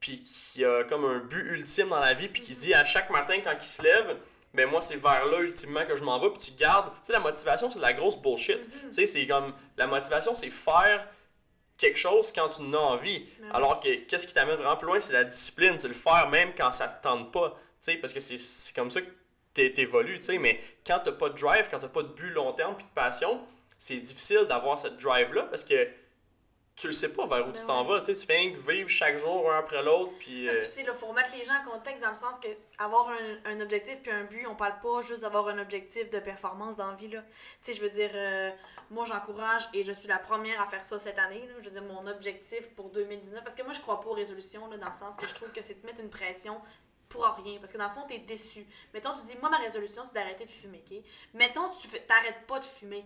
puis 0.00 0.22
qui 0.24 0.64
a 0.64 0.82
comme 0.84 1.04
un 1.04 1.18
but 1.18 1.44
ultime 1.52 1.90
dans 1.90 2.00
la 2.00 2.14
vie, 2.14 2.28
puis 2.28 2.42
qui 2.42 2.54
se 2.54 2.62
dit 2.62 2.74
à 2.74 2.84
chaque 2.84 3.10
matin 3.10 3.36
quand 3.44 3.52
il 3.56 3.62
se 3.64 3.82
lève, 3.82 4.16
ben 4.54 4.68
moi, 4.68 4.80
c'est 4.80 4.96
vers 4.96 5.24
là, 5.26 5.40
ultimement, 5.40 5.84
que 5.86 5.96
je 5.96 6.02
m'en 6.02 6.18
vais, 6.20 6.28
puis 6.30 6.38
tu 6.38 6.52
gardes. 6.52 6.92
Tu 6.94 6.98
sais, 7.04 7.12
la 7.12 7.20
motivation, 7.20 7.70
c'est 7.70 7.78
de 7.78 7.82
la 7.82 7.92
grosse 7.92 8.20
bullshit. 8.20 8.58
Mm-hmm. 8.66 8.86
Tu 8.88 8.92
sais, 8.92 9.06
c'est 9.06 9.26
comme. 9.26 9.54
La 9.76 9.86
motivation, 9.86 10.34
c'est 10.34 10.50
faire 10.50 11.06
quelque 11.78 11.98
chose 11.98 12.30
quand 12.32 12.48
tu 12.50 12.62
en 12.62 12.72
as 12.74 12.78
envie. 12.78 13.26
Ben. 13.40 13.50
Alors 13.52 13.80
que 13.80 13.88
qu'est-ce 14.06 14.26
qui 14.28 14.34
t'amène 14.34 14.56
vraiment 14.56 14.76
plus 14.76 14.86
loin, 14.86 15.00
c'est 15.00 15.12
la 15.14 15.24
discipline, 15.24 15.78
c'est 15.78 15.88
le 15.88 15.94
faire 15.94 16.28
même 16.28 16.52
quand 16.56 16.70
ça 16.72 16.86
te 16.88 17.02
tente 17.02 17.32
pas. 17.32 17.50
Tu 17.80 17.92
sais, 17.92 17.96
parce 17.96 18.12
que 18.12 18.20
c'est- 18.20 18.74
comme 18.74 18.90
ça 18.90 19.00
que 19.00 19.08
t'é- 19.54 19.72
t'évolues, 19.72 20.18
tu 20.18 20.26
sais. 20.26 20.38
Mais 20.38 20.60
quand 20.86 21.00
t'as 21.02 21.12
pas 21.12 21.28
de 21.30 21.38
drive, 21.38 21.68
quand 21.70 21.78
t'as 21.78 21.88
pas 21.88 22.02
de 22.02 22.08
but 22.08 22.30
long 22.30 22.52
terme 22.52 22.76
puis 22.76 22.84
de 22.84 22.90
passion, 22.94 23.40
c'est 23.78 23.96
difficile 23.98 24.44
d'avoir 24.48 24.78
cette 24.78 24.98
drive-là 24.98 25.44
parce 25.44 25.64
que 25.64 25.88
tu 26.74 26.86
le 26.86 26.92
sais 26.92 27.12
pas 27.12 27.26
vers 27.26 27.42
où 27.42 27.46
Ben 27.46 27.52
tu 27.52 27.64
t'en 27.66 27.82
ouais. 27.86 27.94
vas. 27.96 28.00
Tu 28.00 28.14
tu 28.14 28.26
fais 28.26 28.36
rien 28.36 28.52
que 28.52 28.58
vivre 28.58 28.88
chaque 28.88 29.16
jour 29.18 29.52
un 29.52 29.58
après 29.58 29.82
l'autre. 29.82 30.12
Puis. 30.18 30.48
euh, 30.48 30.64
tu 30.64 30.72
sais, 30.72 30.82
là, 30.84 30.94
faut 30.94 31.06
remettre 31.06 31.30
les 31.36 31.44
gens 31.44 31.54
en 31.54 31.70
contexte 31.70 32.02
dans 32.02 32.08
le 32.08 32.14
sens 32.14 32.38
que 32.38 32.48
avoir 32.78 33.08
un, 33.10 33.50
un 33.52 33.60
objectif 33.60 34.00
puis 34.02 34.10
un 34.10 34.24
but, 34.24 34.46
on 34.46 34.56
parle 34.56 34.78
pas 34.80 35.00
juste 35.02 35.20
d'avoir 35.20 35.48
un 35.48 35.58
objectif 35.58 36.08
de 36.10 36.18
performance 36.18 36.76
dans 36.76 36.90
la 36.90 36.96
vie. 36.96 37.10
Tu 37.62 37.72
je 37.72 37.80
veux 37.80 37.90
dire, 37.90 38.10
euh, 38.14 38.50
moi, 38.90 39.04
j'encourage 39.04 39.68
et 39.74 39.84
je 39.84 39.92
suis 39.92 40.08
la 40.08 40.18
première 40.18 40.60
à 40.60 40.66
faire 40.66 40.84
ça 40.84 40.98
cette 40.98 41.18
année. 41.18 41.46
Je 41.60 41.64
veux 41.64 41.70
dire, 41.70 41.82
mon 41.82 42.06
objectif 42.06 42.68
pour 42.74 42.90
2019, 42.90 43.42
parce 43.44 43.54
que 43.54 43.62
moi, 43.62 43.72
je 43.72 43.80
crois 43.80 44.00
pas 44.00 44.08
aux 44.08 44.14
résolutions, 44.14 44.66
là, 44.68 44.76
dans 44.78 44.88
le 44.88 44.92
sens 44.94 45.16
que 45.16 45.26
je 45.26 45.34
trouve 45.34 45.52
que 45.52 45.62
c'est 45.62 45.80
de 45.80 45.86
mettre 45.86 46.00
une 46.00 46.10
pression 46.10 46.60
pour 47.08 47.24
rien, 47.44 47.58
parce 47.58 47.72
que 47.72 47.76
dans 47.78 47.88
le 47.88 47.94
fond, 47.94 48.06
t'es 48.08 48.18
déçu. 48.18 48.66
Mettons, 48.94 49.10
tu 49.18 49.24
dis, 49.26 49.36
moi, 49.36 49.50
ma 49.50 49.58
résolution, 49.58 50.02
c'est 50.04 50.14
d'arrêter 50.14 50.44
de 50.44 50.50
fumer, 50.50 50.82
OK? 50.90 50.96
Mettons, 51.34 51.68
tu 51.70 51.88
t'arrêtes 51.88 52.46
pas 52.46 52.58
de 52.58 52.64
fumer. 52.64 53.04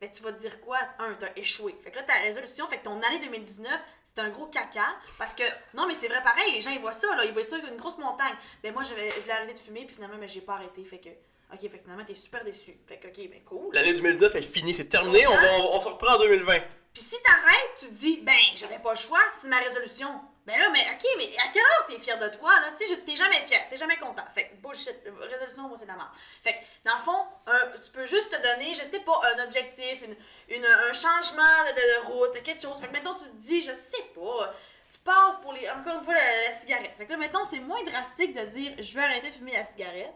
Ben, 0.00 0.08
tu 0.10 0.22
vas 0.22 0.32
te 0.32 0.38
dire 0.38 0.60
quoi? 0.60 0.78
Un, 1.00 1.14
t'as 1.14 1.30
échoué. 1.34 1.74
Fait 1.82 1.90
que 1.90 1.96
là, 1.96 2.04
ta 2.04 2.14
résolution, 2.14 2.66
fait 2.68 2.78
que 2.78 2.84
ton 2.84 3.02
année 3.02 3.18
2019, 3.18 3.68
c'est 4.04 4.18
un 4.20 4.30
gros 4.30 4.46
caca. 4.46 4.86
Parce 5.18 5.34
que, 5.34 5.42
non, 5.74 5.86
mais 5.88 5.94
c'est 5.94 6.06
vrai 6.06 6.22
pareil, 6.22 6.52
les 6.52 6.60
gens, 6.60 6.70
ils 6.70 6.80
voient 6.80 6.92
ça, 6.92 7.14
là. 7.16 7.24
Ils 7.24 7.32
voient 7.32 7.42
ça 7.42 7.58
une 7.58 7.76
grosse 7.76 7.98
montagne. 7.98 8.34
Ben, 8.62 8.72
moi, 8.72 8.84
je 8.84 8.94
vais, 8.94 9.10
je 9.10 9.20
vais 9.20 9.32
arrêter 9.32 9.54
de 9.54 9.58
fumer, 9.58 9.84
puis 9.86 9.94
finalement, 9.96 10.18
ben, 10.18 10.28
j'ai 10.28 10.40
pas 10.40 10.54
arrêté. 10.54 10.84
Fait 10.84 10.98
que, 10.98 11.08
ok, 11.52 11.60
fait 11.60 11.78
que 11.78 11.82
finalement, 11.82 12.04
t'es 12.04 12.14
super 12.14 12.44
déçu. 12.44 12.78
Fait 12.86 12.98
que, 12.98 13.08
ok, 13.08 13.28
ben, 13.28 13.42
cool. 13.44 13.74
L'année 13.74 13.92
2019 13.92 14.36
est 14.36 14.42
finie, 14.42 14.72
c'est 14.72 14.88
terminé, 14.88 15.26
on, 15.26 15.34
va, 15.34 15.54
on, 15.58 15.76
on 15.76 15.80
se 15.80 15.88
reprend 15.88 16.14
en 16.14 16.18
2020. 16.18 16.58
Puis 16.92 17.02
si 17.02 17.16
t'arrêtes, 17.22 17.74
tu 17.78 17.86
te 17.86 17.92
dis, 17.94 18.20
ben, 18.22 18.34
j'avais 18.54 18.78
pas 18.78 18.92
le 18.92 18.98
choix, 18.98 19.20
c'est 19.40 19.48
ma 19.48 19.58
résolution. 19.58 20.20
Ben 20.48 20.58
là, 20.58 20.70
mais 20.70 20.80
ok, 20.80 21.04
mais 21.18 21.28
à 21.38 21.48
quelle 21.52 21.62
heure 21.62 21.86
t'es 21.86 21.98
fier 21.98 22.16
de 22.18 22.26
toi, 22.28 22.58
là? 22.60 22.70
Tu 22.76 22.86
sais, 22.86 22.96
t'es 23.02 23.14
jamais 23.16 23.38
fier, 23.42 23.60
t'es 23.68 23.76
jamais 23.76 23.98
content. 23.98 24.24
Fait 24.34 24.48
que 24.48 24.54
bullshit, 24.56 24.96
résolution, 25.20 25.68
moi, 25.68 25.76
c'est 25.78 25.84
la 25.84 25.92
merde. 25.94 26.08
Fait 26.42 26.54
que, 26.54 26.58
dans 26.88 26.94
le 26.96 27.02
fond, 27.02 27.26
un- 27.46 27.78
tu 27.78 27.90
peux 27.90 28.06
juste 28.06 28.30
te 28.30 28.36
donner, 28.42 28.72
je 28.72 28.82
sais 28.82 29.00
pas, 29.00 29.20
un 29.36 29.44
objectif, 29.44 30.02
une, 30.02 30.16
une- 30.56 30.64
un 30.64 30.92
changement 30.94 31.42
de, 31.66 31.70
de- 31.72 32.06
de 32.06 32.06
route, 32.12 32.42
quelque 32.42 32.62
chose. 32.62 32.80
Fait 32.80 32.86
que, 32.88 32.92
mettons, 32.92 33.14
tu 33.14 33.24
te 33.24 33.36
dis, 33.36 33.60
je 33.60 33.72
sais 33.72 34.02
pas, 34.14 34.54
tu 34.90 34.98
passes 35.00 35.36
pour 35.42 35.52
les, 35.52 35.68
encore 35.68 35.98
une 35.98 36.04
fois, 36.04 36.14
la, 36.14 36.42
la 36.48 36.52
cigarette. 36.52 36.96
Fait 36.96 37.04
que 37.04 37.12
là, 37.12 37.18
mettons, 37.18 37.44
c'est 37.44 37.58
moins 37.60 37.84
drastique 37.84 38.34
de 38.34 38.44
dire, 38.46 38.72
je 38.80 38.94
vais 38.94 39.02
arrêter 39.04 39.28
de 39.28 39.34
fumer 39.34 39.52
la 39.52 39.66
cigarette. 39.66 40.14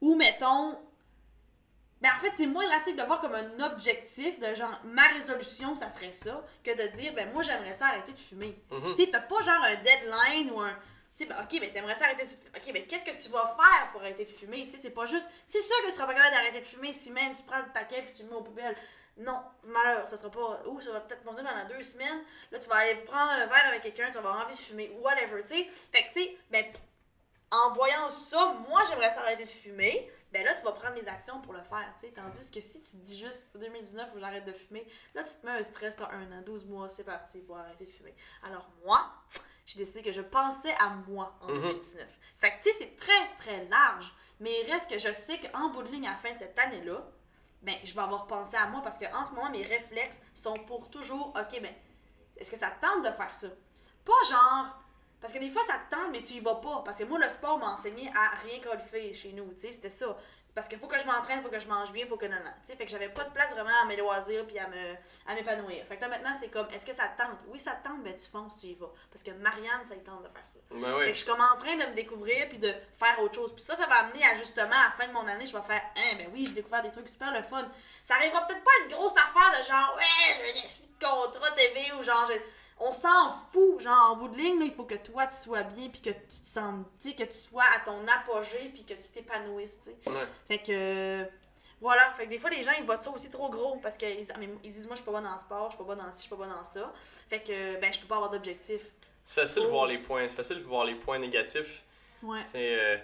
Ou, 0.00 0.14
mettons, 0.14 0.78
ben 2.00 2.10
en 2.14 2.18
fait, 2.18 2.32
c'est 2.36 2.46
moins 2.46 2.66
drastique 2.66 2.96
de 2.96 3.02
voir 3.02 3.20
comme 3.20 3.34
un 3.34 3.60
objectif 3.60 4.38
de 4.38 4.54
genre 4.54 4.80
ma 4.84 5.08
résolution, 5.08 5.74
ça 5.74 5.88
serait 5.88 6.12
ça, 6.12 6.44
que 6.62 6.70
de 6.70 6.96
dire 6.96 7.12
ben 7.14 7.32
moi 7.32 7.42
j'aimerais 7.42 7.74
ça 7.74 7.86
arrêter 7.86 8.12
de 8.12 8.18
fumer. 8.18 8.56
Mhm. 8.70 8.94
Tu 8.94 9.04
sais, 9.04 9.10
t'as 9.10 9.20
pas 9.20 9.40
genre 9.42 9.62
un 9.62 9.74
deadline 9.76 10.50
ou 10.52 10.60
un. 10.60 10.72
Tu 11.16 11.24
sais, 11.24 11.26
ben 11.26 11.36
ok, 11.42 11.60
ben 11.60 11.72
t'aimerais 11.72 11.96
ça 11.96 12.04
arrêter 12.04 12.22
de 12.22 12.28
fumer. 12.28 12.50
Ok, 12.56 12.72
ben 12.72 12.86
qu'est-ce 12.86 13.04
que 13.04 13.22
tu 13.22 13.30
vas 13.30 13.56
faire 13.56 13.90
pour 13.90 14.00
arrêter 14.00 14.24
de 14.24 14.28
fumer? 14.28 14.64
Tu 14.66 14.76
sais, 14.76 14.82
c'est 14.82 14.90
pas 14.90 15.06
juste. 15.06 15.28
C'est 15.44 15.60
sûr 15.60 15.76
que 15.82 15.88
tu 15.88 15.94
seras 15.94 16.06
pas 16.06 16.14
capable 16.14 16.34
d'arrêter 16.34 16.60
de 16.60 16.66
fumer 16.66 16.92
si 16.92 17.10
même 17.10 17.34
tu 17.34 17.42
prends 17.42 17.58
le 17.58 17.72
paquet 17.72 18.02
puis 18.02 18.12
tu 18.12 18.22
le 18.22 18.28
mets 18.28 18.36
aux 18.36 18.42
poubelles. 18.42 18.76
Non, 19.16 19.40
malheur, 19.64 20.06
ça 20.06 20.16
sera 20.16 20.30
pas. 20.30 20.62
Ou 20.66 20.80
ça 20.80 20.92
va 20.92 21.00
peut-être 21.00 21.24
fonctionner 21.24 21.50
pendant 21.50 21.74
deux 21.74 21.82
semaines. 21.82 22.22
Là, 22.52 22.60
tu 22.60 22.68
vas 22.68 22.76
aller 22.76 22.94
prendre 23.00 23.32
un 23.32 23.46
verre 23.46 23.66
avec 23.66 23.82
quelqu'un, 23.82 24.06
tu 24.06 24.12
vas 24.12 24.20
avoir 24.20 24.44
envie 24.44 24.54
de 24.54 24.60
fumer, 24.60 24.96
whatever, 25.00 25.42
tu 25.42 25.48
sais. 25.48 25.68
Fait 25.92 26.04
que, 26.04 26.12
tu 26.12 26.22
sais, 26.22 26.36
ben, 26.52 26.64
en 27.50 27.70
voyant 27.70 28.08
ça, 28.08 28.54
moi 28.68 28.82
j'aimerais 28.88 29.10
ça 29.10 29.22
arrêter 29.22 29.44
de 29.44 29.48
fumer, 29.48 30.08
ben 30.32 30.44
là 30.44 30.54
tu 30.54 30.62
vas 30.62 30.72
prendre 30.72 30.94
les 30.94 31.08
actions 31.08 31.40
pour 31.40 31.52
le 31.52 31.62
faire, 31.62 31.92
tu 31.98 32.06
sais. 32.06 32.12
Tandis 32.12 32.50
que 32.50 32.60
si 32.60 32.82
tu 32.82 32.90
te 32.92 32.96
dis 32.96 33.18
juste 33.18 33.48
2019 33.56 34.10
où 34.14 34.18
j'arrête 34.18 34.44
de 34.44 34.52
fumer, 34.52 34.86
là 35.14 35.22
tu 35.22 35.34
te 35.34 35.46
mets 35.46 35.52
un 35.52 35.62
stress, 35.62 35.96
t'as 35.96 36.10
un 36.10 36.30
an, 36.32 36.42
12 36.42 36.66
mois, 36.66 36.88
c'est 36.88 37.04
parti 37.04 37.40
pour 37.40 37.56
arrêter 37.58 37.84
de 37.86 37.90
fumer. 37.90 38.14
Alors 38.42 38.68
moi, 38.84 39.10
j'ai 39.66 39.78
décidé 39.78 40.02
que 40.02 40.12
je 40.12 40.20
pensais 40.22 40.74
à 40.78 40.88
moi 40.90 41.36
en 41.40 41.48
Mhm. 41.48 41.60
2019. 41.62 42.18
Fait 42.36 42.50
que 42.52 42.62
tu 42.62 42.70
sais, 42.70 42.76
c'est 42.78 42.96
très 42.96 43.34
très 43.36 43.64
large, 43.66 44.12
mais 44.40 44.50
il 44.62 44.70
reste 44.72 44.90
que 44.90 44.98
je 44.98 45.12
sais 45.12 45.38
qu'en 45.40 45.70
bout 45.70 45.82
de 45.82 45.88
ligne 45.88 46.06
à 46.06 46.12
la 46.12 46.16
fin 46.16 46.32
de 46.32 46.38
cette 46.38 46.58
année-là, 46.58 47.06
ben 47.62 47.74
je 47.82 47.92
vais 47.94 48.02
avoir 48.02 48.26
pensé 48.26 48.56
à 48.56 48.66
moi 48.66 48.82
parce 48.82 48.98
qu'en 48.98 49.24
ce 49.26 49.32
moment 49.32 49.50
mes 49.50 49.64
réflexes 49.64 50.20
sont 50.34 50.54
pour 50.54 50.90
toujours, 50.90 51.28
ok, 51.36 51.60
ben 51.60 51.74
est-ce 52.36 52.50
que 52.50 52.56
ça 52.56 52.70
te 52.70 52.80
tente 52.80 53.04
de 53.04 53.10
faire 53.10 53.34
ça? 53.34 53.48
Pas 54.04 54.12
genre. 54.30 54.82
Parce 55.20 55.32
que 55.32 55.38
des 55.38 55.50
fois, 55.50 55.62
ça 55.62 55.74
te 55.88 55.94
tente, 55.94 56.10
mais 56.12 56.22
tu 56.22 56.34
y 56.34 56.40
vas 56.40 56.54
pas. 56.56 56.82
Parce 56.84 56.98
que 56.98 57.04
moi, 57.04 57.18
le 57.18 57.28
sport 57.28 57.58
m'a 57.58 57.70
enseigné 57.72 58.10
à 58.16 58.36
rien 58.46 58.60
qualifier 58.60 59.12
chez 59.12 59.32
nous. 59.32 59.52
Tu 59.54 59.60
sais, 59.60 59.72
c'était 59.72 59.88
ça. 59.90 60.16
Parce 60.54 60.66
qu'il 60.66 60.78
faut 60.80 60.88
que 60.88 60.98
je 60.98 61.04
m'entraîne, 61.06 61.40
faut 61.40 61.50
que 61.50 61.60
je 61.60 61.68
mange 61.68 61.92
bien, 61.92 62.04
faut 62.08 62.16
que 62.16 62.26
non, 62.26 62.34
non. 62.36 62.50
Tu 62.62 62.68
sais, 62.72 62.76
fait 62.76 62.84
que 62.84 62.90
j'avais 62.90 63.10
pas 63.10 63.22
de 63.22 63.30
place 63.30 63.52
vraiment 63.52 63.70
à 63.82 63.84
mes 63.84 63.94
loisirs 63.94 64.44
puis 64.44 64.58
à 64.58 64.66
me 64.66 64.94
à 65.28 65.34
m'épanouir. 65.34 65.84
Fait 65.86 65.96
que 65.96 66.00
là, 66.00 66.08
maintenant, 66.08 66.32
c'est 66.40 66.48
comme, 66.48 66.66
est-ce 66.74 66.84
que 66.84 66.92
ça 66.92 67.06
te 67.08 67.22
tente? 67.22 67.38
Oui, 67.48 67.60
ça 67.60 67.72
te 67.72 67.86
tente, 67.86 68.02
ben 68.02 68.12
tu 68.12 68.28
fonces, 68.28 68.58
tu 68.58 68.66
y 68.68 68.74
vas. 68.74 68.90
Parce 69.12 69.22
que 69.22 69.30
Marianne, 69.32 69.84
ça 69.84 69.94
tente 69.96 70.22
de 70.24 70.28
faire 70.28 70.44
ça. 70.46 70.58
Ben 70.70 70.78
Fait 71.04 71.12
que 71.12 71.18
je 71.18 71.22
suis 71.22 71.26
comme 71.26 71.40
en 71.40 71.56
train 71.58 71.76
de 71.76 71.84
me 71.84 71.94
découvrir 71.94 72.48
puis 72.48 72.58
de 72.58 72.72
faire 72.98 73.20
autre 73.20 73.34
chose. 73.36 73.54
Puis 73.54 73.62
ça, 73.62 73.76
ça 73.76 73.86
va 73.86 73.96
amener 73.96 74.24
à 74.24 74.34
justement, 74.34 74.74
à 74.74 74.86
la 74.86 74.94
fin 74.98 75.06
de 75.06 75.12
mon 75.12 75.26
année, 75.28 75.46
je 75.46 75.56
vais 75.56 75.62
faire, 75.62 75.82
hein, 75.96 76.16
ben 76.16 76.28
oui, 76.32 76.46
j'ai 76.46 76.54
découvert 76.54 76.82
des 76.82 76.90
trucs 76.90 77.08
super 77.08 77.32
le 77.32 77.42
fun. 77.44 77.68
Ça 78.04 78.14
arrivera 78.16 78.44
peut-être 78.46 78.64
pas 78.64 78.70
à 78.80 78.82
une 78.84 78.90
grosse 78.96 79.16
affaire 79.16 79.60
de 79.60 79.64
genre, 79.68 79.96
ouais, 79.96 80.34
je 80.34 80.46
veux 80.46 80.52
des 80.54 81.06
contrat 81.06 81.50
TV 81.54 81.92
ou 81.92 82.02
genre, 82.02 82.26
je- 82.28 82.40
on 82.80 82.92
s'en 82.92 83.32
fout. 83.50 83.80
Genre, 83.80 84.10
en 84.12 84.16
bout 84.16 84.28
de 84.28 84.36
ligne, 84.36 84.58
là, 84.58 84.64
il 84.66 84.72
faut 84.72 84.84
que 84.84 84.94
toi, 84.94 85.26
tu 85.26 85.36
sois 85.36 85.62
bien 85.62 85.88
puis 85.88 86.00
que 86.00 86.10
tu 86.10 86.40
te 86.40 86.46
sentes, 86.46 86.86
que 87.02 87.24
tu 87.24 87.36
sois 87.36 87.64
à 87.76 87.80
ton 87.80 88.06
apogée 88.06 88.70
puis 88.72 88.84
que 88.84 88.94
tu 88.94 89.08
t'épanouisses, 89.12 89.78
tu 89.80 89.90
sais. 89.90 90.10
Ouais. 90.10 90.26
Fait 90.46 90.58
que. 90.58 91.24
Voilà, 91.80 92.12
fait 92.16 92.24
que 92.24 92.30
des 92.30 92.38
fois 92.38 92.50
les 92.50 92.60
gens 92.60 92.72
ils 92.76 92.84
voient 92.84 92.98
ça 92.98 93.08
aussi 93.12 93.30
trop 93.30 93.48
gros 93.50 93.76
parce 93.76 93.96
qu'ils 93.96 94.16
disent, 94.16 94.32
ah, 94.34 94.40
ils 94.64 94.72
disent 94.72 94.86
moi 94.86 94.96
je 94.96 95.00
suis 95.00 95.06
pas 95.06 95.12
bonne 95.12 95.22
dans 95.22 95.32
le 95.32 95.38
sport, 95.38 95.70
je 95.70 95.76
suis 95.76 95.78
pas 95.78 95.84
bonne 95.84 96.04
dans 96.04 96.10
ci, 96.10 96.16
je 96.16 96.20
suis 96.22 96.30
pas 96.30 96.34
bonne 96.34 96.48
dans 96.48 96.64
ça. 96.64 96.92
Fait 97.30 97.40
que 97.40 97.80
ben 97.80 97.92
je 97.92 98.00
peux 98.00 98.08
pas 98.08 98.16
avoir 98.16 98.30
d'objectif. 98.30 98.82
C'est 99.22 99.42
facile 99.42 99.62
de 99.62 99.68
voir 99.68 99.86
les 99.86 99.98
points, 99.98 100.28
c'est 100.28 100.34
facile 100.34 100.58
de 100.58 100.64
voir 100.64 100.84
les 100.84 100.96
points 100.96 101.20
négatifs. 101.20 101.84
Ouais. 102.20 102.44
Sais, 102.46 102.74
euh, 102.74 102.96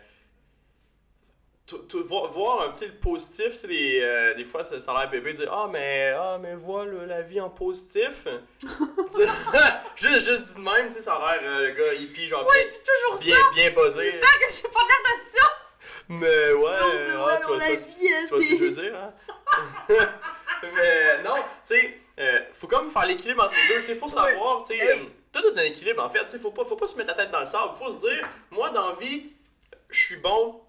voir, 2.28 2.62
un 2.62 2.68
petit 2.70 2.86
le 2.86 2.92
positif, 2.92 3.52
tu 3.52 3.58
sais, 3.58 3.66
des, 3.68 4.00
euh, 4.02 4.34
des 4.34 4.44
fois 4.44 4.64
ça, 4.64 4.78
ça 4.80 4.92
a 4.92 5.00
l'air 5.00 5.10
bébé 5.10 5.32
de 5.32 5.38
dire 5.38 5.52
Ah, 5.52 5.68
mais, 5.72 6.12
ah, 6.16 6.38
mais 6.40 6.54
vois 6.54 6.84
le- 6.84 7.06
la 7.06 7.22
vie 7.22 7.40
en 7.40 7.48
positif. 7.50 8.26
Juste, 9.96 10.18
juste 10.28 10.42
dit 10.44 10.54
de 10.56 10.60
même, 10.60 10.88
tu 10.88 10.94
sais, 10.94 11.00
ça 11.00 11.14
a 11.14 11.36
l'air 11.36 11.40
euh, 11.50 11.68
le 11.68 11.74
gars 11.74 11.94
hippie, 11.94 12.26
genre 12.26 12.46
je 12.52 12.68
dis 12.68 12.78
toujours 12.80 13.22
bien, 13.22 13.36
ça! 13.36 13.50
bien, 13.54 13.70
bien 13.70 13.82
buzzé. 13.84 14.02
J'espère 14.10 14.38
que 14.40 14.52
j'ai 14.52 14.68
pas 14.68 14.80
l'air 14.80 15.16
de 15.16 15.22
ça! 15.22 15.50
Mais 16.08 16.52
ouais, 16.52 17.14
Non, 17.14 17.26
ah, 17.26 17.38
tu, 17.40 17.46
vois, 17.48 17.58
tu 17.60 17.66
vois- 17.66 17.76
vie, 17.76 17.84
tu 17.98 18.26
vois 18.30 18.40
ce 18.40 18.46
que 18.46 18.56
je 18.58 18.64
veux 18.64 18.70
dire, 18.70 18.94
hein? 18.96 19.14
mais 20.62 21.22
non, 21.22 21.36
tu 21.66 21.74
sais, 21.76 21.98
euh, 22.18 22.40
faut 22.52 22.66
comme 22.66 22.90
faire 22.90 23.06
l'équilibre 23.06 23.44
entre 23.44 23.54
les 23.54 23.68
deux, 23.74 23.80
tu 23.80 23.84
sais, 23.86 23.94
faut 23.94 24.08
savoir, 24.08 24.62
tu 24.62 24.76
sais, 24.76 24.82
Oui. 24.96 25.00
euh, 25.00 25.04
tout 25.32 25.46
est 25.46 25.58
un 25.60 25.64
équilibre 25.64 26.02
en 26.04 26.10
fait, 26.10 26.22
tu 26.24 26.28
sais, 26.32 26.38
faut 26.38 26.50
pas, 26.50 26.64
faut 26.64 26.76
pas 26.76 26.86
se 26.86 26.96
mettre 26.96 27.08
la 27.08 27.14
tête 27.14 27.30
dans 27.30 27.38
le 27.40 27.44
sable, 27.46 27.74
faut 27.74 27.90
se 27.90 27.98
dire, 27.98 28.28
moi 28.50 28.68
dans 28.70 28.90
la 28.90 28.94
vie, 28.96 29.32
je 29.88 30.02
suis 30.02 30.16
bon 30.16 30.60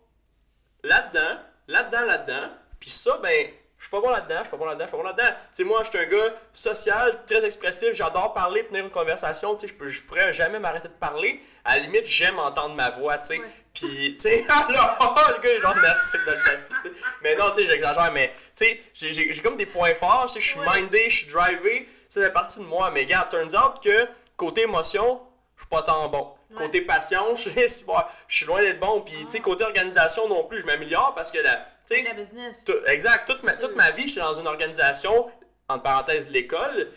là-dedans, 0.86 1.40
là-dedans, 1.68 2.02
là-dedans, 2.06 2.50
puis 2.80 2.90
ça, 2.90 3.18
ben, 3.18 3.48
je 3.78 3.84
suis 3.84 3.92
pas 3.92 4.00
bon 4.00 4.10
là-dedans, 4.10 4.38
je 4.38 4.42
suis 4.44 4.52
pas 4.52 4.58
bon 4.58 4.66
là-dedans, 4.66 4.86
je 4.86 4.90
suis 4.90 4.98
pas 4.98 5.04
bon 5.04 5.10
là-dedans. 5.10 5.30
Tu 5.30 5.36
sais, 5.52 5.64
moi, 5.64 5.82
je 5.84 5.90
suis 5.90 6.00
un 6.00 6.06
gars 6.10 6.34
social, 6.54 7.26
très 7.26 7.44
expressif, 7.46 7.94
j'adore 7.94 8.34
parler, 8.34 8.66
tenir 8.68 8.84
une 8.86 8.90
conversation, 8.92 9.56
tu 9.56 9.68
sais, 9.68 9.76
je 9.88 10.02
pourrais 10.04 10.32
jamais 10.34 10.60
m'arrêter 10.60 10.88
de 10.88 10.94
parler. 10.94 11.42
À 11.64 11.78
la 11.78 11.84
limite, 11.84 12.06
j'aime 12.06 12.40
entendre 12.40 12.76
ma 12.76 12.90
voix, 12.92 13.18
tu 13.18 13.28
sais. 13.28 13.40
Ouais. 13.40 13.46
Puis, 13.74 14.14
tu 14.14 14.20
sais, 14.20 14.46
alors, 14.50 15.20
le 15.36 15.42
gars 15.42 15.50
est 15.50 15.60
genre 15.62 15.76
narcissique 15.76 16.26
dans 16.26 16.32
le 16.34 16.42
tapis, 16.42 16.74
tu 16.76 16.82
sais. 16.90 16.92
Mais 17.22 17.36
non, 17.36 17.50
tu 17.50 17.56
sais, 17.56 17.66
j'exagère, 17.66 18.12
mais, 18.12 18.32
tu 18.56 18.66
sais, 18.66 19.12
j'ai 19.12 19.42
comme 19.42 19.58
des 19.58 19.66
points 19.66 19.94
forts, 19.96 20.28
tu 20.28 20.34
sais, 20.34 20.40
je 20.40 20.50
suis 20.52 20.60
Ouais. 20.60 20.82
mindé, 20.82 21.10
je 21.10 21.18
suis 21.26 21.28
drivé, 21.34 21.90
ça 22.08 22.22
fait 22.22 22.32
partie 22.32 22.60
de 22.60 22.66
moi. 22.66 22.92
Mais, 22.92 23.06
gars, 23.06 23.28
turns 23.30 23.56
out 23.56 23.84
que, 23.84 24.08
côté 24.38 24.62
émotion, 24.62 25.22
je 25.58 25.62
suis 25.64 25.70
pas 25.70 25.84
tant 25.84 26.08
bon. 26.10 26.35
Ouais. 26.52 26.58
Côté 26.58 26.82
patience, 26.82 27.44
je 27.56 27.68
suis 27.68 27.86
bon, 27.86 27.96
je 28.28 28.36
suis 28.38 28.46
loin 28.46 28.62
d'être 28.62 28.80
bon. 28.80 29.02
Puis, 29.02 29.16
tu 29.24 29.30
sais, 29.30 29.40
côté 29.40 29.64
organisation 29.64 30.28
non 30.28 30.44
plus, 30.44 30.62
je 30.62 30.66
m'améliore 30.66 31.14
parce 31.16 31.32
que 31.32 31.40
la, 31.40 31.56
Tu 31.56 31.62
sais, 31.88 31.94
Avec 31.96 32.08
la 32.08 32.14
business. 32.14 32.66
exact. 32.88 33.28
Toute 33.28 33.44
ma, 33.44 33.54
toute 33.54 33.76
ma 33.76 33.92
vie, 33.92 34.08
j'étais 34.08 34.22
dans 34.22 34.34
une 34.34 34.48
organisation, 34.48 35.30
entre 35.68 35.84
parenthèses, 35.84 36.30
l'école, 36.30 36.90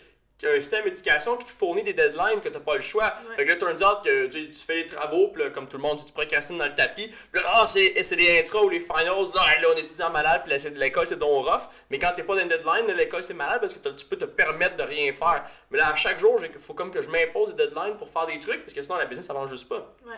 un 0.47 0.61
système 0.61 0.85
d'éducation 0.85 1.35
qui 1.37 1.45
te 1.45 1.51
fournit 1.51 1.83
des 1.83 1.93
deadlines 1.93 2.39
que 2.41 2.49
t'as 2.49 2.59
pas 2.59 2.75
le 2.75 2.81
choix. 2.81 3.13
Ouais. 3.29 3.35
Fait 3.35 3.45
que 3.45 3.49
là, 3.49 3.55
turns 3.57 3.83
out 3.83 4.03
que 4.03 4.27
tu, 4.27 4.51
tu 4.51 4.59
fais 4.59 4.77
les 4.77 4.85
travaux, 4.85 5.29
puis 5.29 5.43
comme 5.51 5.67
tout 5.67 5.77
le 5.77 5.83
monde, 5.83 5.99
tu 6.03 6.11
procrastines 6.13 6.57
dans 6.57 6.65
le 6.65 6.75
tapis. 6.75 7.07
Puis 7.07 7.41
là, 7.41 7.49
ah, 7.55 7.65
c'est 7.65 8.01
c'est 8.03 8.15
les 8.15 8.39
intros 8.39 8.65
ou 8.65 8.69
les 8.69 8.79
finals, 8.79 9.25
là, 9.35 9.59
là 9.59 9.67
on 9.73 9.77
étudie 9.77 10.01
en 10.01 10.11
malade, 10.11 10.43
puis 10.45 10.71
l'école, 10.75 11.07
c'est 11.07 11.19
donc 11.19 11.45
rough. 11.45 11.67
Mais 11.89 11.99
quand 11.99 12.13
t'es 12.15 12.23
pas 12.23 12.35
dans 12.35 12.41
une 12.41 12.47
deadline, 12.47 12.87
l'école, 12.95 13.23
c'est 13.23 13.33
malade 13.33 13.59
parce 13.59 13.73
que 13.73 13.89
tu 13.89 14.05
peux 14.05 14.17
te 14.17 14.25
permettre 14.25 14.77
de 14.77 14.83
rien 14.83 15.11
faire. 15.11 15.45
Mais 15.71 15.77
là, 15.77 15.91
à 15.91 15.95
chaque 15.95 16.19
jour, 16.19 16.39
il 16.41 16.59
faut 16.59 16.73
comme 16.73 16.91
que 16.91 17.01
je 17.01 17.09
m'impose 17.09 17.53
des 17.53 17.65
deadlines 17.65 17.97
pour 17.97 18.09
faire 18.09 18.25
des 18.25 18.39
trucs, 18.39 18.61
parce 18.61 18.73
que 18.73 18.81
sinon, 18.81 18.97
la 18.97 19.05
business, 19.05 19.25
ça 19.25 19.33
avance 19.33 19.49
juste 19.49 19.67
pas. 19.67 19.95
Ouais. 20.05 20.15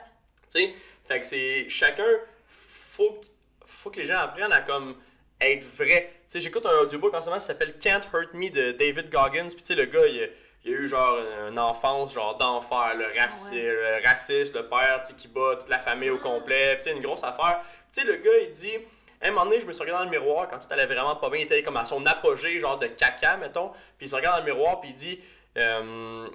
Tu 0.54 0.60
sais, 0.60 0.74
fait 1.06 1.20
que 1.20 1.26
c'est 1.26 1.70
chacun 1.70 2.06
faut 2.48 3.22
faut 3.66 3.90
que 3.90 4.00
les 4.00 4.06
gens 4.06 4.20
apprennent 4.20 4.52
à 4.52 4.62
comme 4.62 4.96
être 5.40 5.64
vrai. 5.64 6.14
Tu 6.32 6.38
sais, 6.38 6.42
j'écoute 6.46 6.66
un 6.66 6.78
audiobook 6.80 7.14
en 7.14 7.20
ce 7.20 7.26
moment 7.26 7.40
qui 7.40 7.44
s'appelle 7.46 7.78
Can't 7.78 8.08
Hurt 8.14 8.34
Me 8.34 8.50
de 8.50 8.72
David 8.72 9.10
Goggins. 9.10 9.48
Puis 9.48 9.58
tu 9.58 9.66
sais 9.66 9.76
le 9.76 9.84
gars 9.84 10.08
il, 10.08 10.24
a- 10.24 10.28
il 10.64 10.74
a 10.74 10.78
eu 10.78 10.88
genre 10.88 11.18
une 11.50 11.60
enfance 11.60 12.14
genre 12.14 12.38
d'enfer, 12.38 12.94
le, 12.96 13.04
raci- 13.20 13.50
Ah 13.52 13.56
ouais. 13.56 14.00
le 14.00 14.08
raciste, 14.08 14.56
le 14.56 14.66
père 14.70 15.02
qui 15.18 15.28
bat 15.28 15.58
toute 15.60 15.68
la 15.68 15.80
famille 15.80 16.10
au 16.10 16.20
complet, 16.20 16.76
Puis 16.76 16.78
tu 16.78 16.82
sais 16.84 16.92
une 16.96 17.02
grosse 17.02 17.24
affaire. 17.26 17.60
Puis 17.92 18.02
tu 18.02 18.02
sais 18.02 18.08
le 18.08 18.16
gars 18.24 18.38
il 18.44 18.50
dit 18.50 18.78
à 19.22 19.28
un 19.28 19.32
moment 19.32 19.44
donné, 19.44 19.60
je 19.60 19.66
me 19.66 19.74
suis 19.74 19.84
regardé 19.84 20.06
dans 20.06 20.12
le 20.12 20.18
miroir 20.20 20.48
quand 20.50 20.58
tout 20.58 20.68
allait 20.72 20.86
vraiment 20.86 21.18
pas 21.18 21.30
bien. 21.30 21.40
Il 21.42 21.44
était 21.44 21.62
comme 21.64 21.76
à 21.76 21.84
son 21.84 22.06
apogée, 22.06 22.60
genre 22.62 22.80
de 22.80 22.88
caca, 22.88 23.36
mettons. 23.36 23.70
Puis 23.98 24.06
il 24.06 24.10
se 24.10 24.16
regarde 24.16 24.40
dans 24.40 24.46
le 24.48 24.54
miroir, 24.54 24.80
puis 24.80 24.92
il 24.92 24.96
dit 24.96 25.20
euh, 25.58 26.30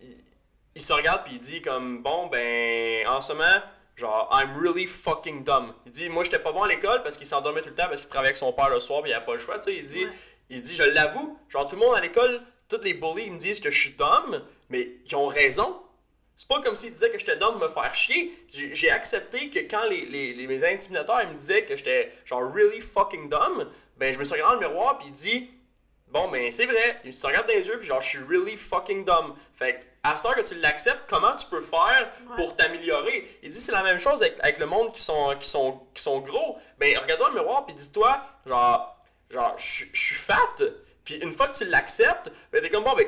il, 0.00 0.16
il 0.76 0.80
se 0.80 0.92
regarde, 0.92 1.24
puis 1.24 1.34
il 1.34 1.40
dit 1.40 1.60
comme 1.60 2.02
Bon, 2.04 2.28
ben, 2.28 3.04
en 3.08 3.20
ce 3.20 3.32
moment, 3.32 3.58
genre, 3.96 4.28
I'm 4.32 4.56
really 4.58 4.86
fucking 4.86 5.44
dumb. 5.44 5.72
Il 5.86 5.92
dit 5.92 6.08
Moi, 6.08 6.24
j'étais 6.24 6.38
pas 6.38 6.52
bon 6.52 6.62
à 6.62 6.68
l'école 6.68 7.02
parce 7.02 7.16
qu'il 7.16 7.26
s'endormait 7.26 7.62
tout 7.62 7.68
le 7.70 7.74
temps 7.74 7.88
parce 7.88 8.00
qu'il 8.02 8.10
travaillait 8.10 8.28
avec 8.30 8.36
son 8.36 8.52
père 8.52 8.68
le 8.70 8.80
soir, 8.80 9.02
puis 9.02 9.10
il 9.10 9.14
avait 9.14 9.24
pas 9.24 9.34
le 9.34 9.38
choix. 9.38 9.58
Tu 9.58 9.72
sais, 9.72 9.76
il 9.76 9.84
dit, 9.84 10.04
Ouais. 10.04 10.10
il 10.50 10.62
dit 10.62 10.74
Je 10.76 10.82
l'avoue, 10.82 11.38
genre, 11.48 11.66
tout 11.66 11.76
le 11.76 11.82
monde 11.82 11.94
à 11.94 12.00
l'école, 12.00 12.40
tous 12.68 12.80
les 12.82 12.94
bullies, 12.94 13.24
ils 13.26 13.32
me 13.32 13.38
disent 13.38 13.60
que 13.60 13.70
je 13.70 13.78
suis 13.78 13.90
dumb, 13.92 14.42
mais 14.70 14.88
ils 15.06 15.14
ont 15.16 15.26
raison. 15.26 15.78
C'est 16.34 16.48
pas 16.48 16.60
comme 16.62 16.74
s'ils 16.74 16.92
disaient 16.92 17.10
que 17.10 17.18
j'étais 17.18 17.36
dumb 17.36 17.54
de 17.58 17.64
me 17.64 17.68
faire 17.68 17.94
chier. 17.94 18.32
J'ai 18.48 18.72
j'ai 18.74 18.90
accepté 18.90 19.50
que 19.50 19.58
quand 19.60 19.86
les, 19.90 20.06
les, 20.06 20.32
les- 20.32 20.46
mes 20.46 20.64
intimidateurs 20.64 21.20
ils 21.22 21.28
me 21.28 21.34
disaient 21.34 21.64
que 21.66 21.76
j'étais 21.76 22.10
genre 22.24 22.42
really 22.52 22.80
fucking 22.80 23.28
dumb, 23.28 23.68
ben 23.98 24.12
je 24.14 24.18
me 24.18 24.24
suis 24.24 24.34
regardé 24.34 24.56
dans 24.56 24.62
le 24.62 24.74
miroir 24.74 24.96
puis 24.98 25.08
il 25.08 25.12
dit 25.12 25.50
Bon 26.12 26.28
ben 26.28 26.50
c'est 26.52 26.66
vrai, 26.66 27.00
il 27.04 27.14
se 27.14 27.26
regarde 27.26 27.46
dans 27.46 27.54
les 27.54 27.66
yeux 27.66 27.78
puis 27.78 27.88
genre 27.88 28.00
je 28.02 28.08
suis 28.08 28.18
really 28.28 28.56
fucking 28.56 29.04
dumb. 29.04 29.34
Fait 29.54 29.74
que, 29.76 29.80
à 30.02 30.16
ce 30.16 30.22
temps 30.24 30.32
que 30.34 30.42
tu 30.42 30.54
l'acceptes, 30.56 31.04
comment 31.08 31.34
tu 31.34 31.46
peux 31.46 31.62
faire 31.62 32.12
Ouais. 32.28 32.36
pour 32.36 32.54
t'améliorer? 32.54 33.38
Il 33.42 33.50
dit 33.50 33.58
c'est 33.60 33.72
la 33.72 33.82
même 33.82 33.98
chose 33.98 34.22
avec, 34.22 34.38
avec 34.40 34.58
le 34.58 34.66
monde 34.66 34.92
qui 34.92 35.00
sont 35.00 35.34
qui 35.40 35.48
sont 35.48 35.80
qui 35.94 36.02
sont 36.02 36.20
gros. 36.20 36.58
Ben 36.78 36.96
regarde-toi 36.98 37.28
le 37.30 37.34
miroir 37.36 37.64
puis 37.64 37.74
dis-toi 37.74 38.20
genre 38.46 38.96
genre 39.30 39.54
je 39.56 39.84
suis 39.94 40.14
fat. 40.14 40.36
Puis 41.04 41.14
une 41.16 41.32
fois 41.32 41.48
que 41.48 41.56
tu 41.58 41.64
l'acceptes, 41.64 42.30
ben 42.52 42.60
t'es 42.60 42.68
comme 42.68 42.84
bon 42.84 42.94
ben 42.94 43.06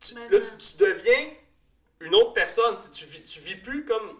tu- 0.00 0.14
là 0.14 0.38
tu, 0.40 0.56
tu 0.58 0.76
deviens 0.76 1.30
une 2.00 2.14
autre 2.14 2.32
personne. 2.34 2.76
Tu, 2.78 2.90
tu, 2.90 3.04
vis, 3.06 3.22
tu 3.24 3.40
vis 3.40 3.56
plus 3.56 3.84
comme. 3.86 4.18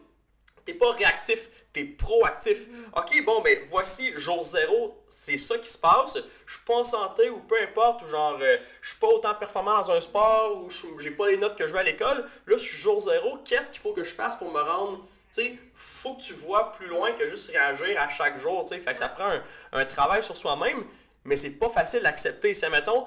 T'es 0.65 0.75
pas 0.75 0.93
réactif, 0.93 1.49
t'es 1.73 1.85
proactif. 1.85 2.69
Ok, 2.97 3.25
bon, 3.25 3.41
ben 3.41 3.59
voici 3.67 4.17
jour 4.17 4.45
zéro, 4.45 5.03
c'est 5.09 5.37
ça 5.37 5.59
qui 5.59 5.69
se 5.69 5.79
passe. 5.79 6.19
Je 6.47 6.55
suis 6.55 6.65
pas 6.65 6.77
en 6.77 6.85
santé 6.85 7.31
ou 7.31 7.41
peu 7.41 7.61
importe, 7.61 8.03
ou 8.03 8.07
genre, 8.07 8.39
euh, 8.41 8.59
je 8.81 8.91
suis 8.91 8.99
pas 8.99 9.09
autant 9.09 9.35
performant 9.35 9.77
dans 9.77 9.91
un 9.91 10.01
sport 10.01 10.63
ou 10.63 10.69
j'ai 11.01 11.11
pas 11.11 11.29
les 11.29 11.37
notes 11.37 11.57
que 11.57 11.67
je 11.67 11.73
veux 11.73 11.79
à 11.79 11.83
l'école. 11.83 12.25
Là, 12.47 12.57
je 12.57 12.63
suis 12.63 12.77
jour 12.77 13.01
zéro, 13.01 13.39
qu'est-ce 13.45 13.71
qu'il 13.71 13.81
faut 13.81 13.93
que 13.93 14.05
je 14.05 14.15
fasse 14.15 14.37
pour 14.37 14.53
me 14.53 14.61
rendre. 14.61 15.05
Tu 15.35 15.43
sais, 15.43 15.59
faut 15.75 16.15
que 16.15 16.23
tu 16.23 16.35
vois 16.35 16.73
plus 16.73 16.87
loin 16.87 17.13
que 17.13 17.27
juste 17.27 17.51
réagir 17.51 18.01
à 18.01 18.09
chaque 18.09 18.39
jour, 18.39 18.65
tu 18.65 18.75
sais. 18.75 18.81
Fait 18.81 18.93
que 18.93 18.99
ça 18.99 19.09
prend 19.09 19.31
un, 19.73 19.85
travail 19.87 20.23
sur 20.23 20.37
soi-même, 20.37 20.85
mais 21.25 21.37
c'est 21.37 21.59
pas 21.59 21.71
facile 21.71 22.03
d'accepter. 22.03 22.55
C'est, 22.55 22.69
mettons, 22.69 23.07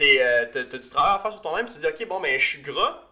euh, 0.00 0.46
t'as, 0.52 0.64
t'as 0.64 0.78
du 0.78 0.88
travail 0.88 1.16
à 1.16 1.18
faire 1.18 1.32
sur 1.32 1.42
toi-même, 1.42 1.66
tu 1.66 1.78
dis, 1.78 1.86
ok, 1.86 2.06
bon, 2.06 2.20
ben 2.20 2.38
je 2.38 2.46
suis 2.46 2.62
gras, 2.62 3.02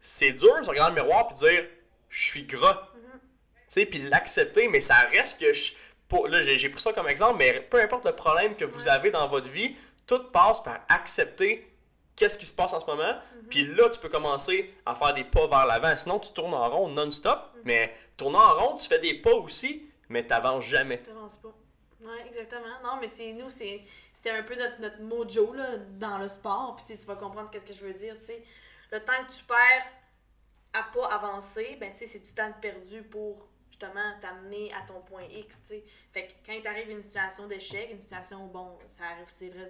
c'est 0.00 0.32
dur 0.32 0.60
de 0.60 0.68
regarder 0.68 0.96
le 0.96 1.02
miroir 1.02 1.26
puis 1.26 1.36
dire 1.36 1.66
je 2.14 2.24
suis 2.26 2.42
gras. 2.44 2.88
Tu 2.92 3.80
sais, 3.80 3.86
puis 3.86 3.98
l'accepter, 4.08 4.68
mais 4.68 4.80
ça 4.80 4.94
reste 5.10 5.40
que. 5.40 5.52
je- 5.52 5.72
pour, 6.08 6.28
là, 6.28 6.42
j'ai 6.42 6.68
pris 6.68 6.80
ça 6.80 6.92
comme 6.92 7.08
exemple, 7.08 7.38
mais 7.38 7.60
peu 7.60 7.80
importe 7.80 8.04
le 8.04 8.12
problème 8.14 8.54
que 8.56 8.64
vous 8.64 8.88
avez 8.88 9.10
dans 9.10 9.26
votre 9.26 9.48
vie, 9.48 9.74
tout 10.06 10.22
passe 10.30 10.62
par 10.62 10.80
accepter 10.88 11.66
qu'est-ce 12.14 12.38
qui 12.38 12.46
se 12.46 12.54
passe 12.54 12.72
en 12.72 12.80
ce 12.80 12.86
moment, 12.86 13.16
puis 13.50 13.66
là, 13.66 13.88
tu 13.88 13.98
peux 13.98 14.08
commencer 14.10 14.72
à 14.86 14.94
faire 14.94 15.14
des 15.14 15.24
pas 15.24 15.46
vers 15.48 15.66
l'avant. 15.66 15.96
Sinon, 15.96 16.20
tu 16.20 16.32
tournes 16.32 16.54
en 16.54 16.68
rond 16.68 16.88
non-stop, 16.90 17.40
mais 17.64 17.92
tournant 18.16 18.38
en 18.40 18.54
rond, 18.58 18.76
tu 18.76 18.86
fais 18.86 19.00
des 19.00 19.14
pas 19.20 19.32
aussi, 19.32 19.90
mais 20.08 20.24
t'avances 20.24 20.64
jamais. 20.66 20.98
T'avances 20.98 21.36
pas. 21.36 21.52
Ouais, 22.00 22.26
exactement. 22.28 22.66
Non, 22.84 22.98
mais 23.00 23.06
c'est 23.08 23.32
nous, 23.32 23.48
c'est 23.50 23.82
c'était 24.12 24.30
un 24.30 24.42
peu 24.42 24.54
notre, 24.56 24.78
notre 24.80 25.00
mojo 25.00 25.54
là, 25.54 25.78
dans 25.98 26.18
le 26.18 26.28
sport. 26.28 26.76
Puis 26.76 26.94
tu 26.94 27.00
tu 27.00 27.06
vas 27.06 27.16
comprendre 27.16 27.50
qu'est-ce 27.50 27.64
que 27.66 27.72
je 27.72 27.82
veux 27.84 27.94
dire. 27.94 28.14
tu 28.20 28.26
sais. 28.26 28.44
Le 28.92 29.00
temps 29.00 29.12
que 29.26 29.32
tu 29.32 29.42
perds 29.44 29.86
à 30.74 30.82
pas 30.82 31.06
avancer, 31.06 31.76
ben 31.80 31.92
c'est 31.94 32.18
du 32.18 32.32
temps 32.32 32.52
perdu 32.60 33.02
pour 33.02 33.48
justement 33.70 34.18
t'amener 34.20 34.72
à 34.72 34.82
ton 34.82 35.00
point 35.00 35.24
X. 35.30 35.62
tu 35.62 35.68
sais. 35.68 35.84
Fait 36.12 36.28
que 36.28 36.32
quand 36.46 36.62
t'arrive 36.62 36.90
une 36.90 37.02
situation 37.02 37.46
d'échec, 37.46 37.88
une 37.90 38.00
situation 38.00 38.44
où 38.44 38.48
bon, 38.48 38.78
ça 38.86 39.04
arrive, 39.04 39.24
c'est 39.28 39.48
vrai, 39.48 39.64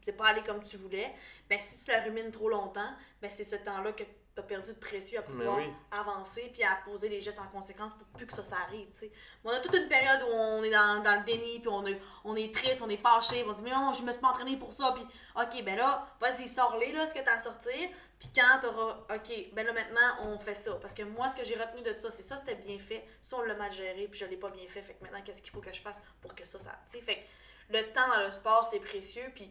c'est 0.00 0.16
pas 0.16 0.26
allé 0.26 0.42
comme 0.42 0.62
tu 0.62 0.76
voulais, 0.76 1.14
ben 1.48 1.58
si 1.60 1.84
tu 1.84 1.90
la 1.90 2.02
rumines 2.02 2.30
trop 2.30 2.48
longtemps, 2.48 2.90
ben 3.22 3.30
c'est 3.30 3.44
ce 3.44 3.56
temps-là 3.56 3.92
que 3.92 4.04
tu 4.36 4.40
as 4.40 4.44
perdu 4.44 4.70
de 4.74 4.78
précieux 4.78 5.18
à 5.18 5.22
pouvoir 5.22 5.56
oui. 5.56 5.64
avancer 5.90 6.50
puis 6.52 6.62
à 6.62 6.76
poser 6.84 7.08
les 7.08 7.22
gestes 7.22 7.40
en 7.40 7.48
conséquence 7.48 7.94
pour 7.94 8.06
plus 8.08 8.26
que 8.26 8.34
ça, 8.34 8.42
ça 8.42 8.56
arrive. 8.68 8.86
tu 8.90 8.98
sais. 8.98 9.12
On 9.42 9.48
a 9.50 9.58
toute 9.60 9.74
une 9.74 9.88
période 9.88 10.22
où 10.24 10.30
on 10.30 10.62
est 10.62 10.70
dans, 10.70 11.02
dans 11.02 11.16
le 11.18 11.24
déni, 11.24 11.58
puis 11.60 11.68
on, 11.68 11.84
a- 11.86 11.98
on 12.24 12.36
est 12.36 12.52
triste, 12.54 12.82
on 12.82 12.88
est 12.90 12.98
fâché, 12.98 13.42
on 13.48 13.52
se 13.52 13.58
dit, 13.58 13.64
mais 13.64 13.70
non, 13.70 13.92
je 13.94 14.02
me 14.02 14.12
suis 14.12 14.20
pas 14.20 14.28
entraîné 14.28 14.58
pour 14.58 14.72
ça, 14.74 14.92
puis 14.94 15.04
ok, 15.34 15.64
ben 15.64 15.76
là, 15.76 16.06
vas-y, 16.20 16.46
sors-les, 16.48 16.92
là, 16.92 17.06
ce 17.06 17.14
que 17.14 17.20
t'as 17.20 17.36
à 17.36 17.40
sortir, 17.40 17.88
puis 18.18 18.28
quand 18.34 18.60
t'auras, 18.60 18.98
ok, 19.14 19.52
ben 19.54 19.64
là, 19.66 19.72
maintenant, 19.72 20.16
on 20.24 20.38
fait 20.38 20.54
ça. 20.54 20.74
Parce 20.76 20.92
que 20.92 21.02
moi, 21.02 21.28
ce 21.28 21.36
que 21.36 21.44
j'ai 21.44 21.54
retenu 21.56 21.80
de 21.82 21.98
ça, 21.98 22.10
c'est 22.10 22.22
ça, 22.22 22.36
c'était 22.36 22.56
bien 22.56 22.78
fait, 22.78 23.06
ça, 23.22 23.38
on 23.38 23.42
l'a 23.42 23.54
mal 23.54 23.72
géré, 23.72 24.06
puis 24.08 24.20
je 24.20 24.26
l'ai 24.26 24.36
pas 24.36 24.50
bien 24.50 24.66
fait, 24.68 24.82
fait 24.82 24.94
que 24.94 25.02
maintenant, 25.02 25.22
qu'est-ce 25.24 25.40
qu'il 25.40 25.52
faut 25.52 25.60
que 25.62 25.72
je 25.72 25.80
fasse 25.80 26.02
pour 26.20 26.34
que 26.34 26.44
ça, 26.46 26.58
ça, 26.58 26.72
tu 26.90 26.98
sais, 26.98 27.04
fait 27.04 27.16
que 27.70 27.76
le 27.78 27.82
temps 27.92 28.06
dans 28.14 28.26
le 28.26 28.32
sport, 28.32 28.66
c'est 28.66 28.80
précieux, 28.80 29.30
puis 29.34 29.50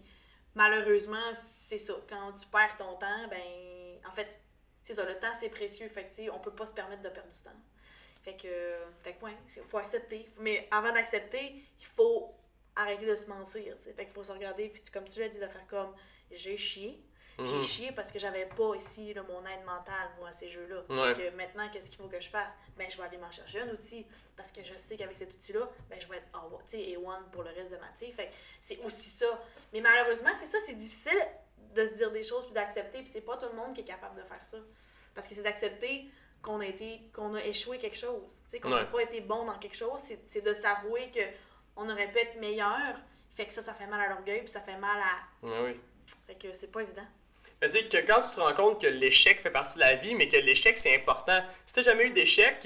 malheureusement, 0.54 1.32
c'est 1.34 1.78
ça, 1.78 1.94
quand 2.08 2.34
tu 2.34 2.46
perds 2.48 2.78
ton 2.78 2.96
temps, 2.96 3.28
ben, 3.30 4.00
en 4.08 4.12
fait, 4.14 4.28
c'est 4.86 4.94
ça, 4.94 5.04
le 5.04 5.20
temps, 5.20 5.34
c'est 5.38 5.50
précieux, 5.50 5.90
fait 5.90 6.06
que, 6.16 6.30
on 6.32 6.40
peut 6.40 6.54
pas 6.56 6.66
se 6.66 6.72
permettre 6.72 7.02
de 7.02 7.10
perdre 7.10 7.30
du 7.30 7.40
temps. 7.42 7.52
Fait 8.24 8.36
que, 8.38 8.48
fait 9.04 9.14
que 9.16 9.26
ouais, 9.26 9.36
il 9.58 9.64
faut 9.64 9.78
accepter. 9.78 10.30
Mais 10.38 10.68
avant 10.72 10.92
d'accepter, 10.94 11.62
il 11.80 11.86
faut 11.86 12.34
arrêter 12.76 13.06
de 13.06 13.16
se 13.16 13.26
mentir. 13.26 13.76
tu 13.78 13.84
sais. 13.84 13.94
Fait 13.94 14.06
qu'il 14.06 14.14
faut 14.14 14.24
se 14.24 14.32
regarder, 14.32 14.70
puis 14.70 14.82
comme 14.94 15.06
tu 15.08 15.20
l'as 15.20 15.28
dit, 15.30 15.40
de 15.40 15.48
faire 15.48 15.68
comme 15.68 15.94
j'ai 16.32 16.56
chié. 16.58 17.04
J'ai 17.38 17.44
Mhm. 17.58 17.62
chié 17.64 17.92
parce 17.92 18.14
que 18.14 18.18
j'avais 18.20 18.46
pas 18.46 18.74
ici 18.76 19.14
là, 19.14 19.22
mon 19.24 19.46
aide 19.46 19.64
mentale, 19.66 20.10
moi, 20.20 20.30
à 20.30 20.32
ces 20.32 20.48
jeux-là. 20.48 20.84
Ouais. 20.90 21.14
Que 21.14 21.36
maintenant, 21.36 21.70
qu'est-ce 21.70 21.90
qu'il 21.90 22.00
faut 22.00 22.08
que 22.08 22.20
je 22.22 22.30
fasse? 22.30 22.54
Ben, 22.78 22.90
je 22.90 22.96
vais 22.96 23.04
aller 23.04 23.18
m'en 23.18 23.30
chercher 23.32 23.60
un 23.60 23.68
outil. 23.70 24.08
Parce 24.38 24.52
que 24.52 24.64
je 24.64 24.74
sais 24.76 24.96
qu'avec 24.96 25.18
cet 25.18 25.34
outil-là, 25.34 25.70
ben, 25.90 26.00
je 26.00 26.08
vais 26.08 26.16
être 26.18 26.28
A- 26.34 26.48
tu 26.66 26.78
sais, 26.78 26.96
A1 26.96 27.24
pour 27.32 27.44
le 27.44 27.50
reste 27.50 27.72
de 27.74 27.78
ma. 27.78 27.94
sais. 27.94 28.10
Fait 28.14 28.28
que 28.30 28.34
c'est 28.62 28.78
aussi 28.86 29.10
ça. 29.10 29.28
Mais 29.74 29.82
malheureusement, 29.82 30.32
c'est 30.36 30.46
ça, 30.46 30.60
c'est 30.66 30.74
difficile 30.76 31.20
de 31.76 31.86
se 31.86 31.94
dire 31.94 32.12
des 32.12 32.24
choses 32.24 32.46
puis 32.46 32.54
d'accepter. 32.54 33.00
Puis 33.00 33.08
c'est 33.12 33.22
pas 33.22 33.38
tout 33.38 33.48
le 33.52 33.56
monde 33.56 33.74
qui 33.76 33.82
est 33.82 33.86
capable 33.86 34.16
de 34.22 34.26
faire 34.28 34.44
ça. 34.44 34.58
Parce 35.14 35.28
que 35.28 35.36
c'est 35.36 35.44
d'accepter 35.44 36.06
qu'on 36.42 36.60
a 36.60 36.66
été 36.66 37.00
qu'on 37.14 37.34
a 37.36 37.44
échoué 37.44 37.78
quelque 37.78 37.98
chose. 37.98 38.42
Tu 38.46 38.50
sais, 38.52 38.60
qu'on 38.60 38.70
n'a 38.70 38.78
Ouais. 38.84 38.86
pas 38.92 39.02
été 39.04 39.22
bon 39.22 39.46
dans 39.46 39.58
quelque 39.60 39.76
chose. 39.78 40.00
C'est, 40.00 40.20
c'est 40.26 40.42
de 40.42 40.54
s'avouer 40.54 41.10
que 41.12 41.22
on 41.76 41.90
aurait 41.90 42.12
pu 42.12 42.20
être 42.20 42.40
meilleur. 42.40 42.96
Fait 43.36 43.46
que 43.46 43.54
ça, 43.54 43.62
ça 43.62 43.74
fait 43.74 43.88
mal 43.88 44.00
à 44.02 44.08
l'orgueil 44.14 44.40
puis 44.40 44.48
ça 44.50 44.62
fait 44.62 44.78
mal 44.78 44.98
à. 45.02 45.46
Ouais, 45.46 45.60
oui. 45.66 45.80
Fait 46.28 46.36
que 46.36 46.54
c'est 46.54 46.72
pas 46.72 46.82
évident. 46.82 47.06
Mais 47.62 47.70
tu 47.70 47.78
sais, 47.80 47.86
que 47.88 47.98
quand 48.06 48.22
tu 48.22 48.36
te 48.36 48.40
rends 48.40 48.54
compte 48.54 48.82
que 48.82 48.88
l'échec 48.88 49.40
fait 49.42 49.50
partie 49.50 49.76
de 49.76 49.80
la 49.80 49.96
vie, 49.96 50.14
mais 50.16 50.28
que 50.28 50.38
l'échec 50.38 50.78
c'est 50.78 50.96
important, 50.96 51.42
si 51.66 51.74
t'as 51.74 51.82
jamais 51.84 52.06
eu 52.06 52.10
d'échec, 52.12 52.60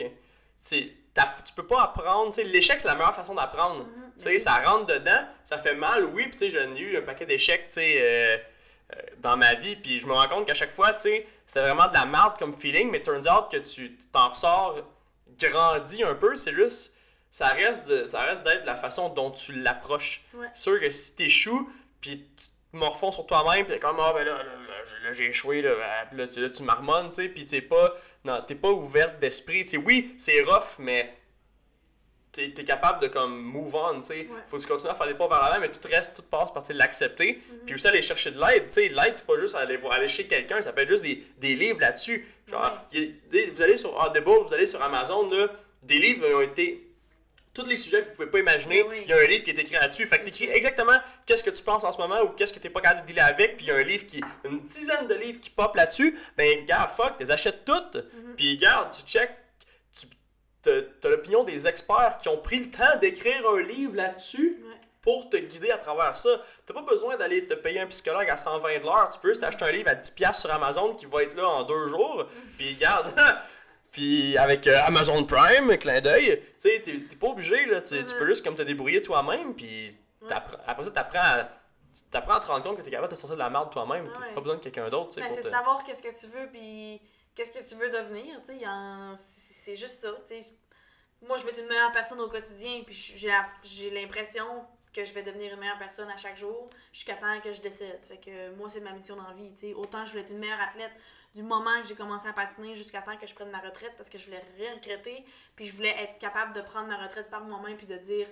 tu 0.61 1.53
peux 1.55 1.67
pas 1.67 1.83
apprendre. 1.83 2.31
tu 2.33 2.41
sais, 2.41 2.47
L'échec 2.47 2.79
c'est 2.79 2.87
la 2.87 2.95
meilleure 2.95 3.15
façon 3.15 3.35
d'apprendre. 3.35 3.85
Mhm. 3.85 4.11
Tu 4.17 4.23
sais, 4.23 4.39
ça 4.39 4.55
rentre 4.59 4.87
dedans, 4.87 5.25
ça 5.43 5.57
fait 5.57 5.75
mal, 5.75 6.05
oui, 6.05 6.23
puis 6.23 6.31
tu 6.31 6.37
sais, 6.39 6.49
j'en 6.49 6.73
ai 6.75 6.79
eu 6.79 6.97
un 6.97 7.01
paquet 7.01 7.25
d'échecs, 7.25 7.69
tu 7.69 7.75
sais, 7.79 7.97
euh, 8.01 8.37
dans 9.19 9.37
ma 9.37 9.53
vie, 9.55 9.75
puis 9.75 9.99
je 9.99 10.07
me 10.07 10.13
rends 10.13 10.27
compte 10.27 10.47
qu'à 10.47 10.53
chaque 10.53 10.71
fois, 10.71 10.93
tu 10.93 11.01
sais, 11.01 11.27
c'était 11.45 11.61
vraiment 11.61 11.87
de 11.87 11.93
la 11.93 12.05
merde 12.05 12.37
comme 12.37 12.53
feeling, 12.53 12.89
mais 12.89 13.01
turns 13.01 13.27
out 13.27 13.51
que 13.51 13.57
tu 13.57 13.97
t'en 14.11 14.29
ressors 14.29 14.77
grandi 15.39 16.03
un 16.03 16.15
peu, 16.15 16.35
c'est 16.35 16.53
juste, 16.53 16.95
ça 17.31 17.47
reste, 17.49 17.87
de- 17.87 18.05
ça 18.05 18.21
reste 18.21 18.43
d'être 18.43 18.65
la 18.65 18.75
façon 18.75 19.09
dont 19.09 19.31
tu 19.31 19.53
l'approches. 19.53 20.23
Ouais. 20.33 20.47
C'est 20.53 20.63
sûr 20.63 20.79
que 20.79 20.89
si 20.89 21.15
t'échoues, 21.15 21.69
puis 22.01 22.25
tu 22.35 22.47
te 22.47 22.77
morfonds 22.77 23.11
sur 23.11 23.25
toi-même, 23.25 23.65
puis 23.65 23.73
t'es 23.75 23.79
comme, 23.79 23.99
ah 23.99 24.11
ben 24.13 24.23
là, 24.25 24.37
là, 24.37 24.43
là, 24.43 24.83
j'ai- 24.85 25.05
là, 25.05 25.11
j'ai 25.13 25.25
échoué, 25.27 25.61
là, 25.61 25.71
puis 26.09 26.17
là, 26.17 26.27
tu, 26.27 26.51
tu 26.51 26.63
marmonnes, 26.63 27.09
tu 27.09 27.15
sais, 27.23 27.29
puis 27.29 27.45
t'es 27.45 27.61
pas, 27.61 27.95
non, 28.25 28.41
t'es 28.45 28.55
pas 28.55 28.69
ouverte 28.69 29.19
d'esprit, 29.19 29.63
tu 29.63 29.71
sais, 29.71 29.77
oui, 29.77 30.13
c'est 30.17 30.41
rough, 30.41 30.77
mais 30.79 31.15
t'es 32.31 32.53
es 32.57 32.63
capable 32.63 33.01
de 33.01 33.07
comme 33.07 33.39
move 33.41 33.73
on, 33.75 34.01
tu 34.01 34.07
sais. 34.07 34.13
Ouais. 34.19 34.27
Faut 34.47 34.57
que 34.57 34.61
tu 34.61 34.67
continues 34.67 34.91
à 34.91 34.95
faire 34.95 35.07
des 35.07 35.13
pas 35.15 35.27
vers 35.27 35.39
l'avant, 35.41 35.59
mais 35.59 35.69
tout 35.71 35.79
reste, 35.87 36.15
tout 36.15 36.21
passe 36.23 36.51
par 36.53 36.63
l'accepter. 36.69 37.41
Mhm. 37.51 37.59
Puis 37.65 37.75
aussi 37.75 37.87
aller 37.87 38.01
chercher 38.01 38.31
de 38.31 38.39
l'aide, 38.39 38.67
tu 38.67 38.73
sais. 38.73 38.89
L'aide, 38.89 39.15
c'est 39.17 39.25
pas 39.25 39.37
juste 39.39 39.55
aller, 39.55 39.77
voir- 39.77 39.93
aller 39.93 40.07
chez 40.07 40.27
quelqu'un, 40.27 40.61
ça 40.61 40.71
peut 40.73 40.81
être 40.81 40.89
juste 40.89 41.03
des, 41.03 41.23
des 41.37 41.55
livres 41.55 41.79
là-dessus. 41.79 42.27
Genre, 42.47 42.61
Ouais. 42.93 43.13
a 43.33 43.51
vous 43.51 43.61
allez 43.61 43.77
sur 43.77 43.95
Audible, 43.97 44.29
vous 44.47 44.53
allez 44.53 44.67
sur 44.67 44.81
Amazon, 44.81 45.29
là, 45.29 45.47
des 45.83 45.97
livres 45.99 46.27
ont 46.35 46.41
été 46.41 46.85
tous 47.51 47.65
les 47.65 47.75
sujets 47.75 48.03
que 48.03 48.09
vous 48.09 48.13
pouvez 48.15 48.27
pas 48.27 48.39
imaginer, 48.39 48.83
Oui, 48.83 48.99
il 49.03 49.09
y 49.09 49.11
a 49.13 49.17
un 49.17 49.25
livre 49.25 49.43
qui 49.43 49.49
est 49.49 49.59
écrit 49.59 49.73
là-dessus. 49.73 50.05
Fait 50.05 50.19
que 50.19 50.25
t'écris 50.25 50.45
exactement 50.45 50.97
qu'est-ce 51.25 51.43
que 51.43 51.49
tu 51.49 51.63
penses 51.63 51.83
en 51.83 51.91
ce 51.91 51.97
moment 51.97 52.21
ou 52.21 52.27
qu'est-ce 52.29 52.53
que 52.53 52.59
t'es 52.59 52.69
pas 52.69 52.79
capable 52.79 53.01
de 53.01 53.07
dealer 53.07 53.21
avec, 53.25 53.57
puis 53.57 53.65
il 53.65 53.69
y 53.69 53.71
a 53.71 53.75
un 53.75 53.83
livre 53.83 54.05
qui, 54.05 54.21
une 54.45 54.59
dizaine 54.61 55.07
de 55.07 55.15
livres 55.15 55.39
qui 55.41 55.49
pop 55.49 55.75
là-dessus. 55.75 56.17
Ben, 56.37 56.63
gars, 56.65 56.87
fuck, 56.87 57.17
tu 57.17 57.23
les 57.23 57.31
achètes 57.31 57.65
toutes, 57.65 57.95
Mhm. 57.95 58.35
puis 58.37 58.55
garde, 58.57 58.93
tu 58.93 59.01
check, 59.01 59.29
t'as 60.61 61.09
l'opinion 61.09 61.43
des 61.43 61.67
experts 61.67 62.17
qui 62.21 62.29
ont 62.29 62.37
pris 62.37 62.59
le 62.59 62.69
temps 62.71 62.97
d'écrire 63.01 63.47
un 63.49 63.61
livre 63.61 63.95
là-dessus 63.95 64.61
Ouais. 64.63 64.75
pour 65.01 65.29
te 65.29 65.37
guider 65.37 65.71
à 65.71 65.77
travers 65.77 66.17
ça. 66.17 66.29
T'as 66.65 66.73
pas 66.73 66.81
besoin 66.81 67.15
d'aller 67.17 67.45
te 67.45 67.53
payer 67.53 67.79
un 67.79 67.87
psychologue 67.87 68.29
à 68.29 68.35
120 68.37 68.79
de 68.79 68.83
l'heure. 68.83 69.09
Tu 69.11 69.19
peux 69.19 69.29
juste 69.29 69.41
t'acheter 69.41 69.63
un 69.65 69.71
livre 69.71 69.89
à 69.89 69.95
10$ 69.95 70.33
sur 70.33 70.51
Amazon 70.53 70.93
qui 70.95 71.05
va 71.05 71.23
être 71.23 71.35
là 71.35 71.47
en 71.47 71.63
deux 71.63 71.87
jours. 71.87 72.25
Puis 72.57 72.73
regarde, 72.75 73.13
puis 73.91 74.37
avec 74.37 74.67
euh, 74.67 74.79
Amazon 74.85 75.23
Prime, 75.23 75.75
clin 75.77 75.99
d'œil, 76.01 76.39
tu 76.41 76.69
sais, 76.69 76.79
t'es 76.81 77.15
pas 77.15 77.27
obligé, 77.27 77.65
là. 77.65 77.81
Tu 77.81 78.03
tu 78.05 78.15
peux 78.15 78.27
juste 78.27 78.43
comme 78.45 78.55
te 78.55 78.61
débrouiller 78.61 79.01
toi-même, 79.01 79.55
puis 79.55 79.91
après 80.67 80.83
ça, 80.83 80.91
t'apprends 80.91 81.19
à, 81.19 81.49
t'apprends 82.11 82.35
à 82.35 82.39
te 82.39 82.47
rendre 82.47 82.63
compte 82.63 82.77
que 82.77 82.81
t'es 82.83 82.91
capable 82.91 83.09
de 83.11 83.15
sortir 83.17 83.35
de 83.35 83.39
la 83.41 83.49
merde 83.49 83.71
toi-même. 83.71 84.05
T'as 84.13 84.33
pas 84.35 84.41
besoin 84.41 84.57
de 84.57 84.61
quelqu'un 84.61 84.89
d'autre, 84.89 85.15
Ben, 85.15 85.25
c'est 85.29 85.37
de 85.37 85.43
te- 85.47 85.49
savoir 85.49 85.83
qu'est-ce 85.83 86.03
que 86.03 86.19
tu 86.19 86.27
veux, 86.27 86.47
puis 86.51 87.01
qu'est-ce 87.39 87.51
que 87.51 87.69
tu 87.69 87.75
veux 87.75 87.89
devenir, 87.89 88.41
tu 88.43 88.53
C'est 89.15 89.75
juste 89.75 90.01
ça. 90.01 90.09
Moi, 91.21 91.37
je 91.37 91.43
veux 91.43 91.49
être 91.49 91.59
une 91.59 91.67
meilleure 91.67 91.93
personne 91.93 92.19
au 92.19 92.27
quotidien, 92.27 92.83
puis 92.85 92.93
j'ai 93.63 93.89
l'impression 93.91 94.65
que 94.91 95.05
je 95.05 95.13
vais 95.13 95.23
devenir 95.23 95.53
une 95.53 95.59
meilleure 95.59 95.77
personne 95.77 96.09
à 96.09 96.17
chaque 96.17 96.35
jour 96.35 96.69
jusqu'à 96.91 97.15
temps 97.15 97.39
que 97.39 97.53
je 97.53 97.61
décède. 97.61 98.05
Fait 98.05 98.17
que 98.17 98.49
moi, 98.55 98.67
c'est 98.67 98.81
ma 98.81 98.91
mission 98.91 99.15
dans. 99.15 99.23
Autant 99.75 100.05
je 100.05 100.11
voulais 100.11 100.23
être 100.23 100.31
une 100.31 100.39
meilleure 100.39 100.59
athlète 100.59 100.91
du 101.33 101.43
moment 101.43 101.81
que 101.81 101.87
j'ai 101.87 101.95
commencé 101.95 102.27
à 102.27 102.33
patiner 102.33 102.75
jusqu'à 102.75 103.01
temps 103.01 103.15
que 103.15 103.27
je 103.27 103.33
prenne 103.33 103.51
ma 103.51 103.59
retraite 103.59 103.93
parce 103.95 104.09
que 104.09 104.17
je 104.17 104.25
voulais 104.25 104.43
rien 104.57 104.73
regretter, 104.73 105.23
puis 105.55 105.65
je 105.65 105.75
voulais 105.75 105.95
être 105.97 106.17
capable 106.17 106.53
de 106.53 106.61
prendre 106.61 106.87
ma 106.87 106.97
retraite 106.97 107.29
par 107.29 107.45
moi-même 107.45 107.77
puis 107.77 107.87
de 107.87 107.95
dire 107.97 108.27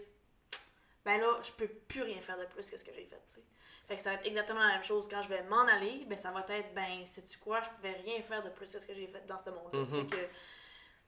ben 1.06 1.22
là, 1.22 1.40
je 1.42 1.54
peux 1.54 1.68
plus 1.68 2.02
rien 2.02 2.20
faire 2.20 2.38
de 2.38 2.46
plus 2.46 2.70
que 2.70 2.76
ce 2.76 2.84
que 2.84 2.92
j'ai 2.94 3.06
fait. 3.06 3.42
Fait 3.88 3.96
que 3.96 4.02
ça 4.02 4.10
va 4.12 4.16
être 4.18 4.28
exactement 4.28 4.60
la 4.60 4.74
même 4.74 4.84
chose. 4.84 5.08
Quand 5.08 5.22
je 5.22 5.30
vais 5.30 5.44
m'en 5.44 5.62
aller, 5.62 6.04
ben 6.08 6.18
ça 6.18 6.32
va 6.32 6.46
être, 6.50 6.74
ben, 6.74 7.06
sais-tu 7.06 7.38
quoi, 7.38 7.62
je 7.62 7.70
pouvais 7.70 7.94
rien 8.04 8.22
faire 8.22 8.44
de 8.44 8.50
plus 8.50 8.72
que 8.72 8.80
ce 8.80 8.86
que 8.86 8.94
j'ai 8.94 9.08
fait 9.08 9.26
dans 9.26 9.38
ce 9.38 9.50
monde-là. 9.50 9.80
Mhm. 9.80 10.10
Fait 10.10 10.18
que- 10.18 10.28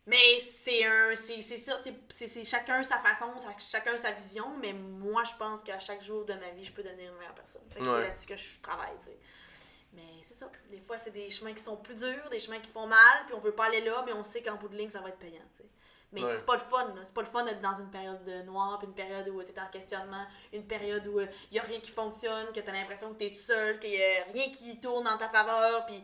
mais 0.05 0.39
c'est 0.39 0.85
un. 0.85 1.13
C'est 1.15 1.41
c'est 1.41 1.57
ça, 1.57 1.77
c'est- 1.77 1.93
c'est 2.09 2.27
c'est 2.27 2.43
chacun 2.45 2.81
sa 2.83 2.99
façon, 2.99 3.33
chacun 3.59 3.97
sa 3.97 4.11
vision, 4.11 4.55
mais 4.61 4.71
moi, 4.73 5.23
je 5.25 5.33
pense 5.37 5.61
qu'à 5.61 5.77
chaque 5.79 6.01
jour 6.01 6.23
de 6.25 6.33
ma 6.35 6.51
vie, 6.51 6.63
je 6.63 6.71
peux 6.71 6.81
devenir 6.83 7.11
une 7.11 7.17
meilleure 7.17 7.35
personne. 7.35 7.61
Fait 7.69 7.79
que 7.81 7.85
Ouais. 7.85 7.91
c'est 7.95 8.01
là-dessus 8.07 8.25
que 8.27 8.37
je 8.37 8.59
travaille, 8.61 8.97
tu 8.99 9.05
sais. 9.07 9.19
Mais 9.91 10.03
c'est 10.23 10.35
ça. 10.35 10.49
Des 10.69 10.79
fois, 10.81 10.97
c'est 10.97 11.11
des 11.11 11.29
chemins 11.29 11.53
qui 11.53 11.63
sont 11.63 11.75
plus 11.75 11.95
durs, 11.95 12.29
des 12.29 12.39
chemins 12.39 12.59
qui 12.59 12.69
font 12.69 12.85
mal, 12.87 13.25
puis 13.25 13.33
on 13.35 13.39
veut 13.39 13.53
pas 13.55 13.65
aller 13.65 13.81
là, 13.81 14.03
mais 14.05 14.13
on 14.13 14.23
sait 14.23 14.41
qu'en 14.41 14.55
bout 14.55 14.69
de 14.69 14.77
ligne, 14.77 14.89
ça 14.89 15.01
va 15.01 15.09
être 15.09 15.17
payant, 15.19 15.41
tu 15.51 15.63
sais. 15.63 15.69
Mais 16.11 16.23
Ouais. 16.23 16.29
c'est 16.35 16.45
pas 16.45 16.55
le 16.55 16.59
fun. 16.61 16.93
C'est 17.03 17.13
pas 17.13 17.21
le 17.21 17.27
fun 17.27 17.43
d'être 17.43 17.61
dans 17.61 17.75
une 17.75 17.89
période 17.91 18.23
de 18.25 18.41
noir, 18.43 18.79
puis 18.79 18.87
une 18.87 18.93
période 18.95 19.27
où 19.29 19.41
t'es 19.43 19.59
en 19.59 19.67
questionnement, 19.67 20.25
une 20.51 20.65
période 20.65 21.05
où 21.07 21.19
il 21.19 21.27
y 21.51 21.59
a 21.59 21.63
rien 21.63 21.79
qui 21.79 21.91
fonctionne, 21.91 22.47
que 22.53 22.59
t'as 22.61 22.71
l'impression 22.71 23.13
que 23.13 23.19
t'es 23.19 23.29
tout 23.29 23.35
seul, 23.35 23.79
qu'il 23.79 23.91
y 23.91 24.01
a 24.03 24.23
rien 24.33 24.49
qui 24.49 24.79
tourne 24.79 25.07
en 25.07 25.17
ta 25.17 25.29
faveur, 25.29 25.85
puis 25.85 26.03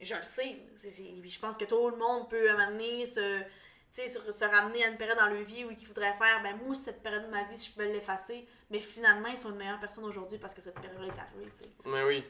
je 0.00 0.14
le 0.16 0.22
sais. 0.22 0.56
C'est- 0.74 0.90
c'est- 0.90 1.22
je 1.24 1.38
pense 1.38 1.56
que 1.56 1.64
tout 1.66 1.88
le 1.90 1.96
monde 1.96 2.28
peut 2.28 2.50
amener 2.50 3.06
sais, 3.06 3.46
se, 3.90 4.30
se 4.30 4.44
ramener 4.44 4.84
à 4.84 4.88
une 4.88 4.96
période 4.96 5.16
dans 5.18 5.26
leur 5.28 5.40
vie 5.42 5.64
où 5.64 5.70
ils 5.70 5.86
voudraient 5.86 6.14
faire, 6.14 6.42
ben 6.42 6.56
moi, 6.62 6.74
cette 6.74 7.02
période 7.02 7.24
de 7.24 7.30
ma 7.30 7.44
vie, 7.44 7.56
si 7.56 7.68
je 7.68 7.72
pouvais 7.74 7.92
l'effacer, 7.92 8.46
mais 8.70 8.80
finalement, 8.80 9.28
ils 9.28 9.38
sont 9.38 9.48
une 9.50 9.56
meilleure 9.56 9.78
personne 9.80 10.04
aujourd'hui 10.04 10.38
parce 10.38 10.52
que 10.52 10.60
cette 10.60 10.78
période-là 10.80 11.06
est 11.06 11.18
arrivée, 11.18 11.50
tu 11.56 11.64
sais. 11.64 11.70
Mais 11.86 12.02
oui. 12.04 12.24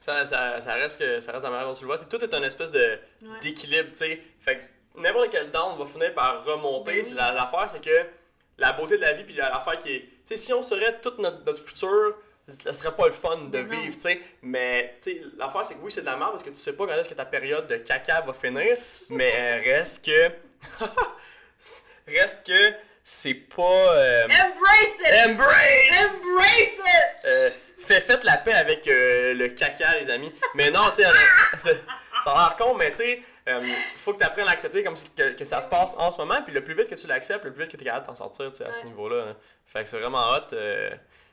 Ça, 0.00 0.24
ça, 0.24 0.60
ça 0.60 0.74
reste 0.74 0.98
que 0.98 1.20
ça 1.20 1.30
reste 1.32 1.44
la 1.44 1.50
manière 1.50 1.66
dont 1.68 1.74
tu 1.74 1.82
le 1.82 1.86
vois. 1.86 1.98
Tout 1.98 2.22
est 2.24 2.34
un 2.34 2.42
espèce 2.42 2.70
de 2.70 2.98
Ouais. 3.22 3.38
d'équilibre, 3.40 3.90
tu 3.90 3.96
sais. 3.98 4.22
Fait 4.40 4.56
que 4.58 4.64
n'importe 4.96 5.30
quel 5.30 5.50
down 5.50 5.78
va 5.78 5.86
finir 5.86 6.14
par 6.14 6.44
remonter. 6.44 7.02
Ben 7.02 7.04
oui. 7.08 7.14
L'affaire, 7.14 7.68
c'est 7.72 7.84
que 7.84 8.06
la 8.58 8.72
beauté 8.72 8.96
de 8.96 9.02
la 9.02 9.12
vie, 9.14 9.24
puis 9.24 9.34
l'affaire 9.34 9.78
qui 9.78 9.96
est. 9.96 10.00
Tu 10.00 10.08
sais, 10.24 10.36
si 10.36 10.52
on 10.52 10.62
saurait 10.62 11.00
tout 11.00 11.14
notre, 11.18 11.44
notre 11.44 11.62
futur, 11.64 12.16
ce 12.48 12.72
serait 12.72 12.94
pas 12.94 13.06
le 13.06 13.12
fun 13.12 13.36
de 13.50 13.58
vivre, 13.58 13.94
tu 13.94 14.00
sais. 14.00 14.20
Mais, 14.42 14.96
tu 15.02 15.12
sais, 15.12 15.22
l'affaire, 15.38 15.64
c'est 15.64 15.74
que 15.74 15.80
oui, 15.80 15.90
c'est 15.90 16.00
de 16.02 16.06
la 16.06 16.16
merde 16.16 16.32
parce 16.32 16.42
que 16.42 16.50
tu 16.50 16.56
sais 16.56 16.74
pas 16.74 16.86
quand 16.86 16.94
est-ce 16.94 17.08
que 17.08 17.14
ta 17.14 17.24
période 17.24 17.66
de 17.66 17.76
caca 17.76 18.20
va 18.20 18.32
finir. 18.32 18.76
mais 19.10 19.32
euh, 19.36 19.60
reste 19.64 20.04
que. 20.04 20.30
reste 22.06 22.46
que 22.46 22.72
c'est 23.04 23.34
pas. 23.34 23.62
euh, 23.96 24.24
Embrace 24.26 25.00
it! 25.00 25.30
Embrace! 25.30 26.12
Embrace 26.12 26.78
it! 26.78 27.24
Euh, 27.24 27.50
fait, 27.78 28.00
faites 28.00 28.24
la 28.24 28.36
paix 28.36 28.52
avec 28.52 28.86
euh, 28.86 29.34
le 29.34 29.48
caca, 29.48 29.98
les 29.98 30.08
amis. 30.10 30.32
Mais 30.54 30.70
non, 30.70 30.90
tu 30.94 31.02
sais, 31.02 31.08
ça 32.24 32.30
a 32.30 32.34
l'air 32.34 32.56
con, 32.56 32.74
mais 32.74 32.90
tu 32.90 32.96
sais, 32.98 33.22
euh, 33.48 33.60
faut 33.96 34.12
que 34.12 34.18
tu 34.18 34.24
apprennes 34.24 34.48
à 34.48 34.52
accepter 34.52 34.82
comme 34.84 34.94
que, 35.16 35.32
que 35.34 35.44
ça 35.44 35.60
se 35.60 35.68
passe 35.68 35.96
en 35.98 36.10
ce 36.10 36.18
moment. 36.18 36.42
Puis 36.42 36.52
le 36.54 36.62
plus 36.62 36.74
vite 36.74 36.88
que 36.88 36.94
tu 36.94 37.06
l'acceptes, 37.06 37.44
le 37.44 37.52
plus 37.52 37.62
vite 37.64 37.72
que 37.72 37.76
tu 37.76 37.82
es 37.82 37.86
capable 37.86 38.04
de 38.06 38.10
t'en 38.10 38.16
sortir 38.16 38.50
tu 38.52 38.58
sais, 38.58 38.64
à 38.64 38.72
ce 38.74 38.82
niveau-là. 38.84 39.24
hein. 39.30 39.36
Fait 39.66 39.82
que 39.82 39.88
c'est 39.88 39.98
vraiment 39.98 40.30
hot. 40.32 40.52
euh, 40.52 40.90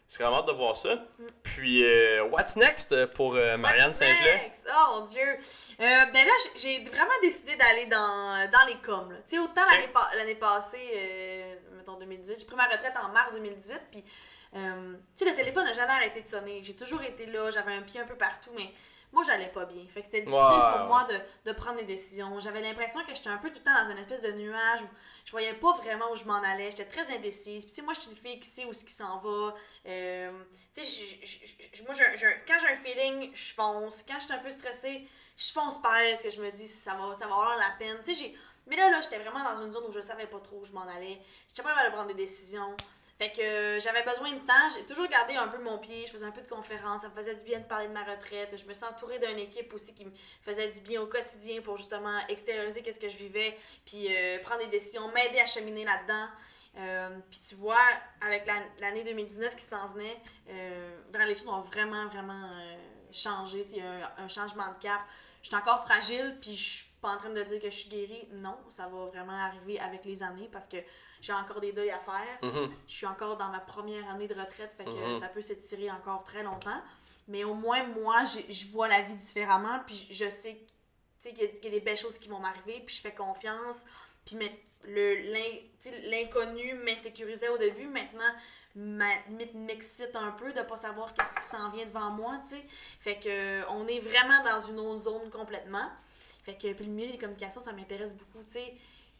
c'est 0.07 0.23
vraiment 0.23 0.39
hot 0.39 0.47
de 0.51 0.53
voir 0.53 0.75
ça. 0.75 0.95
Mm. 0.95 1.27
Puis, 1.43 1.83
euh, 1.85 2.23
what's 2.31 2.55
next 2.55 2.95
pour 3.15 3.35
euh, 3.35 3.57
Marianne 3.57 3.87
What's 3.89 3.97
Saint-Gelais? 3.99 4.41
next? 4.43 4.67
Oh 4.67 4.99
mon 4.99 5.05
dieu! 5.05 5.37
Ben 5.77 6.11
là, 6.13 6.31
j'ai- 6.55 6.83
vraiment 6.85 7.13
décidé 7.21 7.55
d'aller 7.55 7.85
dans, 7.85 8.49
dans 8.51 8.65
les 8.67 8.77
coms. 8.81 9.09
Tu 9.27 9.35
sais, 9.35 9.39
autant 9.39 9.61
l'année 9.69 9.87
pa- 9.93 10.09
l'année 10.17 10.33
passée, 10.33 10.79
euh, 10.95 11.55
mettons 11.77 11.93
2018, 11.99 12.39
j'ai 12.39 12.45
pris 12.45 12.55
ma 12.55 12.65
retraite 12.65 12.93
en 13.03 13.09
mars 13.09 13.33
2018, 13.33 13.81
puis 13.91 14.03
tu 14.51 14.59
sais, 15.15 15.25
le 15.25 15.35
téléphone 15.35 15.63
n'a 15.65 15.73
jamais 15.73 15.91
arrêté 15.91 16.21
de 16.21 16.27
sonner. 16.27 16.59
J'ai 16.63 16.75
toujours 16.75 17.03
été 17.03 17.27
là, 17.27 17.51
j'avais 17.51 17.73
un 17.73 17.83
pied 17.83 17.99
un 17.99 18.05
peu 18.05 18.15
partout, 18.15 18.49
mais 18.55 18.73
moi, 19.11 19.23
j'allais 19.23 19.47
pas 19.49 19.65
bien. 19.65 19.85
Fait 19.87 20.01
que 20.01 20.05
c'était 20.05 20.21
difficile 20.21 20.37
pour 20.77 20.87
moi 20.87 21.03
de, 21.05 21.17
de 21.49 21.51
prendre 21.55 21.77
des 21.79 21.83
décisions. 21.85 22.39
J'avais 22.39 22.61
l'impression 22.61 23.01
que 23.03 23.13
j'étais 23.13 23.29
un 23.29 23.37
peu 23.37 23.49
tout 23.49 23.57
le 23.59 23.63
temps 23.63 23.83
dans 23.83 23.89
une 23.91 23.97
espèce 23.97 24.21
de 24.21 24.31
nuage 24.33 24.81
où 24.83 24.87
je 25.25 25.31
voyais 25.31 25.53
pas 25.53 25.73
vraiment 25.77 26.11
où 26.11 26.15
je 26.15 26.25
m'en 26.25 26.41
allais. 26.43 26.69
J'étais 26.71 26.85
très 26.85 27.11
indécise. 27.15 27.63
Puis, 27.65 27.69
tu 27.73 27.75
sais, 27.75 27.81
moi, 27.81 27.93
je 27.93 28.01
suis 28.01 28.09
une 28.11 28.15
fille 28.15 28.39
qui 28.39 28.47
sait 28.49 28.65
où 28.65 28.73
ce 28.73 28.83
qui 28.83 28.93
s'en 28.93 29.17
va. 29.19 29.55
Euh, 29.87 30.31
tu 30.75 30.83
sais, 30.83 30.91
j- 30.91 31.19
j- 31.23 31.57
j- 31.73 31.83
moi, 31.83 31.93
quand 32.47 32.57
j'ai 32.59 32.67
un 32.67 32.75
feeling, 32.75 33.31
je 33.33 33.53
fonce. 33.53 34.03
Quand 34.07 34.19
je 34.19 34.25
suis 34.25 34.33
un 34.33 34.37
peu 34.39 34.49
stressée, 34.49 35.07
je 35.37 35.51
fonce 35.51 35.81
parce 35.81 36.21
que 36.21 36.29
je 36.29 36.41
me 36.41 36.51
dis 36.51 36.67
ça 36.67 36.93
va, 36.95 37.13
ça 37.15 37.25
va 37.27 37.33
avoir 37.33 37.57
la 37.57 37.71
peine. 37.79 37.97
Tu 38.03 38.13
sais, 38.13 38.23
j'ai. 38.25 38.37
Mais 38.67 38.75
là, 38.75 38.89
là, 38.91 39.01
j'étais 39.01 39.17
vraiment 39.17 39.43
dans 39.43 39.63
une 39.63 39.71
zone 39.71 39.85
où 39.87 39.91
je 39.91 39.99
savais 40.01 40.27
pas 40.27 40.39
trop 40.39 40.57
où 40.57 40.65
je 40.65 40.71
m'en 40.73 40.83
allais. 40.87 41.19
J'étais 41.47 41.63
pas 41.63 41.69
capable 41.69 41.89
de 41.89 41.93
prendre 41.93 42.07
des 42.09 42.13
décisions. 42.13 42.75
Fait 43.19 43.31
que 43.31 43.41
euh, 43.41 43.79
j'avais 43.81 44.01
besoin 44.03 44.31
de 44.31 44.39
temps. 44.39 44.69
J'ai 44.73 44.85
toujours 44.85 45.07
gardé 45.07 45.35
un 45.35 45.49
peu 45.49 45.61
mon 45.61 45.77
pied. 45.77 46.07
Je 46.07 46.11
faisais 46.13 46.25
un 46.25 46.31
peu 46.31 46.41
de 46.41 46.47
conférences. 46.47 47.01
Ça 47.01 47.09
me 47.09 47.13
faisait 47.13 47.35
du 47.35 47.43
bien 47.43 47.59
de 47.59 47.65
parler 47.65 47.87
de 47.89 47.93
ma 47.93 48.03
retraite. 48.05 48.55
Je 48.57 48.65
me 48.65 48.73
suis 48.73 48.85
entourée 48.85 49.19
d'une 49.19 49.37
équipe 49.37 49.73
aussi 49.73 49.93
qui 49.93 50.05
me 50.05 50.11
faisait 50.41 50.69
du 50.69 50.79
bien 50.79 51.01
au 51.01 51.05
quotidien 51.07 51.61
pour 51.61 51.75
justement 51.75 52.17
extérioriser 52.29 52.81
qu'est-ce 52.81 52.99
que 52.99 53.09
je 53.09 53.17
vivais. 53.17 53.57
Puis 53.85 54.07
euh, 54.09 54.39
prendre 54.41 54.61
des 54.61 54.67
décisions, 54.67 55.11
m'aider 55.11 55.39
à 55.39 55.45
cheminer 55.45 55.83
là-dedans. 55.83 56.27
Euh, 56.77 57.09
puis 57.29 57.39
tu 57.41 57.55
vois, 57.55 57.77
avec 58.21 58.45
la- 58.47 58.63
l'année 58.79 59.03
2019 59.03 59.53
qui 59.55 59.65
s'en 59.65 59.89
venait, 59.89 60.17
les 60.47 61.33
choses 61.35 61.47
ont 61.49 61.61
vraiment, 61.61 62.07
vraiment 62.07 62.49
changé. 63.11 63.65
Il 63.71 63.77
y 63.77 63.81
a 63.81 63.91
un, 64.17 64.23
un 64.23 64.27
changement 64.29 64.67
de 64.71 64.81
cap. 64.81 65.01
Je 65.41 65.47
suis 65.47 65.55
encore 65.57 65.83
fragile, 65.85 66.37
puis 66.41 66.55
je 66.55 66.63
suis 66.77 66.85
pas 67.01 67.09
en 67.09 67.17
train 67.17 67.29
de 67.31 67.43
dire 67.43 67.59
que 67.59 67.69
je 67.69 67.75
suis 67.75 67.89
guérie. 67.89 68.27
Non, 68.31 68.57
ça 68.69 68.87
va 68.87 69.05
vraiment 69.07 69.33
arriver 69.37 69.79
avec 69.79 70.05
les 70.05 70.21
années 70.23 70.47
parce 70.51 70.67
que 70.67 70.77
j'ai 71.21 71.33
encore 71.33 71.59
des 71.61 71.71
deuils 71.71 71.91
à 71.91 71.99
faire. 71.99 72.37
Mhm. 72.43 72.69
Je 72.87 72.93
suis 72.93 73.05
encore 73.05 73.37
dans 73.37 73.49
ma 73.49 73.59
première 73.59 74.09
année 74.09 74.27
de 74.27 74.33
retraite, 74.33 74.73
fait 74.73 74.85
que 74.85 74.89
Mhm. 74.89 75.15
ça 75.19 75.27
peut 75.27 75.41
s'étirer 75.41 75.89
encore 75.91 76.23
très 76.23 76.43
longtemps. 76.43 76.81
Mais 77.27 77.43
au 77.43 77.53
moins, 77.53 77.83
moi, 77.83 78.23
je 78.25 78.67
vois 78.71 78.87
la 78.87 79.01
vie 79.01 79.13
différemment, 79.15 79.79
puis 79.85 80.07
je 80.09 80.29
sais 80.29 80.59
qu'il 81.21 81.37
y, 81.37 81.41
y 81.65 81.67
a 81.67 81.69
des 81.71 81.79
belles 81.81 81.97
choses 81.97 82.17
qui 82.17 82.27
vont 82.29 82.39
m'arriver, 82.39 82.81
puis 82.85 82.95
je 82.95 83.01
fais 83.01 83.13
confiance. 83.13 83.85
Puis 84.25 84.37
l'inconnu 86.05 86.73
m'insécurisait 86.85 87.49
au 87.49 87.57
début, 87.57 87.87
maintenant 87.87 88.31
m'a- 88.75 89.21
m'ex- 89.29 89.53
m'excite 89.53 90.15
un 90.15 90.31
peu 90.31 90.53
de 90.53 90.61
pas 90.61 90.77
savoir 90.77 91.13
qu'est-ce 91.13 91.35
qui 91.39 91.43
s'en 91.55 91.69
vient 91.71 91.85
devant 91.85 92.11
moi, 92.11 92.39
tu 92.43 92.55
sais. 92.55 92.63
Fait 92.99 93.15
que 93.19 93.27
euh, 93.29 93.63
on 93.69 93.87
est 93.87 93.99
vraiment 93.99 94.43
dans 94.43 94.59
une 94.59 94.79
autre 94.79 95.03
zone 95.03 95.29
complètement. 95.29 95.89
Fait 96.43 96.55
que 96.55 96.71
puis 96.73 96.85
le 96.85 96.91
milieu 96.91 97.11
des 97.11 97.17
communications, 97.17 97.59
ça 97.61 97.73
m'intéresse 97.73 98.13
beaucoup, 98.15 98.43
tu 98.45 98.53
sais. 98.53 98.73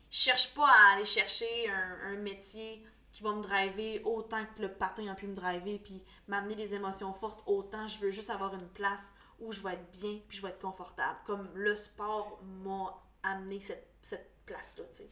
Je 0.09 0.17
cherche 0.17 0.53
pas 0.53 0.67
à 0.67 0.93
aller 0.95 1.05
chercher 1.05 1.69
un, 1.69 2.13
un 2.13 2.15
métier 2.17 2.83
qui 3.11 3.23
va 3.23 3.31
me 3.33 3.41
driver 3.41 4.01
autant 4.05 4.43
que 4.55 4.61
le 4.61 4.71
patin 4.71 5.07
a 5.07 5.15
pu 5.15 5.27
me 5.27 5.35
driver, 5.35 5.79
puis 5.79 6.03
m'amener 6.27 6.55
des 6.55 6.75
émotions 6.75 7.13
fortes 7.13 7.43
autant. 7.47 7.87
Je 7.87 7.99
veux 7.99 8.11
juste 8.11 8.29
avoir 8.29 8.53
une 8.53 8.67
place 8.69 9.11
où 9.39 9.51
je 9.51 9.61
vais 9.61 9.73
être 9.73 9.91
bien, 9.91 10.19
puis 10.27 10.37
je 10.37 10.41
vais 10.41 10.49
être 10.49 10.61
confortable. 10.61 11.17
Comme 11.25 11.49
le 11.53 11.75
sport 11.75 12.39
m'a 12.43 12.95
amené 13.23 13.61
cette, 13.61 13.87
cette 14.01 14.31
place-là, 14.45 14.85
tu 14.91 14.97
sais. 14.97 15.09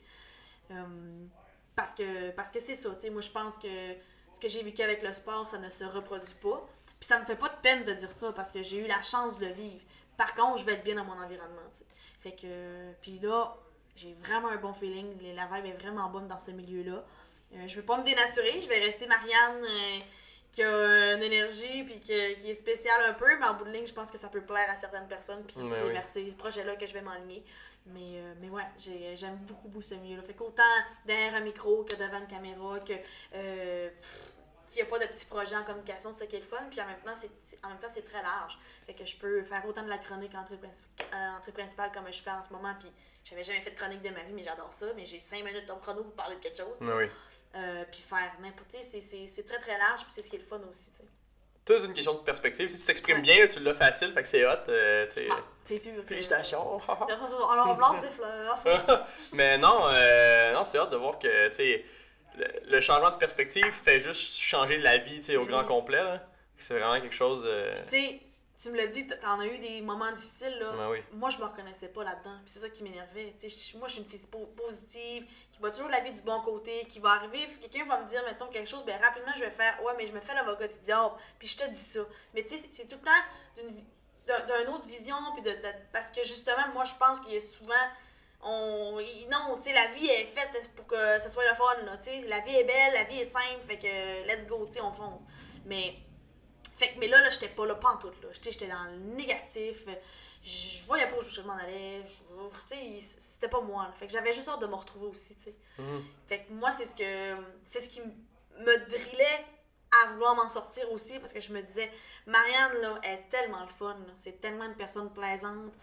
Euh, 0.72 1.26
parce 1.76 1.94
que 1.94 2.32
parce 2.32 2.52
que 2.52 2.60
c'est 2.60 2.76
ça, 2.76 2.94
tu 2.96 3.02
sais. 3.02 3.10
Moi, 3.10 3.22
je 3.22 3.30
pense 3.30 3.58
que 3.58 3.96
ce 4.32 4.40
que 4.40 4.48
j'ai 4.48 4.64
vécu 4.64 4.82
avec 4.82 5.02
le 5.02 5.14
sport, 5.14 5.48
ça 5.48 5.58
ne 5.58 5.70
se 5.70 5.84
reproduit 5.84 6.36
pas. 6.36 6.66
Puis 7.00 7.08
ça 7.08 7.20
me 7.20 7.26
fait 7.26 7.36
pas 7.36 7.50
de 7.50 7.58
peine 7.62 7.86
de 7.86 7.94
dire 7.94 8.12
ça, 8.12 8.34
parce 8.34 8.52
que 8.52 8.64
j'ai 8.64 8.78
eu 8.78 8.88
la 8.88 9.02
chance 9.02 9.38
de 9.40 9.46
le 9.46 9.54
vivre. 9.54 9.84
Par 10.18 10.34
contre, 10.34 10.58
je 10.58 10.66
vais 10.66 10.74
être 10.74 10.84
bien 10.84 10.96
dans 10.96 11.06
mon 11.06 11.20
environnement, 11.22 11.62
tu 11.72 11.80
sais. 11.80 11.86
Fait 12.20 12.36
que... 12.36 12.94
Puis 13.02 13.20
là, 13.20 13.56
j'ai 13.98 14.14
vraiment 14.14 14.50
un 14.50 14.56
bon 14.58 14.74
feeling. 14.74 15.18
La 15.36 15.48
vibe 15.48 15.66
est 15.66 15.78
vraiment 15.82 16.10
bonne 16.10 16.28
dans 16.28 16.40
ce 16.40 16.52
milieu-là. 16.52 17.04
Euh, 17.54 17.68
je 17.68 17.76
veux 17.80 17.86
pas 17.86 17.98
me 17.98 18.04
dénaturer. 18.04 18.60
Je 18.62 18.68
vais 18.70 18.80
rester 18.80 19.08
Marianne 19.08 19.64
euh, 19.64 20.00
qui 20.52 20.64
a 20.64 21.14
une 21.16 21.24
énergie, 21.24 21.84
puis 21.84 22.00
que- 22.00 22.34
qui 22.36 22.50
est 22.50 22.54
spécial 22.54 23.04
un 23.06 23.14
peu, 23.14 23.38
mais 23.40 23.46
en 23.46 23.54
bout 23.56 23.66
de 23.66 23.72
ligne, 23.72 23.86
je 23.86 23.94
pense 23.94 24.12
que 24.12 24.18
ça 24.18 24.28
peut 24.30 24.42
plaire 24.42 24.70
à 24.70 24.76
certaines 24.76 25.08
personnes, 25.08 25.44
puis 25.46 25.56
Mais 25.60 25.66
c'est 25.70 25.84
oui. 25.84 25.92
vers 25.92 26.08
ces 26.08 26.32
projets-là 26.34 26.76
que 26.76 26.86
je 26.86 26.94
vais 26.94 27.02
m'enligner. 27.02 27.44
Mais, 27.88 28.18
euh, 28.20 28.34
mais 28.42 28.50
ouais, 28.50 28.64
j'ai- 28.78 29.16
j'aime 29.16 29.38
beaucoup, 29.38 29.68
beaucoup 29.70 29.82
ce 29.82 29.96
milieu-là. 29.96 30.22
Fait 30.24 30.34
qu'autant 30.34 30.64
derrière 31.06 31.36
un 31.36 31.40
micro 31.42 31.84
que 31.84 31.96
devant 31.96 32.20
une 32.20 32.28
caméra, 32.28 32.80
que. 32.82 32.94
Euh, 33.34 33.90
il 34.72 34.76
n'y 34.76 34.82
a 34.82 34.86
pas 34.86 35.00
de 35.00 35.06
petits 35.06 35.26
projets 35.26 35.56
en 35.56 35.64
communication, 35.64 36.12
c'est 36.12 36.20
ça 36.26 36.28
qui 36.28 36.36
est 36.36 36.40
le 36.40 36.46
fun. 36.46 36.62
Puis 36.70 36.82
en 36.82 36.86
même 36.86 37.00
temps, 37.00 37.16
c'est 37.16 37.32
c'est- 37.42 37.58
en 37.64 37.70
même 37.70 37.80
temps, 37.80 37.88
c'est 37.90 38.02
très 38.04 38.22
large. 38.22 38.60
Fait 38.86 38.94
que 38.94 39.06
je 39.06 39.16
peux 39.16 39.42
faire 39.44 39.66
autant 39.66 39.82
de 39.84 39.88
la 39.88 39.98
chronique 39.98 40.36
entrée, 40.36 40.58
princi- 40.58 40.84
euh, 41.14 41.38
entrée 41.38 41.54
principale 41.54 41.90
comme 41.94 42.12
je 42.12 42.22
fais 42.22 42.32
en 42.32 42.44
ce 42.44 42.50
moment. 42.52 42.74
Puis 42.78 42.92
j'avais 43.30 43.44
jamais 43.44 43.62
fait 43.62 43.72
de 43.72 43.76
chronique 43.76 44.02
de 44.02 44.10
ma 44.10 44.22
vie, 44.24 44.34
mais 44.34 44.44
j'adore 44.44 44.72
ça. 44.72 44.88
Mais 44.96 45.06
j'ai 45.06 45.20
5 45.20 45.44
minutes 45.44 45.66
dans 45.68 45.76
le 45.76 45.82
chrono 45.82 46.04
pour 46.04 46.14
parler 46.14 46.36
de 46.36 46.42
quelque 46.42 46.58
chose. 46.58 46.78
Mais 46.82 46.94
oui. 46.94 47.06
Euh, 47.56 47.84
puis 47.92 48.02
faire 48.02 48.32
n'importe 48.42 48.72
sais, 48.82 49.00
c'est- 49.00 49.44
très 49.48 49.58
très 49.60 49.78
large, 49.78 50.02
puis 50.02 50.12
c'est 50.12 50.22
ce 50.22 50.30
qui 50.30 50.36
est 50.36 50.40
le 50.40 50.46
fun 50.46 50.60
aussi. 50.70 50.92
tu 50.92 50.98
sais. 50.98 51.04
Tout 51.66 51.74
est 51.74 51.86
une 51.86 51.94
question 51.94 52.14
de 52.14 52.20
perspective. 52.20 52.70
Si 52.70 52.78
tu 52.80 52.86
t'exprimes 52.86 53.18
Ouais. 53.18 53.22
bien, 53.24 53.48
tu 53.48 53.60
l'as 53.60 53.74
facile, 53.74 54.14
fait 54.14 54.22
que 54.22 54.28
c'est 54.28 54.46
hot. 54.46 54.52
euh, 54.70 55.06
tu. 55.08 55.22
Ah, 55.30 55.40
c'est 55.66 55.78
vu. 55.80 56.02
Félicitations. 56.06 56.80
Alors, 56.90 57.68
on 57.70 57.78
lance 57.78 58.02
des 58.02 58.10
fleurs. 58.12 58.64
Mais 59.34 59.58
non, 59.58 59.82
euh, 59.88 60.54
non 60.54 60.64
c'est 60.64 60.78
hâte 60.78 60.92
de 60.92 60.96
voir 60.98 61.20
que 61.20 61.48
tu 61.50 61.54
sais, 61.54 61.86
le, 62.38 62.46
le 62.70 62.82
changement 62.82 63.12
de 63.12 63.18
perspective 63.18 63.70
fait 63.72 64.00
juste 64.00 64.38
changer 64.40 64.78
la 64.78 64.98
vie 64.98 65.16
tu 65.16 65.24
sais, 65.24 65.36
au 65.36 65.46
grand 65.46 65.62
Mhm. 65.64 65.68
complet. 65.68 66.04
C'est 66.58 66.78
vraiment 66.80 67.02
quelque 67.02 67.16
chose 67.16 67.44
de. 67.44 67.74
Tu 67.84 67.90
sais, 67.90 68.20
tu 68.62 68.70
me 68.72 68.78
l'as 68.78 68.88
dit, 68.88 69.06
t'en 69.08 69.40
as 69.40 69.46
eu 69.46 69.60
des 69.60 69.82
moments 69.82 70.12
difficiles, 70.12 70.58
là. 70.60 70.72
Ben 70.76 70.90
oui. 70.90 71.04
Moi, 71.12 71.30
je 71.30 71.38
me 71.38 71.44
reconnaissais 71.46 71.90
pas 71.90 72.04
là-dedans. 72.04 72.38
Puis 72.44 72.50
c'est 72.54 72.60
ça 72.60 72.70
qui 72.70 72.82
m'énervait. 72.84 73.34
Tu 73.40 73.50
sais, 73.50 73.56
je- 73.74 73.78
moi, 73.78 73.88
je 73.88 73.94
suis 73.94 74.04
une 74.04 74.10
fille 74.10 74.26
po- 74.32 74.48
positive, 74.56 75.26
qui 75.52 75.60
va 75.60 75.70
toujours 75.70 75.90
la 75.90 76.00
vie 76.00 76.12
du 76.12 76.22
bon 76.22 76.42
côté, 76.42 76.86
qui 76.86 77.00
va 77.00 77.12
arriver, 77.12 77.48
quelqu'un 77.62 77.86
va 77.86 78.02
me 78.02 78.08
dire, 78.08 78.24
mettons, 78.26 78.48
quelque 78.48 78.68
chose, 78.68 78.84
ben 78.86 79.00
rapidement, 79.02 79.32
je 79.36 79.42
vais 79.44 79.52
faire, 79.52 79.82
ouais, 79.84 79.94
mais 79.98 80.08
je 80.08 80.12
me 80.14 80.20
fais 80.20 80.34
l'avocat 80.34 80.68
du 80.68 80.80
diable, 80.80 81.16
puis 81.38 81.48
je 81.48 81.58
te 81.58 81.68
dis 81.70 81.80
ça. 81.80 82.02
Mais 82.34 82.44
tu 82.44 82.58
sais, 82.58 82.68
c'est- 82.72 82.86
tout 82.88 82.96
le 82.96 83.04
temps 83.04 83.74
d'une 84.26 84.68
autre 84.74 84.88
vision, 84.88 85.16
puis 85.34 85.42
de, 85.44 85.52
de- 85.52 85.74
parce 85.94 86.12
que 86.12 86.22
justement, 86.24 86.68
moi, 86.74 86.84
je 86.84 86.96
pense 86.96 87.20
qu'il 87.22 87.34
y 87.34 87.38
a 87.38 87.42
souvent. 87.42 87.74
On, 88.42 88.98
non, 89.32 89.56
tu 89.56 89.64
sais, 89.64 89.74
la 89.74 89.88
vie 89.88 90.08
est 90.08 90.26
faite 90.26 90.70
pour 90.76 90.86
que 90.86 90.96
ça 91.20 91.30
soit 91.30 91.48
le 91.50 91.56
fun, 91.56 91.84
là, 91.86 91.98
tu 91.98 92.04
sais. 92.10 92.28
La 92.28 92.40
vie 92.42 92.56
est 92.56 92.64
belle, 92.66 92.94
la 92.94 93.04
vie 93.04 93.20
est 93.20 93.24
simple, 93.24 93.62
fait 93.68 93.78
que 93.80 94.28
let's 94.28 94.46
go, 94.46 94.66
tu 94.68 94.74
sais, 94.74 94.82
on 94.82 94.92
fonce. 94.94 95.22
Mais 95.66 95.96
fait 96.78 96.94
que, 96.94 97.00
mais 97.00 97.08
là, 97.08 97.20
là, 97.22 97.30
j'étais 97.30 97.50
pas 97.50 97.66
là, 97.66 97.76
pas 97.76 97.90
en 97.90 97.98
tout, 97.98 98.08
là. 98.22 98.30
J'étais 98.32 98.52
j'étais 98.52 98.68
dans 98.68 98.84
le 98.86 98.98
négatif. 99.16 99.84
Je 100.44 100.86
voyais 100.86 101.08
pas 101.10 101.18
où 101.18 101.22
je 101.22 101.42
m'en 101.42 101.54
allais. 101.58 102.04
Je- 102.08 102.76
Tu 102.76 103.00
sais, 103.00 103.20
c'était 103.20 103.50
pas 103.50 103.60
moi. 103.62 103.84
là. 103.88 103.92
Fait 103.94 104.06
que 104.08 104.14
j'avais 104.14 104.32
juste 104.32 104.48
hâte 104.48 104.62
de 104.62 104.68
me 104.68 104.76
retrouver 104.76 105.08
aussi, 105.08 105.36
tu 105.36 105.44
sais. 105.44 105.56
Mhm. 105.80 106.04
Fait 106.28 106.44
que 106.46 106.54
moi, 106.54 106.72
c'est 106.72 106.86
ce 106.86 106.96
que 106.96 107.44
c'est 107.64 107.82
ce 107.82 107.90
qui 107.90 108.02
me 108.02 108.78
drillait 108.90 109.46
à 110.04 110.12
vouloir 110.12 110.36
m'en 110.36 110.48
sortir 110.50 110.90
aussi 110.92 111.18
parce 111.20 111.34
que 111.34 111.40
je 111.40 111.52
me 111.52 111.62
disais, 111.62 111.92
Marianne, 112.28 112.74
là, 112.82 113.00
elle 113.04 113.20
est 113.20 113.30
tellement 113.30 113.62
le 113.62 113.68
fun. 113.68 113.98
C'est 114.16 114.40
tellement 114.40 114.66
une 114.66 114.76
personne 114.76 115.12
plaisante 115.12 115.74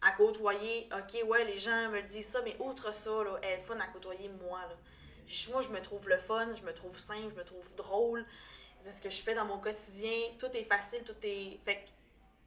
à 0.00 0.12
côtoyer. 0.12 0.88
Ok, 0.92 1.22
ouais, 1.28 1.44
les 1.44 1.58
gens 1.58 1.90
me 1.90 2.00
disent 2.02 2.28
ça, 2.28 2.40
mais 2.42 2.56
outre 2.60 2.92
ça, 2.94 3.10
là, 3.24 3.38
elle 3.42 3.50
est 3.50 3.56
le 3.56 3.62
fun 3.62 3.78
à 3.78 3.86
côtoyer 3.88 4.28
moi. 4.28 4.60
Là. 4.60 4.76
Moi, 5.50 5.60
je 5.60 5.68
me 5.68 5.80
trouve 5.82 6.08
le 6.08 6.16
fun, 6.18 6.54
je 6.54 6.62
me 6.62 6.72
trouve 6.72 6.98
simple, 6.98 7.28
je 7.34 7.38
me 7.38 7.44
trouve 7.44 7.74
drôle. 7.74 8.24
C'est 8.88 8.96
ce 8.96 9.02
que 9.02 9.10
je 9.10 9.22
fais 9.22 9.34
dans 9.34 9.44
mon 9.44 9.58
quotidien. 9.58 10.10
Tout 10.38 10.46
est 10.54 10.64
facile, 10.64 11.00
tout 11.04 11.14
est. 11.22 11.58
Fait 11.64 11.74
que 11.76 11.80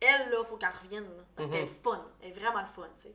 elle, 0.02 0.30
là, 0.32 0.44
faut 0.44 0.58
qu'elle 0.58 0.70
revienne. 0.84 1.04
là, 1.04 1.24
parce 1.36 1.48
Mhm. 1.50 1.56
qu'elle 1.56 1.64
est 1.66 1.84
fun. 1.84 2.06
Elle 2.24 2.30
est 2.30 2.34
vraiment 2.34 2.62
le 2.62 2.68
fun, 2.68 2.88
tu 2.96 3.04
sais. 3.04 3.14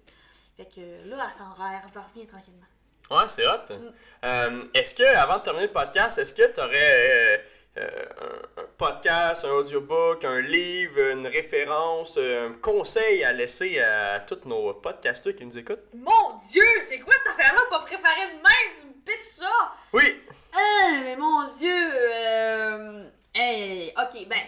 Fait 0.57 0.65
que 0.73 1.09
là, 1.09 1.27
elle 1.27 1.33
s'en 1.35 1.53
va, 1.55 1.73
elle 1.85 1.91
va 1.93 2.03
revenir 2.03 2.29
tranquillement. 2.29 2.67
Ouais, 3.11 3.29
c'est 3.29 3.45
hot. 3.47 3.75
Mm. 3.75 3.93
Euh, 4.25 4.65
est-ce 4.75 4.95
que, 4.95 5.03
avant 5.03 5.39
de 5.39 5.43
terminer 5.43 5.67
le 5.67 5.73
podcast, 5.73 6.19
est-ce 6.19 6.33
que 6.33 6.53
tu 6.53 6.61
aurais 6.61 7.45
un, 7.77 8.63
un 8.63 8.67
podcast, 8.79 9.45
un 9.45 9.51
audiobook, 9.51 10.25
un 10.25 10.41
livre, 10.41 10.99
une 11.11 11.27
référence, 11.27 12.17
un 12.19 12.53
conseil 12.63 13.23
à 13.25 13.33
laisser 13.33 13.81
à 13.81 14.21
tous 14.21 14.47
nos 14.49 14.73
podcasteurs 14.75 15.35
qui 15.35 15.45
nous 15.45 15.59
écoutent? 15.59 15.83
Mon 15.95 16.37
Dieu, 16.51 16.65
c'est 16.83 17.01
quoi 17.01 17.15
cette 17.17 17.29
affaire-là? 17.35 17.61
Pas 17.71 17.81
préparée 17.81 18.27
de 18.29 18.33
même, 18.37 18.75
tu 18.81 18.87
me 18.87 18.93
pitches 19.05 19.25
ça! 19.27 19.75
Oui! 19.93 20.23
Ah, 20.59 21.01
mais 21.03 21.17
mon 21.17 21.47
Dieu! 21.49 21.71
Euh... 21.71 23.11
Hey, 23.35 23.93
ok, 23.99 24.27
ben, 24.27 24.39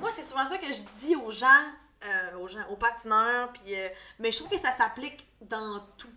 moi, 0.00 0.10
c'est 0.10 0.22
souvent 0.22 0.46
ça 0.46 0.56
que 0.56 0.72
je 0.72 0.82
dis 1.00 1.14
aux 1.14 1.30
gens, 1.30 1.64
euh, 2.06 2.38
aux 2.38 2.46
gens, 2.46 2.66
aux 2.70 2.76
patineurs, 2.76 3.52
puis, 3.52 3.74
euh, 3.78 3.90
mais 4.18 4.30
je 4.30 4.38
trouve 4.38 4.50
que 4.50 4.56
ça 4.56 4.72
s'applique 4.72 5.26
dans 5.42 5.80
tout. 5.98 6.08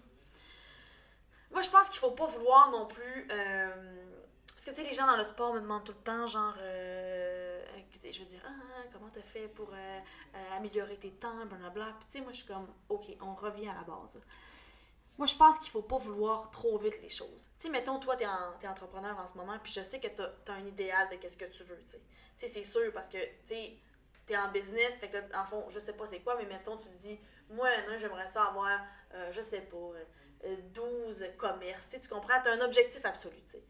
Moi, 1.52 1.62
je 1.62 1.70
pense 1.70 1.90
qu'il 1.90 2.00
faut 2.00 2.12
pas 2.12 2.28
vouloir 2.28 2.72
non 2.72 2.86
plus. 2.86 3.28
euh, 3.32 4.06
parce 4.48 4.64
que, 4.66 4.70
tu 4.70 4.78
sais, 4.78 4.84
les 4.84 4.94
gens 4.94 5.06
dans 5.08 5.18
le 5.18 5.26
sport 5.26 5.54
me 5.54 5.60
demandent 5.60 5.84
tout 5.84 5.92
le 5.92 6.04
temps, 6.04 6.28
genre, 6.28 6.54
je 6.58 8.20
veux 8.20 8.26
dire, 8.26 8.42
ah, 8.46 8.84
comment 8.94 9.10
t'as 9.12 9.22
fait 9.22 9.50
pour 9.50 9.70
améliorer 10.56 10.96
tes 10.96 11.12
temps, 11.12 11.46
blablabla. 11.46 11.88
Puis, 12.00 12.06
tu 12.06 12.12
sais, 12.12 12.22
moi, 12.22 12.32
je 12.32 12.38
suis 12.38 12.48
comme, 12.48 12.68
ok, 12.88 13.18
on 13.20 13.34
revient 13.34 13.68
à 13.68 13.74
la 13.74 13.84
base. 13.84 14.22
Moi, 15.22 15.28
je 15.28 15.36
pense 15.36 15.60
qu'il 15.60 15.70
faut 15.70 15.84
pas 15.84 16.00
vouloir 16.00 16.50
trop 16.50 16.80
vite 16.80 17.00
les 17.00 17.10
choses. 17.10 17.48
Tu 17.60 17.68
sais, 17.68 17.70
mettons, 17.70 18.00
toi, 18.00 18.16
en, 18.16 18.58
t'es 18.58 18.68
entrepreneur 18.68 19.16
en 19.20 19.28
ce 19.28 19.36
moment, 19.36 19.56
puis 19.62 19.72
je 19.72 19.82
sais 19.82 20.00
que 20.00 20.08
t'as, 20.08 20.30
t'as 20.44 20.54
un 20.54 20.66
idéal 20.66 21.10
de 21.10 21.18
qu'est-ce 21.18 21.38
que 21.38 21.46
tu 21.46 21.64
veux, 21.64 21.78
tu 21.78 21.92
sais. 21.92 22.02
Tu 22.36 22.48
c'est 22.48 22.64
sûr, 22.64 22.92
parce 22.92 23.08
que, 23.08 23.20
tu 23.46 23.54
t'es 24.26 24.36
en 24.36 24.52
business, 24.52 24.98
fait 24.98 25.10
que 25.10 25.18
en 25.38 25.46
fond, 25.46 25.64
je 25.70 25.78
sais 25.78 25.94
pas 25.94 26.08
c'est 26.08 26.22
quoi, 26.22 26.38
mais 26.38 26.48
mettons, 26.48 26.76
tu 26.76 26.90
te 26.90 26.98
dis, 26.98 27.20
moi, 27.52 27.70
j'aimerais 27.98 28.26
ça 28.26 28.46
avoir, 28.46 28.82
euh, 29.14 29.32
je 29.32 29.42
sais 29.42 29.62
pas, 29.62 29.78
euh, 29.78 30.04
euh, 30.46 30.56
12 30.74 31.24
commerces. 31.38 31.86
Tu 31.86 31.92
sais, 31.92 32.00
tu 32.00 32.10
comprends? 32.10 32.42
T'as 32.44 32.56
un 32.56 32.62
objectif 32.62 33.06
absolu, 33.06 33.40
tu 33.46 33.52
sais. 33.52 33.64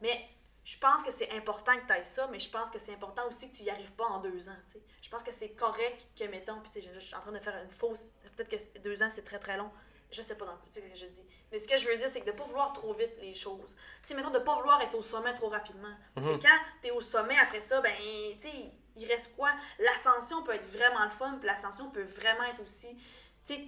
Mais 0.00 0.28
je 0.64 0.76
pense 0.76 1.04
que 1.04 1.12
c'est 1.12 1.30
important 1.34 1.78
que 1.78 1.86
tu 1.86 1.92
ailles 1.92 2.04
ça, 2.04 2.26
mais 2.32 2.40
je 2.40 2.50
pense 2.50 2.68
que 2.68 2.80
c'est 2.80 2.94
important 2.94 3.28
aussi 3.28 3.48
que 3.48 3.54
tu 3.54 3.62
y 3.62 3.70
arrives 3.70 3.92
pas 3.92 4.06
en 4.06 4.18
deux 4.18 4.48
ans. 4.48 4.56
tu 4.66 4.72
sais. 4.72 4.82
Je 5.00 5.08
pense 5.08 5.22
que 5.22 5.30
c'est 5.30 5.50
correct 5.50 6.04
que, 6.18 6.24
mettons, 6.24 6.58
puis 6.62 6.70
tu 6.70 6.88
je 6.92 6.98
suis 6.98 7.14
en 7.14 7.20
train 7.20 7.30
de 7.30 7.38
faire 7.38 7.62
une 7.62 7.70
fausse. 7.70 8.10
Peut-être 8.34 8.48
que 8.48 8.78
deux 8.80 9.04
ans, 9.04 9.08
c'est 9.08 9.22
très 9.24 9.38
très 9.38 9.56
long. 9.56 9.70
Je 10.14 10.22
sais 10.22 10.36
pas 10.36 10.44
dans 10.46 10.56
tu 10.58 10.70
sais, 10.70 10.80
ce 10.82 10.86
que 10.88 10.94
je 10.94 11.06
dis. 11.06 11.24
Mais 11.50 11.58
ce 11.58 11.66
que 11.66 11.76
je 11.76 11.88
veux 11.88 11.96
dire, 11.96 12.08
c'est 12.08 12.20
que 12.20 12.26
de 12.26 12.32
pas 12.32 12.44
vouloir 12.44 12.72
trop 12.72 12.92
vite 12.92 13.16
les 13.20 13.34
choses. 13.34 13.74
Tu 13.74 13.80
sais, 14.08 14.14
mettons, 14.14 14.30
de 14.30 14.38
pas 14.38 14.54
vouloir 14.54 14.80
être 14.82 14.94
au 14.96 15.02
sommet 15.02 15.34
trop 15.34 15.48
rapidement. 15.48 15.94
Parce 16.14 16.26
Mhm. 16.26 16.38
que 16.38 16.42
quand 16.46 16.58
tu 16.82 16.88
es 16.88 16.90
au 16.92 17.00
sommet 17.00 17.36
après 17.38 17.60
ça, 17.60 17.80
ben, 17.80 17.92
tu 18.40 18.48
sais, 18.48 18.72
il 18.96 19.06
reste 19.08 19.34
quoi? 19.34 19.50
L'ascension 19.80 20.42
peut 20.44 20.52
être 20.52 20.68
vraiment 20.70 21.04
le 21.04 21.10
fun, 21.10 21.36
puis 21.38 21.46
l'ascension 21.48 21.90
peut 21.90 22.02
vraiment 22.04 22.44
être 22.44 22.62
aussi. 22.62 22.96
Tu 23.44 23.54
sais, 23.54 23.64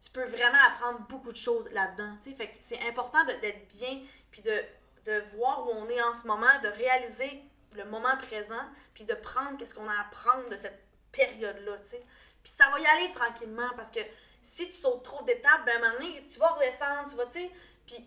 tu 0.00 0.10
peux 0.10 0.24
vraiment 0.24 0.58
apprendre 0.68 1.00
beaucoup 1.08 1.32
de 1.32 1.36
choses 1.36 1.68
là-dedans. 1.70 2.16
tu 2.22 2.30
sais. 2.30 2.36
Fait 2.36 2.48
que 2.48 2.56
c'est 2.60 2.80
important 2.86 3.24
d'être 3.24 3.66
bien, 3.76 4.02
puis 4.30 4.42
de, 4.42 4.62
de 5.06 5.18
voir 5.36 5.66
où 5.66 5.70
on 5.72 5.88
est 5.88 6.00
en 6.02 6.12
ce 6.14 6.26
moment, 6.26 6.46
de 6.62 6.68
réaliser 6.68 7.42
le 7.74 7.84
moment 7.86 8.16
présent, 8.18 8.62
puis 8.94 9.04
de 9.04 9.14
prendre 9.14 9.56
qu'est-ce 9.58 9.74
qu'on 9.74 9.88
a 9.88 9.94
à 10.00 10.04
prendre 10.04 10.48
de 10.48 10.56
cette 10.56 10.80
période-là, 11.10 11.78
tu 11.78 11.90
sais. 11.90 12.04
Puis 12.42 12.52
ça 12.52 12.68
va 12.70 12.78
y 12.80 12.86
aller 12.86 13.10
tranquillement, 13.10 13.70
parce 13.76 13.90
que 13.90 14.00
si 14.42 14.66
tu 14.66 14.72
sautes 14.74 15.02
trop 15.04 15.22
d'étapes, 15.24 15.64
ben 15.64 15.72
à 15.82 15.86
un 15.86 15.90
moment 15.90 16.00
donné, 16.00 16.26
tu 16.26 16.38
vas 16.38 16.48
redescendre, 16.48 17.08
tu 17.10 17.16
vas, 17.16 17.26
tu 17.26 17.40
sais, 17.40 17.50
puis 17.86 18.06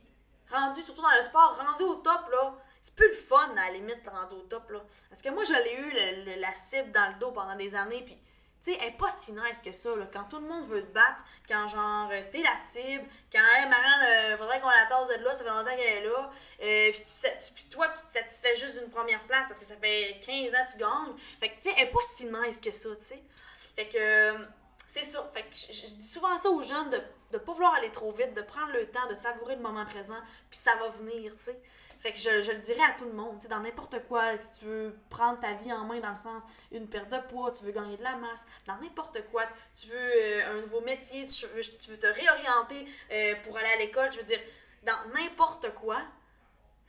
rendu, 0.51 0.81
surtout 0.81 1.01
dans 1.01 1.15
le 1.15 1.21
sport, 1.21 1.57
rendu 1.65 1.83
au 1.83 1.95
top, 1.95 2.29
là, 2.31 2.53
c'est 2.81 2.93
plus 2.93 3.07
le 3.07 3.13
fun, 3.15 3.51
à 3.57 3.65
la 3.67 3.71
limite, 3.71 4.07
rendu 4.07 4.35
au 4.35 4.41
top, 4.41 4.69
là. 4.69 4.79
Parce 5.09 5.21
que 5.21 5.29
moi, 5.29 5.43
je 5.43 5.53
l'ai 5.53 5.73
eu, 5.75 6.25
le- 6.25 6.39
la 6.41 6.53
cible 6.53 6.91
dans 6.91 7.07
le 7.09 7.15
dos 7.19 7.31
pendant 7.31 7.55
des 7.55 7.73
années, 7.75 8.03
puis 8.05 8.15
tu 8.63 8.71
sais, 8.71 8.77
elle 8.81 8.89
est 8.89 8.97
pas 8.97 9.09
si 9.09 9.31
nice 9.31 9.61
que 9.63 9.71
ça, 9.71 9.95
là. 9.95 10.07
Quand 10.11 10.23
tout 10.25 10.39
le 10.39 10.47
monde 10.47 10.65
veut 10.65 10.81
te 10.81 10.91
battre, 10.91 11.23
quand 11.47 11.67
genre, 11.67 12.09
euh, 12.11 12.21
t'es 12.31 12.41
la 12.43 12.57
cible, 12.57 13.07
quand, 13.31 13.39
hey, 13.39 13.67
Marianne, 13.69 14.33
euh, 14.33 14.37
faudrait 14.37 14.59
qu'on 14.61 14.69
la 14.69 14.85
tasse 14.87 15.07
de 15.17 15.23
là, 15.23 15.33
ça 15.33 15.43
fait 15.43 15.49
longtemps 15.49 15.75
qu'elle 15.75 16.03
est 16.03 16.05
là. 16.05 16.31
Euh, 16.61 16.91
puis, 16.91 17.03
tu- 17.03 17.53
puis 17.53 17.65
toi, 17.69 17.87
tu 17.89 18.01
te 18.07 18.13
satisfais 18.13 18.55
juste 18.55 18.79
d'une 18.79 18.89
première 18.89 19.21
place 19.27 19.47
parce 19.47 19.59
que 19.59 19.65
ça 19.65 19.75
fait 19.77 20.19
15 20.25 20.53
ans 20.55 20.65
que 20.67 20.71
tu 20.71 20.77
gagnes. 20.77 21.15
Fait 21.39 21.49
que, 21.49 21.55
tu 21.55 21.69
sais, 21.69 21.75
elle 21.77 21.87
est 21.87 21.91
pas 21.91 22.01
si 22.01 22.25
nice 22.27 22.59
que 22.61 22.71
ça, 22.71 22.89
tu 22.95 23.03
sais. 23.03 23.23
Fait 23.75 23.87
que, 23.87 23.97
euh, 23.99 24.37
c'est 24.87 25.03
ça. 25.03 25.29
Fait 25.33 25.43
que 25.43 25.55
je, 25.55 25.95
dis 25.95 26.07
souvent 26.07 26.37
ça 26.37 26.49
aux 26.49 26.61
jeunes 26.61 26.89
de, 26.89 26.99
de 27.31 27.37
pas 27.37 27.53
vouloir 27.53 27.73
aller 27.75 27.91
trop 27.91 28.11
vite, 28.11 28.33
de 28.33 28.41
prendre 28.41 28.71
le 28.73 28.85
temps, 28.89 29.07
de 29.07 29.15
savourer 29.15 29.55
le 29.55 29.61
moment 29.61 29.85
présent, 29.85 30.19
puis 30.49 30.59
ça 30.59 30.75
va 30.75 30.89
venir, 30.89 31.33
tu 31.35 31.43
sais. 31.43 31.59
Fait 31.99 32.11
que 32.11 32.19
je, 32.19 32.43
je 32.43 32.51
le 32.51 32.59
dirais 32.59 32.83
à 32.83 32.91
tout 32.91 33.05
le 33.05 33.13
monde, 33.13 33.37
tu 33.37 33.43
sais, 33.43 33.47
dans 33.47 33.61
n'importe 33.61 34.05
quoi, 34.07 34.39
si 34.39 34.59
tu 34.59 34.65
veux 34.65 34.95
prendre 35.09 35.39
ta 35.39 35.53
vie 35.53 35.71
en 35.71 35.85
main 35.85 35.99
dans 35.99 36.11
le 36.11 36.15
sens 36.15 36.43
une 36.71 36.87
perte 36.87 37.09
de 37.09 37.17
poids, 37.29 37.51
tu 37.51 37.63
veux 37.63 37.71
gagner 37.71 37.97
de 37.97 38.03
la 38.03 38.15
masse, 38.17 38.45
dans 38.67 38.77
n'importe 38.77 39.25
quoi, 39.31 39.45
tu, 39.47 39.53
tu 39.75 39.87
veux 39.87 39.97
euh, 39.97 40.51
un 40.51 40.61
nouveau 40.61 40.81
métier, 40.81 41.25
tu 41.25 41.47
veux, 41.47 41.61
tu 41.61 41.89
veux 41.89 41.97
te 41.97 42.05
réorienter 42.05 42.87
euh, 43.11 43.35
pour 43.43 43.57
aller 43.57 43.69
à 43.69 43.77
l'école, 43.77 44.11
je 44.11 44.19
veux 44.19 44.25
dire, 44.25 44.39
dans 44.83 45.09
n'importe 45.15 45.73
quoi, 45.73 46.01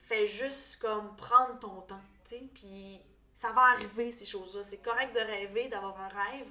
fais 0.02 0.26
juste 0.26 0.76
comme 0.80 1.16
prendre 1.16 1.58
ton 1.60 1.80
temps, 1.82 2.02
tu 2.24 2.36
sais, 2.36 2.42
puis 2.52 3.00
ça 3.36 3.52
va 3.52 3.62
arriver 3.74 4.10
ces 4.12 4.24
choses-là. 4.24 4.62
C'est 4.62 4.78
correct 4.78 5.14
de 5.14 5.20
rêver, 5.20 5.68
d'avoir 5.68 6.00
un 6.00 6.08
rêve, 6.08 6.50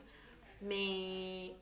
mais 0.61 1.53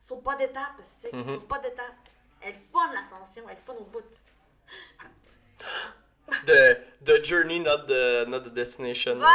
saute 0.00 0.22
pas 0.22 0.36
d'étape, 0.36 0.76
tu 0.78 0.84
sais, 1.08 1.10
Mhm. 1.12 1.26
saute 1.26 1.48
pas 1.48 1.58
d'étape. 1.58 1.94
Elle 2.40 2.54
fun 2.54 2.92
l'ascension, 2.92 3.42
elle 3.48 3.56
fun 3.56 3.74
au 3.78 3.84
bout. 3.84 4.00
The, 6.46 6.78
the 7.04 7.22
journey, 7.24 7.58
not 7.60 7.86
the, 7.86 8.24
not 8.26 8.40
the 8.44 8.50
destination. 8.52 9.16
Voilà! 9.16 9.32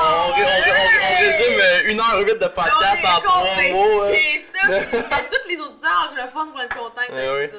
On, 0.00 0.02
on 0.02 0.34
on- 0.34 0.36
on 0.36 1.18
résume 1.20 1.58
euh, 1.58 1.88
une 1.90 2.00
heure 2.00 2.16
et 2.18 2.24
huit 2.24 2.38
de 2.38 2.46
podcast 2.48 3.04
en 3.06 3.20
trois 3.20 3.46
compris, 3.46 3.72
mots. 3.72 4.02
hein. 4.02 4.10
C'est 4.10 4.38
ça! 4.38 4.68
Tous 5.30 5.48
les 5.48 5.58
auditeurs 5.60 6.08
anglophones 6.10 6.50
vont 6.52 6.58
être 6.60 6.76
contents 6.76 7.00
Eh 7.08 7.12
de 7.12 7.16
oui. 7.38 7.48
ça. 7.48 7.56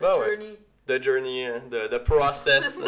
Bah 0.00 0.16
ouais. 0.18 0.26
Journey. 0.36 0.58
The 0.86 1.02
journey, 1.02 1.44
hein, 1.46 1.62
the, 1.70 1.88
the 1.90 1.98
process. 1.98 2.80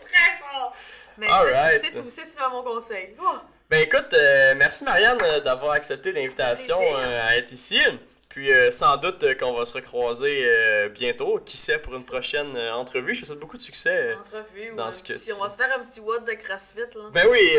Très 0.00 0.32
fort! 0.40 0.72
Mais 1.18 1.28
Alright. 1.28 1.80
tout, 1.82 1.86
c'est 1.86 1.94
tout. 2.02 2.10
C'est 2.10 2.48
mon 2.50 2.62
conseil. 2.62 3.14
Oh, 3.20 3.36
Ben 3.72 3.80
écoute, 3.84 4.12
euh, 4.12 4.52
merci 4.54 4.84
Marianne 4.84 5.16
euh, 5.22 5.40
d'avoir 5.40 5.72
accepté 5.72 6.12
l'invitation 6.12 6.78
euh, 6.78 7.26
à 7.26 7.38
être 7.38 7.52
ici. 7.52 7.80
Puis 8.28 8.50
sans 8.70 8.98
doute 8.98 9.24
qu'on 9.38 9.52
va 9.54 9.64
se 9.66 9.72
recroiser 9.74 10.46
bientôt, 10.90 11.38
qui 11.44 11.56
sait, 11.58 11.78
pour 11.78 11.94
une 11.94 12.04
prochaine 12.04 12.56
entrevue. 12.74 13.14
Je 13.14 13.20
te 13.22 13.26
souhaite 13.26 13.38
beaucoup 13.38 13.56
de 13.58 13.62
succès. 13.62 14.14
entrevue 14.14 14.70
ou 14.72 14.76
Dans 14.76 14.86
un 14.86 14.92
ce 14.92 15.02
que 15.02 15.12
petit- 15.14 15.26
tu- 15.26 15.32
On 15.34 15.42
va 15.42 15.48
se 15.50 15.56
faire 15.58 15.74
un 15.74 15.82
petit 15.82 16.00
WOD 16.00 16.24
de 16.26 16.32
CrossFit, 16.32 16.80
là. 16.80 17.10
Ben 17.12 17.26
oui, 17.30 17.50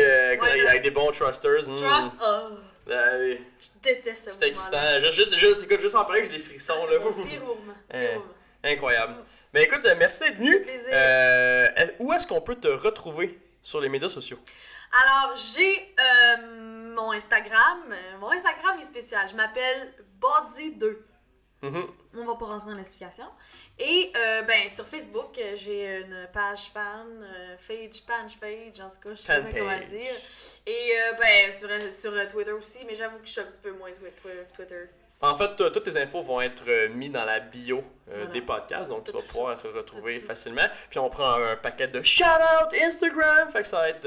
avec, 0.66 0.82
des 0.82 0.90
bons 0.90 1.10
trusters. 1.12 1.68
mm. 1.68 1.78
Trust. 1.80 2.10
Oh, 2.26 2.90
Euh, 2.90 3.36
je 3.60 3.68
déteste 3.88 4.24
ce 4.24 4.30
c'est 4.32 4.48
excitant. 4.48 4.98
Juste, 5.00 5.12
juste, 5.14 5.36
juste, 5.36 5.62
écoute, 5.64 5.80
juste 5.80 5.94
en 5.96 6.04
parler, 6.04 6.24
j'ai 6.24 6.30
des 6.30 6.38
frissons. 6.40 6.74
Ah, 7.92 7.94
là. 7.94 8.08
Incroyable. 8.64 9.14
Ben 9.52 9.62
écoute, 9.62 9.86
merci 9.96 10.20
d'être 10.20 10.36
venu. 10.38 10.60
plaisir. 10.60 10.90
Où 12.00 12.12
est-ce 12.12 12.26
qu'on 12.26 12.40
peut 12.40 12.56
te 12.56 12.68
retrouver 12.68 13.38
sur 13.62 13.80
les 13.80 13.88
médias 13.88 14.08
sociaux? 14.08 14.38
Alors, 15.04 15.36
j'ai 15.36 15.94
euh, 15.98 16.94
mon 16.94 17.12
Instagram. 17.12 17.78
Euh, 17.90 18.18
Mon 18.20 18.30
Instagram 18.30 18.78
est 18.78 18.84
spécial. 18.84 19.26
Je 19.28 19.34
m'appelle 19.34 19.92
Body2. 20.20 20.96
Mhm. 21.62 21.86
On 22.16 22.24
va 22.26 22.34
pas 22.34 22.44
rentrer 22.46 22.70
dans 22.70 22.76
l'explication. 22.76 23.24
Et 23.78 24.12
euh, 24.16 24.42
ben 24.42 24.68
sur 24.68 24.86
Facebook, 24.86 25.40
j'ai 25.56 26.02
une 26.02 26.28
page 26.32 26.70
fan, 26.72 27.06
euh, 27.22 27.56
page, 27.66 28.02
page, 28.06 28.38
page, 28.38 28.80
en 28.80 28.90
tout 28.90 29.00
cas, 29.02 29.10
je 29.10 29.14
sais 29.16 29.26
pas 29.26 29.48
Fan 29.48 29.52
comment 29.58 29.70
page. 29.78 29.86
dire. 29.86 30.12
Et 30.66 30.90
euh, 30.92 31.12
ben 31.18 31.52
sur, 31.52 31.90
sur 32.12 32.28
Twitter 32.28 32.52
aussi, 32.52 32.84
mais 32.86 32.94
j'avoue 32.94 33.16
que 33.18 33.26
je 33.26 33.32
suis 33.32 33.40
un 33.40 33.44
petit 33.46 33.58
peu 33.60 33.72
moins 33.72 33.90
twi- 33.90 34.12
twi- 34.22 34.46
Twitter. 34.54 34.84
En 35.22 35.34
fait, 35.36 35.56
toutes 35.56 35.82
tes 35.82 35.96
infos 36.00 36.22
vont 36.22 36.40
être 36.42 36.88
mises 36.90 37.10
dans 37.10 37.24
la 37.24 37.40
bio 37.40 37.82
Voilà. 38.06 38.26
des 38.26 38.42
podcasts, 38.42 38.90
donc 38.90 39.04
tu 39.06 39.12
vas 39.12 39.22
pouvoir 39.22 39.52
être 39.54 39.68
retrouvé 39.70 40.16
Tout 40.16 40.20
ça. 40.20 40.26
facilement. 40.28 40.66
Puis 40.90 40.98
on 40.98 41.08
prend 41.08 41.32
un, 41.32 41.56
paquet 41.56 41.88
de 41.88 42.02
shout-out 42.02 42.74
Instagram, 42.82 43.50
fait 43.50 43.62
que 43.62 43.66
ça 43.66 43.78
va 43.78 43.88
être, 43.88 44.06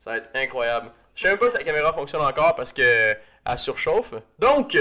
ça 0.00 0.10
va 0.10 0.16
être 0.16 0.30
incroyable. 0.34 0.90
Je 1.14 1.22
sais 1.22 1.28
même 1.28 1.38
pas 1.38 1.50
si 1.50 1.56
la 1.56 1.62
caméra 1.62 1.92
fonctionne 1.92 2.22
encore 2.22 2.54
parce 2.56 2.72
que 2.72 3.14
elle 3.46 3.58
surchauffe. 3.58 4.14
Donc, 4.38 4.76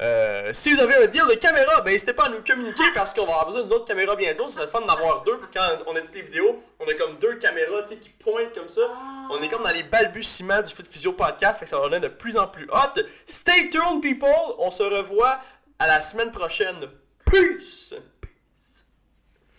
euh, 0.00 0.50
si 0.52 0.74
vous 0.74 0.80
avez 0.80 0.96
un 0.96 1.06
deal 1.06 1.22
de 1.28 1.34
caméra, 1.34 1.80
ben 1.80 1.92
n'hésitez 1.92 2.12
pas 2.12 2.24
à 2.24 2.28
nous 2.28 2.42
communiquer 2.42 2.82
parce 2.92 3.14
qu'on 3.14 3.24
va 3.24 3.32
avoir 3.32 3.46
besoin 3.46 3.62
d'une 3.62 3.72
autre 3.72 3.84
caméra 3.84 4.16
bientôt. 4.16 4.48
Ce 4.48 4.54
serait 4.54 4.64
le 4.64 4.70
fun 4.70 4.80
d'en 4.80 4.88
avoir 4.88 5.22
deux. 5.22 5.38
Quand 5.54 5.68
on 5.86 5.96
édite 5.96 6.14
les 6.14 6.22
vidéos, 6.22 6.60
on 6.80 6.88
a 6.88 6.94
comme 6.94 7.18
deux 7.18 7.36
caméras 7.36 7.82
qui 7.84 8.08
pointent 8.18 8.52
comme 8.52 8.68
ça. 8.68 8.82
On 9.30 9.40
est 9.40 9.48
comme 9.48 9.62
dans 9.62 9.70
les 9.70 9.84
balbutiements 9.84 10.60
du 10.60 10.74
Foot 10.74 10.86
Physio 10.90 11.12
Podcast, 11.12 11.60
fait 11.60 11.64
que 11.64 11.68
ça 11.68 11.78
va 11.78 12.00
de 12.00 12.08
plus 12.08 12.36
en 12.36 12.48
plus 12.48 12.68
hot. 12.72 13.00
Stay 13.26 13.70
tuned, 13.70 14.02
people! 14.02 14.28
On 14.58 14.72
se 14.72 14.82
revoit 14.82 15.38
à 15.78 15.86
la 15.86 16.00
semaine 16.00 16.32
prochaine. 16.32 16.88
Peace! 17.24 17.94